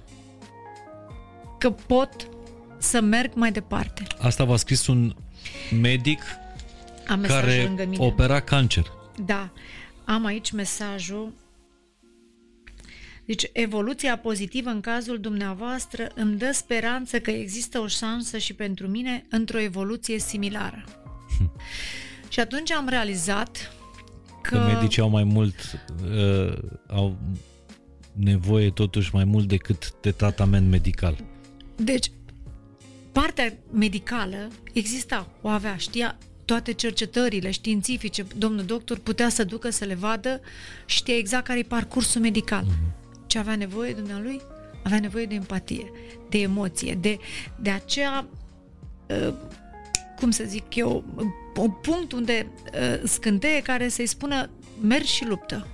că 1.59 1.71
pot 1.71 2.29
să 2.79 3.01
merg 3.01 3.31
mai 3.35 3.53
departe. 3.53 4.03
Asta 4.21 4.45
v-a 4.45 4.57
scris 4.57 4.87
un 4.87 5.15
medic 5.81 6.23
Am 7.07 7.21
mesajul 7.21 7.49
care 7.49 7.63
lângă 7.63 7.85
mine. 7.89 8.05
opera 8.05 8.41
cancer. 8.41 8.93
Da, 9.25 9.51
am 10.07 10.25
aici 10.25 10.51
mesajul. 10.51 11.33
Deci, 13.25 13.51
evoluția 13.53 14.19
pozitivă 14.19 14.71
în 14.71 14.81
cazul 14.81 15.21
dumneavoastră 15.21 16.11
îmi 16.15 16.37
dă 16.37 16.51
speranță 16.53 17.21
că 17.21 17.31
există 17.31 17.79
o 17.79 17.87
șansă 17.87 18.39
și 18.39 18.55
pentru 18.55 18.87
mine 18.87 19.25
într-o 19.31 19.61
evoluție 19.61 20.19
similară. 20.19 20.85
și 22.29 22.41
atunci 22.41 22.73
am 22.73 22.89
realizat 22.89 23.73
că... 24.43 24.59
Că 24.59 24.73
medicii 24.75 25.03
au 25.03 25.09
mai 25.09 25.25
mult 25.25 25.55
uh, 26.05 26.59
au 26.87 27.17
nevoie 28.13 28.71
totuși 28.71 29.15
mai 29.15 29.25
mult 29.25 29.49
decât 29.49 29.95
de 30.01 30.11
tratament 30.11 30.71
medical. 30.71 31.17
Deci, 31.77 32.11
partea 33.13 33.53
medicală 33.73 34.49
exista, 34.73 35.29
o 35.41 35.49
avea, 35.49 35.77
știa 35.77 36.19
toate 36.47 36.73
cercetările 36.73 37.51
științifice, 37.51 38.27
domnul 38.37 38.65
doctor 38.65 38.99
putea 38.99 39.29
să 39.29 39.45
ducă 39.45 39.71
să 39.71 39.85
le 39.85 39.95
vadă, 39.95 40.41
știa 40.85 41.17
exact 41.17 41.47
care 41.47 41.59
e 41.59 41.63
parcursul 41.63 42.21
medical. 42.21 42.65
Ce 43.27 43.39
avea 43.39 43.57
nevoie 43.57 43.93
dumnealui? 43.93 44.41
Avea 44.83 45.01
nevoie 45.01 45.27
de 45.27 45.35
empatie, 45.35 45.91
de 46.29 46.39
emoție, 46.39 46.95
de, 46.95 47.19
de 47.61 47.71
aceea, 47.71 48.27
uh, 49.09 49.35
cum 50.19 50.31
să 50.31 50.45
zic 50.47 50.75
eu, 50.75 51.05
un 51.57 51.71
punct 51.71 52.13
unde 52.13 52.53
uh, 52.73 53.09
scânteie 53.09 53.63
care 53.63 53.89
să-i 53.89 54.07
spună 54.07 54.51
mergi 54.81 55.13
și 55.13 55.25
luptă. 55.25 55.67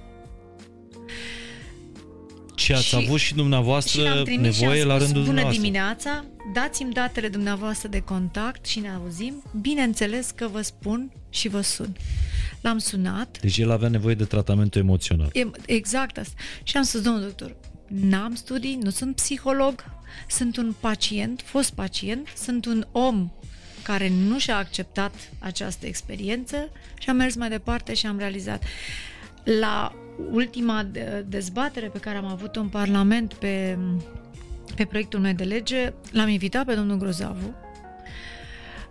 Și 2.54 2.72
ați 2.72 2.84
Și- 2.84 2.94
avut 2.94 3.18
și 3.18 3.26
Și 3.26 3.34
dumneavoastră 3.34 4.02
l-am 4.02 4.24
trimis 4.24 4.58
nevoie 4.58 4.76
și 4.76 4.82
am 4.82 4.88
la 4.88 4.94
spus, 4.94 5.04
rândul 5.06 5.22
bună 5.22 5.24
dumneavoastră. 5.24 5.62
dimineața, 5.62 6.24
dați-mi 6.54 6.92
datele 6.92 7.28
dumneavoastră 7.28 7.88
de 7.88 8.00
contact 8.00 8.66
și 8.66 8.78
ne 8.78 8.90
auzim. 8.90 9.42
Bineînțeles 9.60 10.30
că 10.30 10.48
vă 10.52 10.60
spun 10.60 11.12
și 11.30 11.48
vă 11.48 11.60
sun. 11.60 11.96
L-am 12.60 12.78
sunat, 12.78 13.38
Deci 13.40 13.58
el 13.58 13.70
avea 13.70 13.88
nevoie 13.88 14.14
de 14.14 14.24
tratamentul 14.24 14.80
emoțional. 14.80 15.30
e- 15.32 15.50
exact 15.66 16.18
asta. 16.18 16.34
Și 16.62 16.76
am 16.76 16.82
spus, 16.82 17.00
domnul 17.00 17.22
doctor, 17.22 17.56
n-am 17.88 18.34
studii, 18.34 18.78
nu 18.82 18.90
sunt 18.90 19.14
psiholog, 19.14 19.84
sunt 20.28 20.56
un 20.56 20.74
pacient, 20.80 21.42
fost 21.44 21.72
pacient, 21.72 22.28
sunt 22.36 22.64
un 22.66 22.86
om 22.92 23.30
care 23.82 24.08
nu 24.08 24.38
și-a 24.38 24.56
acceptat 24.56 25.14
această 25.38 25.86
experiență 25.86 26.68
și 26.98 27.08
am 27.08 27.16
mers 27.16 27.34
mai 27.34 27.48
departe 27.48 27.94
și 27.94 28.06
am 28.06 28.18
realizat. 28.18 28.62
La 29.60 29.92
ultima 30.30 30.82
de- 30.82 31.24
dezbatere 31.28 31.86
pe 31.86 31.98
care 31.98 32.16
am 32.16 32.26
avut-o 32.26 32.60
în 32.60 32.68
Parlament 32.68 33.34
pe, 33.34 33.78
pe 34.76 34.84
proiectul 34.84 35.20
meu 35.20 35.32
de 35.32 35.44
lege, 35.44 35.92
l-am 36.10 36.28
invitat 36.28 36.64
pe 36.64 36.74
domnul 36.74 36.96
Grozavu 36.96 37.54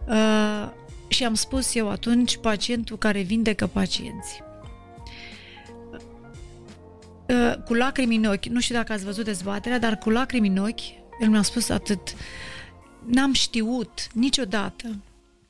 uh, 0.08 0.70
și 1.08 1.24
am 1.26 1.34
spus 1.34 1.76
eu 1.76 1.90
atunci 1.90 2.38
pacientul 2.38 2.98
care 2.98 3.22
vindecă 3.22 3.68
pacienții. 3.68 4.44
Uh, 7.28 7.64
cu 7.66 7.74
lacrimi 7.74 8.16
în 8.16 8.26
ochi, 8.26 8.46
nu 8.46 8.60
știu 8.60 8.76
dacă 8.76 8.94
ați 8.94 9.04
văzut 9.04 9.26
dezbaterea, 9.26 9.80
dar 9.80 9.98
cu 9.98 10.10
lacrimi 10.10 10.48
în 10.48 10.58
ochi, 10.58 10.82
el 11.22 11.30
mi-a 11.30 11.42
spus 11.42 11.70
atât. 11.70 12.16
N-am 13.06 13.34
știut 13.34 14.08
niciodată 14.14 14.96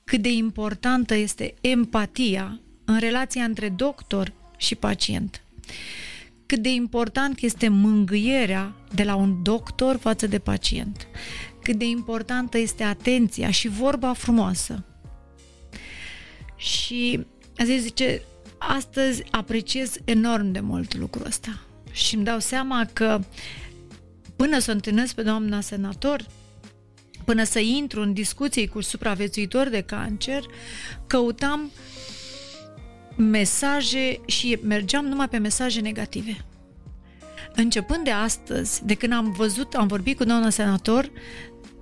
cât 0.03 0.22
de 0.22 0.31
importantă 0.31 1.15
este 1.15 1.53
empatia 1.61 2.60
în 2.85 2.99
relația 2.99 3.43
între 3.43 3.69
doctor 3.69 4.34
și 4.57 4.76
pacient. 4.76 5.41
Cât 6.45 6.60
de 6.60 6.69
important 6.69 7.39
este 7.41 7.68
mângâierea 7.68 8.76
de 8.93 9.03
la 9.03 9.15
un 9.15 9.43
doctor 9.43 9.98
față 9.98 10.27
de 10.27 10.39
pacient. 10.39 11.07
Cât 11.64 11.76
de 11.76 11.85
importantă 11.85 12.57
este 12.57 12.84
atenția 12.84 13.52
și 13.52 13.68
vorba 13.68 14.14
frumoasă. 14.14 14.85
Și 16.56 17.26
a 17.57 17.64
zis, 17.64 17.81
zice, 17.81 18.22
astăzi 18.57 19.23
apreciez 19.31 19.98
enorm 20.06 20.52
de 20.52 20.60
mult 20.60 20.95
lucrul 20.95 21.26
ăsta. 21.26 21.61
Și 21.91 22.15
îmi 22.15 22.23
dau 22.23 22.39
seama 22.39 22.89
că 22.93 23.19
până 24.35 24.60
să 24.60 24.72
o 24.72 24.73
întâlnesc 24.73 25.15
pe 25.15 25.22
doamna 25.22 25.61
senator, 25.61 26.26
până 27.26 27.43
să 27.43 27.60
intru 27.60 28.02
în 28.02 28.14
discuții 28.14 28.68
cu 28.68 28.81
supraviețuitori 28.81 29.72
de 29.72 29.81
cancer, 29.81 30.43
căutam 31.07 31.72
mesaje 33.16 34.20
și 34.26 34.58
mergeam 34.64 35.06
numai 35.06 35.30
pe 35.30 35.38
mesaje 35.38 35.80
negative. 35.80 36.46
Începând 37.56 38.04
de 38.04 38.12
astăzi, 38.12 38.86
de 38.86 38.94
când 38.94 39.14
am 39.14 39.32
văzut, 39.32 39.74
am 39.74 39.88
vorbit 39.88 40.18
cu 40.18 40.24
doamna 40.24 40.50
senator, 40.50 41.12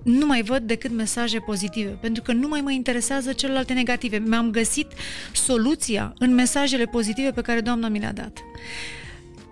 nu 0.02 0.26
mai 0.26 0.42
văd 0.42 0.62
decât 0.62 0.90
mesaje 0.90 1.38
pozitive, 1.38 1.90
pentru 1.90 2.22
că 2.22 2.32
nu 2.32 2.48
mai 2.48 2.60
mă 2.60 2.70
interesează 2.70 3.32
celelalte 3.32 3.72
negative. 3.72 4.18
Mi-am 4.18 4.50
găsit 4.50 4.86
soluția 5.32 6.14
în 6.18 6.34
mesajele 6.34 6.84
pozitive 6.84 7.30
pe 7.30 7.40
care 7.40 7.60
doamna 7.60 7.88
mi 7.88 7.98
le-a 7.98 8.12
dat. 8.12 8.38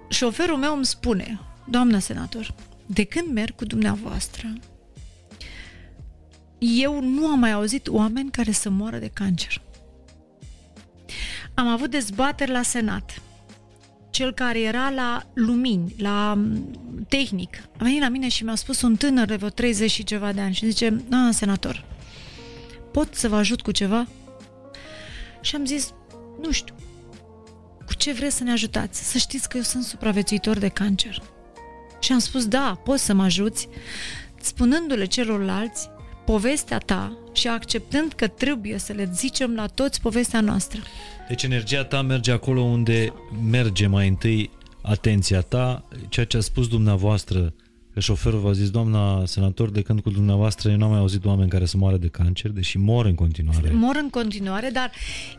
Șoferul 0.09 0.57
meu 0.57 0.75
îmi 0.75 0.87
spune, 0.87 1.41
doamna 1.67 1.99
senator, 1.99 2.55
de 2.87 3.05
când 3.05 3.33
merg 3.33 3.55
cu 3.55 3.65
dumneavoastră, 3.65 4.53
eu 6.59 7.01
nu 7.01 7.27
am 7.27 7.39
mai 7.39 7.53
auzit 7.53 7.89
oameni 7.89 8.31
care 8.31 8.51
să 8.51 8.71
moară 8.71 8.97
de 8.97 9.11
cancer. 9.13 9.63
Am 11.59 11.67
avut 11.67 11.91
dezbateri 11.91 12.51
la 12.51 12.63
Senat. 12.63 13.23
Cel 14.11 14.33
care 14.33 14.61
era 14.61 14.91
la 14.91 15.23
lumini, 15.35 15.95
la 15.99 16.39
tehnic, 17.09 17.57
a 17.79 17.85
venit 17.85 18.01
la 18.01 18.09
mine 18.09 18.29
și 18.29 18.45
mi-a 18.45 18.55
spus 18.55 18.83
un 18.83 18.97
tânăr 18.97 19.27
de 19.27 19.37
vreo 19.37 19.49
30 19.49 19.91
și 19.91 20.05
ceva 20.05 20.33
de 20.33 20.41
ani 20.41 20.55
și 20.55 20.71
zice, 20.71 21.05
a, 21.11 21.31
senator, 21.31 21.85
pot 22.93 23.15
să 23.15 23.29
vă 23.29 23.37
ajut 23.37 23.61
cu 23.61 23.71
ceva? 23.71 24.09
Și 25.41 25.57
am 25.57 25.65
zis, 25.65 25.93
nu 26.43 26.51
știu, 26.51 26.75
cu 27.87 27.95
ce 27.95 28.13
vreți 28.13 28.37
să 28.37 28.45
ne 28.45 28.53
ajutați? 28.53 29.11
Să 29.11 29.19
știți 29.19 29.49
că 29.49 29.57
eu 29.57 29.63
sunt 29.63 29.85
supraviețuitor 29.85 30.59
de 30.59 30.69
cancer. 30.69 31.23
Și 32.01 32.13
am 32.13 32.19
spus, 32.19 32.47
da, 32.47 32.81
poți 32.85 33.05
să 33.05 33.15
mă 33.15 33.23
ajuți, 33.23 33.69
spunându-le 34.41 35.05
celorlalți 35.05 35.91
povestea 36.25 36.79
ta 36.79 37.19
și 37.39 37.49
acceptând 37.49 38.13
că 38.13 38.27
trebuie 38.27 38.79
să 38.79 38.93
le 38.93 39.11
zicem 39.15 39.55
la 39.55 39.67
toți 39.67 40.01
povestea 40.01 40.41
noastră. 40.41 40.81
Deci 41.29 41.43
energia 41.43 41.85
ta 41.85 42.03
merge 42.03 42.33
acolo 42.33 42.61
unde 42.61 43.13
merge 43.51 43.87
mai 43.87 44.09
întâi 44.09 44.51
atenția 44.83 45.41
ta, 45.41 45.85
ceea 46.09 46.27
ce 46.27 46.37
a 46.37 46.41
spus 46.41 46.69
dumneavoastră, 46.69 47.55
că 47.95 48.01
șoferul 48.01 48.41
v-a 48.41 48.53
zis, 48.53 48.71
doamna 48.71 49.27
senator, 49.27 49.71
de 49.71 49.83
când 49.83 50.01
cu 50.01 50.11
dumneavoastră 50.11 50.71
eu 50.71 50.77
n-am 50.77 50.91
mai 50.91 50.99
auzit 50.99 51.25
oameni 51.25 51.51
care 51.51 51.65
să 51.65 51.77
moară 51.77 51.97
de 51.97 52.07
cancer, 52.09 52.51
deși 52.51 52.79
mor 52.79 53.07
în 53.07 53.15
continuare. 53.15 53.71
Mor 53.73 53.97
în 53.97 54.11
continuare, 54.11 54.71
dar 54.73 54.91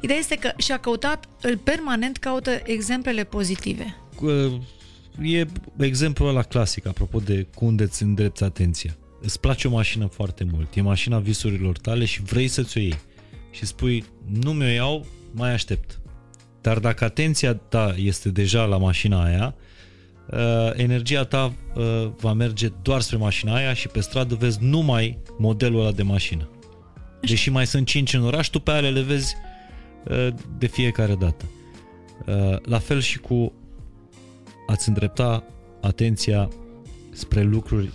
ideea 0.01 0.19
este 0.19 0.35
că 0.35 0.51
și-a 0.57 0.77
căutat, 0.77 1.25
permanent 1.63 2.17
caută 2.17 2.51
exemplele 2.63 3.23
pozitive. 3.23 3.95
E 5.21 5.45
exemplul 5.77 6.29
ăla 6.29 6.41
clasic, 6.41 6.87
apropo 6.87 7.19
de 7.19 7.47
cum 7.55 7.67
unde 7.67 7.83
îți 7.83 8.03
îndrepți 8.03 8.43
atenția. 8.43 8.97
Îți 9.21 9.39
place 9.39 9.67
o 9.67 9.71
mașină 9.71 10.05
foarte 10.05 10.43
mult, 10.51 10.75
e 10.75 10.81
mașina 10.81 11.19
visurilor 11.19 11.77
tale 11.77 12.05
și 12.05 12.21
vrei 12.21 12.47
să-ți 12.47 12.77
o 12.77 12.81
iei. 12.81 12.99
Și 13.51 13.65
spui, 13.65 14.05
nu 14.41 14.53
mi-o 14.53 14.67
iau, 14.67 15.05
mai 15.31 15.51
aștept. 15.51 15.99
Dar 16.61 16.79
dacă 16.79 17.03
atenția 17.03 17.53
ta 17.53 17.95
este 17.97 18.29
deja 18.29 18.65
la 18.65 18.77
mașina 18.77 19.23
aia, 19.23 19.55
uh, 20.31 20.71
energia 20.73 21.23
ta 21.23 21.53
uh, 21.75 22.11
va 22.17 22.33
merge 22.33 22.67
doar 22.81 23.01
spre 23.01 23.17
mașina 23.17 23.55
aia 23.55 23.73
și 23.73 23.87
pe 23.87 23.99
stradă 23.99 24.35
vezi 24.35 24.57
numai 24.61 25.17
modelul 25.37 25.79
ăla 25.79 25.91
de 25.91 26.03
mașină. 26.03 26.49
Deși 27.21 27.49
mai 27.49 27.67
sunt 27.67 27.87
5 27.87 28.13
în 28.13 28.23
oraș, 28.23 28.47
tu 28.47 28.59
pe 28.59 28.71
ale 28.71 28.89
le 28.89 29.01
vezi 29.01 29.35
uh, 30.09 30.27
de 30.57 30.67
fiecare 30.67 31.15
dată. 31.15 31.45
La 32.63 32.79
fel 32.79 32.99
și 32.99 33.19
cu 33.19 33.53
ați 34.67 34.87
îndrepta 34.87 35.43
atenția 35.81 36.49
spre 37.11 37.41
lucruri 37.41 37.89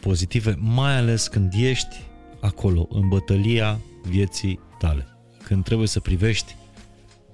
pozitive, 0.00 0.56
mai 0.58 0.96
ales 0.96 1.28
când 1.28 1.52
ești 1.56 1.96
acolo, 2.40 2.88
în 2.90 3.08
bătălia 3.08 3.80
vieții 4.08 4.60
tale. 4.78 5.06
Când 5.42 5.64
trebuie 5.64 5.88
să 5.88 6.00
privești 6.00 6.56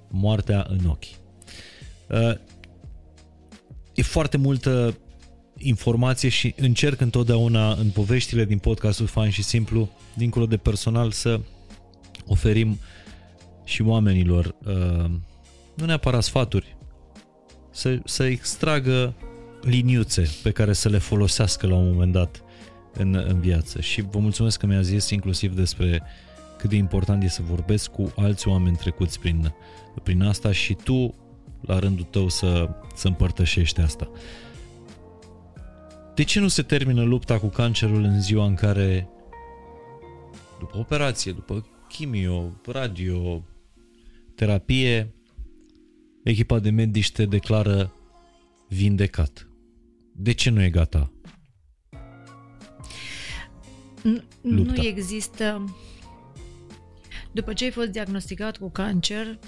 moartea 0.09 0.67
în 0.69 0.87
ochi. 0.87 1.05
Uh, 2.09 2.39
e 3.95 4.03
foarte 4.03 4.37
multă 4.37 4.99
informație 5.59 6.29
și 6.29 6.55
încerc 6.57 7.01
întotdeauna 7.01 7.73
în 7.73 7.91
poveștile 7.91 8.45
din 8.45 8.59
podcastul 8.59 9.07
Fain 9.07 9.31
și 9.31 9.43
Simplu, 9.43 9.91
dincolo 10.17 10.47
de 10.47 10.57
personal, 10.57 11.11
să 11.11 11.41
oferim 12.27 12.79
și 13.65 13.83
oamenilor 13.83 14.57
uh, 14.65 15.11
nu 15.75 15.85
neapărat 15.85 16.23
sfaturi, 16.23 16.77
să, 17.71 17.99
să 18.05 18.25
extragă 18.25 19.15
liniuțe 19.65 20.31
pe 20.43 20.51
care 20.51 20.73
să 20.73 20.89
le 20.89 20.99
folosească 20.99 21.67
la 21.67 21.75
un 21.75 21.93
moment 21.93 22.13
dat 22.13 22.43
în, 22.93 23.15
în 23.15 23.41
viață. 23.41 23.81
Și 23.81 24.01
vă 24.01 24.19
mulțumesc 24.19 24.59
că 24.59 24.67
mi-a 24.67 24.83
zis 24.83 25.11
inclusiv 25.11 25.55
despre 25.55 26.03
cât 26.59 26.71
de 26.71 26.77
important 26.77 27.23
e 27.23 27.29
să 27.29 27.43
vorbesc 27.43 27.91
cu 27.91 28.13
alți 28.17 28.49
oameni 28.49 28.77
trecuți 28.77 29.21
prin, 29.21 29.55
prin 30.03 30.23
asta 30.23 30.53
și 30.53 30.75
tu, 30.75 31.15
la 31.61 31.79
rândul 31.79 32.05
tău, 32.05 32.29
să, 32.29 32.69
să 32.95 33.09
împărtășești 33.09 33.81
asta. 33.81 34.11
De 36.15 36.23
ce 36.23 36.41
nu 36.41 36.49
se 36.49 36.63
termină 36.63 37.03
lupta 37.03 37.39
cu 37.39 37.47
cancerul 37.47 38.03
în 38.03 38.21
ziua 38.21 38.47
în 38.47 38.55
care, 38.55 39.09
după 40.59 40.79
operație, 40.79 41.33
după 41.33 41.67
chimio, 41.89 42.53
radio, 42.67 43.45
terapie, 44.35 45.15
echipa 46.23 46.59
de 46.59 46.71
medici 46.71 47.13
te 47.13 47.25
declară 47.25 47.93
vindecat? 48.69 49.49
De 50.17 50.33
ce 50.33 50.51
nu 50.51 50.63
e 50.63 50.71
gata? 50.71 51.11
Nu, 54.03 54.23
nu 54.41 54.75
există 54.77 55.65
după 57.35 57.53
ce 57.53 57.65
ai 57.65 57.71
fost 57.71 57.89
diagnosticat 57.89 58.57
cu 58.57 58.71
cancer, 58.71 59.39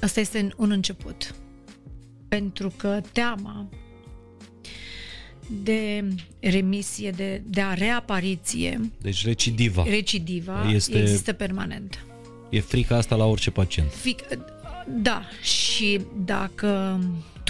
asta 0.00 0.20
este 0.20 0.48
un 0.56 0.70
început. 0.70 1.34
Pentru 2.28 2.72
că 2.76 3.00
teama 3.12 3.68
de 5.62 6.04
remisie, 6.40 7.10
de, 7.10 7.42
de 7.46 7.60
a 7.60 7.74
reapariție. 7.74 8.80
Deci 9.00 9.24
recidiva. 9.24 9.82
Recidiva 9.82 10.70
este, 10.70 11.00
există 11.00 11.32
permanent. 11.32 12.04
E 12.48 12.60
frica 12.60 12.96
asta 12.96 13.16
la 13.16 13.24
orice 13.24 13.50
pacient. 13.50 13.92
Fric, 13.92 14.20
da, 14.88 15.22
și 15.42 16.00
dacă 16.24 17.00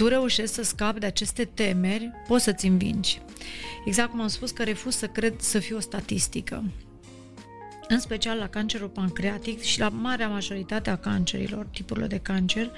tu 0.01 0.07
reușești 0.07 0.55
să 0.55 0.63
scapi 0.63 0.99
de 0.99 1.05
aceste 1.05 1.45
temeri, 1.45 2.11
poți 2.27 2.43
să-ți 2.43 2.67
învingi. 2.67 3.21
Exact 3.85 4.09
cum 4.09 4.21
am 4.21 4.27
spus 4.27 4.51
că 4.51 4.63
refuz 4.63 4.95
să 4.95 5.07
cred 5.07 5.39
să 5.39 5.59
fie 5.59 5.75
o 5.75 5.79
statistică 5.79 6.63
în 7.87 7.99
special 7.99 8.37
la 8.37 8.47
cancerul 8.47 8.87
pancreatic 8.87 9.61
și 9.61 9.79
la 9.79 9.89
marea 9.89 10.27
majoritate 10.27 10.89
a 10.89 10.95
cancerilor, 10.95 11.65
tipurilor 11.65 12.09
de 12.09 12.17
cancer, 12.17 12.71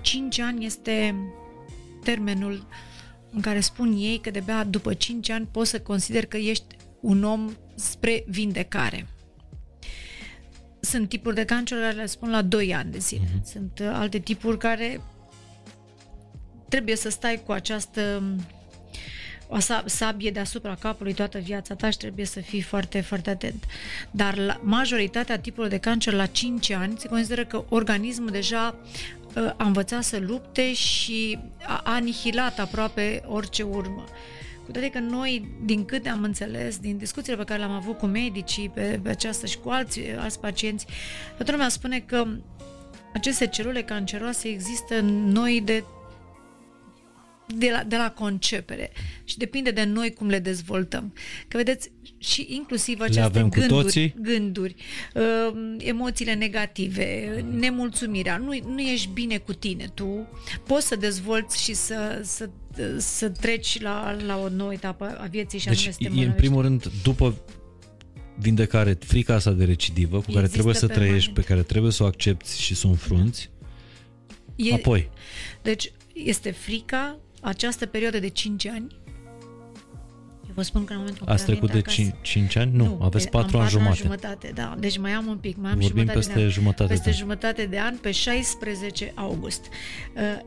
5 0.00 0.38
ani 0.38 0.64
este 0.64 1.14
termenul 2.02 2.66
în 3.30 3.40
care 3.40 3.60
spun 3.60 3.92
ei 3.92 4.18
că 4.22 4.30
de-abia 4.30 4.64
după 4.64 4.94
5 4.94 5.30
ani 5.30 5.48
poți 5.50 5.70
să 5.70 5.80
consider 5.80 6.26
că 6.26 6.36
ești 6.36 6.76
un 7.00 7.24
om 7.24 7.52
spre 7.74 8.24
vindecare. 8.26 9.06
Sunt 10.80 11.08
tipuri 11.08 11.34
de 11.34 11.44
cancer 11.44 11.78
care 11.78 11.94
le 11.94 12.06
spun 12.06 12.30
la 12.30 12.42
2 12.42 12.74
ani 12.74 12.90
de 12.90 12.98
zile. 12.98 13.24
Uh-huh. 13.24 13.42
Sunt 13.42 13.80
alte 13.92 14.18
tipuri 14.18 14.58
care 14.58 15.00
trebuie 16.68 16.96
să 16.96 17.08
stai 17.08 17.42
cu 17.46 17.52
această 17.52 18.22
o 19.48 19.58
sabie 19.84 20.30
deasupra 20.30 20.74
capului 20.74 21.14
toată 21.14 21.38
viața 21.38 21.74
ta 21.74 21.90
și 21.90 21.96
trebuie 21.96 22.26
să 22.26 22.40
fii 22.40 22.60
foarte, 22.60 23.00
foarte 23.00 23.30
atent. 23.30 23.64
Dar 24.10 24.36
la 24.36 24.60
majoritatea 24.62 25.38
tipurilor 25.38 25.68
de 25.68 25.78
cancer 25.78 26.12
la 26.12 26.26
5 26.26 26.70
ani 26.70 26.94
se 26.98 27.08
consideră 27.08 27.44
că 27.44 27.64
organismul 27.68 28.30
deja 28.30 28.74
uh, 29.36 29.52
a 29.56 29.64
învățat 29.64 30.04
să 30.04 30.18
lupte 30.18 30.72
și 30.72 31.38
a 31.66 31.80
anihilat 31.84 32.58
aproape 32.58 33.22
orice 33.26 33.62
urmă. 33.62 34.04
Cu 34.64 34.70
toate 34.70 34.90
că 34.90 34.98
noi, 34.98 35.48
din 35.64 35.84
câte 35.84 36.08
am 36.08 36.22
înțeles, 36.22 36.78
din 36.78 36.96
discuțiile 36.96 37.36
pe 37.36 37.44
care 37.44 37.58
le-am 37.58 37.72
avut 37.72 37.98
cu 37.98 38.06
medicii 38.06 38.68
pe, 38.68 39.00
pe 39.02 39.08
aceasta 39.08 39.46
și 39.46 39.58
cu 39.58 39.68
alți, 39.68 40.00
alți 40.18 40.40
pacienți, 40.40 40.86
toată 41.36 41.50
lumea 41.50 41.68
spune 41.68 42.00
că 42.00 42.26
aceste 43.14 43.46
celule 43.46 43.82
canceroase 43.82 44.48
există 44.48 44.98
în 44.98 45.28
noi 45.28 45.60
de 45.60 45.84
de 47.56 47.70
la, 47.72 47.84
de 47.84 47.96
la 47.96 48.10
concepere 48.10 48.90
și 49.24 49.38
depinde 49.38 49.70
de 49.70 49.84
noi 49.84 50.12
cum 50.12 50.28
le 50.28 50.38
dezvoltăm. 50.38 51.12
Că 51.48 51.56
vedeți, 51.56 51.90
și 52.18 52.46
inclusiv 52.50 53.00
aceste 53.00 53.48
gânduri, 53.50 54.14
gânduri 54.20 54.74
uh, 55.14 55.76
emoțiile 55.78 56.34
negative, 56.34 57.44
nemulțumirea, 57.50 58.36
nu, 58.36 58.58
nu 58.66 58.80
ești 58.80 59.08
bine 59.12 59.38
cu 59.38 59.52
tine, 59.52 59.90
tu 59.94 60.28
poți 60.66 60.86
să 60.86 60.96
dezvolți 60.96 61.62
și 61.62 61.74
să, 61.74 62.20
să, 62.24 62.50
să 62.96 63.28
treci 63.28 63.80
la, 63.80 64.16
la 64.26 64.38
o 64.38 64.48
nouă 64.48 64.72
etapă 64.72 65.18
a 65.20 65.26
vieții 65.26 65.58
și 65.58 65.66
deci, 65.66 65.90
anume 66.06 66.22
e 66.22 66.26
în 66.26 66.32
primul 66.32 66.62
rând, 66.62 66.90
după 67.02 67.38
vindecare, 68.38 68.98
frica 69.00 69.34
asta 69.34 69.50
de 69.50 69.64
recidivă 69.64 70.16
cu 70.16 70.16
Există 70.16 70.40
care 70.40 70.52
trebuie 70.52 70.74
să 70.74 70.86
permanent. 70.86 71.08
trăiești, 71.08 71.32
pe 71.32 71.42
care 71.42 71.62
trebuie 71.62 71.92
să 71.92 72.02
o 72.02 72.06
accepti 72.06 72.60
și 72.60 72.74
să 72.74 72.86
o 72.86 72.90
înfrunți, 72.90 73.50
e, 74.56 74.74
apoi. 74.74 75.10
Deci 75.62 75.92
este 76.12 76.50
frica, 76.50 77.18
această 77.40 77.86
perioadă 77.86 78.18
de 78.18 78.28
5 78.28 78.66
ani, 78.66 78.86
eu 80.46 80.54
vă 80.54 80.62
spun 80.62 80.84
că 80.84 80.92
în 80.92 80.98
momentul 80.98 81.24
în 81.26 81.32
Ați 81.32 81.44
trecut 81.44 81.72
de 81.72 81.80
5, 81.80 82.14
5 82.22 82.56
ani? 82.56 82.76
Nu, 82.76 82.84
nu 82.84 82.98
aveți 83.02 83.28
4 83.28 83.58
ani 83.58 83.68
jumătate. 83.68 84.02
jumătate. 84.02 84.52
Da, 84.54 84.76
deci 84.78 84.98
mai 84.98 85.12
am 85.12 85.26
un 85.26 85.36
pic, 85.36 85.56
mai 85.56 85.70
am 85.70 85.78
Vorbim 85.78 85.96
jumătate 85.96 86.18
peste 86.18 86.34
de 86.34 86.42
an. 86.42 86.48
jumătate 86.48 86.92
peste 86.92 87.10
de 87.10 87.16
jumătate 87.16 87.66
de 87.66 87.80
an, 87.80 87.96
pe 87.96 88.10
16 88.10 89.12
august. 89.14 89.64
Uh, 90.16 90.38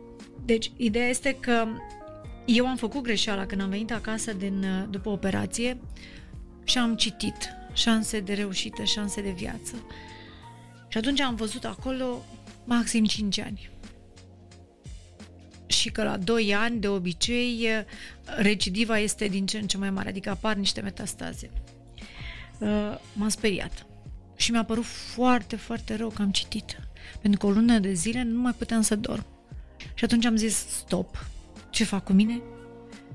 deci, 0.46 0.72
ideea 0.78 1.08
este 1.08 1.38
că 1.40 1.68
eu 2.46 2.68
am 2.68 2.76
făcut 2.76 3.02
greșeala 3.02 3.46
când 3.46 3.62
am 3.62 3.70
venit 3.70 3.92
acasă 3.92 4.34
din, 4.34 4.64
uh, 4.64 4.88
după 4.90 5.10
operație 5.10 5.78
și 6.64 6.78
am 6.78 6.96
citit 6.96 7.36
șanse 7.74 8.20
de 8.20 8.34
reușită, 8.34 8.84
șanse 8.84 9.22
de 9.22 9.32
viață. 9.32 9.86
Și 10.88 10.98
atunci 10.98 11.20
am 11.20 11.36
văzut 11.36 11.66
acolo 11.66 12.26
maxim 12.66 13.06
5 13.06 13.40
ani 13.40 13.71
și 15.72 15.90
că 15.90 16.04
la 16.04 16.18
2 16.18 16.56
ani, 16.56 16.80
de 16.80 16.88
obicei, 16.88 17.68
recidiva 18.38 18.98
este 19.00 19.28
din 19.28 19.46
ce 19.46 19.58
în 19.58 19.68
ce 19.68 19.78
mai 19.78 19.90
mare, 19.90 20.10
adică 20.10 20.30
apar 20.30 20.56
niște 20.56 20.82
metastaze. 20.82 21.50
uh, 22.60 22.98
m-am 23.14 23.30
speriat. 23.30 23.86
Și 24.36 24.52
mi-a 24.52 24.64
părut 24.64 24.86
foarte, 24.86 25.56
foarte 25.56 25.96
rău 25.96 26.10
că 26.10 26.22
am 26.22 26.32
citit. 26.32 26.80
Pentru 27.22 27.40
că 27.40 27.46
o 27.46 27.50
lună 27.50 27.80
de 27.80 27.94
zile 27.94 28.24
nu 28.24 28.42
mai 28.42 28.54
puteam 28.58 28.82
să 28.82 28.96
dorm. 28.96 29.26
Și 29.94 30.04
atunci 30.04 30.26
am 30.26 30.36
zis, 30.36 30.56
stop, 30.70 31.26
ce 31.70 31.84
fac 31.84 32.04
cu 32.04 32.14
mine? 32.14 32.42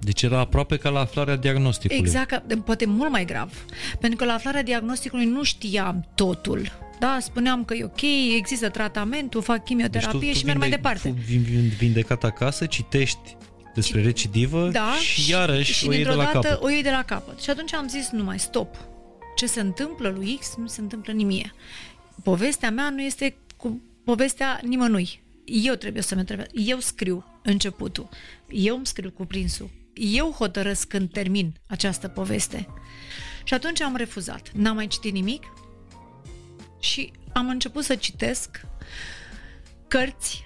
Deci 0.00 0.22
era 0.22 0.38
aproape 0.38 0.76
ca 0.76 0.88
la 0.88 1.00
aflarea 1.00 1.36
diagnosticului. 1.36 2.02
Exact, 2.02 2.54
poate 2.54 2.86
mult 2.86 3.10
mai 3.10 3.24
grav. 3.24 3.64
Pentru 4.00 4.18
că 4.18 4.24
la 4.24 4.32
aflarea 4.32 4.62
diagnosticului 4.62 5.24
nu 5.24 5.42
știam 5.42 6.08
totul. 6.14 6.72
Da, 6.98 7.18
spuneam 7.20 7.64
că 7.64 7.74
e 7.74 7.84
ok, 7.84 8.02
există 8.36 8.68
tratamentul, 8.68 9.42
fac 9.42 9.64
chimioterapie 9.64 10.18
deci 10.18 10.28
tu, 10.28 10.32
tu 10.32 10.38
și 10.38 10.44
merg 10.44 10.58
mai 10.58 10.70
departe. 10.70 11.08
Tu 11.08 11.14
vindecat 11.78 12.24
acasă, 12.24 12.66
citești 12.66 13.36
despre 13.74 14.02
recidivă 14.02 14.68
da, 14.68 14.92
și 14.92 15.30
iarăși 15.30 15.72
și 15.72 15.88
o 15.88 15.92
iei 15.92 16.04
de 16.04 16.10
la 16.10 16.30
capăt. 16.30 16.62
o 16.62 16.70
iei 16.70 16.82
de 16.82 16.90
la 16.90 17.02
capăt. 17.02 17.40
Și 17.40 17.50
atunci 17.50 17.74
am 17.74 17.88
zis, 17.88 18.08
nu 18.10 18.22
mai 18.22 18.38
stop. 18.38 18.76
Ce 19.36 19.46
se 19.46 19.60
întâmplă 19.60 20.08
lui 20.08 20.36
X, 20.40 20.54
nu 20.56 20.66
se 20.66 20.80
întâmplă 20.80 21.12
nimie. 21.12 21.54
Povestea 22.22 22.70
mea 22.70 22.90
nu 22.90 23.02
este 23.02 23.36
cu 23.56 23.80
povestea 24.04 24.60
nimănui. 24.62 25.22
Eu 25.44 25.74
trebuie 25.74 26.02
să 26.02 26.14
mă 26.14 26.20
întreb. 26.20 26.40
Eu 26.52 26.78
scriu 26.78 27.24
începutul. 27.42 28.08
Eu 28.48 28.76
îmi 28.76 28.86
scriu 28.86 29.10
cuprinsul. 29.10 29.70
Eu 29.94 30.34
hotărăsc 30.38 30.88
când 30.88 31.10
termin 31.12 31.54
această 31.66 32.08
poveste. 32.08 32.68
Și 33.44 33.54
atunci 33.54 33.80
am 33.80 33.96
refuzat. 33.96 34.50
N-am 34.54 34.74
mai 34.74 34.86
citit 34.86 35.12
nimic 35.12 35.42
și 36.78 37.12
am 37.32 37.48
început 37.48 37.84
să 37.84 37.94
citesc 37.94 38.60
cărți 39.88 40.44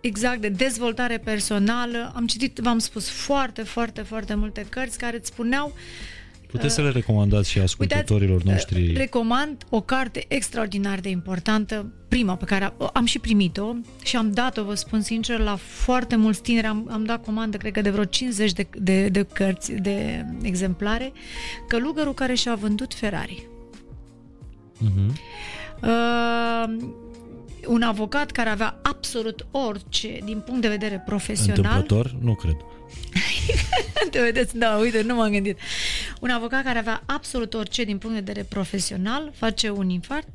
exact 0.00 0.40
de 0.40 0.48
dezvoltare 0.48 1.18
personală. 1.18 2.12
Am 2.14 2.26
citit, 2.26 2.58
v-am 2.58 2.78
spus, 2.78 3.08
foarte, 3.08 3.62
foarte, 3.62 4.02
foarte 4.02 4.34
multe 4.34 4.66
cărți 4.68 4.98
care 4.98 5.16
îți 5.16 5.28
spuneau 5.28 5.72
Puteți 6.46 6.74
să 6.74 6.82
le 6.82 6.90
recomandați 6.90 7.50
și 7.50 7.58
ascultătorilor 7.58 8.36
Uitați, 8.36 8.50
noștri. 8.50 8.92
Recomand 8.92 9.64
o 9.68 9.80
carte 9.80 10.24
extraordinar 10.28 11.00
de 11.00 11.08
importantă, 11.08 11.92
prima 12.08 12.36
pe 12.36 12.44
care 12.44 12.72
am 12.92 13.04
și 13.04 13.18
primit-o 13.18 13.74
și 14.04 14.16
am 14.16 14.32
dat-o, 14.32 14.64
vă 14.64 14.74
spun 14.74 15.00
sincer, 15.00 15.38
la 15.38 15.56
foarte 15.56 16.16
mulți 16.16 16.42
tineri. 16.42 16.66
Am, 16.66 16.88
am 16.90 17.04
dat 17.04 17.24
comandă, 17.24 17.56
cred 17.56 17.72
că 17.72 17.80
de 17.80 17.90
vreo 17.90 18.04
50 18.04 18.52
de, 18.52 18.66
de, 18.78 19.08
de 19.08 19.26
cărți, 19.32 19.72
de 19.72 20.24
exemplare, 20.42 21.12
Călugărul 21.68 22.14
care 22.14 22.34
și-a 22.34 22.54
vândut 22.54 22.94
Ferrari. 22.94 23.46
Uh-huh. 24.84 25.12
Uh, 25.82 26.76
un 27.66 27.82
avocat 27.82 28.30
care 28.30 28.48
avea 28.48 28.78
absolut 28.82 29.46
orice 29.50 30.18
din 30.24 30.40
punct 30.40 30.62
de 30.62 30.68
vedere 30.68 31.02
profesional. 31.06 31.56
Întâmplător? 31.56 32.16
Nu 32.20 32.34
cred. 32.34 32.56
Te 34.10 34.20
vedeți, 34.20 34.56
da, 34.58 34.76
uite, 34.76 35.02
nu 35.02 35.14
m-am 35.14 35.30
gândit. 35.30 35.58
Un 36.20 36.30
avocat 36.30 36.64
care 36.64 36.78
avea 36.78 37.02
absolut 37.06 37.54
orice 37.54 37.84
din 37.84 37.98
punct 37.98 38.14
de 38.14 38.22
vedere 38.24 38.46
profesional, 38.48 39.32
face 39.34 39.70
un 39.70 39.88
infart, 39.88 40.28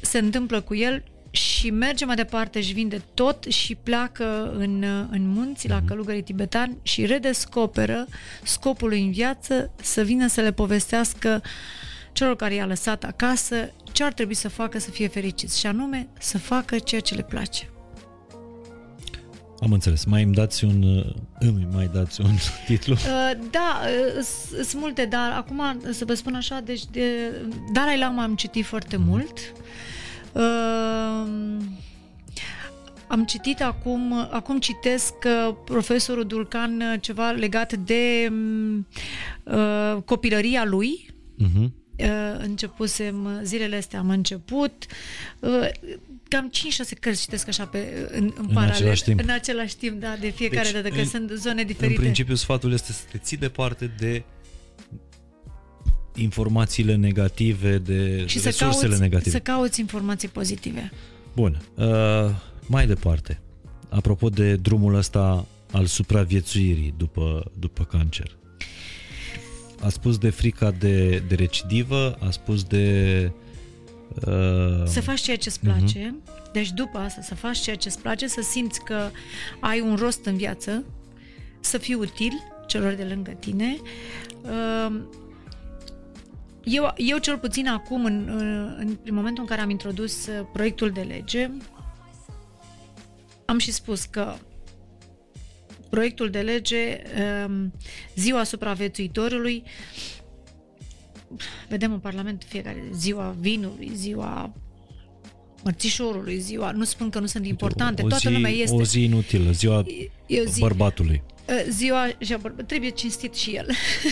se 0.00 0.18
întâmplă 0.18 0.60
cu 0.60 0.74
el 0.74 1.02
și 1.30 1.70
merge 1.70 2.04
mai 2.04 2.14
departe, 2.14 2.58
își 2.58 2.72
vinde 2.72 3.02
tot 3.14 3.44
și 3.44 3.74
pleacă 3.74 4.54
în, 4.56 4.84
în 5.10 5.28
munți, 5.28 5.68
la 5.68 5.76
mhm. 5.76 5.86
călugării 5.86 6.22
tibetani 6.22 6.76
și 6.82 7.06
redescoperă 7.06 8.06
scopul 8.42 8.88
lui 8.88 9.02
în 9.02 9.10
viață 9.10 9.70
să 9.82 10.02
vină 10.02 10.26
să 10.26 10.40
le 10.40 10.52
povestească 10.52 11.42
celor 12.14 12.36
care 12.36 12.54
i-a 12.54 12.66
lăsat 12.66 13.04
acasă 13.04 13.72
ce 13.92 14.04
ar 14.04 14.12
trebui 14.12 14.34
să 14.34 14.48
facă 14.48 14.78
să 14.78 14.90
fie 14.90 15.08
fericiți 15.08 15.58
și 15.58 15.66
anume 15.66 16.08
să 16.18 16.38
facă 16.38 16.78
ceea 16.78 17.00
ce 17.00 17.14
le 17.14 17.22
place. 17.22 17.68
Am 19.60 19.72
înțeles. 19.72 20.04
Mai 20.04 20.22
îmi 20.22 20.34
dați 20.34 20.64
un, 20.64 20.82
uh, 20.82 21.14
îmi 21.38 21.68
mai 21.72 21.90
dați 21.94 22.20
un 22.20 22.34
titlu? 22.66 22.92
Uh, 22.92 23.38
da, 23.50 23.80
uh, 24.18 24.24
sunt 24.64 24.82
multe, 24.82 25.04
dar 25.04 25.32
acum 25.32 25.80
să 25.90 26.04
vă 26.04 26.14
spun 26.14 26.34
așa, 26.34 26.60
deci 26.60 26.84
de 26.90 27.32
Dalai 27.72 27.98
Lama 27.98 28.22
am 28.22 28.34
citit 28.34 28.64
foarte 28.64 28.96
mm. 28.96 29.04
mult. 29.04 29.38
Uh, 30.32 31.62
am 33.06 33.24
citit 33.24 33.62
acum, 33.62 34.12
acum 34.30 34.58
citesc 34.58 35.14
uh, 35.24 35.54
profesorul 35.64 36.26
Dulcan 36.26 36.80
uh, 36.80 37.00
ceva 37.00 37.30
legat 37.30 37.72
de 37.72 38.32
uh, 39.44 40.02
copilăria 40.04 40.64
lui. 40.64 41.06
Uh-huh. 41.42 41.83
Uh, 41.96 42.06
începusem, 42.38 43.40
zilele 43.42 43.76
astea 43.76 43.98
am 43.98 44.10
început. 44.10 44.86
Uh, 45.40 45.68
cam 46.28 46.50
5-6 46.50 46.98
cărți 47.00 47.20
citesc 47.20 47.48
așa 47.48 47.64
pe, 47.64 48.08
în, 48.10 48.24
în, 48.24 48.32
în 48.36 48.46
paralel. 48.46 48.74
Același 48.74 49.02
timp. 49.02 49.20
În 49.20 49.28
același 49.28 49.76
timp, 49.76 50.00
da, 50.00 50.16
de 50.20 50.28
fiecare 50.28 50.62
deci, 50.62 50.72
dată, 50.72 50.88
că 50.88 51.00
în, 51.00 51.06
sunt 51.06 51.30
zone 51.30 51.64
diferite. 51.64 51.94
În 51.94 52.00
principiu, 52.00 52.34
sfatul 52.34 52.72
este 52.72 52.92
să 52.92 53.02
te 53.10 53.18
ții 53.18 53.36
departe 53.36 53.90
de 53.98 54.22
informațiile 56.14 56.94
negative, 56.94 57.78
de 57.78 58.24
și 58.26 58.40
resursele 58.40 58.72
să 58.72 58.86
cauți, 58.86 59.00
negative. 59.00 59.30
să 59.30 59.38
cauți 59.38 59.80
informații 59.80 60.28
pozitive. 60.28 60.92
Bun. 61.34 61.62
Uh, 61.74 61.86
mai 62.66 62.86
departe, 62.86 63.40
apropo 63.88 64.28
de 64.28 64.56
drumul 64.56 64.94
ăsta 64.94 65.46
al 65.72 65.86
supraviețuirii 65.86 66.94
după, 66.96 67.50
după 67.58 67.84
cancer. 67.84 68.36
A 69.84 69.88
spus 69.88 70.18
de 70.18 70.30
frica 70.30 70.70
de, 70.70 71.22
de 71.28 71.34
recidivă, 71.34 72.18
a 72.20 72.30
spus 72.30 72.62
de 72.62 73.30
Uh... 74.14 74.86
Să 74.86 75.00
faci 75.00 75.20
ceea 75.20 75.36
ce 75.36 75.48
îți 75.48 75.60
place, 75.60 76.16
uh-huh. 76.16 76.52
deci 76.52 76.72
după 76.72 76.98
asta 76.98 77.20
să 77.20 77.34
faci 77.34 77.58
ceea 77.58 77.76
ce 77.76 77.88
îți 77.88 77.98
place, 77.98 78.26
să 78.26 78.40
simți 78.40 78.84
că 78.84 79.10
ai 79.60 79.80
un 79.80 79.94
rost 79.94 80.24
în 80.24 80.36
viață, 80.36 80.84
să 81.60 81.78
fii 81.78 81.94
util 81.94 82.32
celor 82.66 82.92
de 82.92 83.04
lângă 83.04 83.30
tine. 83.30 83.76
Uh, 84.42 85.00
eu, 86.64 86.92
eu 86.96 87.18
cel 87.18 87.38
puțin 87.38 87.68
acum, 87.68 88.04
în, 88.04 88.28
în, 88.78 88.98
în 89.04 89.14
momentul 89.14 89.42
în 89.42 89.48
care 89.48 89.60
am 89.60 89.70
introdus 89.70 90.26
uh, 90.26 90.46
proiectul 90.52 90.90
de 90.90 91.00
lege, 91.00 91.50
am 93.44 93.58
și 93.58 93.72
spus 93.72 94.04
că 94.04 94.34
proiectul 95.94 96.30
de 96.30 96.38
lege, 96.38 97.02
um, 97.46 97.72
ziua 98.16 98.44
supraviețuitorului, 98.44 99.62
vedem 101.68 101.92
în 101.92 101.98
Parlament 101.98 102.44
fiecare 102.48 102.88
ziua 102.92 103.36
vinului, 103.40 103.90
ziua 103.94 104.52
mărțișorului, 105.64 106.38
ziua, 106.38 106.70
nu 106.70 106.84
spun 106.84 107.10
că 107.10 107.18
nu 107.18 107.26
sunt 107.26 107.46
importante, 107.46 108.02
o 108.02 108.08
toată 108.08 108.28
zi, 108.28 108.34
lumea 108.34 108.50
este. 108.50 108.76
O 108.76 108.82
zi 108.82 109.02
inutilă, 109.02 109.50
ziua 109.50 109.84
e 110.26 110.44
zi, 110.44 110.60
bărbatului. 110.60 111.22
Ziua 111.68 112.08
și 112.18 112.36
bărbat, 112.40 112.66
trebuie 112.66 112.90
cinstit 112.90 113.34
și 113.34 113.50
el. 113.50 113.66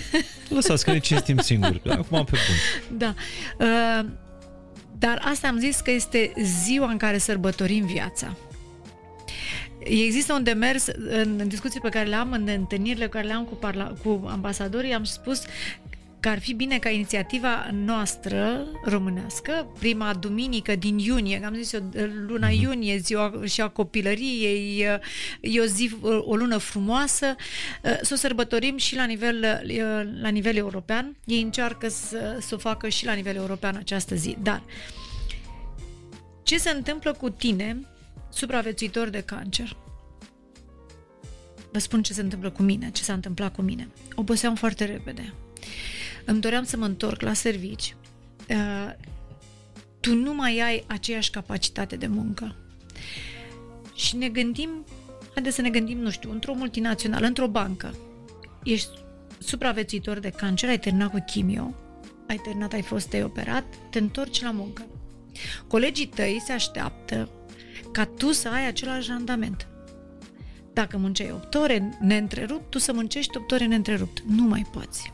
Lăsați 0.49 0.85
că 0.85 0.93
ne 0.93 0.99
cinstim 0.99 1.39
singuri, 1.39 1.81
acum 2.01 2.25
pe 2.25 2.39
bun. 2.47 2.99
Da. 2.99 3.15
Dar 4.99 5.23
asta 5.25 5.49
am 5.49 5.59
zis 5.59 5.81
că 5.81 5.91
este 5.91 6.33
ziua 6.43 6.91
în 6.91 6.97
care 6.97 7.19
sărbătorim 7.19 7.87
viața. 7.87 8.37
Există 9.85 10.33
un 10.33 10.43
demers 10.43 10.87
în 11.11 11.49
discuții 11.49 11.81
pe 11.81 11.89
care 11.89 12.09
le 12.09 12.15
am, 12.15 12.33
în 12.33 12.49
întâlnirile 12.49 13.05
pe 13.05 13.11
care 13.11 13.27
le 13.27 13.33
am 13.33 13.45
cu, 13.45 13.55
parla- 13.55 14.03
cu 14.03 14.27
ambasadorii, 14.27 14.93
am 14.93 15.05
spus 15.05 15.43
că 16.21 16.29
ar 16.29 16.39
fi 16.39 16.55
bine 16.55 16.79
ca 16.79 16.89
inițiativa 16.89 17.71
noastră 17.73 18.67
românească, 18.85 19.67
prima 19.79 20.15
duminică 20.15 20.77
din 20.77 20.99
iunie, 20.99 21.43
am 21.45 21.55
zis 21.55 21.73
eu, 21.73 21.91
luna 22.27 22.49
mm-hmm. 22.49 22.61
iunie, 22.61 22.97
ziua 22.97 23.33
și 23.45 23.61
a 23.61 23.69
copilăriei, 23.69 24.87
e 25.41 25.61
o 25.61 25.65
zi, 25.65 25.97
o 26.21 26.37
lună 26.37 26.57
frumoasă, 26.57 27.35
să 28.03 28.11
o 28.13 28.17
sărbătorim 28.17 28.77
și 28.77 28.97
la 28.97 29.05
nivel, 29.05 29.63
la 30.21 30.29
nivel 30.29 30.57
european. 30.57 31.17
Ei 31.25 31.41
încearcă 31.41 31.89
să, 31.89 32.37
să 32.41 32.55
o 32.55 32.59
facă 32.59 32.89
și 32.89 33.05
la 33.05 33.13
nivel 33.13 33.37
european 33.37 33.77
această 33.77 34.15
zi. 34.15 34.37
Dar 34.43 34.63
ce 36.43 36.59
se 36.59 36.71
întâmplă 36.71 37.13
cu 37.13 37.31
tine, 37.31 37.81
supraviețuitor 38.33 39.09
de 39.09 39.21
cancer? 39.21 39.77
Vă 41.73 41.79
spun 41.79 42.03
ce 42.03 42.13
se 42.13 42.21
întâmplă 42.21 42.51
cu 42.51 42.63
mine, 42.63 42.91
ce 42.91 43.03
s-a 43.03 43.13
întâmplat 43.13 43.55
cu 43.55 43.63
mine. 43.63 43.89
Oboseam 44.15 44.55
foarte 44.55 44.85
repede 44.85 45.33
îmi 46.25 46.41
doream 46.41 46.65
să 46.65 46.77
mă 46.77 46.85
întorc 46.85 47.21
la 47.21 47.33
servici, 47.33 47.97
uh, 48.49 48.93
tu 50.01 50.15
nu 50.15 50.35
mai 50.35 50.61
ai 50.61 50.85
aceeași 50.87 51.31
capacitate 51.31 51.97
de 51.97 52.07
muncă. 52.07 52.57
Și 53.95 54.17
ne 54.17 54.29
gândim, 54.29 54.85
haideți 55.35 55.57
să 55.57 55.63
ne 55.63 55.71
gândim, 55.71 55.99
nu 55.99 56.11
știu, 56.11 56.31
într-o 56.31 56.55
multinațională, 56.55 57.27
într-o 57.27 57.49
bancă. 57.49 57.95
Ești 58.63 58.91
supraviețuitor 59.39 60.19
de 60.19 60.31
cancer, 60.31 60.69
ai 60.69 60.79
terminat 60.79 61.11
cu 61.11 61.25
chimio, 61.27 61.75
ai 62.29 62.37
terminat, 62.37 62.73
ai 62.73 62.83
fost 62.83 63.13
ai 63.13 63.23
operat, 63.23 63.65
te 63.91 63.99
întorci 63.99 64.43
la 64.43 64.51
muncă. 64.51 64.87
Colegii 65.67 66.07
tăi 66.07 66.43
se 66.45 66.53
așteaptă 66.53 67.29
ca 67.93 68.05
tu 68.05 68.32
să 68.32 68.48
ai 68.48 68.66
același 68.66 69.09
randament. 69.10 69.66
Dacă 70.73 70.97
munceai 70.97 71.31
8 71.31 71.55
ore 71.55 71.98
neîntrerupt, 72.01 72.70
tu 72.70 72.78
să 72.78 72.93
muncești 72.93 73.36
8 73.36 73.51
ore 73.51 73.66
neîntrerupt. 73.66 74.23
Nu 74.27 74.43
mai 74.43 74.66
poți 74.73 75.12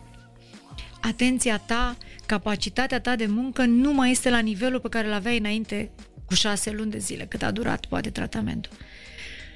atenția 1.00 1.58
ta, 1.58 1.96
capacitatea 2.26 3.00
ta 3.00 3.16
de 3.16 3.26
muncă 3.26 3.64
nu 3.64 3.92
mai 3.92 4.10
este 4.10 4.30
la 4.30 4.38
nivelul 4.38 4.80
pe 4.80 4.88
care 4.88 5.06
îl 5.06 5.12
aveai 5.12 5.38
înainte 5.38 5.90
cu 6.24 6.34
șase 6.34 6.70
luni 6.70 6.90
de 6.90 6.98
zile, 6.98 7.24
cât 7.24 7.42
a 7.42 7.50
durat 7.50 7.86
poate 7.86 8.10
tratamentul. 8.10 8.72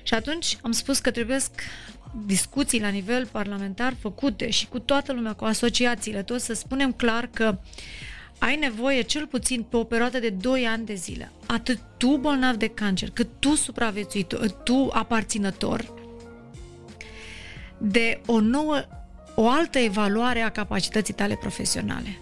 Și 0.03 0.15
atunci 0.15 0.59
am 0.63 0.73
spus 0.73 0.99
că 0.99 1.11
trebuie 1.11 1.39
discuții 2.27 2.81
la 2.81 2.89
nivel 2.89 3.27
parlamentar 3.27 3.95
făcute 4.01 4.51
și 4.51 4.67
cu 4.67 4.79
toată 4.79 5.13
lumea, 5.13 5.33
cu 5.33 5.45
asociațiile, 5.45 6.23
tot 6.23 6.41
să 6.41 6.53
spunem 6.53 6.93
clar 6.93 7.29
că 7.33 7.59
ai 8.43 8.57
nevoie 8.57 9.03
cel 9.03 9.27
puțin 9.27 9.63
pe 9.63 9.77
o 9.77 9.85
perioadă 9.85 10.19
de 10.19 10.31
2 10.31 10.67
ani 10.67 10.87
de 10.87 10.95
zile, 10.95 11.33
atât 11.47 11.79
tu 11.97 12.17
bolnav 12.17 12.57
de 12.57 12.67
cancer, 12.67 13.11
cât 13.11 13.29
tu 13.39 13.55
supraviețuitor, 13.55 14.51
tu 14.51 14.91
aparținător, 14.93 15.93
de 17.79 18.21
o 18.27 18.41
nouă, 18.41 18.85
o 19.35 19.49
altă 19.49 19.79
evaluare 19.79 20.41
a 20.41 20.51
capacității 20.51 21.15
tale 21.15 21.37
profesionale. 21.37 22.19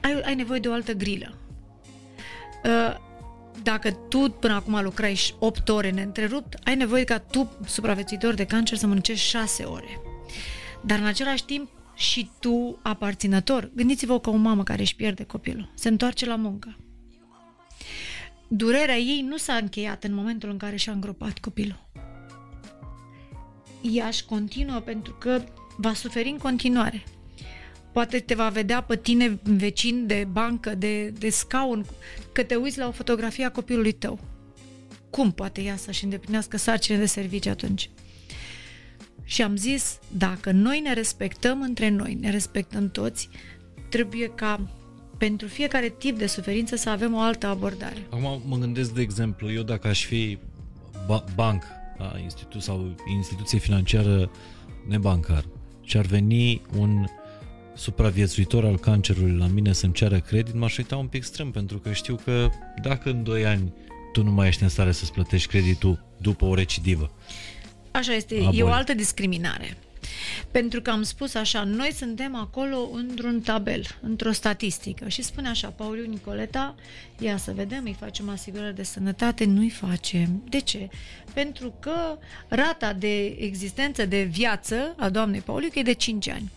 Ai, 0.00 0.20
ai 0.20 0.34
nevoie 0.34 0.60
de 0.60 0.68
o 0.68 0.72
altă 0.72 0.92
grilă. 0.92 1.34
Uh, 2.64 2.96
dacă 3.62 3.90
tu 3.90 4.18
până 4.18 4.54
acum 4.54 4.82
lucrai 4.82 5.34
8 5.38 5.68
ore 5.68 5.90
neîntrerupt, 5.90 6.58
ai 6.64 6.74
nevoie 6.74 7.04
ca 7.04 7.18
tu, 7.18 7.50
supraviețuitor 7.66 8.34
de 8.34 8.46
cancer, 8.46 8.78
să 8.78 8.86
muncești 8.86 9.28
6 9.28 9.62
ore. 9.62 10.00
Dar 10.80 10.98
în 10.98 11.06
același 11.06 11.44
timp 11.44 11.68
și 11.94 12.30
tu, 12.40 12.78
aparținător, 12.82 13.70
gândiți-vă 13.74 14.20
că 14.20 14.30
o 14.30 14.36
mamă 14.36 14.62
care 14.62 14.80
își 14.80 14.96
pierde 14.96 15.24
copilul, 15.24 15.72
se 15.74 15.88
întoarce 15.88 16.26
la 16.26 16.36
muncă. 16.36 16.76
Durerea 18.48 18.96
ei 18.96 19.20
nu 19.28 19.36
s-a 19.36 19.54
încheiat 19.54 20.04
în 20.04 20.14
momentul 20.14 20.50
în 20.50 20.56
care 20.56 20.76
și-a 20.76 20.92
îngropat 20.92 21.38
copilul. 21.38 21.88
Ea 23.82 24.06
își 24.06 24.24
continuă 24.24 24.80
pentru 24.80 25.12
că 25.12 25.44
va 25.76 25.92
suferi 25.92 26.28
în 26.28 26.38
continuare 26.38 27.02
poate 27.94 28.18
te 28.18 28.34
va 28.34 28.48
vedea 28.48 28.82
pe 28.82 28.96
tine 28.96 29.38
vecin 29.42 30.06
de 30.06 30.26
bancă, 30.30 30.74
de, 30.74 31.08
de 31.08 31.28
scaun, 31.28 31.86
că 32.32 32.42
te 32.42 32.54
uiți 32.54 32.78
la 32.78 32.86
o 32.86 32.90
fotografie 32.90 33.44
a 33.44 33.50
copilului 33.50 33.92
tău. 33.92 34.18
Cum 35.10 35.32
poate 35.32 35.62
ea 35.62 35.76
să-și 35.76 36.04
îndeplinească 36.04 36.56
sarcine 36.56 36.98
de 36.98 37.06
serviciu 37.06 37.50
atunci? 37.50 37.90
Și 39.24 39.42
am 39.42 39.56
zis, 39.56 39.98
dacă 40.16 40.50
noi 40.50 40.80
ne 40.80 40.92
respectăm 40.92 41.60
între 41.60 41.88
noi, 41.88 42.16
ne 42.20 42.30
respectăm 42.30 42.90
toți, 42.90 43.28
trebuie 43.88 44.28
ca 44.34 44.68
pentru 45.18 45.46
fiecare 45.46 45.94
tip 45.98 46.18
de 46.18 46.26
suferință 46.26 46.76
să 46.76 46.90
avem 46.90 47.14
o 47.14 47.20
altă 47.20 47.46
abordare. 47.46 48.06
Acum 48.10 48.42
mă 48.46 48.56
gândesc, 48.56 48.94
de 48.94 49.00
exemplu, 49.00 49.52
eu 49.52 49.62
dacă 49.62 49.88
aș 49.88 50.04
fi 50.04 50.38
ba- 51.06 51.24
banc 51.34 51.62
a 51.98 52.18
institu- 52.22 52.60
sau 52.60 52.94
instituție 53.14 53.58
financiară 53.58 54.30
nebancar 54.88 55.44
și 55.82 55.96
ar 55.96 56.04
veni 56.04 56.62
un 56.78 57.04
supraviețuitor 57.74 58.64
al 58.64 58.78
cancerului 58.78 59.36
la 59.36 59.46
mine 59.46 59.72
să-mi 59.72 59.92
ceară 59.92 60.20
credit, 60.20 60.54
m-aș 60.54 60.76
uita 60.76 60.96
un 60.96 61.06
pic 61.06 61.22
strâm, 61.22 61.50
pentru 61.50 61.78
că 61.78 61.92
știu 61.92 62.14
că 62.24 62.48
dacă 62.82 63.10
în 63.10 63.22
2 63.22 63.46
ani 63.46 63.72
tu 64.12 64.22
nu 64.22 64.30
mai 64.30 64.48
ești 64.48 64.62
în 64.62 64.68
stare 64.68 64.92
să-ți 64.92 65.12
plătești 65.12 65.48
creditul 65.48 66.04
după 66.20 66.44
o 66.44 66.54
recidivă. 66.54 67.10
Așa 67.94 68.12
este, 68.14 68.48
e 68.52 68.62
o 68.62 68.68
altă 68.68 68.94
discriminare. 68.94 69.76
Pentru 70.50 70.80
că 70.82 70.90
am 70.90 71.02
spus 71.02 71.34
așa, 71.34 71.64
noi 71.64 71.92
suntem 71.92 72.34
acolo 72.36 72.90
într-un 72.92 73.40
tabel, 73.40 73.86
într-o 74.02 74.32
statistică 74.32 75.08
și 75.08 75.22
spune 75.22 75.48
așa, 75.48 75.68
Pauliu 75.68 76.06
Nicoleta, 76.06 76.74
ia 77.18 77.36
să 77.36 77.52
vedem, 77.52 77.82
îi 77.84 77.96
facem 77.98 78.28
asigurări 78.28 78.74
de 78.74 78.82
sănătate, 78.82 79.44
nu-i 79.44 79.70
facem. 79.70 80.42
De 80.48 80.60
ce? 80.60 80.88
Pentru 81.32 81.74
că 81.80 82.18
rata 82.48 82.92
de 82.92 83.24
existență 83.24 84.06
de 84.06 84.22
viață 84.22 84.94
a 84.96 85.08
doamnei 85.08 85.40
Pauliu 85.40 85.68
e 85.74 85.82
de 85.82 85.92
5 85.92 86.28
ani. 86.28 86.50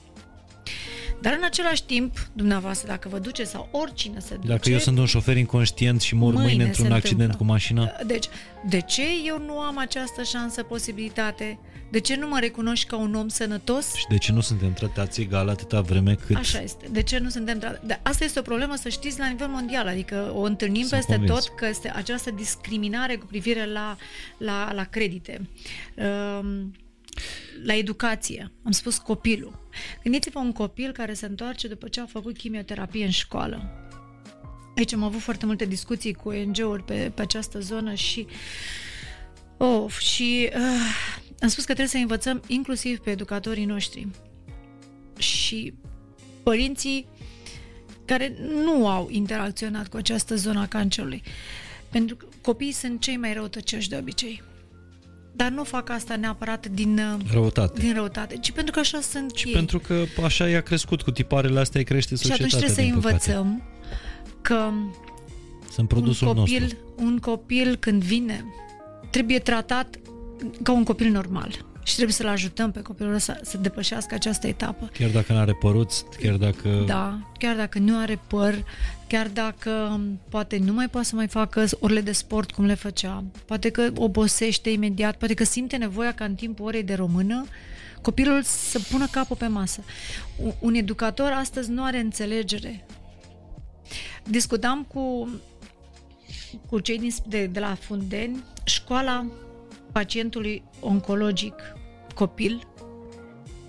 Dar 1.22 1.34
în 1.34 1.44
același 1.44 1.84
timp, 1.84 2.30
dumneavoastră, 2.34 2.88
dacă 2.88 3.10
vă 3.10 3.19
duce 3.19 3.44
sau 3.44 3.69
oricine 3.72 4.19
se 4.19 4.35
duce... 4.35 4.48
Dacă 4.48 4.69
eu 4.69 4.77
sunt 4.77 4.98
un 4.98 5.06
șofer 5.06 5.38
inconștient 5.38 6.02
și 6.02 6.15
mor 6.15 6.34
mâine, 6.34 6.48
mâine 6.48 6.64
într-un 6.64 6.91
accident 6.91 7.11
întâmplă. 7.11 7.38
cu 7.38 7.44
mașina... 7.44 7.91
Deci, 8.06 8.26
de 8.69 8.81
ce 8.81 9.03
eu 9.26 9.39
nu 9.39 9.60
am 9.60 9.77
această 9.77 10.23
șansă, 10.23 10.64
posibilitate? 10.64 11.60
De 11.91 11.99
ce 11.99 12.15
nu 12.15 12.27
mă 12.27 12.39
recunoști 12.39 12.88
ca 12.88 12.98
un 12.98 13.15
om 13.15 13.27
sănătos? 13.27 13.94
Și 13.94 14.06
de 14.10 14.18
ce 14.18 14.31
nu 14.31 14.41
suntem 14.41 14.73
tratați 14.73 15.22
egal 15.22 15.49
atâta 15.49 15.81
vreme 15.81 16.15
cât... 16.26 16.35
Așa 16.35 16.61
este. 16.61 16.88
De 16.91 17.03
ce 17.03 17.18
nu 17.18 17.30
suntem 17.30 17.60
tratați... 17.60 17.99
Asta 18.02 18.23
este 18.23 18.39
o 18.39 18.41
problemă, 18.41 18.76
să 18.76 18.89
știți, 18.89 19.19
la 19.19 19.27
nivel 19.27 19.48
mondial. 19.48 19.88
Adică 19.88 20.31
o 20.35 20.41
întâlnim 20.41 20.85
Sunt 20.85 20.91
peste 20.91 21.15
convins. 21.15 21.34
tot 21.34 21.56
că 21.56 21.68
este 21.68 21.91
această 21.95 22.31
discriminare 22.31 23.15
cu 23.15 23.26
privire 23.26 23.65
la, 23.65 23.98
la, 24.38 24.72
la 24.73 24.84
credite. 24.84 25.49
Um, 25.95 26.72
la 27.64 27.76
educație. 27.76 28.52
Am 28.64 28.72
spus 28.72 28.98
copilul. 28.98 29.69
Gândiți-vă 30.03 30.39
un 30.39 30.52
copil 30.52 30.91
care 30.91 31.14
se 31.14 31.26
întoarce 31.26 31.68
după 31.68 31.88
ce 31.88 32.02
a 32.02 32.06
făcut 32.06 32.38
chimioterapie 32.38 33.06
în 33.06 33.11
școală. 33.11 33.72
Aici 34.77 34.94
am 34.94 35.03
avut 35.03 35.19
foarte 35.19 35.45
multe 35.45 35.65
discuții 35.65 36.14
cu 36.14 36.30
ONG-uri 36.30 36.84
pe, 36.84 37.11
pe 37.15 37.22
această 37.22 37.60
zonă 37.60 37.94
și 37.94 38.27
oh, 39.57 39.91
și 39.91 40.49
uh, 40.53 40.61
am 41.39 41.48
spus 41.48 41.65
că 41.65 41.73
trebuie 41.73 41.88
să 41.88 41.98
învățăm 41.98 42.41
inclusiv 42.48 42.99
pe 42.99 43.10
educatorii 43.10 43.65
noștri 43.65 44.07
și 45.18 45.73
părinții 46.44 47.07
care 48.06 48.38
nu 48.39 48.88
au 48.88 49.07
interacționat 49.10 49.88
cu 49.88 49.98
această 49.98 50.35
zonă 50.35 50.60
a 50.60 50.68
cancerului. 50.68 51.23
Pentru 51.89 52.15
că 52.15 52.26
copiii 52.41 52.72
sunt 52.72 53.02
cei 53.02 53.18
mai 53.18 53.34
răutăcioși 53.34 53.89
de 53.89 53.98
obicei 53.98 54.41
dar 55.38 55.49
nu 55.51 55.64
fac 55.64 55.89
asta 55.89 56.15
neapărat 56.15 56.68
din 56.68 56.99
uh, 56.99 57.31
răutate, 57.31 57.80
din 57.80 57.93
răutate 57.93 58.38
ci 58.38 58.51
pentru 58.51 58.73
că 58.73 58.80
așa 58.80 59.01
sunt 59.01 59.35
și 59.35 59.47
ei. 59.47 59.53
pentru 59.53 59.80
că 59.80 60.03
așa 60.23 60.49
i-a 60.49 60.61
crescut 60.61 61.01
cu 61.01 61.11
tiparele 61.11 61.59
astea, 61.59 61.80
îi 61.80 61.85
crește 61.85 62.15
societatea. 62.15 62.47
Și 62.47 62.55
atunci 62.55 62.73
trebuie 62.73 62.85
să 62.85 62.93
învățăm 62.95 63.64
că 64.41 64.69
sunt 65.72 65.88
produsul 65.88 66.27
un 66.27 66.34
copil, 66.34 66.61
nostru. 66.61 66.77
un 66.95 67.18
copil 67.18 67.76
când 67.76 68.03
vine 68.03 68.45
trebuie 69.09 69.39
tratat 69.39 69.99
ca 70.64 70.72
un 70.72 70.84
copil 70.84 71.11
normal 71.11 71.65
și 71.88 71.93
trebuie 71.93 72.15
să-l 72.15 72.27
ajutăm 72.27 72.72
pe 72.72 72.81
copilul 72.81 73.18
să, 73.18 73.39
să 73.43 73.57
depășească 73.57 74.14
această 74.14 74.47
etapă. 74.47 74.89
Chiar 74.93 75.09
dacă 75.09 75.34
nu 75.34 75.39
are 75.39 75.53
păruți, 75.53 76.05
chiar 76.22 76.35
dacă... 76.35 76.84
Da, 76.85 77.19
chiar 77.38 77.55
dacă 77.55 77.80
nu 77.80 77.97
are 77.97 78.19
păr, 78.27 78.64
chiar 79.07 79.27
dacă 79.27 79.69
um, 79.69 80.19
poate 80.30 80.57
nu 80.57 80.73
mai 80.73 80.89
poate 80.89 81.07
să 81.07 81.15
mai 81.15 81.27
facă 81.27 81.65
orele 81.80 82.01
de 82.01 82.11
sport 82.11 82.51
cum 82.51 82.65
le 82.65 82.73
făcea, 82.73 83.23
poate 83.45 83.69
că 83.69 83.91
obosește 83.95 84.69
imediat, 84.69 85.18
poate 85.18 85.34
că 85.34 85.43
simte 85.43 85.77
nevoia 85.77 86.14
ca 86.14 86.26
în 86.26 86.35
timpul 86.35 86.65
orei 86.65 86.84
de 86.84 86.93
română 86.93 87.45
copilul 88.01 88.41
să 88.43 88.80
pună 88.91 89.07
capul 89.11 89.35
pe 89.35 89.47
masă. 89.47 89.84
Un 90.59 90.73
educator 90.73 91.31
astăzi 91.31 91.72
nu 91.72 91.84
are 91.84 91.99
înțelegere. 91.99 92.85
Discutam 94.23 94.84
cu, 94.84 95.30
cu 96.69 96.80
cei 96.80 96.99
din, 96.99 97.11
de, 97.27 97.45
de 97.45 97.59
la 97.59 97.76
Fundeni, 97.80 98.43
școala 98.64 99.26
pacientului 99.91 100.64
oncologic 100.80 101.53
copil, 102.18 102.68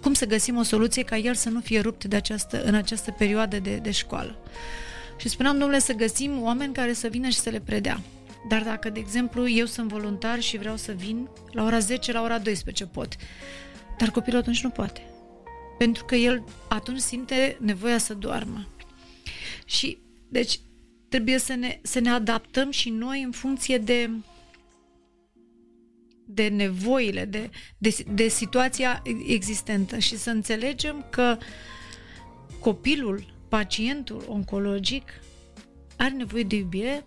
cum 0.02 0.12
să 0.12 0.26
găsim 0.26 0.56
o 0.56 0.62
soluție 0.62 1.02
ca 1.02 1.16
el 1.16 1.34
să 1.34 1.48
nu 1.48 1.60
fie 1.60 1.80
rupt 1.80 2.04
de 2.04 2.16
această, 2.16 2.62
în 2.62 2.74
această 2.74 3.10
perioadă 3.10 3.58
de, 3.58 3.76
de 3.76 3.90
școală. 3.90 4.38
Și 5.16 5.28
spuneam, 5.28 5.58
domnule, 5.58 5.78
să 5.78 5.92
găsim 5.92 6.42
oameni 6.42 6.74
care 6.74 6.92
să 6.92 7.08
vină 7.08 7.28
și 7.28 7.38
să 7.38 7.50
le 7.50 7.60
predea. 7.60 8.00
Dar 8.48 8.62
dacă, 8.62 8.90
de 8.90 8.98
exemplu, 8.98 9.48
eu 9.48 9.66
sunt 9.66 9.88
voluntar 9.88 10.40
și 10.40 10.58
vreau 10.58 10.76
să 10.76 10.92
vin 10.92 11.28
la 11.52 11.64
ora 11.64 11.78
10, 11.78 12.12
la 12.12 12.22
ora 12.22 12.38
12 12.38 12.86
pot. 12.86 13.16
Dar 13.98 14.10
copilul 14.10 14.40
atunci 14.40 14.62
nu 14.62 14.70
poate. 14.70 15.02
Pentru 15.78 16.04
că 16.04 16.14
el 16.14 16.44
atunci 16.68 17.00
simte 17.00 17.56
nevoia 17.60 17.98
să 17.98 18.14
doarmă. 18.14 18.68
Și, 19.64 19.98
deci, 20.28 20.60
trebuie 21.08 21.38
să 21.38 21.54
ne, 21.54 21.78
să 21.82 21.98
ne 22.00 22.10
adaptăm 22.10 22.70
și 22.70 22.90
noi 22.90 23.22
în 23.22 23.30
funcție 23.30 23.78
de 23.78 24.10
de 26.30 26.48
nevoile, 26.48 27.24
de, 27.24 27.50
de, 27.78 27.96
de 28.14 28.28
situația 28.28 29.02
existentă 29.26 29.98
și 29.98 30.16
să 30.16 30.30
înțelegem 30.30 31.06
că 31.10 31.36
copilul, 32.60 33.24
pacientul 33.48 34.24
oncologic 34.28 35.02
are 35.96 36.14
nevoie 36.14 36.42
de 36.42 36.56
iubire 36.56 37.04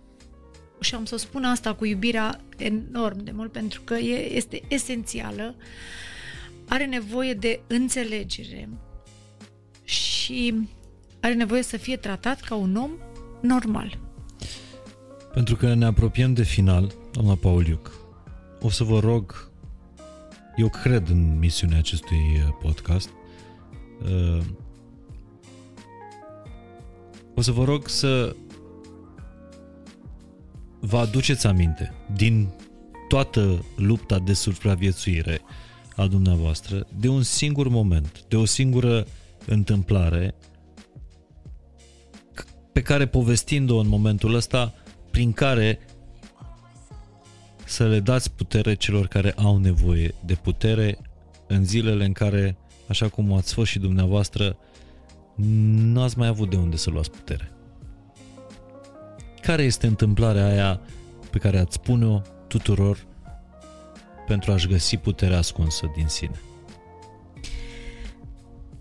și 0.80 0.96
am 0.96 1.06
să 1.06 1.18
spun 1.18 1.44
asta 1.44 1.74
cu 1.74 1.86
iubirea 1.86 2.42
enorm 2.58 3.24
de 3.24 3.32
mult 3.32 3.52
pentru 3.52 3.82
că 3.82 3.94
e, 3.94 4.36
este 4.36 4.62
esențială, 4.68 5.56
are 6.68 6.86
nevoie 6.86 7.34
de 7.34 7.62
înțelegere 7.68 8.70
și 9.84 10.68
are 11.20 11.34
nevoie 11.34 11.62
să 11.62 11.78
fie 11.78 11.98
tratat 11.98 12.42
ca 12.42 12.56
un 12.56 12.76
om 12.76 12.92
normal. 13.42 14.00
Pentru 15.34 15.56
că 15.56 15.74
ne 15.74 15.86
apropiem 15.86 16.34
de 16.34 16.44
final, 16.44 16.94
doamna 17.12 17.36
Pauliuc, 17.36 18.01
o 18.62 18.70
să 18.70 18.84
vă 18.84 19.00
rog, 19.00 19.52
eu 20.56 20.70
cred 20.70 21.10
în 21.10 21.40
misiunea 21.40 21.78
acestui 21.78 22.18
uh, 22.18 22.54
podcast, 22.62 23.10
uh, 24.02 24.44
o 27.36 27.42
să 27.42 27.52
vă 27.52 27.64
rog 27.64 27.88
să 27.88 28.36
vă 30.80 30.98
aduceți 30.98 31.48
aminte 31.48 31.94
din 32.16 32.50
toată 33.08 33.66
lupta 33.76 34.20
de 34.20 34.34
supraviețuire 34.34 35.42
a 35.96 36.08
dumneavoastră 36.08 36.88
de 37.00 37.08
un 37.08 37.24
singur 37.24 37.68
moment, 37.68 38.26
de 38.28 38.36
o 38.36 38.46
singură 38.46 39.08
întâmplare 39.46 40.36
pe 42.72 42.82
care 42.82 43.08
povestind-o 43.08 43.78
în 43.78 43.88
momentul 43.88 44.34
ăsta, 44.34 44.74
prin 45.12 45.32
care 45.32 45.80
să 47.72 47.88
le 47.88 48.00
dați 48.00 48.32
putere 48.32 48.74
celor 48.74 49.08
care 49.08 49.32
au 49.32 49.58
nevoie 49.58 50.14
de 50.26 50.34
putere 50.34 50.98
în 51.48 51.66
zilele 51.66 52.06
în 52.06 52.12
care, 52.12 52.58
așa 52.88 53.08
cum 53.08 53.34
ați 53.34 53.54
fost 53.54 53.70
și 53.70 53.80
dumneavoastră, 53.80 54.58
nu 55.36 56.02
ați 56.02 56.18
mai 56.18 56.28
avut 56.28 56.50
de 56.50 56.56
unde 56.56 56.76
să 56.76 56.90
luați 56.90 57.12
putere. 57.12 57.52
Care 59.42 59.64
este 59.64 59.88
întâmplarea 59.88 60.46
aia 60.46 60.80
pe 61.30 61.38
care 61.38 61.60
ați 61.60 61.74
spune-o 61.74 62.22
tuturor 62.48 63.06
pentru 64.28 64.52
a-și 64.52 64.68
găsi 64.68 64.98
puterea 64.98 65.38
ascunsă 65.38 65.92
din 65.96 66.08
sine? 66.08 66.42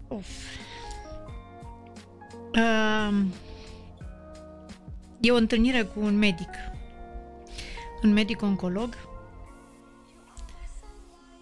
Of. 0.08 0.26
Uh, 2.54 3.24
e 5.20 5.30
o 5.30 5.36
întâlnire 5.36 5.82
cu 5.82 6.00
un 6.00 6.18
medic. 6.18 6.48
Un 8.02 8.12
medic 8.12 8.42
oncolog 8.42 8.94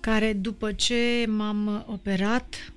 care 0.01 0.32
după 0.32 0.72
ce 0.72 1.26
m-am 1.28 1.85
operat 1.89 2.72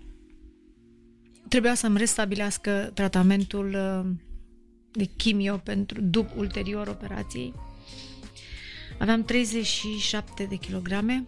trebuia 1.47 1.73
să-mi 1.73 1.97
restabilească 1.97 2.91
tratamentul 2.93 3.75
uh, 3.75 4.11
de 4.91 5.09
chimio 5.17 5.57
pentru 5.57 6.01
după 6.01 6.33
ulterior 6.37 6.87
operației. 6.87 7.53
Aveam 8.99 9.23
37 9.23 10.43
de 10.43 10.55
kilograme. 10.55 11.25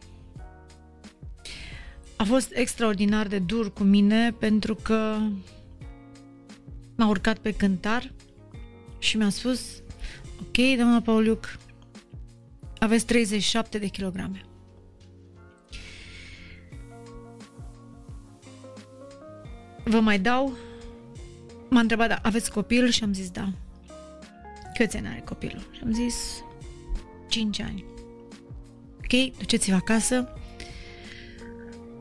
A 2.15 2.23
fost 2.23 2.51
extraordinar 2.53 3.27
de 3.27 3.39
dur 3.39 3.73
cu 3.73 3.83
mine 3.83 4.31
pentru 4.31 4.75
că 4.75 5.17
m-a 6.95 7.07
urcat 7.07 7.37
pe 7.37 7.51
cântar 7.51 8.13
și 8.99 9.17
mi-a 9.17 9.29
spus 9.29 9.81
Ok, 10.39 10.75
doamna 10.75 11.01
Pauliuc, 11.01 11.57
aveți 12.83 13.05
37 13.05 13.77
de 13.77 13.87
kilograme. 13.87 14.41
Vă 19.83 19.99
mai 19.99 20.19
dau? 20.19 20.53
M-a 21.69 21.79
întrebat, 21.79 22.07
da, 22.07 22.19
aveți 22.21 22.51
copil? 22.51 22.89
Și 22.89 23.03
am 23.03 23.13
zis, 23.13 23.29
da. 23.29 23.53
Câți 24.73 24.97
ani 24.97 25.07
are 25.07 25.21
copilul? 25.25 25.67
Și 25.71 25.81
am 25.83 25.91
zis, 25.91 26.43
5 27.29 27.59
ani. 27.59 27.85
Ok, 28.97 29.37
duceți-vă 29.37 29.75
acasă, 29.75 30.33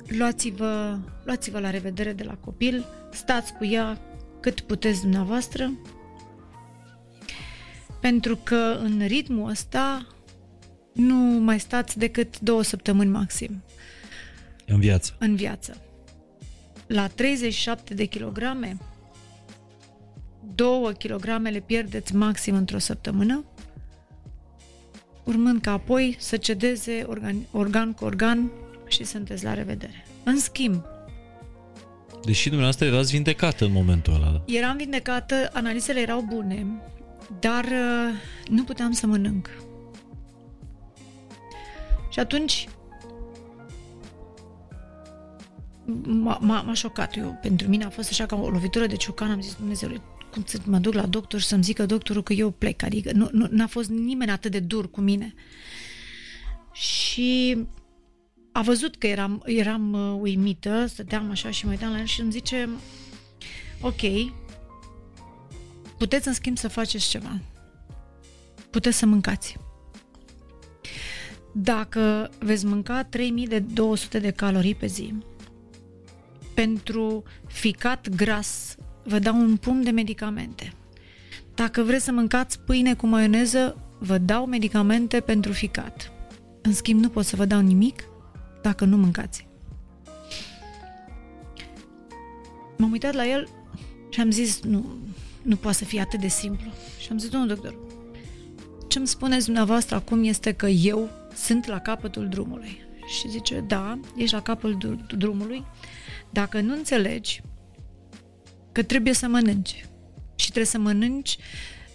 luați-vă, 0.07 0.99
luați-vă 1.25 1.59
la 1.59 1.71
revedere 1.71 2.13
de 2.13 2.23
la 2.23 2.35
copil, 2.35 2.85
stați 3.13 3.53
cu 3.53 3.65
ea 3.65 4.01
cât 4.41 4.61
puteți 4.61 5.01
dumneavoastră, 5.01 5.73
pentru 8.01 8.37
că 8.37 8.79
în 8.83 9.07
ritmul 9.07 9.51
ăsta 9.51 10.07
nu 10.93 11.15
mai 11.41 11.61
stați 11.61 11.99
decât 11.99 12.41
două 12.41 12.63
săptămâni 12.63 13.11
maxim. 13.11 13.63
În 14.67 14.81
viață. 14.81 15.15
În 15.19 15.35
viață. 15.37 15.77
La 16.87 17.07
37 17.07 17.95
de 17.95 18.05
kilograme, 18.05 18.77
2 20.55 20.95
kilograme 20.99 21.51
le 21.51 21.61
pierdeți 21.61 22.15
maxim 22.15 22.55
într-o 22.55 22.79
săptămână, 22.79 23.45
urmând 25.25 25.61
ca 25.61 25.73
apoi 25.73 26.17
să 26.19 26.37
cedeze 26.37 27.05
organ, 27.07 27.37
organ 27.51 27.93
cu 27.93 28.05
organ 28.05 28.51
și 28.89 29.05
sunteți 29.05 29.45
la 29.45 29.55
revedere. 29.55 30.05
În 30.25 30.39
schimb, 30.39 30.85
Deși 32.25 32.45
dumneavoastră 32.45 32.87
erați 32.87 33.13
vindecată 33.13 33.65
în 33.65 33.73
momentul 33.73 34.15
ăla. 34.15 34.43
eram 34.47 34.77
vindecată, 34.77 35.51
analizele 35.53 36.01
erau 36.01 36.21
bune, 36.21 36.67
dar 37.41 37.65
uh, 37.65 38.15
nu 38.49 38.65
puteam 38.65 38.93
să 38.93 39.07
mănânc. 39.07 39.51
Și 42.13 42.19
atunci 42.19 42.69
m-a, 46.05 46.39
m-a, 46.41 46.61
m-a 46.61 46.75
șocat. 46.75 47.17
Eu, 47.17 47.39
pentru 47.43 47.69
mine 47.69 47.85
a 47.85 47.91
fost 47.91 48.09
așa 48.11 48.27
ca 48.27 48.37
o 48.37 48.51
lovitură 48.51 48.87
de 48.87 48.97
ciocan. 48.97 49.31
Am 49.31 49.41
zis, 49.41 49.55
Dumnezeule, 49.55 50.01
cum 50.33 50.45
să 50.47 50.59
mă 50.65 50.79
duc 50.79 50.95
la 50.95 51.07
doctor 51.07 51.41
și 51.41 51.47
să-mi 51.47 51.63
zică 51.63 51.87
doctorul 51.87 52.23
că 52.23 52.33
eu 52.33 52.51
plec. 52.51 52.83
Adică 52.83 53.11
nu, 53.13 53.29
nu, 53.33 53.47
n-a 53.51 53.67
fost 53.67 53.89
nimeni 53.89 54.31
atât 54.31 54.51
de 54.51 54.61
dur 54.61 54.91
cu 54.91 55.01
mine. 55.01 55.35
Și 56.73 57.59
a 58.53 58.63
văzut 58.63 58.97
că 58.97 59.07
eram, 59.07 59.43
eram 59.45 59.93
uh, 59.93 60.19
uimită, 60.21 60.87
stăteam 60.87 61.31
așa 61.31 61.51
și 61.51 61.65
mă 61.65 61.71
uitam 61.71 61.93
la 61.93 61.99
el 61.99 62.05
și 62.05 62.21
îmi 62.21 62.31
zice 62.31 62.69
ok, 63.81 64.33
puteți 65.99 66.29
în 66.29 66.35
schimb 66.35 66.59
să 66.59 66.69
faceți 66.69 67.09
ceva. 67.09 67.41
Puteți 68.71 68.97
să 68.97 69.07
mâncați. 69.07 69.57
Dacă 71.53 72.31
veți 72.39 72.67
mânca 72.67 73.05
3200 73.05 74.19
de 74.19 74.31
calorii 74.31 74.75
pe 74.75 74.87
zi, 74.87 75.15
pentru 76.55 77.23
ficat 77.47 78.09
gras 78.09 78.77
vă 79.05 79.19
dau 79.19 79.37
un 79.37 79.57
pumn 79.57 79.83
de 79.83 79.91
medicamente. 79.91 80.73
Dacă 81.55 81.83
vreți 81.83 82.05
să 82.05 82.13
mâncați 82.13 82.61
pâine 82.61 82.95
cu 82.95 83.07
maioneză, 83.07 83.77
vă 83.99 84.19
dau 84.19 84.47
medicamente 84.47 85.21
pentru 85.21 85.53
ficat. 85.53 86.13
În 86.63 86.73
schimb, 86.73 87.01
nu 87.01 87.09
pot 87.09 87.25
să 87.25 87.37
vă 87.37 87.45
dau 87.45 87.61
nimic 87.61 88.05
dacă 88.63 88.85
nu 88.85 88.97
mâncați. 88.97 89.47
M-am 92.77 92.91
uitat 92.91 93.15
la 93.15 93.27
el 93.27 93.49
și 94.11 94.21
am 94.21 94.31
zis, 94.31 94.61
nu, 94.63 94.97
nu 95.43 95.57
poate 95.57 95.77
să 95.77 95.85
fie 95.85 96.01
atât 96.01 96.21
de 96.21 96.29
simplu. 96.29 96.73
Și 97.01 97.09
am 97.11 97.19
zis, 97.19 97.29
domnul 97.29 97.49
doctor, 97.49 97.75
ce 98.89 98.99
îmi 98.99 99.07
spuneți 99.07 99.45
dumneavoastră 99.45 99.97
acum 99.97 100.25
este 100.25 100.53
că 100.53 100.67
eu 100.67 101.11
sunt 101.35 101.67
la 101.67 101.79
capătul 101.79 102.29
drumului. 102.29 102.81
Și 103.07 103.29
zice, 103.29 103.61
da, 103.61 104.01
ești 104.17 104.35
la 104.35 104.43
capătul 104.43 105.05
drumului 105.17 105.65
dacă 106.31 106.61
nu 106.61 106.73
înțelegi 106.73 107.43
că 108.73 108.83
trebuie 108.83 109.13
să 109.13 109.29
mănânci 109.29 109.87
și 110.35 110.47
trebuie 110.47 110.65
să 110.67 110.79
mănânci 110.79 111.37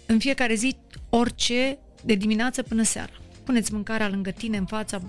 în 0.06 0.18
fiecare 0.18 0.54
zi 0.54 0.76
orice 1.08 1.78
de 2.04 2.14
dimineață 2.14 2.62
până 2.62 2.82
seara. 2.82 3.12
Puneți 3.44 3.72
mâncarea 3.72 4.08
lângă 4.08 4.30
tine 4.30 4.56
în 4.56 4.66
fața 4.66 5.02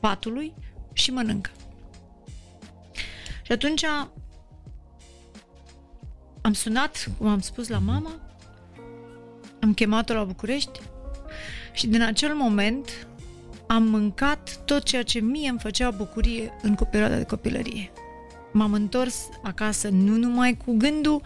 patului 0.00 0.52
și 0.92 1.10
mănâncă. 1.10 1.50
Și 3.42 3.52
atunci 3.52 3.84
am 6.40 6.52
sunat, 6.52 7.10
cum 7.18 7.26
am 7.26 7.40
spus, 7.40 7.68
la 7.68 7.78
mama, 7.78 8.20
am 9.60 9.74
chemat-o 9.74 10.14
la 10.14 10.24
București 10.24 10.80
și 11.72 11.86
din 11.86 12.02
acel 12.02 12.34
moment 12.34 13.06
am 13.66 13.82
mâncat 13.82 14.60
tot 14.64 14.82
ceea 14.82 15.02
ce 15.02 15.20
mie 15.20 15.48
îmi 15.48 15.58
făcea 15.58 15.90
bucurie 15.90 16.52
în 16.62 16.74
perioada 16.90 17.16
de 17.16 17.24
copilărie. 17.24 17.92
M-am 18.52 18.72
întors 18.72 19.28
acasă 19.42 19.88
nu 19.88 20.16
numai 20.16 20.56
cu 20.64 20.76
gândul, 20.76 21.22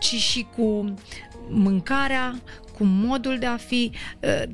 ci 0.00 0.14
și 0.14 0.46
cu 0.56 0.94
mâncarea, 1.48 2.40
cu 2.78 2.84
modul 2.84 3.38
de 3.38 3.46
a 3.46 3.56
fi. 3.56 3.90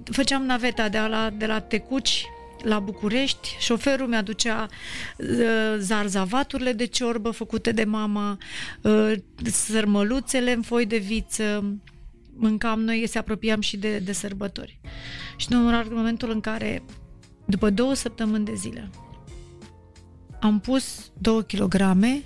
Făceam 0.04 0.42
naveta 0.42 0.88
de 0.88 0.98
la, 0.98 1.30
de 1.36 1.46
la 1.46 1.60
Tecuci 1.60 2.24
la 2.62 2.78
București, 2.78 3.56
șoferul 3.58 4.06
mi-aducea 4.06 4.66
uh, 5.16 5.26
zarzavaturile 5.78 6.72
de 6.72 6.84
ciorbă 6.84 7.30
făcute 7.30 7.72
de 7.72 7.84
mama, 7.84 8.38
uh, 8.82 9.12
sărmăluțele 9.42 10.52
în 10.52 10.62
foi 10.62 10.86
de 10.86 10.96
viță, 10.96 11.64
mâncam 12.40 12.80
noi, 12.80 13.06
se 13.06 13.18
apropiam 13.18 13.60
și 13.60 13.76
de, 13.76 13.98
de 13.98 14.12
sărbători. 14.12 14.80
Și 15.36 15.52
în 15.52 15.86
momentul 15.90 16.30
în 16.30 16.40
care, 16.40 16.82
după 17.44 17.70
două 17.70 17.94
săptămâni 17.94 18.44
de 18.44 18.54
zile, 18.54 18.90
am 20.40 20.60
pus 20.60 21.10
două 21.18 21.42
kilograme, 21.42 22.22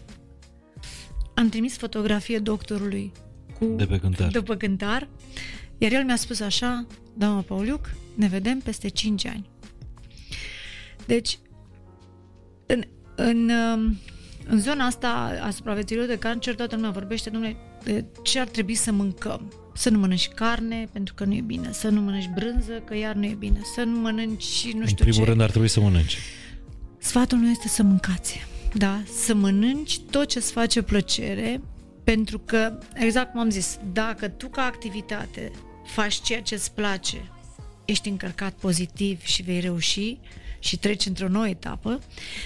am 1.35 1.49
trimis 1.49 1.77
fotografie 1.77 2.39
doctorului 2.39 3.12
cu, 3.59 3.65
de 3.65 3.86
pe 3.86 3.99
cântar. 3.99 4.31
De 4.31 4.41
pe 4.41 4.57
cântar, 4.57 5.09
iar 5.78 5.93
el 5.93 6.05
mi-a 6.05 6.16
spus 6.16 6.41
așa, 6.41 6.86
doamna 7.16 7.41
Pauliuc, 7.41 7.91
ne 8.15 8.27
vedem 8.27 8.59
peste 8.59 8.89
5 8.89 9.27
ani. 9.27 9.49
Deci, 11.07 11.39
în, 12.66 12.82
în, 13.15 13.51
um, 13.51 13.99
în 14.47 14.61
zona 14.61 14.85
asta 14.85 15.39
a 15.43 15.51
supraviețuirilor 15.51 16.11
de 16.11 16.19
cancer, 16.19 16.55
toată 16.55 16.74
lumea 16.74 16.91
vorbește, 16.91 17.31
domnule, 17.31 17.57
de 17.85 18.05
ce 18.23 18.41
ar 18.41 18.47
trebui 18.47 18.74
să 18.74 18.93
mâncăm? 18.93 19.64
Să 19.77 19.91
nu 19.91 19.99
mănânci 19.99 20.29
carne, 20.29 20.89
pentru 20.93 21.15
că 21.15 21.25
nu 21.25 21.35
e 21.35 21.41
bine, 21.41 21.73
să 21.73 21.89
nu 21.89 22.01
mănânci 22.01 22.31
brânză, 22.35 22.73
că 22.85 22.97
iar 22.97 23.15
nu 23.15 23.25
e 23.25 23.35
bine, 23.39 23.61
să 23.75 23.83
nu 23.83 23.99
mănânci 24.01 24.63
nu 24.65 24.71
știu 24.71 24.81
În 24.89 24.95
primul 24.95 25.25
ce. 25.25 25.25
rând 25.25 25.41
ar 25.41 25.51
trebui 25.51 25.69
să 25.69 25.81
mănânci. 25.81 26.19
Sfatul 26.99 27.39
nu 27.39 27.51
este 27.51 27.69
să 27.69 27.83
mâncați, 27.83 28.47
da? 28.75 29.03
Să 29.25 29.35
mănânci 29.35 29.99
tot 30.01 30.29
ce 30.29 30.39
îți 30.39 30.53
face 30.53 30.83
plăcere, 30.83 31.61
pentru 32.05 32.39
că, 32.39 32.79
exact 32.95 33.31
cum 33.31 33.41
am 33.41 33.51
zis, 33.51 33.79
dacă 33.93 34.29
tu 34.29 34.49
ca 34.49 34.63
activitate 34.63 35.51
faci 35.87 36.15
ceea 36.15 36.43
ce 36.43 36.55
îți 36.55 36.73
place, 36.75 37.31
ești 37.85 38.09
încărcat 38.09 38.53
pozitiv 38.53 39.23
și 39.23 39.43
vei 39.43 39.61
reuși, 39.61 40.19
și 40.59 40.79
treci 40.79 41.07
într-o 41.07 41.29
nouă 41.29 41.49
etapă, 41.49 42.01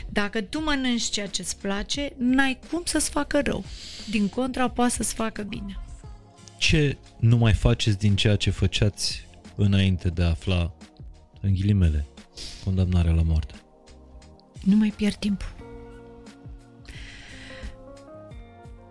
dacă 0.08 0.40
tu 0.40 0.62
mănânci 0.62 1.02
ceea 1.02 1.26
ce 1.26 1.42
îți 1.42 1.56
place, 1.58 2.12
n-ai 2.16 2.58
cum 2.70 2.82
să-ți 2.84 3.10
facă 3.10 3.40
rău. 3.44 3.64
Din 4.10 4.28
contra, 4.28 4.68
poate 4.68 4.92
să-ți 4.92 5.14
facă 5.14 5.42
bine 5.42 5.78
ce 6.58 6.96
nu 7.18 7.36
mai 7.36 7.52
faceți 7.52 7.98
din 7.98 8.16
ceea 8.16 8.36
ce 8.36 8.50
făceați 8.50 9.26
înainte 9.56 10.08
de 10.08 10.22
a 10.22 10.28
afla, 10.28 10.72
în 11.40 11.54
ghilimele, 11.54 12.06
condamnarea 12.64 13.12
la 13.12 13.22
moarte? 13.22 13.54
Nu 14.64 14.76
mai 14.76 14.92
pierd 14.96 15.14
timpul. 15.14 15.56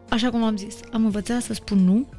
Așa 0.09 0.29
cum 0.29 0.43
am 0.43 0.57
zis, 0.57 0.75
am 0.91 1.05
învățat 1.05 1.41
să 1.41 1.53
spun 1.53 1.77
nu 1.77 2.09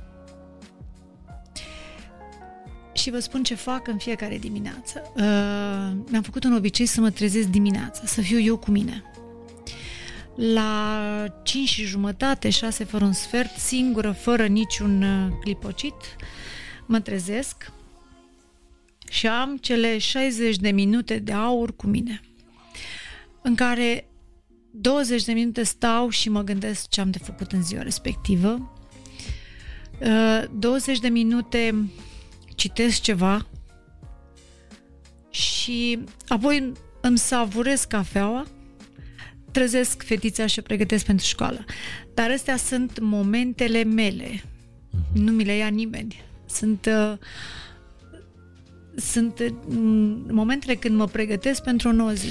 și 2.92 3.10
vă 3.10 3.18
spun 3.18 3.42
ce 3.42 3.54
fac 3.54 3.88
în 3.88 3.98
fiecare 3.98 4.38
dimineață. 4.38 5.02
Uh, 5.16 5.22
mi-am 6.10 6.22
făcut 6.22 6.44
un 6.44 6.52
obicei 6.52 6.86
să 6.86 7.00
mă 7.00 7.10
trezesc 7.10 7.48
dimineața, 7.48 8.02
să 8.04 8.20
fiu 8.20 8.40
eu 8.40 8.56
cu 8.56 8.70
mine. 8.70 9.02
La 10.40 11.24
5 11.43 11.69
și 11.69 11.85
jumătate, 11.85 12.51
6 12.51 12.85
fără 12.85 13.05
un 13.05 13.12
sfert, 13.12 13.56
singură, 13.56 14.12
fără 14.12 14.47
niciun 14.47 15.02
uh, 15.02 15.32
clipocit, 15.40 15.94
mă 16.86 17.01
trezesc 17.01 17.73
și 19.09 19.27
am 19.27 19.56
cele 19.56 19.98
60 19.98 20.56
de 20.56 20.70
minute 20.70 21.19
de 21.19 21.32
aur 21.32 21.77
cu 21.77 21.86
mine, 21.86 22.20
în 23.43 23.55
care 23.55 24.09
20 24.70 25.24
de 25.24 25.32
minute 25.32 25.62
stau 25.62 26.09
și 26.09 26.28
mă 26.28 26.43
gândesc 26.43 26.89
ce 26.89 27.01
am 27.01 27.10
de 27.10 27.19
făcut 27.19 27.52
în 27.52 27.62
ziua 27.62 27.82
respectivă, 27.82 28.73
20 30.51 30.94
uh, 30.94 31.02
de 31.02 31.09
minute 31.09 31.90
citesc 32.55 33.01
ceva 33.01 33.47
și 35.31 35.98
apoi 36.28 36.73
îmi 37.01 37.19
savurez 37.19 37.85
cafeaua, 37.85 38.47
trezesc 39.50 40.02
fetița 40.02 40.46
și 40.46 40.58
o 40.58 40.62
pregătesc 40.62 41.04
pentru 41.04 41.26
școală. 41.26 41.64
Dar 42.14 42.30
astea 42.30 42.56
sunt 42.56 42.98
momentele 43.00 43.84
mele. 43.84 44.26
Uh-huh. 44.26 45.12
Nu 45.12 45.32
mi 45.32 45.44
le 45.44 45.56
ia 45.56 45.68
nimeni. 45.68 46.22
Sunt 46.46 46.86
uh, 46.86 47.18
sunt 48.96 49.38
uh, 49.38 49.48
momentele 50.30 50.74
când 50.74 50.96
mă 50.96 51.06
pregătesc 51.06 51.62
pentru 51.62 51.88
o 51.88 51.92
nouă 51.92 52.12
zi. 52.12 52.28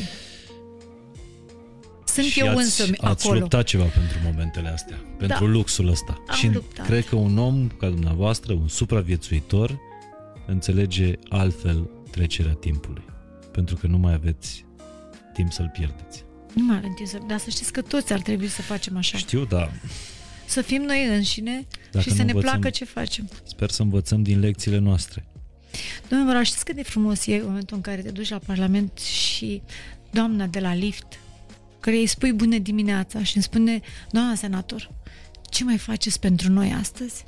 Sunt 2.05 2.25
și 2.25 2.39
eu 2.39 2.47
ați, 2.47 2.57
însă 2.57 2.83
ați 2.97 3.25
acolo. 3.25 3.39
luptat 3.39 3.63
ceva 3.63 3.83
pentru 3.83 4.17
momentele 4.23 4.67
astea, 4.67 4.97
pentru 5.17 5.45
Da. 5.45 5.51
luxul 5.51 5.87
ăsta. 5.89 6.23
Am 6.27 6.35
și 6.35 6.49
luptat. 6.53 6.85
cred 6.85 7.05
că 7.05 7.15
un 7.15 7.37
om 7.37 7.67
ca 7.67 7.89
dumneavoastră, 7.89 8.53
un 8.53 8.67
supraviețuitor, 8.67 9.79
înțelege 10.47 11.13
altfel 11.29 11.89
trecerea 12.11 12.53
timpului. 12.53 13.03
Pentru 13.51 13.75
că 13.75 13.87
nu 13.87 13.97
mai 13.97 14.13
aveți 14.13 14.65
timp 15.33 15.51
să-l 15.51 15.69
pierdeți. 15.73 16.23
Nu 16.57 16.65
mai 16.65 16.77
avem 16.77 16.93
timp 16.93 17.07
să... 17.07 17.19
Dar 17.27 17.37
să 17.39 17.49
știți 17.49 17.71
că 17.71 17.81
toți 17.81 18.13
ar 18.13 18.19
trebui 18.21 18.47
să 18.47 18.61
facem 18.61 18.97
așa. 18.97 19.17
Știu, 19.17 19.45
dar 19.45 19.71
Să 20.45 20.61
fim 20.61 20.81
noi 20.81 21.05
înșine 21.07 21.67
Dacă 21.91 22.09
și 22.09 22.15
să 22.15 22.17
nu 22.17 22.23
ne 22.23 22.31
învățăm- 22.31 22.51
placă 22.51 22.69
ce 22.69 22.85
facem. 22.85 23.29
sper 23.43 23.69
să 23.69 23.81
învățăm 23.81 24.23
din 24.23 24.39
lecțiile 24.39 24.77
noastre. 24.77 25.25
Domnule 26.09 26.31
Măra, 26.31 26.43
știți 26.43 26.65
cât 26.65 26.75
de 26.75 26.83
frumos 26.83 27.25
e 27.27 27.41
momentul 27.45 27.75
în 27.75 27.81
care 27.81 28.01
te 28.01 28.11
duci 28.11 28.29
la 28.29 28.37
Parlament 28.45 28.97
și 28.99 29.61
doamna 30.11 30.45
de 30.45 30.59
la 30.59 30.73
lift, 30.73 31.05
care 31.79 31.95
îi 31.95 32.07
spui 32.07 32.31
bună 32.33 32.57
dimineața 32.57 33.23
și 33.23 33.35
îmi 33.35 33.43
spune, 33.43 33.79
doamna 34.11 34.35
senator, 34.35 34.91
ce 35.49 35.63
mai 35.63 35.77
faceți 35.77 36.19
pentru 36.19 36.51
noi 36.51 36.71
astăzi? 36.79 37.23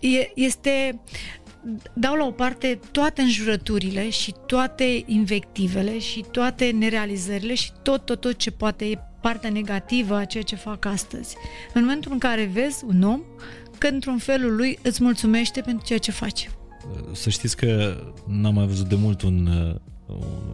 E, 0.00 0.30
este, 0.34 1.00
dau 1.92 2.14
la 2.14 2.24
o 2.24 2.30
parte 2.30 2.78
toate 2.90 3.22
înjurăturile 3.22 4.10
și 4.10 4.34
toate 4.46 5.02
invectivele 5.06 5.98
și 5.98 6.24
toate 6.30 6.70
nerealizările 6.70 7.54
și 7.54 7.70
tot, 7.82 8.04
tot, 8.04 8.20
tot 8.20 8.36
ce 8.36 8.50
poate 8.50 8.84
e 8.84 8.98
partea 9.20 9.50
negativă 9.50 10.16
a 10.16 10.24
ceea 10.24 10.42
ce 10.42 10.56
fac 10.56 10.84
astăzi. 10.84 11.36
În 11.74 11.82
momentul 11.82 12.12
în 12.12 12.18
care 12.18 12.44
vezi 12.44 12.84
un 12.84 13.02
om 13.02 13.20
că 13.78 13.86
într-un 13.86 14.18
felul 14.18 14.56
lui 14.56 14.78
îți 14.82 15.02
mulțumește 15.02 15.60
pentru 15.60 15.86
ceea 15.86 15.98
ce 15.98 16.10
face. 16.10 16.50
Să 17.12 17.30
știți 17.30 17.56
că 17.56 18.00
n-am 18.26 18.54
mai 18.54 18.66
văzut 18.66 18.88
de 18.88 18.94
mult 18.94 19.22
un, 19.22 19.46
uh, 19.46 19.74
un 20.06 20.52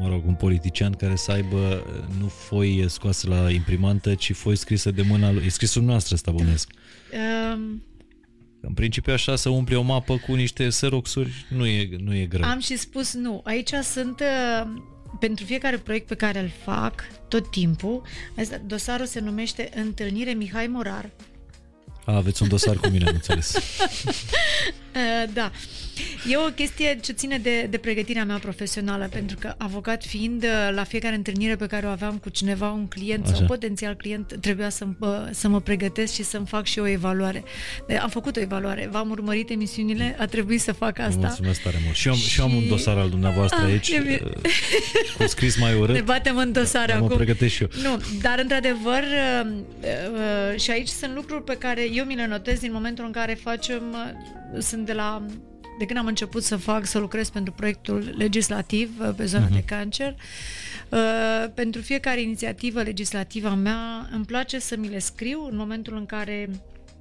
mă 0.00 0.08
rog, 0.08 0.26
un 0.26 0.34
politician 0.34 0.92
care 0.92 1.16
să 1.16 1.32
aibă 1.32 1.56
uh, 1.56 2.18
nu 2.20 2.26
foi 2.26 2.84
scoasă 2.88 3.28
la 3.28 3.50
imprimantă, 3.50 4.14
ci 4.14 4.32
foi 4.32 4.56
scrisă 4.56 4.90
de 4.90 5.02
mâna 5.02 5.32
lui. 5.32 5.42
E 5.46 5.48
scrisul 5.48 5.82
noastră 5.82 6.14
ăsta, 6.14 6.30
bănesc. 6.30 6.70
Um, 7.54 7.82
În 8.60 8.72
principiu 8.74 9.12
așa 9.12 9.36
să 9.36 9.48
umpli 9.48 9.74
o 9.74 9.82
mapă 9.82 10.16
cu 10.16 10.34
niște 10.34 10.68
xeroxuri 10.68 11.46
nu 11.48 11.66
e, 11.66 11.88
nu 11.98 12.14
e 12.14 12.26
greu. 12.26 12.48
Am 12.48 12.60
și 12.60 12.76
spus 12.76 13.14
nu. 13.14 13.40
Aici 13.44 13.72
sunt 13.82 14.20
uh, 14.20 14.68
pentru 15.20 15.44
fiecare 15.44 15.76
proiect 15.76 16.06
pe 16.06 16.14
care 16.14 16.40
îl 16.40 16.50
fac 16.64 17.04
tot 17.28 17.50
timpul. 17.50 18.02
Asta, 18.38 18.60
dosarul 18.66 19.06
se 19.06 19.20
numește 19.20 19.70
Întâlnire 19.74 20.32
Mihai 20.32 20.66
Morar. 20.66 21.10
A, 22.04 22.14
aveți 22.14 22.42
un 22.42 22.48
dosar 22.48 22.76
cu 22.76 22.88
mine, 22.88 23.08
am 23.08 23.14
înțeles. 23.14 23.54
Uh, 24.94 25.32
da. 25.32 25.50
E 26.30 26.36
o 26.36 26.50
chestie 26.50 26.98
ce 27.02 27.12
ține 27.12 27.38
de, 27.38 27.66
de 27.70 27.76
pregătirea 27.78 28.24
mea 28.24 28.38
profesională, 28.38 29.08
pentru 29.10 29.36
că 29.40 29.54
avocat 29.58 30.04
fiind, 30.04 30.42
uh, 30.42 30.74
la 30.74 30.84
fiecare 30.84 31.14
întâlnire 31.14 31.56
pe 31.56 31.66
care 31.66 31.86
o 31.86 31.88
aveam 31.88 32.18
cu 32.18 32.28
cineva, 32.28 32.70
un 32.70 32.86
client 32.86 33.24
Așa. 33.26 33.34
sau 33.34 33.46
potențial 33.46 33.94
client, 33.94 34.36
trebuia 34.40 34.68
să, 34.68 34.86
să 35.30 35.48
mă 35.48 35.60
pregătesc 35.60 36.12
și 36.14 36.22
să-mi 36.22 36.46
fac 36.46 36.66
și 36.66 36.78
eu 36.78 36.84
o 36.84 36.88
evaluare. 36.88 37.42
De- 37.86 37.96
Am 37.96 38.08
făcut 38.08 38.36
o 38.36 38.40
evaluare, 38.40 38.88
v-am 38.90 39.10
urmărit 39.10 39.50
emisiunile, 39.50 40.16
a 40.18 40.26
trebuit 40.26 40.60
să 40.60 40.72
fac 40.72 40.96
Vă 40.96 41.02
asta. 41.02 41.18
mulțumesc 41.20 41.62
tare 41.62 41.76
mult. 41.84 41.96
Și 41.96 42.06
eu, 42.08 42.12
am, 42.12 42.18
și... 42.18 42.38
eu 42.40 42.46
am 42.46 42.54
un 42.54 42.62
Și- 42.62 42.68
dosar 42.68 42.96
al 42.96 43.08
dumneavoastră 43.10 43.58
Ah, 43.64 43.70
aici, 43.70 43.88
e 43.88 43.98
bine. 44.00 44.20
uh, 44.24 44.30
cu 45.18 45.26
scris 45.26 45.58
mai 45.58 45.74
urât. 45.78 45.94
Ne 45.94 46.00
batem 46.00 46.36
în 46.36 46.52
dosare 46.52 46.86
Dar 46.92 46.98
mă 46.98 47.04
acum. 47.04 47.16
pregătesc 47.16 47.54
și 47.54 47.62
eu. 47.62 47.68
Nu, 47.82 48.02
dar 48.22 48.38
într-adevăr 48.38 49.02
uh, 49.02 49.50
uh, 49.82 50.60
și 50.60 50.70
aici 50.70 50.88
sunt 50.88 51.14
lucruri 51.14 51.44
pe 51.44 51.56
care 51.58 51.88
eu 51.92 52.04
mi 52.04 52.14
le 52.14 52.26
notez 52.26 52.58
din 52.58 52.72
momentul 52.72 53.04
în 53.04 53.10
care 53.12 53.34
facem, 53.34 53.82
uh, 53.92 54.60
sunt 54.62 54.86
de 54.86 54.92
la 54.92 55.22
de 55.78 55.84
când 55.84 55.98
am 55.98 56.06
început 56.06 56.42
să 56.42 56.56
fac, 56.56 56.86
să 56.86 56.98
lucrez 56.98 57.28
pentru 57.28 57.52
proiectul 57.52 58.14
legislativ 58.16 58.90
uh, 59.00 59.10
pe 59.16 59.24
zona 59.24 59.46
de 59.46 59.62
cancer, 59.64 60.14
uh, 60.88 60.98
pentru 61.54 61.80
fiecare 61.80 62.20
inițiativă 62.20 62.82
legislativă 62.82 63.48
a 63.48 63.54
mea 63.54 64.08
îmi 64.12 64.24
place 64.24 64.58
să 64.58 64.76
mi 64.76 64.88
le 64.88 64.98
scriu 64.98 65.46
în 65.50 65.56
momentul 65.56 65.96
în 65.96 66.06
care 66.06 66.50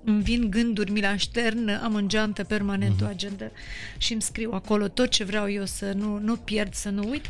îmi 0.03 0.21
vin 0.21 0.49
gânduri, 0.49 0.91
mi 0.91 0.99
le 0.99 1.07
aștern, 1.07 1.69
am 1.69 1.95
în 1.95 2.07
geantă 2.07 2.43
permanent 2.43 3.01
o 3.01 3.05
agendă 3.05 3.51
și 3.97 4.13
îmi 4.13 4.21
scriu 4.21 4.51
acolo 4.53 4.87
tot 4.87 5.09
ce 5.09 5.23
vreau 5.23 5.51
eu 5.51 5.65
să 5.65 5.91
nu, 5.95 6.19
nu 6.19 6.35
pierd, 6.35 6.73
să 6.73 6.89
nu 6.89 7.09
uit. 7.09 7.25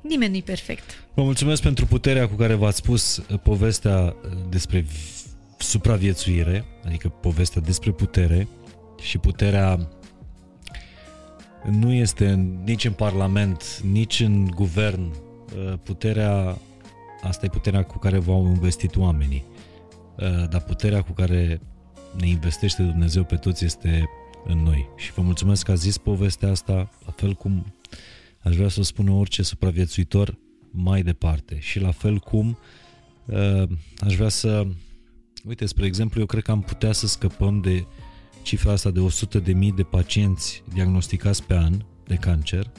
Nimeni 0.00 0.30
nu-i 0.30 0.42
perfect. 0.42 1.04
Vă 1.14 1.22
mulțumesc 1.22 1.62
pentru 1.62 1.86
puterea 1.86 2.28
cu 2.28 2.34
care 2.34 2.54
v-ați 2.54 2.76
spus 2.76 3.16
uh, 3.16 3.38
povestea 3.42 3.98
uh, 3.98 4.30
despre 4.50 4.80
v- 4.80 5.62
supraviețuire, 5.62 6.64
adică 6.84 7.08
povestea 7.08 7.60
despre 7.60 7.90
putere 7.90 8.48
și 9.00 9.18
puterea 9.18 9.88
nu 11.70 11.92
este 11.92 12.28
în- 12.28 12.62
nici 12.64 12.84
în 12.84 12.92
Parlament, 12.92 13.80
nici 13.90 14.20
în 14.20 14.50
guvern. 14.54 15.02
Uh, 15.02 15.72
Puterea, 15.82 16.58
asta 17.22 17.46
e 17.46 17.48
puterea 17.48 17.82
cu 17.84 17.98
care 17.98 18.18
v-au 18.18 18.46
investit 18.46 18.96
oamenii. 18.96 19.44
Uh, 20.18 20.48
Dar 20.48 20.60
puterea 20.60 21.02
cu 21.02 21.12
care 21.12 21.60
ne 22.18 22.26
investește 22.28 22.82
Dumnezeu 22.82 23.24
pe 23.24 23.36
toți 23.36 23.64
este 23.64 24.08
în 24.44 24.58
noi. 24.62 24.88
Și 24.96 25.12
vă 25.12 25.22
mulțumesc 25.22 25.64
că 25.64 25.70
ați 25.70 25.82
zis 25.82 25.98
povestea 25.98 26.50
asta, 26.50 26.72
la 27.06 27.12
fel 27.16 27.34
cum 27.34 27.72
aș 28.42 28.56
vrea 28.56 28.68
să 28.68 28.80
o 28.80 28.82
spună 28.82 29.10
orice 29.10 29.42
supraviețuitor 29.42 30.38
mai 30.70 31.02
departe. 31.02 31.58
Și 31.60 31.80
la 31.80 31.90
fel 31.90 32.18
cum 32.18 32.58
uh, 33.26 33.62
aș 33.98 34.14
vrea 34.14 34.28
să... 34.28 34.66
Uite, 35.48 35.66
spre 35.66 35.86
exemplu, 35.86 36.20
eu 36.20 36.26
cred 36.26 36.42
că 36.42 36.50
am 36.50 36.60
putea 36.60 36.92
să 36.92 37.06
scăpăm 37.06 37.60
de 37.60 37.84
cifra 38.42 38.72
asta 38.72 38.90
de 38.90 39.00
100 39.00 39.38
de 39.38 39.52
mii 39.52 39.72
de 39.72 39.82
pacienți 39.82 40.62
diagnosticați 40.72 41.42
pe 41.42 41.54
an 41.54 41.84
de 42.06 42.14
cancer 42.14 42.70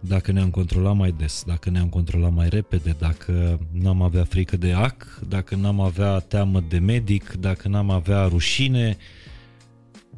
dacă 0.00 0.32
ne-am 0.32 0.50
controlat 0.50 0.96
mai 0.96 1.12
des, 1.12 1.42
dacă 1.46 1.70
ne-am 1.70 1.88
controlat 1.88 2.32
mai 2.32 2.48
repede, 2.48 2.96
dacă 2.98 3.60
n-am 3.72 4.02
avea 4.02 4.24
frică 4.24 4.56
de 4.56 4.72
ac, 4.72 5.20
dacă 5.28 5.54
n-am 5.54 5.80
avea 5.80 6.18
teamă 6.18 6.64
de 6.68 6.78
medic, 6.78 7.32
dacă 7.32 7.68
n-am 7.68 7.90
avea 7.90 8.26
rușine, 8.26 8.96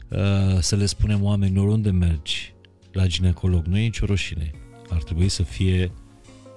uh, 0.09 0.59
să 0.61 0.77
le 0.77 0.87
spunem 0.87 1.23
oamenilor 1.23 1.69
unde 1.69 1.91
mergi 1.91 2.55
la 2.93 3.07
ginecolog, 3.07 3.65
nu 3.65 3.79
e 3.79 3.83
nicio 3.83 4.07
rușine. 4.07 4.51
Ar 4.89 5.03
trebui 5.03 5.29
să 5.29 5.43
fie 5.43 5.93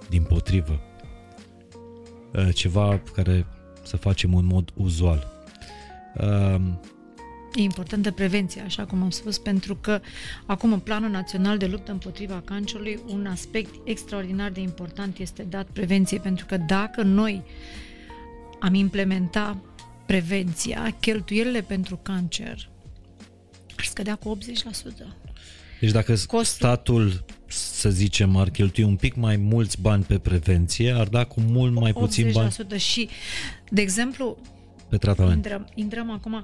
din 0.10 0.24
potrivă. 0.24 0.80
Uh, 2.34 2.50
Ceva 2.54 3.02
care 3.14 3.46
să 3.84 3.98
facem 3.98 4.36
în 4.36 4.46
mod 4.46 4.72
uzual. 4.76 5.34
Uh, 7.56 7.61
E 7.61 7.61
importantă 7.61 8.11
prevenția, 8.11 8.64
așa 8.64 8.86
cum 8.86 9.02
am 9.02 9.10
spus, 9.10 9.38
pentru 9.38 9.76
că 9.76 10.02
acum 10.45 10.73
în 10.73 10.80
Planul 10.80 11.10
Național 11.10 11.57
de 11.57 11.65
Luptă 11.65 11.91
împotriva 11.91 12.41
Cancerului, 12.45 12.99
un 13.07 13.26
aspect 13.26 13.73
extraordinar 13.84 14.52
de 14.52 14.60
important 14.60 15.18
este 15.18 15.44
dat 15.44 15.65
prevenției, 15.73 16.19
pentru 16.19 16.45
că 16.45 16.57
dacă 16.57 17.02
noi 17.02 17.44
am 18.60 18.73
implementa 18.73 19.61
prevenția, 20.06 20.95
cheltuielile 20.99 21.61
pentru 21.61 21.99
cancer 22.03 22.69
ar 23.77 23.84
scădea 23.84 24.15
cu 24.15 24.38
80%. 24.38 24.41
Deci 25.80 25.91
dacă 25.91 26.11
Costul. 26.11 26.44
statul, 26.44 27.26
să 27.48 27.90
zicem, 27.90 28.36
ar 28.36 28.49
cheltui 28.49 28.84
un 28.84 28.95
pic 28.95 29.15
mai 29.15 29.36
mulți 29.36 29.82
bani 29.82 30.03
pe 30.03 30.18
prevenție, 30.18 30.91
ar 30.91 31.07
da 31.07 31.23
cu 31.23 31.40
mult 31.40 31.73
mai 31.73 31.94
puțin 31.94 32.32
bani 32.32 32.56
80% 32.76 32.77
și, 32.77 33.10
de 33.69 33.82
exemplu, 33.82 34.38
pe 34.90 34.98
tratament. 34.98 35.36
intrăm, 35.36 35.68
intrăm 35.74 36.12
acum, 36.12 36.34
uh, 36.34 36.44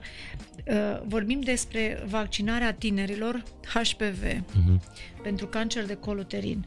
vorbim 1.07 1.39
despre 1.39 2.03
vaccinarea 2.09 2.73
tinerilor 2.73 3.43
HPV 3.73 4.43
Mhm. 4.55 4.81
pentru 5.23 5.47
cancer 5.47 5.85
de 5.85 5.95
coluterin. 5.95 6.65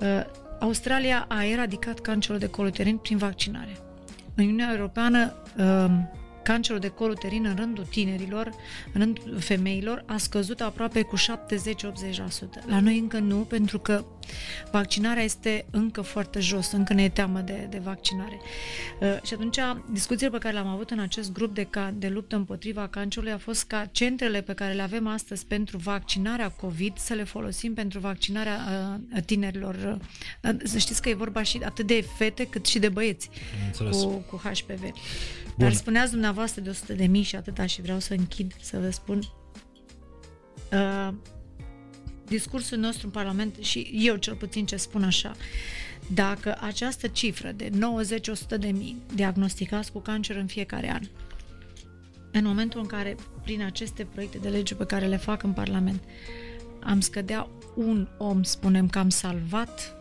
Uh, 0.00 0.22
Australia 0.60 1.24
a 1.28 1.44
eradicat 1.44 2.00
cancerul 2.00 2.38
de 2.38 2.46
coluterin 2.48 2.96
prin 2.96 3.16
vaccinare. 3.16 3.76
În 4.34 4.44
Uniunea 4.44 4.72
Europeană 4.76 5.34
uh, 5.58 5.90
cancerul 6.42 6.80
de 6.80 6.88
col 6.88 7.10
uterin 7.10 7.44
în 7.44 7.54
rândul 7.56 7.84
tinerilor, 7.84 8.50
în 8.92 9.00
rândul 9.00 9.38
femeilor, 9.38 10.02
a 10.06 10.16
scăzut 10.16 10.60
aproape 10.60 11.02
cu 11.02 11.16
70-80%. 11.16 12.62
La 12.66 12.80
noi 12.80 12.98
încă 12.98 13.18
nu, 13.18 13.36
pentru 13.36 13.78
că 13.78 14.04
vaccinarea 14.70 15.22
este 15.22 15.66
încă 15.70 16.00
foarte 16.00 16.40
jos, 16.40 16.72
încă 16.72 16.92
ne 16.92 17.02
e 17.02 17.08
teamă 17.08 17.40
de, 17.40 17.66
de 17.70 17.78
vaccinare. 17.78 18.40
Uh, 19.00 19.22
și 19.22 19.34
atunci, 19.34 19.58
discuțiile 19.92 20.30
pe 20.30 20.38
care 20.38 20.54
le-am 20.54 20.66
avut 20.66 20.90
în 20.90 20.98
acest 20.98 21.32
grup 21.32 21.54
de, 21.54 21.64
ca, 21.64 21.94
de 21.96 22.08
luptă 22.08 22.36
împotriva 22.36 22.88
cancerului 22.88 23.32
a 23.32 23.38
fost 23.38 23.64
ca 23.64 23.84
centrele 23.92 24.40
pe 24.40 24.52
care 24.52 24.72
le 24.72 24.82
avem 24.82 25.06
astăzi 25.06 25.46
pentru 25.46 25.78
vaccinarea 25.78 26.48
COVID 26.48 26.98
să 26.98 27.14
le 27.14 27.24
folosim 27.24 27.74
pentru 27.74 27.98
vaccinarea 27.98 28.58
uh, 29.14 29.22
tinerilor. 29.22 29.98
Uh, 30.42 30.54
să 30.64 30.78
știți 30.78 31.02
că 31.02 31.08
e 31.08 31.14
vorba 31.14 31.42
și 31.42 31.60
atât 31.64 31.86
de 31.86 32.04
fete 32.16 32.46
cât 32.46 32.66
și 32.66 32.78
de 32.78 32.88
băieți 32.88 33.30
cu, 33.78 34.24
cu 34.30 34.36
HPV. 34.36 34.80
Bun. 34.80 34.92
Dar 35.56 35.72
spuneați 35.72 36.10
dumneavoastră 36.10 36.60
de 36.60 36.68
100 36.68 36.92
de 36.92 37.06
mii 37.06 37.22
și 37.22 37.36
atâta 37.36 37.66
și 37.66 37.82
vreau 37.82 37.98
să 37.98 38.14
închid, 38.14 38.52
să 38.60 38.78
vă 38.78 38.90
spun. 38.90 39.20
Uh, 40.72 41.08
discursul 42.30 42.78
nostru 42.78 43.06
în 43.06 43.12
Parlament 43.12 43.56
și 43.60 43.90
eu 43.94 44.16
cel 44.16 44.34
puțin 44.34 44.66
ce 44.66 44.76
spun 44.76 45.02
așa, 45.02 45.36
dacă 46.06 46.56
această 46.60 47.06
cifră 47.06 47.52
de 47.52 47.70
90-100 47.70 48.58
de 48.58 48.70
mii 48.70 48.96
diagnosticați 49.14 49.92
cu 49.92 49.98
cancer 49.98 50.36
în 50.36 50.46
fiecare 50.46 50.90
an, 50.90 51.02
în 52.32 52.44
momentul 52.44 52.80
în 52.80 52.86
care, 52.86 53.16
prin 53.42 53.62
aceste 53.62 54.04
proiecte 54.04 54.38
de 54.38 54.48
lege 54.48 54.74
pe 54.74 54.84
care 54.84 55.06
le 55.06 55.16
fac 55.16 55.42
în 55.42 55.52
Parlament, 55.52 56.02
am 56.82 57.00
scădea 57.00 57.48
un 57.74 58.08
om, 58.18 58.42
spunem 58.42 58.88
că 58.88 58.98
am 58.98 59.08
salvat, 59.08 59.96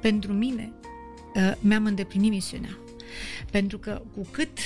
pentru 0.00 0.32
mine 0.32 0.72
uh, 1.34 1.52
mi-am 1.60 1.84
îndeplinit 1.84 2.30
misiunea. 2.30 2.78
Pentru 3.50 3.78
că 3.78 4.02
cu 4.14 4.26
cât 4.30 4.58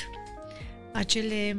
acele, 0.93 1.59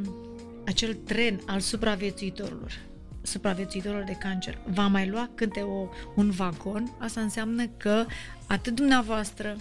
acel 0.66 0.94
tren 0.94 1.40
al 1.46 1.60
supraviețuitorilor 1.60 2.87
supraviețuitorilor 3.30 4.04
de 4.04 4.12
cancer 4.12 4.58
va 4.66 4.86
mai 4.86 5.08
lua 5.08 5.30
câte 5.34 5.60
o, 5.60 5.88
un 6.14 6.30
vagon, 6.30 6.96
asta 6.98 7.20
înseamnă 7.20 7.66
că 7.76 8.04
atât 8.46 8.74
dumneavoastră, 8.74 9.56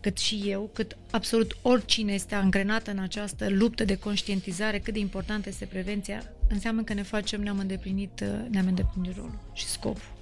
cât 0.00 0.18
și 0.18 0.42
eu, 0.46 0.70
cât 0.72 0.96
absolut 1.10 1.56
oricine 1.62 2.12
este 2.12 2.34
angrenat 2.34 2.86
în 2.86 2.98
această 2.98 3.48
luptă 3.48 3.84
de 3.84 3.96
conștientizare, 3.96 4.78
cât 4.78 4.92
de 4.92 4.98
importantă 4.98 5.48
este 5.48 5.64
prevenția, 5.64 6.22
înseamnă 6.48 6.82
că 6.82 6.94
ne 6.94 7.02
facem, 7.02 7.40
ne-am 7.40 7.58
îndeplinit, 7.58 8.24
ne-am 8.48 8.66
îndeplinit 8.66 9.16
rolul 9.16 9.38
și 9.52 9.66
scopul. 9.66 10.16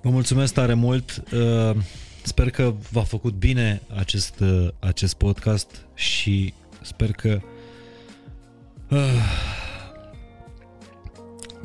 Vă 0.00 0.10
mulțumesc 0.10 0.54
tare 0.54 0.74
mult. 0.74 1.22
Uh, 1.32 1.76
sper 2.22 2.50
că 2.50 2.74
v-a 2.90 3.02
făcut 3.02 3.34
bine 3.34 3.82
acest, 3.96 4.40
uh, 4.40 4.68
acest 4.78 5.14
podcast 5.14 5.86
și 5.94 6.54
sper 6.82 7.12
că 7.12 7.40
uh, 8.90 8.98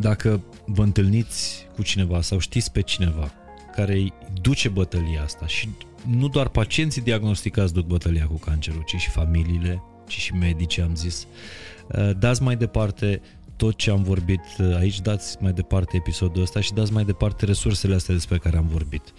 dacă 0.02 0.44
vă 0.66 0.84
întâlniți 0.84 1.68
cu 1.76 1.84
cineva 1.84 2.22
sau 2.22 2.40
știți 2.40 2.72
pe 2.72 2.82
cineva 2.82 3.32
care 3.76 3.94
îi 3.94 4.14
duce 4.42 4.70
bătălia 4.70 5.24
asta 5.24 5.48
și 5.48 5.70
nu 6.08 6.28
doar 6.28 6.48
pacienții 6.48 7.02
diagnosticați 7.02 7.74
duc 7.74 7.86
bătălia 7.86 8.26
cu 8.26 8.38
cancerul, 8.38 8.84
ci 8.86 8.96
și 8.96 9.10
familiile, 9.10 9.82
ci 10.08 10.18
și 10.18 10.34
medici, 10.34 10.78
am 10.78 10.96
zis. 10.96 11.28
Uh, 11.96 12.12
dați 12.20 12.42
mai 12.42 12.56
departe 12.56 13.22
tot 13.56 13.76
ce 13.76 13.92
am 13.92 14.04
vorbit 14.04 14.42
uh, 14.60 14.76
aici, 14.76 15.02
dați 15.02 15.38
mai 15.40 15.54
departe 15.54 15.98
episodul 15.98 16.42
ăsta 16.42 16.60
și 16.60 16.74
dați 16.74 16.94
mai 16.94 17.06
departe 17.06 17.46
resursele 17.46 17.96
astea 17.96 18.14
despre 18.14 18.38
care 18.38 18.58
am 18.58 18.68
vorbit. 18.68 19.14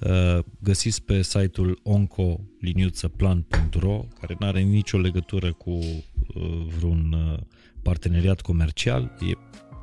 Uh, 0.00 0.38
găsiți 0.58 1.02
pe 1.02 1.22
site-ul 1.22 1.80
oncoliniuțăplan.ro 1.82 4.04
care 4.20 4.36
nu 4.38 4.46
are 4.46 4.60
nicio 4.60 4.98
legătură 4.98 5.52
cu 5.52 5.78
vreun 6.78 7.16
parteneriat 7.82 8.40
comercial, 8.40 9.16
e 9.20 9.32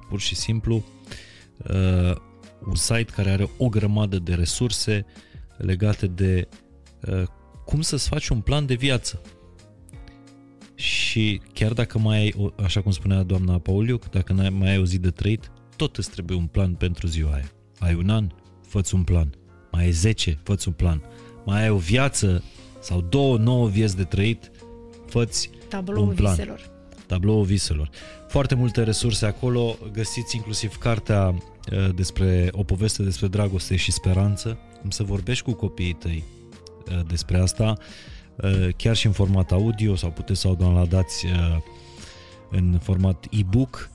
pur 0.10 0.20
și 0.20 0.36
simplu 0.36 0.84
uh, 1.70 2.16
un 2.66 2.76
site 2.76 3.12
care 3.16 3.30
are 3.30 3.50
o 3.58 3.70
grămadă 3.70 4.20
de 4.20 4.34
resurse 4.34 5.06
legate 5.58 6.08
de 6.08 6.48
uh, 7.08 7.24
cum 7.66 7.82
să-ți 7.82 8.08
faci 8.08 8.28
un 8.28 8.42
plan 8.42 8.66
de 8.66 8.74
viață. 8.74 9.22
Și 10.76 11.42
chiar 11.54 11.74
dacă 11.74 12.00
mai 12.00 12.18
ai, 12.18 12.54
așa 12.64 12.82
cum 12.82 12.92
spunea 12.92 13.24
doamna 13.24 13.60
Pauliuc, 13.60 14.10
dacă 14.10 14.34
mai 14.34 14.70
ai 14.70 14.78
o 14.78 14.86
zi 14.86 14.98
de 14.98 15.10
trăit, 15.10 15.52
tot 15.76 15.98
îți 15.98 16.10
trebuie 16.10 16.38
un 16.38 16.48
plan 16.48 16.74
pentru 16.74 17.08
ziua 17.08 17.34
aia. 17.34 17.52
Ai 17.80 17.94
un 17.94 18.10
an, 18.10 18.30
fă 18.68 18.82
un 18.94 19.04
plan. 19.04 19.30
Mai 19.72 19.84
ai 19.84 19.92
10, 19.92 20.40
fă 20.44 20.58
un 20.66 20.74
plan. 20.74 21.02
Mai 21.46 21.62
ai 21.62 21.70
o 21.70 21.78
viață 21.78 22.44
sau 22.80 23.02
două, 23.02 23.38
nouă 23.38 23.68
vieți 23.68 23.96
de 23.96 24.04
trăit, 24.04 24.52
fă 25.08 25.30
un 25.96 26.14
plan. 26.14 26.36
viselor. 26.36 26.75
Tabloul 27.08 27.44
viselor. 27.44 27.90
Foarte 28.28 28.56
multe 28.56 28.84
resurse 28.84 29.26
acolo, 29.26 29.78
găsiți 29.92 30.36
inclusiv 30.36 30.76
cartea 30.76 31.28
uh, 31.28 31.96
despre 31.96 32.50
o 32.52 32.64
poveste 32.64 33.04
despre 33.04 33.28
dragoste 33.28 33.76
și 33.76 33.92
speranță, 33.92 34.58
cum 34.82 34.90
să 34.90 35.04
vorbești 35.04 35.44
cu 35.44 35.54
copiii 35.54 35.94
tăi 35.94 36.24
uh, 36.92 37.00
despre 37.08 37.38
asta, 37.38 37.78
uh, 38.36 38.70
chiar 38.76 38.96
și 38.96 39.06
în 39.06 39.12
format 39.12 39.52
audio 39.52 39.96
sau 39.96 40.10
puteți 40.10 40.40
să 40.40 40.48
o 40.48 40.54
downloadați 40.54 41.26
în 42.50 42.80
format 42.82 43.26
e-book. 43.32 43.90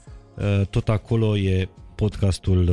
Tot 0.70 0.88
acolo 0.88 1.38
e 1.38 1.68
podcastul 1.94 2.64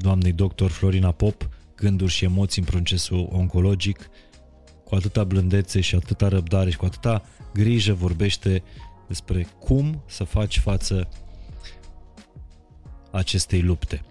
doamnei 0.00 0.32
doctor 0.32 0.70
Florina 0.70 1.10
Pop, 1.10 1.48
Gânduri 1.76 2.12
și 2.12 2.24
emoții 2.24 2.62
în 2.62 2.68
procesul 2.68 3.28
oncologic, 3.32 4.10
cu 4.84 4.94
atâta 4.94 5.24
blândețe 5.24 5.80
și 5.80 5.94
atâta 5.94 6.28
răbdare 6.28 6.70
și 6.70 6.76
cu 6.76 6.84
atâta 6.84 7.22
grijă 7.54 7.92
vorbește 7.92 8.62
despre 9.12 9.46
cum 9.58 10.02
să 10.06 10.24
faci 10.24 10.58
față 10.58 11.08
acestei 13.10 13.62
lupte. 13.62 14.04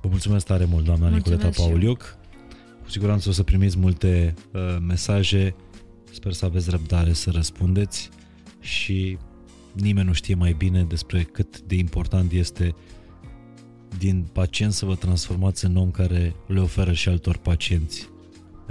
Vă 0.00 0.08
mulțumesc 0.08 0.46
tare 0.46 0.64
mult, 0.64 0.84
doamna 0.84 1.08
mulțumesc 1.08 1.42
Nicoleta 1.42 1.62
Pauliuc. 1.62 2.18
Cu 2.82 2.90
siguranță 2.90 3.28
o 3.28 3.32
să 3.32 3.42
primiți 3.42 3.78
multe 3.78 4.34
uh, 4.52 4.60
mesaje. 4.86 5.54
Sper 6.12 6.32
să 6.32 6.44
aveți 6.44 6.70
răbdare 6.70 7.12
să 7.12 7.30
răspundeți 7.30 8.08
și 8.60 9.18
nimeni 9.72 10.06
nu 10.06 10.12
știe 10.12 10.34
mai 10.34 10.52
bine 10.52 10.82
despre 10.82 11.22
cât 11.22 11.60
de 11.60 11.74
important 11.74 12.32
este 12.32 12.74
din 13.98 14.26
pacient 14.32 14.72
să 14.72 14.84
vă 14.86 14.94
transformați 14.94 15.64
în 15.64 15.76
om 15.76 15.90
care 15.90 16.34
le 16.46 16.60
oferă 16.60 16.92
și 16.92 17.08
altor 17.08 17.36
pacienți 17.36 18.09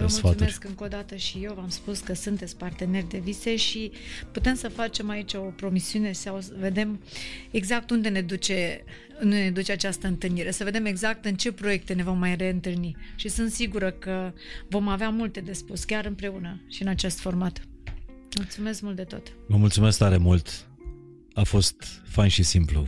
Vă 0.05 0.19
mulțumesc 0.21 0.63
încă 0.63 0.84
o 0.84 0.88
dată 0.88 1.15
și 1.15 1.39
eu, 1.43 1.53
v-am 1.53 1.69
spus 1.69 1.99
că 1.99 2.13
sunteți 2.13 2.57
parteneri 2.57 3.09
de 3.09 3.17
vise 3.17 3.55
și 3.55 3.91
putem 4.31 4.55
să 4.55 4.69
facem 4.69 5.09
aici 5.09 5.34
o 5.34 5.39
promisiune 5.39 6.11
sau 6.11 6.41
să 6.41 6.51
vedem 6.59 6.99
exact 7.51 7.89
unde 7.89 8.09
ne 8.09 8.21
duce, 8.21 8.84
unde 9.21 9.43
ne 9.43 9.51
duce 9.51 9.71
această 9.71 10.07
întâlnire, 10.07 10.51
să 10.51 10.63
vedem 10.63 10.85
exact 10.85 11.26
în 11.26 11.35
ce 11.35 11.51
proiecte 11.51 11.93
ne 11.93 12.03
vom 12.03 12.17
mai 12.17 12.35
reîntâlni 12.35 12.95
și 13.15 13.27
sunt 13.27 13.51
sigură 13.51 13.91
că 13.91 14.34
vom 14.69 14.88
avea 14.88 15.09
multe 15.09 15.39
de 15.39 15.53
spus, 15.53 15.84
chiar 15.84 16.05
împreună 16.05 16.61
și 16.67 16.81
în 16.81 16.88
acest 16.88 17.19
format. 17.19 17.61
Mulțumesc 18.38 18.81
mult 18.81 18.95
de 18.95 19.03
tot! 19.03 19.34
Vă 19.47 19.57
mulțumesc 19.57 19.97
tare 19.97 20.17
mult! 20.17 20.67
A 21.34 21.43
fost 21.43 22.01
fain 22.07 22.30
și 22.30 22.43
simplu. 22.43 22.88